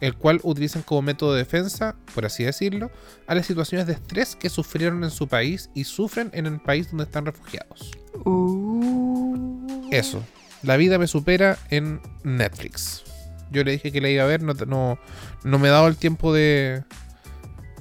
el 0.01 0.15
cual 0.15 0.41
utilizan 0.43 0.81
como 0.81 1.01
método 1.01 1.33
de 1.33 1.39
defensa, 1.39 1.95
por 2.13 2.25
así 2.25 2.43
decirlo, 2.43 2.91
a 3.27 3.35
las 3.35 3.45
situaciones 3.45 3.87
de 3.87 3.93
estrés 3.93 4.35
que 4.35 4.49
sufrieron 4.49 5.03
en 5.03 5.11
su 5.11 5.27
país 5.27 5.69
y 5.73 5.85
sufren 5.85 6.29
en 6.33 6.45
el 6.45 6.59
país 6.59 6.89
donde 6.89 7.05
están 7.05 7.25
refugiados. 7.25 7.91
Uh. 8.25 9.87
Eso. 9.91 10.23
La 10.63 10.77
vida 10.77 10.97
me 10.97 11.07
supera 11.07 11.57
en 11.69 12.01
Netflix. 12.23 13.03
Yo 13.51 13.63
le 13.63 13.71
dije 13.71 13.91
que 13.91 14.01
la 14.01 14.09
iba 14.09 14.23
a 14.23 14.27
ver, 14.27 14.43
no, 14.43 14.53
no, 14.53 14.99
no 15.43 15.59
me 15.59 15.67
he 15.69 15.71
dado 15.71 15.87
el 15.87 15.97
tiempo 15.97 16.33
de, 16.33 16.83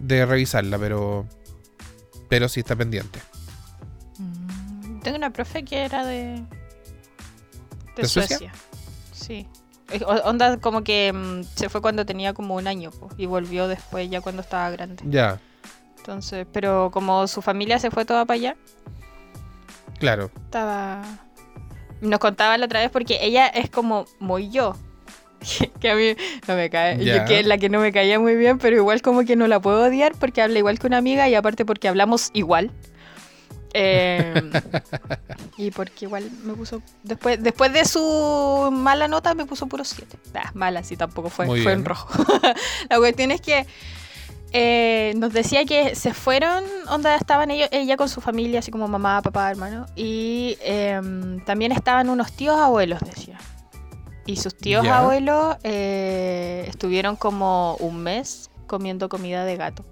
de 0.01 0.27
revisarla, 0.27 0.79
pero 0.79 1.27
pero 2.31 2.49
sí 2.49 2.61
está 2.61 2.77
pendiente. 2.77 3.19
Mm, 4.19 5.01
Tengo 5.01 5.19
una 5.19 5.31
profe 5.31 5.65
que 5.65 5.85
era 5.85 6.07
de. 6.07 6.43
De, 7.97 8.03
¿De 8.03 8.09
Suecia? 8.09 8.39
Suecia. 8.39 8.53
Sí. 9.13 9.47
Eh, 9.91 10.01
Onda 10.25 10.59
como 10.59 10.83
que 10.83 11.13
mm, 11.13 11.43
se 11.55 11.69
fue 11.69 11.81
cuando 11.81 12.07
tenía 12.07 12.33
como 12.35 12.55
un 12.57 12.67
año 12.67 12.91
po, 12.91 13.09
y 13.17 13.27
volvió 13.27 13.69
después 13.69 14.09
ya 14.11 14.21
cuando 14.21 14.43
estaba 14.43 14.71
grande. 14.71 15.03
Ya, 15.07 15.39
Entonces, 15.99 16.47
pero 16.53 16.91
como 16.93 17.27
su 17.27 17.43
familia 17.43 17.79
se 17.79 17.91
fue 17.91 18.05
toda 18.05 18.25
para 18.25 18.37
allá, 18.37 18.57
claro. 19.99 20.31
estaba... 20.45 21.03
Nos 22.01 22.19
contaba 22.19 22.57
la 22.57 22.65
otra 22.65 22.81
vez 22.81 22.91
porque 22.91 23.19
ella 23.21 23.47
es 23.47 23.69
como 23.69 24.07
muy 24.19 24.49
yo. 24.51 24.75
que 25.81 25.91
a 25.91 25.95
mí 25.95 26.15
no 26.49 26.55
me 26.57 26.71
cae. 26.71 27.03
yo 27.05 27.25
que 27.27 27.41
es 27.41 27.47
la 27.47 27.59
que 27.59 27.69
no 27.69 27.81
me 27.81 27.93
caía 27.93 28.19
muy 28.19 28.35
bien, 28.37 28.59
pero 28.59 28.77
igual 28.77 29.03
como 29.03 29.25
que 29.25 29.37
no 29.37 29.47
la 29.49 29.61
puedo 29.61 29.85
odiar 29.85 30.13
porque 30.19 30.43
habla 30.43 30.59
igual 30.59 30.79
que 30.79 30.87
una 30.87 30.99
amiga 30.99 31.29
y 31.29 31.35
aparte 31.35 31.65
porque 31.65 31.89
hablamos 31.89 32.31
igual. 32.33 32.71
Eh, 33.73 34.51
y 35.57 35.71
porque 35.71 36.07
igual 36.07 36.31
me 36.45 36.55
puso. 36.55 36.83
Después, 37.03 37.43
después 37.43 37.73
de 37.73 37.85
su 37.85 38.71
mala 38.73 39.09
nota 39.09 39.35
me 39.35 39.47
puso 39.47 39.67
puro 39.67 39.85
7. 39.85 40.19
mala, 40.55 40.83
sí, 40.83 40.97
tampoco 40.97 41.31
fue, 41.31 41.47
Muy 41.47 41.63
fue 41.63 41.73
bien. 41.73 41.81
en 41.81 41.85
rojo. 41.85 42.09
la 42.91 42.99
cuestión 42.99 43.31
es 43.31 43.41
que 43.41 43.67
eh, 44.53 45.13
nos 45.17 45.33
decía 45.33 45.65
que 45.65 45.95
se 45.95 46.13
fueron, 46.13 46.65
onda 46.89 47.15
estaban 47.15 47.51
ellos, 47.51 47.69
ella 47.71 47.97
con 47.97 48.09
su 48.09 48.21
familia, 48.21 48.59
así 48.59 48.71
como 48.71 48.89
mamá, 48.89 49.23
papá, 49.23 49.51
hermano. 49.51 49.87
Y 49.95 50.59
em, 50.63 51.45
también 51.45 51.73
estaban 51.73 52.09
unos 52.09 52.33
tíos 52.33 52.59
abuelos, 52.59 53.01
decía. 53.01 53.39
Y 54.27 54.37
sus 54.37 54.57
tíos 54.57 54.87
abuelos 54.87 55.57
eh, 55.63 56.65
estuvieron 56.69 57.17
como 57.17 57.77
un 57.77 58.03
mes 58.03 58.51
comiendo 58.67 59.09
comida 59.09 59.45
de 59.45 59.57
gato. 59.57 59.85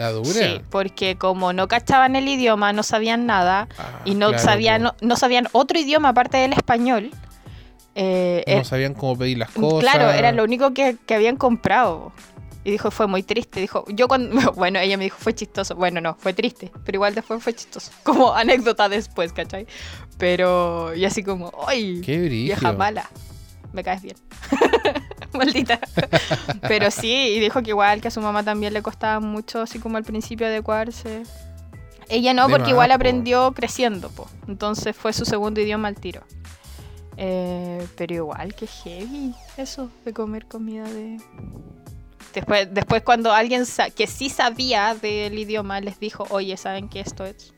La 0.00 0.12
dura. 0.12 0.30
Sí, 0.32 0.60
porque 0.70 1.16
como 1.16 1.52
no 1.52 1.68
cachaban 1.68 2.16
el 2.16 2.26
idioma, 2.26 2.72
no 2.72 2.82
sabían 2.82 3.26
nada 3.26 3.68
Ah, 3.78 4.00
y 4.06 4.14
no 4.14 4.28
claro, 4.28 4.42
sabían 4.42 4.82
no, 4.82 4.94
no 5.02 5.16
sabían 5.16 5.46
otro 5.52 5.78
idioma 5.78 6.08
aparte 6.10 6.38
del 6.38 6.54
español. 6.54 7.10
eh, 7.94 8.42
No 8.46 8.52
eh, 8.54 8.64
sabían 8.64 8.94
cómo 8.94 9.18
pedir 9.18 9.36
las 9.38 9.50
cosas. 9.50 9.80
claro, 9.80 10.10
era 10.10 10.32
lo 10.32 10.42
único 10.44 10.72
que, 10.72 10.96
que 11.06 11.14
habían 11.14 11.36
comprado. 11.36 12.12
Y 12.64 12.70
dijo, 12.70 12.90
fue 12.90 13.06
muy 13.06 13.22
triste. 13.22 13.60
Dijo, 13.60 13.84
yo 13.88 14.06
cuando. 14.08 14.52
Bueno, 14.54 14.78
ella 14.78 14.96
me 14.96 15.04
dijo, 15.04 15.16
fue 15.18 15.34
chistoso. 15.34 15.74
Bueno, 15.76 16.00
no, 16.00 16.14
fue 16.18 16.32
triste. 16.34 16.70
Pero 16.84 16.96
igual 16.96 17.14
después 17.14 17.42
fue 17.42 17.54
chistoso. 17.54 17.90
Como 18.02 18.34
anécdota 18.34 18.88
después, 18.88 19.32
¿cachai? 19.32 19.66
Pero. 20.18 20.94
Y 20.94 21.04
así 21.04 21.22
como, 21.22 21.52
¡ay! 21.66 22.00
Qué 22.04 22.18
brillo. 22.18 22.54
Vieja 22.54 22.72
mala. 22.72 23.08
Me 23.72 23.82
caes 23.84 24.02
bien. 24.02 24.16
Maldita. 25.38 25.80
Pero 26.62 26.90
sí, 26.90 27.12
y 27.12 27.40
dijo 27.40 27.62
que 27.62 27.70
igual 27.70 28.00
que 28.00 28.08
a 28.08 28.10
su 28.10 28.20
mamá 28.20 28.42
también 28.42 28.72
le 28.72 28.82
costaba 28.82 29.20
mucho, 29.20 29.62
así 29.62 29.78
como 29.78 29.96
al 29.96 30.04
principio, 30.04 30.46
adecuarse. 30.46 31.22
Ella 32.08 32.34
no, 32.34 32.46
De 32.46 32.50
porque 32.50 32.62
más, 32.62 32.70
igual 32.70 32.88
po. 32.88 32.94
aprendió 32.94 33.52
creciendo, 33.52 34.10
po. 34.10 34.28
Entonces 34.48 34.96
fue 34.96 35.12
su 35.12 35.24
segundo 35.24 35.60
idioma 35.60 35.88
al 35.88 35.94
tiro. 35.94 36.22
Eh, 37.16 37.86
pero 37.96 38.14
igual, 38.14 38.54
que 38.54 38.66
heavy 38.66 39.34
eso 39.56 39.90
de 40.04 40.12
comer 40.12 40.46
comida 40.46 40.84
de... 40.84 41.18
Después, 42.32 42.68
después 42.72 43.02
cuando 43.02 43.32
alguien 43.32 43.64
que 43.94 44.06
sí 44.06 44.28
sabía 44.28 44.94
del 44.94 45.38
idioma 45.38 45.80
les 45.80 46.00
dijo, 46.00 46.26
oye, 46.30 46.56
¿saben 46.56 46.88
que 46.88 47.00
esto 47.00 47.24
es? 47.24 47.52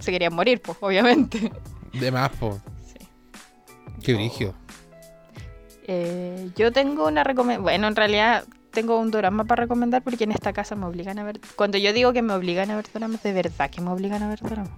Se 0.00 0.10
querían 0.10 0.34
morir, 0.34 0.60
pues, 0.60 0.78
obviamente. 0.80 1.52
De 1.92 2.10
más, 2.10 2.30
po. 2.30 2.58
Sí. 2.84 3.06
Qué 4.02 4.14
brillo. 4.14 4.54
Eh, 5.92 6.52
yo 6.54 6.70
tengo 6.70 7.08
una 7.08 7.24
recomendación. 7.24 7.64
Bueno, 7.64 7.88
en 7.88 7.96
realidad 7.96 8.44
tengo 8.70 8.96
un 9.00 9.10
drama 9.10 9.44
para 9.44 9.62
recomendar 9.64 10.02
porque 10.02 10.22
en 10.22 10.30
esta 10.30 10.52
casa 10.52 10.76
me 10.76 10.86
obligan 10.86 11.18
a 11.18 11.24
ver. 11.24 11.40
Cuando 11.56 11.78
yo 11.78 11.92
digo 11.92 12.12
que 12.12 12.22
me 12.22 12.32
obligan 12.32 12.70
a 12.70 12.76
ver 12.76 12.86
dramas, 12.94 13.20
de 13.24 13.32
verdad 13.32 13.70
que 13.70 13.80
me 13.80 13.90
obligan 13.90 14.22
a 14.22 14.28
ver 14.28 14.38
dramas. 14.38 14.70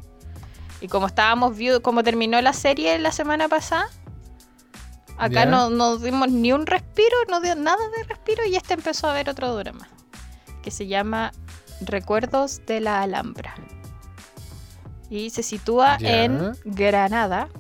Y 0.81 0.89
como 0.89 1.07
estábamos 1.07 1.55
viendo, 1.55 1.83
como 1.83 2.03
terminó 2.03 2.41
la 2.41 2.55
serie 2.55 2.99
la 2.99 3.13
semana 3.13 3.47
pasada, 3.51 3.91
acá 5.19 5.45
no, 5.45 5.99
dimos 5.99 6.31
ni 6.31 6.51
un 6.51 6.65
respiro, 6.65 7.15
no 7.29 7.43
dio 7.43 7.57
nada 7.57 7.83
de 7.95 8.05
respiro 8.05 8.47
y 8.47 8.57
este 8.57 8.73
empezó 8.73 9.11
a 9.11 9.13
ver 9.13 9.29
otro 9.29 9.55
drama 9.55 9.87
que 10.63 10.71
se 10.71 10.87
llama 10.87 11.33
Recuerdos 11.83 12.65
de 12.65 12.81
la 12.81 13.03
Alhambra. 13.03 13.55
Y 15.11 15.29
se 15.29 15.43
sitúa 15.43 15.99
en 16.01 16.53
Granada, 16.65 17.51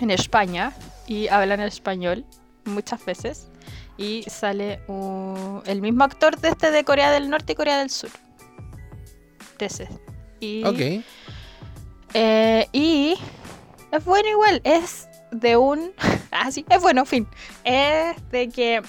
en 0.00 0.10
España, 0.10 0.72
y 1.10 1.26
hablan 1.26 1.60
español 1.60 2.24
muchas 2.64 3.04
veces. 3.04 3.48
Y 3.96 4.22
sale 4.28 4.80
un- 4.88 5.62
el 5.66 5.80
mismo 5.82 6.04
actor 6.04 6.38
de 6.40 6.48
este 6.48 6.70
de 6.70 6.84
Corea 6.84 7.10
del 7.10 7.28
Norte 7.30 7.52
y 7.52 7.56
Corea 7.56 7.78
del 7.78 7.90
Sur. 7.90 8.10
Ese. 9.58 9.88
Y, 10.40 10.64
Ok. 10.64 11.04
eh, 12.14 12.66
y 12.72 13.14
es 13.92 14.04
bueno 14.04 14.28
igual, 14.30 14.60
es 14.64 15.06
de 15.32 15.56
un... 15.58 15.92
ah, 16.30 16.50
sí, 16.50 16.64
es 16.70 16.80
bueno, 16.80 17.04
fin. 17.04 17.26
Es 17.64 18.16
de 18.30 18.48
que 18.48 18.80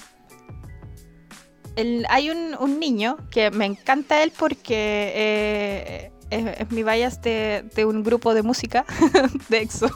el- 1.76 2.06
hay 2.08 2.30
un, 2.30 2.56
un 2.58 2.78
niño 2.80 3.16
que 3.30 3.50
me 3.50 3.66
encanta 3.66 4.22
él 4.22 4.32
porque 4.36 5.12
eh, 5.14 6.12
es, 6.30 6.60
es 6.60 6.70
mi 6.70 6.82
bias 6.82 7.20
de, 7.22 7.64
de 7.74 7.84
un 7.84 8.02
grupo 8.02 8.32
de 8.34 8.42
música 8.42 8.84
de 9.48 9.58
EXO. 9.58 9.88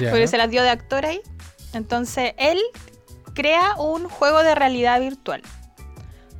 Ya. 0.00 0.10
porque 0.10 0.26
se 0.28 0.36
las 0.36 0.50
dio 0.50 0.62
de 0.62 0.70
actor 0.70 1.06
ahí. 1.06 1.20
Entonces 1.74 2.34
él 2.36 2.60
crea 3.34 3.74
un 3.78 4.08
juego 4.08 4.42
de 4.42 4.54
realidad 4.54 5.00
virtual. 5.00 5.42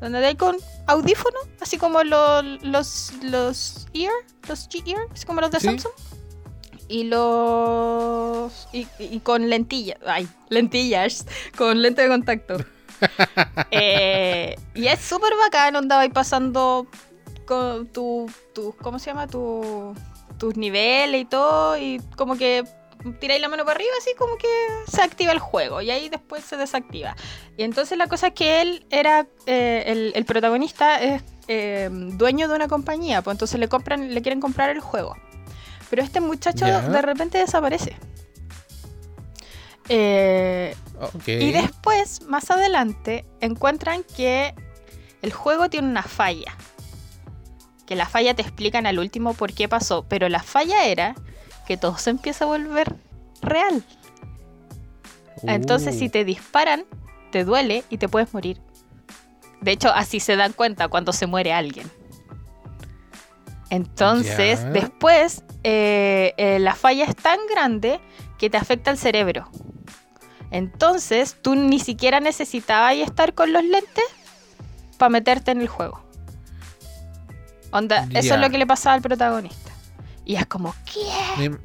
Donde 0.00 0.24
hay 0.26 0.34
con 0.34 0.56
audífono, 0.88 1.38
así 1.60 1.78
como 1.78 2.02
lo- 2.02 2.42
los, 2.42 3.12
los 3.22 3.86
ear, 3.94 4.12
los 4.48 4.68
G-ear, 4.68 5.06
así 5.12 5.24
como 5.26 5.40
los 5.40 5.50
de 5.52 5.60
Sí. 5.60 5.66
Samsung. 5.66 5.92
Y 6.88 7.04
los. 7.04 8.68
Y, 8.72 8.86
y 8.98 9.20
con 9.20 9.48
lentillas. 9.48 9.98
Ay, 10.06 10.28
lentillas. 10.48 11.24
Con 11.56 11.80
lente 11.82 12.02
de 12.02 12.08
contacto. 12.08 12.56
Eh, 13.72 14.56
y 14.74 14.86
es 14.86 15.00
súper 15.00 15.32
bacán, 15.36 15.74
onda, 15.74 15.96
vais 15.96 16.12
pasando 16.12 16.86
con 17.46 17.86
tu, 17.88 18.30
tu. 18.54 18.74
¿Cómo 18.80 18.98
se 19.00 19.06
llama? 19.10 19.26
Tu, 19.26 19.94
tus 20.38 20.56
niveles 20.56 21.22
y 21.22 21.24
todo. 21.24 21.76
Y 21.76 22.00
como 22.16 22.36
que 22.36 22.64
tiráis 23.20 23.40
la 23.40 23.48
mano 23.48 23.64
para 23.64 23.76
arriba, 23.76 23.92
así 24.00 24.10
como 24.18 24.36
que 24.36 24.48
se 24.86 25.02
activa 25.02 25.32
el 25.32 25.38
juego. 25.38 25.80
Y 25.80 25.90
ahí 25.90 26.08
después 26.08 26.44
se 26.44 26.56
desactiva. 26.56 27.16
Y 27.56 27.62
entonces 27.62 27.98
la 27.98 28.06
cosa 28.06 28.28
es 28.28 28.34
que 28.34 28.62
él 28.62 28.86
era. 28.90 29.26
eh, 29.46 29.84
el, 29.86 30.12
el 30.14 30.24
protagonista 30.24 31.00
es 31.02 31.22
eh, 31.48 31.88
dueño 31.90 32.48
de 32.48 32.56
una 32.56 32.68
compañía, 32.68 33.22
pues 33.22 33.34
entonces 33.34 33.58
le 33.58 33.68
compran, 33.68 34.14
le 34.14 34.22
quieren 34.22 34.40
comprar 34.40 34.70
el 34.70 34.80
juego. 34.80 35.16
Pero 35.90 36.02
este 36.02 36.20
muchacho 36.20 36.64
de 36.64 37.02
repente 37.02 37.38
desaparece. 37.38 37.96
Eh, 39.88 40.74
y 41.26 41.52
después, 41.52 42.22
más 42.22 42.50
adelante, 42.50 43.26
encuentran 43.40 44.04
que 44.04 44.54
el 45.20 45.32
juego 45.32 45.68
tiene 45.68 45.88
una 45.88 46.02
falla. 46.02 46.56
Que 47.84 47.96
la 47.96 48.06
falla 48.06 48.34
te 48.34 48.40
explican 48.40 48.86
al 48.86 48.98
último 48.98 49.34
por 49.34 49.52
qué 49.52 49.68
pasó. 49.68 50.06
Pero 50.08 50.30
la 50.30 50.42
falla 50.42 50.86
era 50.86 51.14
que 51.66 51.76
todo 51.76 51.96
se 51.98 52.10
empieza 52.10 52.44
a 52.44 52.48
volver 52.48 52.94
real. 53.40 53.84
Entonces, 55.42 55.96
Uh, 55.96 55.98
si 55.98 56.08
te 56.08 56.24
disparan, 56.24 56.84
te 57.30 57.44
duele 57.44 57.84
y 57.90 57.98
te 57.98 58.08
puedes 58.08 58.32
morir. 58.32 58.60
De 59.60 59.72
hecho, 59.72 59.90
así 59.92 60.20
se 60.20 60.36
dan 60.36 60.52
cuenta 60.52 60.88
cuando 60.88 61.12
se 61.12 61.26
muere 61.26 61.52
alguien. 61.52 61.90
Entonces, 63.70 64.70
después, 64.72 65.44
eh, 65.64 66.34
eh, 66.36 66.58
la 66.58 66.74
falla 66.74 67.04
es 67.04 67.16
tan 67.16 67.38
grande 67.50 68.00
que 68.38 68.50
te 68.50 68.58
afecta 68.58 68.90
el 68.90 68.98
cerebro. 68.98 69.48
Entonces, 70.50 71.38
tú 71.40 71.54
ni 71.54 71.80
siquiera 71.80 72.20
necesitabas 72.20 72.96
estar 72.96 73.32
con 73.32 73.52
los 73.52 73.64
lentes 73.64 74.04
para 74.98 75.08
meterte 75.08 75.52
en 75.52 75.62
el 75.62 75.68
juego. 75.68 76.02
Onda, 77.70 78.06
eso 78.12 78.34
es 78.34 78.40
lo 78.40 78.50
que 78.50 78.58
le 78.58 78.66
pasaba 78.66 78.94
al 78.94 79.00
protagonista. 79.00 79.71
Y 80.24 80.36
es 80.36 80.46
como, 80.46 80.74
¿qué? 80.84 81.48
Me, 81.48 81.58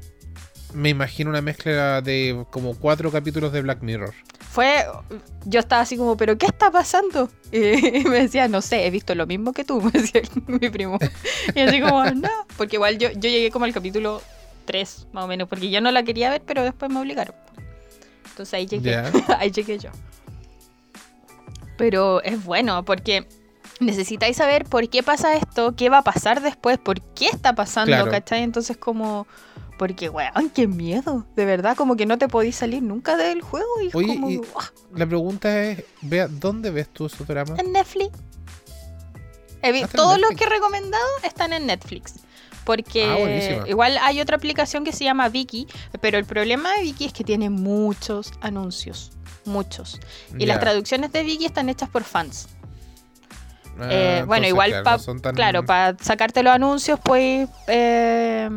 me 0.74 0.90
imagino 0.90 1.30
una 1.30 1.42
mezcla 1.42 2.02
de 2.02 2.46
como 2.52 2.76
cuatro 2.76 3.12
capítulos 3.12 3.52
de 3.52 3.62
Black 3.62 3.82
Mirror. 3.82 4.14
Fue, 4.52 4.86
yo 5.46 5.60
estaba 5.60 5.82
así 5.82 5.98
como, 5.98 6.18
¿pero 6.18 6.38
qué 6.38 6.48
está 6.48 6.72
pasando? 6.72 7.30
Y 7.52 7.60
me 8.10 8.22
decía, 8.22 8.48
no 8.48 8.62
sé, 8.62 8.86
he 8.86 8.92
visto 8.92 9.16
lo 9.16 9.28
mismo 9.28 9.54
que 9.54 9.64
tú, 9.64 9.82
me 9.82 9.92
decía 9.92 10.22
mi 10.48 10.70
primo. 10.70 10.98
Y 11.54 11.60
así 11.60 11.82
como, 11.82 12.04
no, 12.16 12.30
porque 12.58 12.78
igual 12.78 12.98
yo, 12.98 13.12
yo 13.12 13.30
llegué 13.30 13.52
como 13.52 13.66
al 13.66 13.74
capítulo 13.74 14.22
3, 14.66 15.08
más 15.14 15.26
o 15.26 15.28
menos, 15.28 15.48
porque 15.48 15.70
yo 15.70 15.82
no 15.82 15.92
la 15.92 16.04
quería 16.04 16.30
ver, 16.30 16.42
pero 16.46 16.64
después 16.64 16.92
me 16.92 17.00
obligaron. 17.00 17.36
Entonces 18.30 18.54
ahí 18.54 18.68
llegué, 18.68 18.96
ahí 19.38 19.52
llegué 19.52 19.80
yo. 19.80 19.90
Pero 21.78 22.22
es 22.24 22.44
bueno, 22.44 22.84
porque 22.84 23.28
necesitáis 23.80 24.38
saber 24.38 24.66
por 24.66 24.90
qué 24.90 25.04
pasa 25.04 25.36
esto, 25.36 25.76
qué 25.76 25.90
va 25.90 26.00
a 26.00 26.04
pasar 26.04 26.42
después, 26.42 26.78
por 26.78 27.02
qué 27.14 27.28
está 27.28 27.54
pasando, 27.56 27.92
Claro. 27.96 28.12
¿cachai? 28.12 28.44
Entonces 28.44 28.78
como... 28.78 29.28
Porque, 29.78 30.10
weón, 30.10 30.50
qué 30.50 30.66
miedo. 30.66 31.28
De 31.36 31.46
verdad, 31.46 31.76
como 31.78 31.96
que 31.96 32.08
no 32.08 32.18
te 32.18 32.28
podís 32.28 32.56
salir 32.56 32.82
nunca 32.82 33.16
del 33.16 33.44
juego. 33.44 33.68
Y 33.84 33.92
Oye, 33.94 34.08
como, 34.16 34.32
y-. 34.32 34.42
La 34.96 35.06
pregunta 35.06 35.62
es, 35.64 35.84
vea, 36.02 36.28
¿dónde 36.28 36.72
ves 36.72 36.90
tú 36.90 37.06
esos 37.06 37.28
dramas? 37.28 37.60
En 37.60 37.72
Netflix. 37.74 38.18
Todos 39.94 40.20
los 40.20 40.32
que 40.32 40.46
he 40.46 40.50
recomendado 40.50 41.06
están 41.24 41.54
en 41.54 41.68
Netflix. 41.68 42.16
Porque 42.64 43.06
Ah, 43.62 43.68
igual 43.68 43.98
hay 44.02 44.20
otra 44.20 44.36
aplicación 44.36 44.84
que 44.84 44.92
se 44.92 45.04
llama 45.04 45.30
Viki, 45.30 45.68
pero 46.02 46.18
el 46.18 46.26
problema 46.26 46.74
de 46.74 46.82
Viki 46.82 47.06
es 47.06 47.14
que 47.14 47.24
tiene 47.24 47.50
muchos 47.50 48.34
anuncios. 48.42 49.12
Muchos. 49.46 50.00
Y 50.38 50.46
las 50.46 50.60
traducciones 50.60 51.12
de 51.12 51.24
Viki 51.24 51.46
están 51.46 51.70
hechas 51.70 51.88
por 51.90 52.04
fans. 52.04 52.50
Ah, 53.80 53.88
Eh, 53.90 54.24
bueno, 54.26 54.48
igual 54.48 54.70
claro, 54.72 54.84
pa- 54.84 54.92
no 54.94 55.00
son 55.00 55.20
tan- 55.22 55.36
Claro, 55.36 55.66
para 55.66 55.96
sacarte 56.00 56.44
los 56.44 56.54
anuncios 56.54 57.00
puedes 57.04 57.50
eh, 57.68 58.50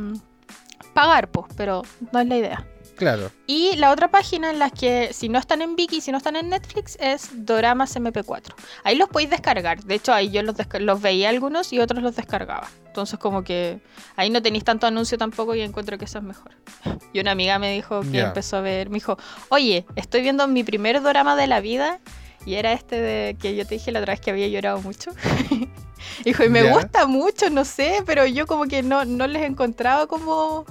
pagar, 0.95 1.29
pues, 1.29 1.47
pero 1.57 1.83
no 2.13 2.21
es 2.21 2.27
la 2.27 2.37
idea. 2.37 2.67
Claro. 2.97 3.31
Y 3.47 3.77
la 3.77 3.93
otra 3.93 4.09
página 4.11 4.51
en 4.51 4.59
las 4.59 4.73
que, 4.73 5.15
si 5.15 5.31
no 5.31 5.39
están 5.39 5.63
en 5.63 5.75
Viki, 5.75 6.03
si 6.03 6.13
no 6.13 6.19
están 6.19 6.37
en 6.37 6.51
Netflix, 6.51 6.99
es 7.01 7.31
Doramas 7.47 7.97
MP4. 7.97 8.53
Ahí 8.85 8.95
los 8.97 9.09
podéis 9.09 9.31
descargar. 9.31 9.83
De 9.85 9.95
hecho, 9.95 10.13
ahí 10.13 10.31
yo 10.31 10.43
los, 10.43 10.55
los 10.81 11.01
veía 11.01 11.31
algunos 11.31 11.73
y 11.73 11.79
otros 11.81 12.03
los 12.03 12.15
descargaba. 12.15 12.69
Entonces, 12.89 13.19
como 13.19 13.43
que 13.43 13.81
ahí 14.17 14.29
no 14.29 14.43
tenéis 14.43 14.65
tanto 14.65 14.87
anuncio 14.87 15.17
tampoco 15.17 15.55
y 15.55 15.63
encuentro 15.63 15.97
que 15.97 16.05
eso 16.05 16.19
es 16.19 16.25
mejor. 16.25 16.53
Y 17.15 17.21
una 17.21 17.31
amiga 17.31 17.59
me 17.59 17.73
dijo 17.73 18.03
que 18.03 18.21
empezó 18.21 18.59
a 18.59 18.61
ver, 18.61 18.91
me 18.91 18.97
dijo, 18.97 19.17
oye, 19.49 19.87
estoy 19.97 20.21
viendo 20.21 20.47
mi 20.47 20.63
primer 20.63 21.01
dorama 21.01 21.37
de 21.37 21.47
la 21.47 21.61
vida 21.61 22.01
y 22.47 22.55
era 22.55 22.73
este 22.73 23.01
de 23.01 23.37
que 23.41 23.55
yo 23.57 23.67
te 23.67 23.75
dije 23.75 23.93
la 23.93 24.01
otra 24.01 24.13
vez 24.15 24.21
que 24.21 24.31
había 24.31 24.49
llorado 24.49 24.81
mucho. 24.83 25.11
Dijo, 26.25 26.45
y 26.45 26.49
me 26.49 26.65
Ya. 26.65 26.73
gusta 26.73 27.07
mucho, 27.07 27.51
no 27.51 27.65
sé, 27.65 28.03
pero 28.07 28.25
yo 28.27 28.47
como 28.47 28.65
que 28.65 28.83
no, 28.83 29.05
no 29.05 29.27
les 29.27 29.43
encontraba 29.43 30.07
como 30.07 30.65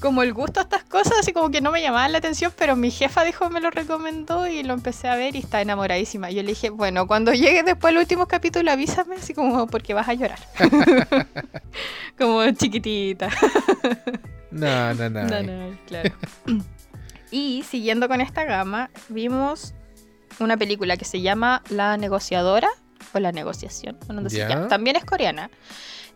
como 0.00 0.24
el 0.24 0.32
gusto 0.34 0.58
a 0.58 0.64
estas 0.64 0.82
cosas, 0.82 1.12
así 1.20 1.32
como 1.32 1.52
que 1.52 1.60
no 1.60 1.70
me 1.70 1.80
llamaban 1.80 2.10
la 2.10 2.18
atención, 2.18 2.52
pero 2.58 2.74
mi 2.74 2.90
jefa 2.90 3.22
dijo 3.22 3.48
me 3.50 3.60
lo 3.60 3.70
recomendó 3.70 4.48
y 4.48 4.64
lo 4.64 4.74
empecé 4.74 5.06
a 5.08 5.14
ver 5.14 5.36
y 5.36 5.38
está 5.38 5.60
enamoradísima. 5.60 6.28
Yo 6.32 6.42
le 6.42 6.48
dije, 6.48 6.70
bueno, 6.70 7.06
cuando 7.06 7.32
llegue 7.32 7.62
después 7.62 7.92
el 7.92 7.98
último 7.98 8.26
capítulo 8.26 8.72
avísame, 8.72 9.14
así 9.14 9.32
como 9.32 9.68
porque 9.68 9.94
vas 9.94 10.08
a 10.08 10.14
llorar. 10.14 10.40
como 12.18 12.48
chiquitita. 12.50 13.28
No, 14.50 14.92
no, 14.92 15.08
no. 15.08 15.22
No, 15.24 15.42
no, 15.42 15.78
claro. 15.86 16.10
y 17.30 17.64
siguiendo 17.66 18.06
con 18.06 18.20
esta 18.20 18.44
gama, 18.44 18.90
vimos 19.08 19.72
una 20.40 20.56
película 20.56 20.96
que 20.96 21.04
se 21.04 21.20
llama 21.20 21.62
La 21.68 21.96
negociadora 21.96 22.68
o 23.12 23.18
La 23.18 23.32
negociación, 23.32 23.98
no 24.08 24.28
sé, 24.28 24.46
también 24.68 24.96
es 24.96 25.04
coreana. 25.04 25.50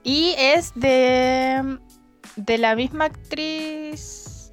Y 0.02 0.34
es 0.38 0.72
de, 0.74 1.78
de 2.36 2.58
la 2.58 2.76
misma 2.76 3.06
actriz. 3.06 4.52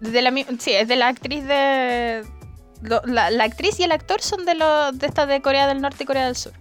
De 0.00 0.22
la, 0.22 0.32
sí, 0.58 0.72
es 0.72 0.88
de 0.88 0.96
la 0.96 1.08
actriz 1.08 1.44
de. 1.44 2.24
la, 3.04 3.30
la 3.30 3.44
actriz 3.44 3.78
y 3.78 3.84
el 3.84 3.92
actor 3.92 4.22
son 4.22 4.46
de, 4.46 4.54
lo, 4.54 4.92
de 4.92 5.06
esta 5.06 5.26
de 5.26 5.42
Corea 5.42 5.66
del 5.66 5.80
Norte 5.80 6.04
y 6.04 6.06
Corea 6.06 6.26
del 6.26 6.36
Sur. 6.36 6.54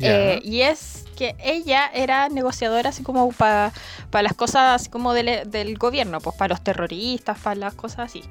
Eh, 0.00 0.40
y 0.44 0.60
es 0.60 1.04
que 1.16 1.34
ella 1.42 1.90
era 1.92 2.28
negociadora 2.28 2.90
así 2.90 3.02
como 3.02 3.30
para 3.32 3.72
las 4.12 4.34
cosas 4.34 4.80
así 4.80 4.88
como 4.88 5.12
del, 5.12 5.50
del 5.50 5.76
gobierno, 5.78 6.20
pues 6.20 6.36
para 6.36 6.54
los 6.54 6.62
terroristas, 6.62 7.38
para 7.38 7.56
las 7.56 7.74
cosas 7.74 8.00
así. 8.00 8.22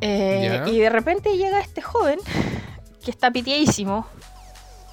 Eh, 0.00 0.62
y 0.66 0.78
de 0.78 0.90
repente 0.90 1.36
llega 1.36 1.60
este 1.60 1.82
joven 1.82 2.18
que 3.04 3.10
está 3.10 3.30
pitiadísimo. 3.30 4.06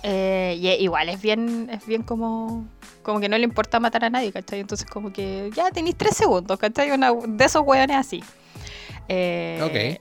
eh, 0.04 0.58
y 0.60 0.68
igual 0.84 1.10
es 1.10 1.22
bien, 1.22 1.70
es 1.72 1.86
bien 1.86 2.04
como, 2.04 2.68
como 3.04 3.20
que 3.20 3.30
no 3.30 3.38
le 3.38 3.44
importa 3.44 3.80
matar 3.80 4.06
a 4.06 4.10
nadie, 4.10 4.32
¿cachai? 4.32 4.60
Entonces 4.60 4.90
como 4.90 5.12
que 5.12 5.50
ya 5.56 5.72
tenéis 5.72 5.98
tres 5.98 6.16
segundos, 6.16 6.58
¿cachai? 6.60 6.92
Una, 6.92 7.12
de 7.14 7.46
esos 7.46 7.64
hueones 7.66 7.98
así. 7.98 8.24
Eh, 9.10 10.00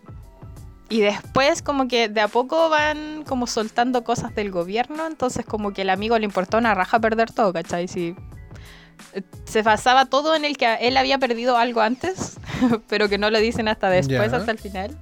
y 0.88 1.00
después 1.00 1.62
como 1.62 1.88
que 1.88 2.08
de 2.08 2.20
a 2.20 2.28
poco 2.28 2.68
van 2.68 3.24
como 3.24 3.46
soltando 3.46 4.04
cosas 4.04 4.34
del 4.34 4.50
gobierno, 4.52 5.06
entonces 5.06 5.44
como 5.44 5.72
que 5.72 5.82
el 5.82 5.90
amigo 5.90 6.18
le 6.18 6.24
importó 6.24 6.58
una 6.58 6.74
raja 6.74 7.00
perder 7.00 7.32
todo, 7.32 7.52
¿cachai? 7.52 7.88
Si 7.88 8.14
se 9.44 9.62
basaba 9.62 10.06
todo 10.06 10.34
en 10.34 10.44
el 10.44 10.56
que 10.56 10.74
él 10.80 10.96
había 10.96 11.18
perdido 11.18 11.56
algo 11.56 11.80
antes, 11.80 12.38
pero 12.88 13.08
que 13.08 13.18
no 13.18 13.30
lo 13.30 13.38
dicen 13.38 13.68
hasta 13.68 13.90
después, 13.90 14.32
hasta 14.32 14.50
el 14.50 14.58
final. 14.58 14.96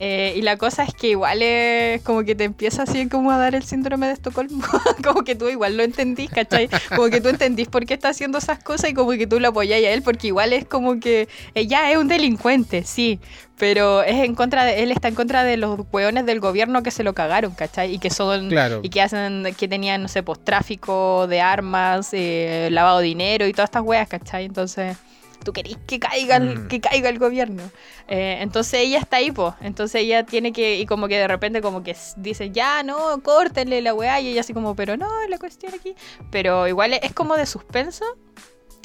Eh, 0.00 0.34
y 0.36 0.42
la 0.42 0.56
cosa 0.56 0.84
es 0.84 0.94
que 0.94 1.08
igual 1.08 1.42
es 1.42 2.02
como 2.02 2.22
que 2.22 2.34
te 2.34 2.44
empieza 2.44 2.84
así 2.84 3.08
como 3.08 3.32
a 3.32 3.38
dar 3.38 3.54
el 3.54 3.64
síndrome 3.64 4.06
de 4.06 4.12
Estocolmo, 4.12 4.62
como 5.04 5.24
que 5.24 5.34
tú 5.34 5.48
igual 5.48 5.76
lo 5.76 5.82
entendís, 5.82 6.30
¿cachai? 6.30 6.68
Como 6.94 7.08
que 7.08 7.20
tú 7.20 7.28
entendís 7.28 7.68
por 7.68 7.84
qué 7.84 7.94
está 7.94 8.10
haciendo 8.10 8.38
esas 8.38 8.62
cosas 8.62 8.90
y 8.90 8.94
como 8.94 9.10
que 9.12 9.26
tú 9.26 9.40
lo 9.40 9.48
apoyáis 9.48 9.84
a 9.86 9.90
él, 9.90 10.02
porque 10.02 10.28
igual 10.28 10.52
es 10.52 10.64
como 10.64 11.00
que 11.00 11.28
ella 11.54 11.90
es 11.90 11.96
un 11.98 12.06
delincuente, 12.06 12.84
sí, 12.84 13.18
pero 13.58 14.04
es 14.04 14.14
en 14.24 14.36
contra 14.36 14.64
de, 14.64 14.84
él 14.84 14.92
está 14.92 15.08
en 15.08 15.16
contra 15.16 15.42
de 15.42 15.56
los 15.56 15.80
hueones 15.92 16.24
del 16.26 16.38
gobierno 16.38 16.84
que 16.84 16.92
se 16.92 17.02
lo 17.02 17.12
cagaron, 17.12 17.52
¿cachai? 17.54 17.94
Y 17.94 17.98
que 17.98 18.10
son 18.10 18.50
Claro. 18.50 18.80
y 18.84 18.90
que 18.90 19.02
hacen, 19.02 19.46
que 19.58 19.66
tenían, 19.66 20.02
no 20.02 20.08
sé, 20.08 20.22
pues 20.22 20.38
tráfico 20.44 21.26
de 21.26 21.40
armas, 21.40 22.10
eh, 22.12 22.68
lavado 22.70 22.98
de 22.98 23.06
dinero 23.06 23.46
y 23.48 23.52
todas 23.52 23.68
estas 23.68 23.82
weas, 23.82 24.06
¿cachai? 24.08 24.44
Entonces, 24.44 24.96
tú 25.44 25.52
querís 25.52 25.76
que 25.86 25.98
caiga 25.98 26.36
el, 26.36 26.58
Mm. 26.58 26.68
que 26.68 26.80
caiga 26.80 27.08
el 27.08 27.18
gobierno. 27.18 27.62
Eh, 28.08 28.38
entonces 28.40 28.80
ella 28.80 28.98
está 28.98 29.18
ahí, 29.18 29.30
pues. 29.30 29.54
Entonces 29.60 30.00
ella 30.02 30.24
tiene 30.24 30.52
que, 30.52 30.78
y 30.78 30.86
como 30.86 31.08
que 31.08 31.18
de 31.18 31.28
repente 31.28 31.60
como 31.60 31.82
que 31.82 31.96
dice, 32.16 32.50
ya, 32.50 32.82
no, 32.82 33.22
córtenle 33.22 33.80
la 33.82 33.94
weá, 33.94 34.20
y 34.20 34.28
ella 34.28 34.40
así 34.40 34.52
como, 34.54 34.74
pero 34.74 34.96
no, 34.96 35.08
la 35.28 35.38
cuestión 35.38 35.74
aquí. 35.74 35.94
Pero 36.30 36.66
igual 36.68 36.92
es, 36.94 37.00
es 37.02 37.12
como 37.12 37.36
de 37.36 37.46
suspenso. 37.46 38.04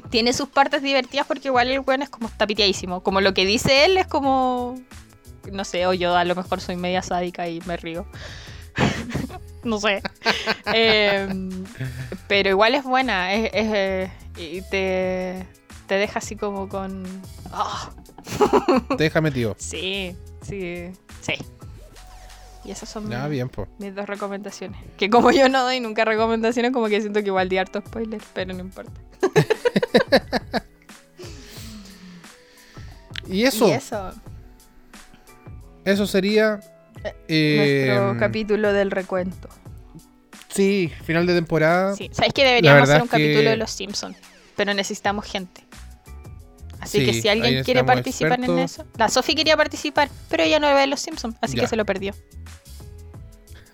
Tiene 0.09 0.33
sus 0.33 0.49
partes 0.49 0.81
divertidas 0.81 1.25
porque 1.25 1.47
igual 1.47 1.69
el 1.69 1.79
weón 1.79 2.01
es 2.01 2.09
como 2.09 2.27
está 2.27 2.45
piteadísimo. 2.45 3.01
Como 3.03 3.21
lo 3.21 3.33
que 3.33 3.45
dice 3.45 3.85
él 3.85 3.97
es 3.97 4.07
como. 4.07 4.75
No 5.51 5.63
sé, 5.65 5.87
o 5.87 5.93
yo 5.93 6.15
a 6.15 6.23
lo 6.25 6.35
mejor 6.35 6.61
soy 6.61 6.75
media 6.75 7.01
sádica 7.01 7.47
y 7.47 7.59
me 7.65 7.77
río. 7.77 8.05
no 9.63 9.79
sé. 9.79 10.01
Em, 10.73 11.49
pero 12.27 12.49
igual 12.49 12.75
es 12.75 12.83
buena. 12.83 13.33
Es, 13.33 13.49
es, 13.53 13.67
eh, 13.73 14.11
y 14.37 14.61
te, 14.69 15.45
te 15.87 15.95
deja 15.95 16.19
así 16.19 16.35
como 16.35 16.67
con. 16.69 17.03
ah, 17.51 17.89
Te 18.97 19.03
deja 19.03 19.21
metido. 19.21 19.55
sí, 19.59 20.15
sí, 20.41 20.91
sí. 21.21 21.33
Y 22.65 22.71
esas 22.71 22.87
son 22.87 23.09
mis, 23.09 23.29
bien, 23.29 23.51
mis 23.77 23.93
dos 23.93 24.07
recomendaciones. 24.07 24.79
Que 24.97 25.09
como 25.09 25.31
yo 25.31 25.49
no 25.49 25.63
doy 25.63 25.81
nunca 25.81 26.05
recomendaciones, 26.05 26.71
como 26.71 26.87
que 26.87 27.01
siento 27.01 27.19
que 27.19 27.27
igual 27.27 27.49
di 27.49 27.57
harto 27.57 27.81
spoiler, 27.81 28.21
pero 28.33 28.53
no 28.53 28.61
importa. 28.61 28.91
Y 33.27 33.45
eso, 33.45 33.67
Y 33.67 33.71
eso, 33.71 34.11
eso 35.85 36.05
sería. 36.07 36.59
eh, 37.27 37.85
nuestro 37.95 38.19
capítulo 38.19 38.73
del 38.73 38.91
recuento. 38.91 39.47
Sí, 40.49 40.91
final 41.03 41.25
de 41.25 41.33
temporada. 41.33 41.95
Sí. 41.95 42.09
¿Sabes 42.13 42.33
que 42.33 42.43
deberíamos 42.43 42.83
hacer 42.89 43.01
un 43.01 43.07
que- 43.07 43.11
capítulo 43.11 43.49
de 43.49 43.57
Los 43.57 43.71
Simpsons? 43.71 44.17
Pero 44.55 44.73
necesitamos 44.73 45.25
gente. 45.25 45.63
Así 46.83 47.05
que 47.05 47.13
si 47.21 47.27
alguien 47.29 47.63
quiere 47.63 47.83
participar 47.83 48.43
en 48.43 48.59
eso. 48.59 48.85
La 48.97 49.09
Sofi 49.09 49.35
quería 49.35 49.55
participar, 49.57 50.09
pero 50.29 50.43
ella 50.43 50.59
no 50.59 50.73
ve 50.73 50.85
Los 50.87 50.99
Simpsons, 51.01 51.35
así 51.41 51.55
Ya. 51.55 51.61
que 51.63 51.67
se 51.67 51.75
lo 51.75 51.85
perdió. 51.85 52.13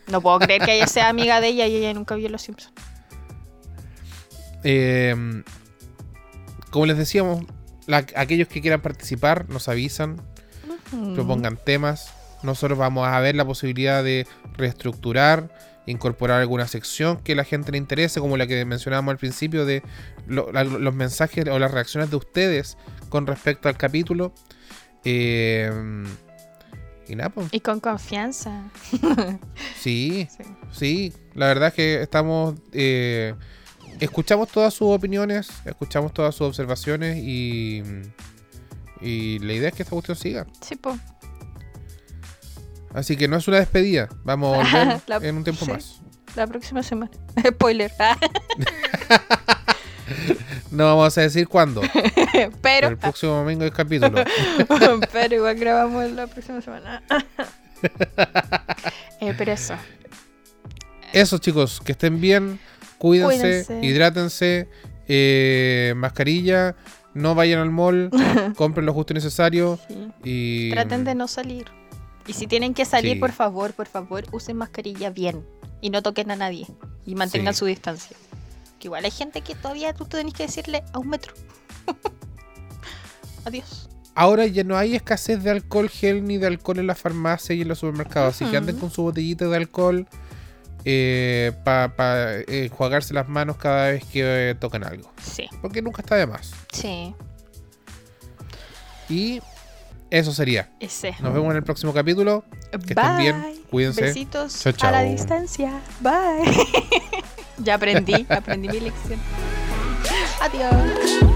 No 0.07 0.21
puedo 0.21 0.39
creer 0.39 0.61
que 0.63 0.75
ella 0.75 0.87
sea 0.87 1.09
amiga 1.09 1.39
de 1.41 1.47
ella 1.49 1.67
y 1.67 1.75
ella 1.75 1.93
nunca 1.93 2.15
vio 2.15 2.29
Los 2.29 2.41
Simpsons. 2.41 2.73
Eh, 4.63 5.43
como 6.71 6.85
les 6.85 6.97
decíamos, 6.97 7.43
la- 7.87 8.05
aquellos 8.15 8.47
que 8.47 8.61
quieran 8.61 8.81
participar 8.81 9.49
nos 9.49 9.67
avisan, 9.69 10.21
propongan 11.15 11.57
temas. 11.57 12.13
Nosotros 12.43 12.77
vamos 12.77 13.07
a 13.07 13.19
ver 13.19 13.35
la 13.35 13.45
posibilidad 13.45 14.03
de 14.03 14.25
reestructurar, 14.57 15.49
incorporar 15.85 16.39
alguna 16.41 16.67
sección 16.67 17.17
que 17.17 17.35
la 17.35 17.43
gente 17.43 17.71
le 17.71 17.77
interese, 17.77 18.19
como 18.19 18.37
la 18.37 18.47
que 18.47 18.63
mencionábamos 18.65 19.11
al 19.11 19.17
principio 19.17 19.65
de 19.65 19.81
lo- 20.27 20.51
la- 20.51 20.63
los 20.63 20.93
mensajes 20.93 21.45
o 21.47 21.59
las 21.59 21.71
reacciones 21.71 22.09
de 22.09 22.15
ustedes 22.17 22.77
con 23.09 23.27
respecto 23.27 23.67
al 23.69 23.77
capítulo. 23.77 24.33
Eh, 25.03 25.71
y 27.07 27.15
nada, 27.15 27.29
pues, 27.29 27.47
Y 27.51 27.59
con 27.61 27.79
confianza. 27.79 28.63
sí, 29.79 30.27
Sí. 30.29 30.43
sí, 30.71 31.13
la 31.33 31.47
verdad 31.47 31.69
es 31.69 31.73
que 31.73 32.01
estamos... 32.01 32.55
eh, 32.71 33.33
escuchamos 33.99 34.47
todas 34.49 34.73
sus 34.73 34.89
opiniones, 34.89 35.49
escuchamos 35.65 36.13
todas 36.13 36.35
sus 36.35 36.47
observaciones 36.47 37.17
y... 37.17 37.83
Y 39.01 39.39
la 39.39 39.53
idea 39.53 39.69
es 39.69 39.75
que 39.75 39.83
esta 39.83 39.91
cuestión 39.91 40.17
siga. 40.17 40.45
Sí, 40.61 40.75
po. 40.75 40.97
Así 42.93 43.15
que 43.15 43.27
no 43.29 43.37
es 43.37 43.47
una 43.47 43.57
despedida. 43.59 44.09
Vamos 44.25 44.57
a 44.57 44.57
volver 44.83 45.01
La- 45.07 45.15
en 45.27 45.37
un 45.37 45.43
tiempo 45.45 45.63
sí. 45.65 45.71
más. 45.71 46.01
La 46.35 46.45
próxima 46.47 46.83
semana. 46.83 47.09
Spoiler. 47.49 47.91
No 50.71 50.85
vamos 50.85 51.17
a 51.17 51.21
decir 51.21 51.47
cuándo. 51.47 51.81
pero, 52.31 52.51
Pero 52.61 52.87
el 52.89 52.97
próximo 52.97 53.33
domingo 53.33 53.63
es 53.65 53.71
capítulo. 53.71 54.23
pero 55.11 55.35
igual 55.35 55.55
grabamos 55.55 56.11
la 56.11 56.27
próxima 56.27 56.61
semana. 56.61 57.03
Eh, 59.21 59.33
pero 59.37 59.51
eso. 59.53 59.73
Eso, 61.13 61.37
chicos, 61.39 61.81
que 61.83 61.93
estén 61.93 62.19
bien. 62.21 62.59
Cuídense, 62.97 63.37
Cuídense. 63.65 63.79
hidrátense. 63.85 64.69
eh, 65.07 65.93
mascarilla. 65.95 66.75
No 67.13 67.35
vayan 67.35 67.59
al 67.59 67.71
mall. 67.71 68.09
compren 68.55 68.85
lo 68.85 68.93
justo 68.93 69.13
y 69.13 69.15
necesario. 69.15 69.79
Sí. 69.87 70.07
Y. 70.23 70.71
Traten 70.71 71.03
de 71.03 71.15
no 71.15 71.27
salir. 71.27 71.65
Y 72.27 72.33
si 72.33 72.47
tienen 72.47 72.73
que 72.73 72.85
salir, 72.85 73.13
Sí. 73.13 73.19
por 73.19 73.31
favor, 73.31 73.73
por 73.73 73.87
favor, 73.87 74.23
usen 74.31 74.55
mascarilla 74.57 75.09
bien. 75.09 75.45
Y 75.81 75.89
no 75.89 76.01
toquen 76.01 76.29
a 76.31 76.35
nadie. 76.35 76.67
Y 77.05 77.15
mantengan 77.15 77.53
Sí. 77.53 77.59
su 77.59 77.65
distancia. 77.65 78.15
Que 78.79 78.87
igual 78.87 79.05
hay 79.05 79.11
gente 79.11 79.41
que 79.41 79.55
todavía 79.55 79.93
tú 79.93 80.05
tenés 80.05 80.33
que 80.33 80.43
decirle 80.43 80.83
a 80.93 80.99
un 80.99 81.09
metro. 81.09 81.33
Adiós. 83.45 83.89
Ahora 84.15 84.45
ya 84.47 84.63
no 84.63 84.77
hay 84.77 84.95
escasez 84.95 85.43
de 85.43 85.49
alcohol 85.51 85.89
gel 85.89 86.25
ni 86.25 86.37
de 86.37 86.47
alcohol 86.47 86.79
en 86.79 86.87
la 86.87 86.95
farmacia 86.95 87.55
y 87.55 87.61
en 87.61 87.67
los 87.67 87.79
supermercados. 87.79 88.35
Así 88.35 88.45
que 88.45 88.57
anden 88.57 88.77
con 88.77 88.91
su 88.91 89.03
botellita 89.03 89.45
de 89.45 89.55
alcohol 89.55 90.07
para 91.63 92.39
enjuagarse 92.47 93.13
las 93.13 93.29
manos 93.29 93.57
cada 93.57 93.91
vez 93.91 94.03
que 94.05 94.49
eh, 94.51 94.55
tocan 94.55 94.83
algo. 94.83 95.11
Sí, 95.21 95.47
Porque 95.61 95.81
nunca 95.81 96.01
está 96.01 96.15
de 96.15 96.27
más. 96.27 96.51
sí. 96.71 97.13
Y 99.07 99.41
eso 100.11 100.31
sería. 100.33 100.71
Ese. 100.79 101.15
Nos 101.19 101.33
vemos 101.33 101.49
en 101.49 101.57
el 101.57 101.63
próximo 101.63 101.93
capítulo. 101.93 102.43
Que 102.71 102.93
estén 102.93 103.17
bien. 103.17 103.63
Cuídense. 103.71 104.01
Besitos 104.01 104.63
Chao, 104.77 104.89
a 104.89 104.91
la 104.91 105.01
distancia. 105.01 105.81
Bye. 105.99 106.45
ya 107.63 107.75
aprendí, 107.75 108.25
aprendí 108.29 108.69
mi 108.69 108.79
lección. 108.79 109.19
Adiós. 110.41 111.28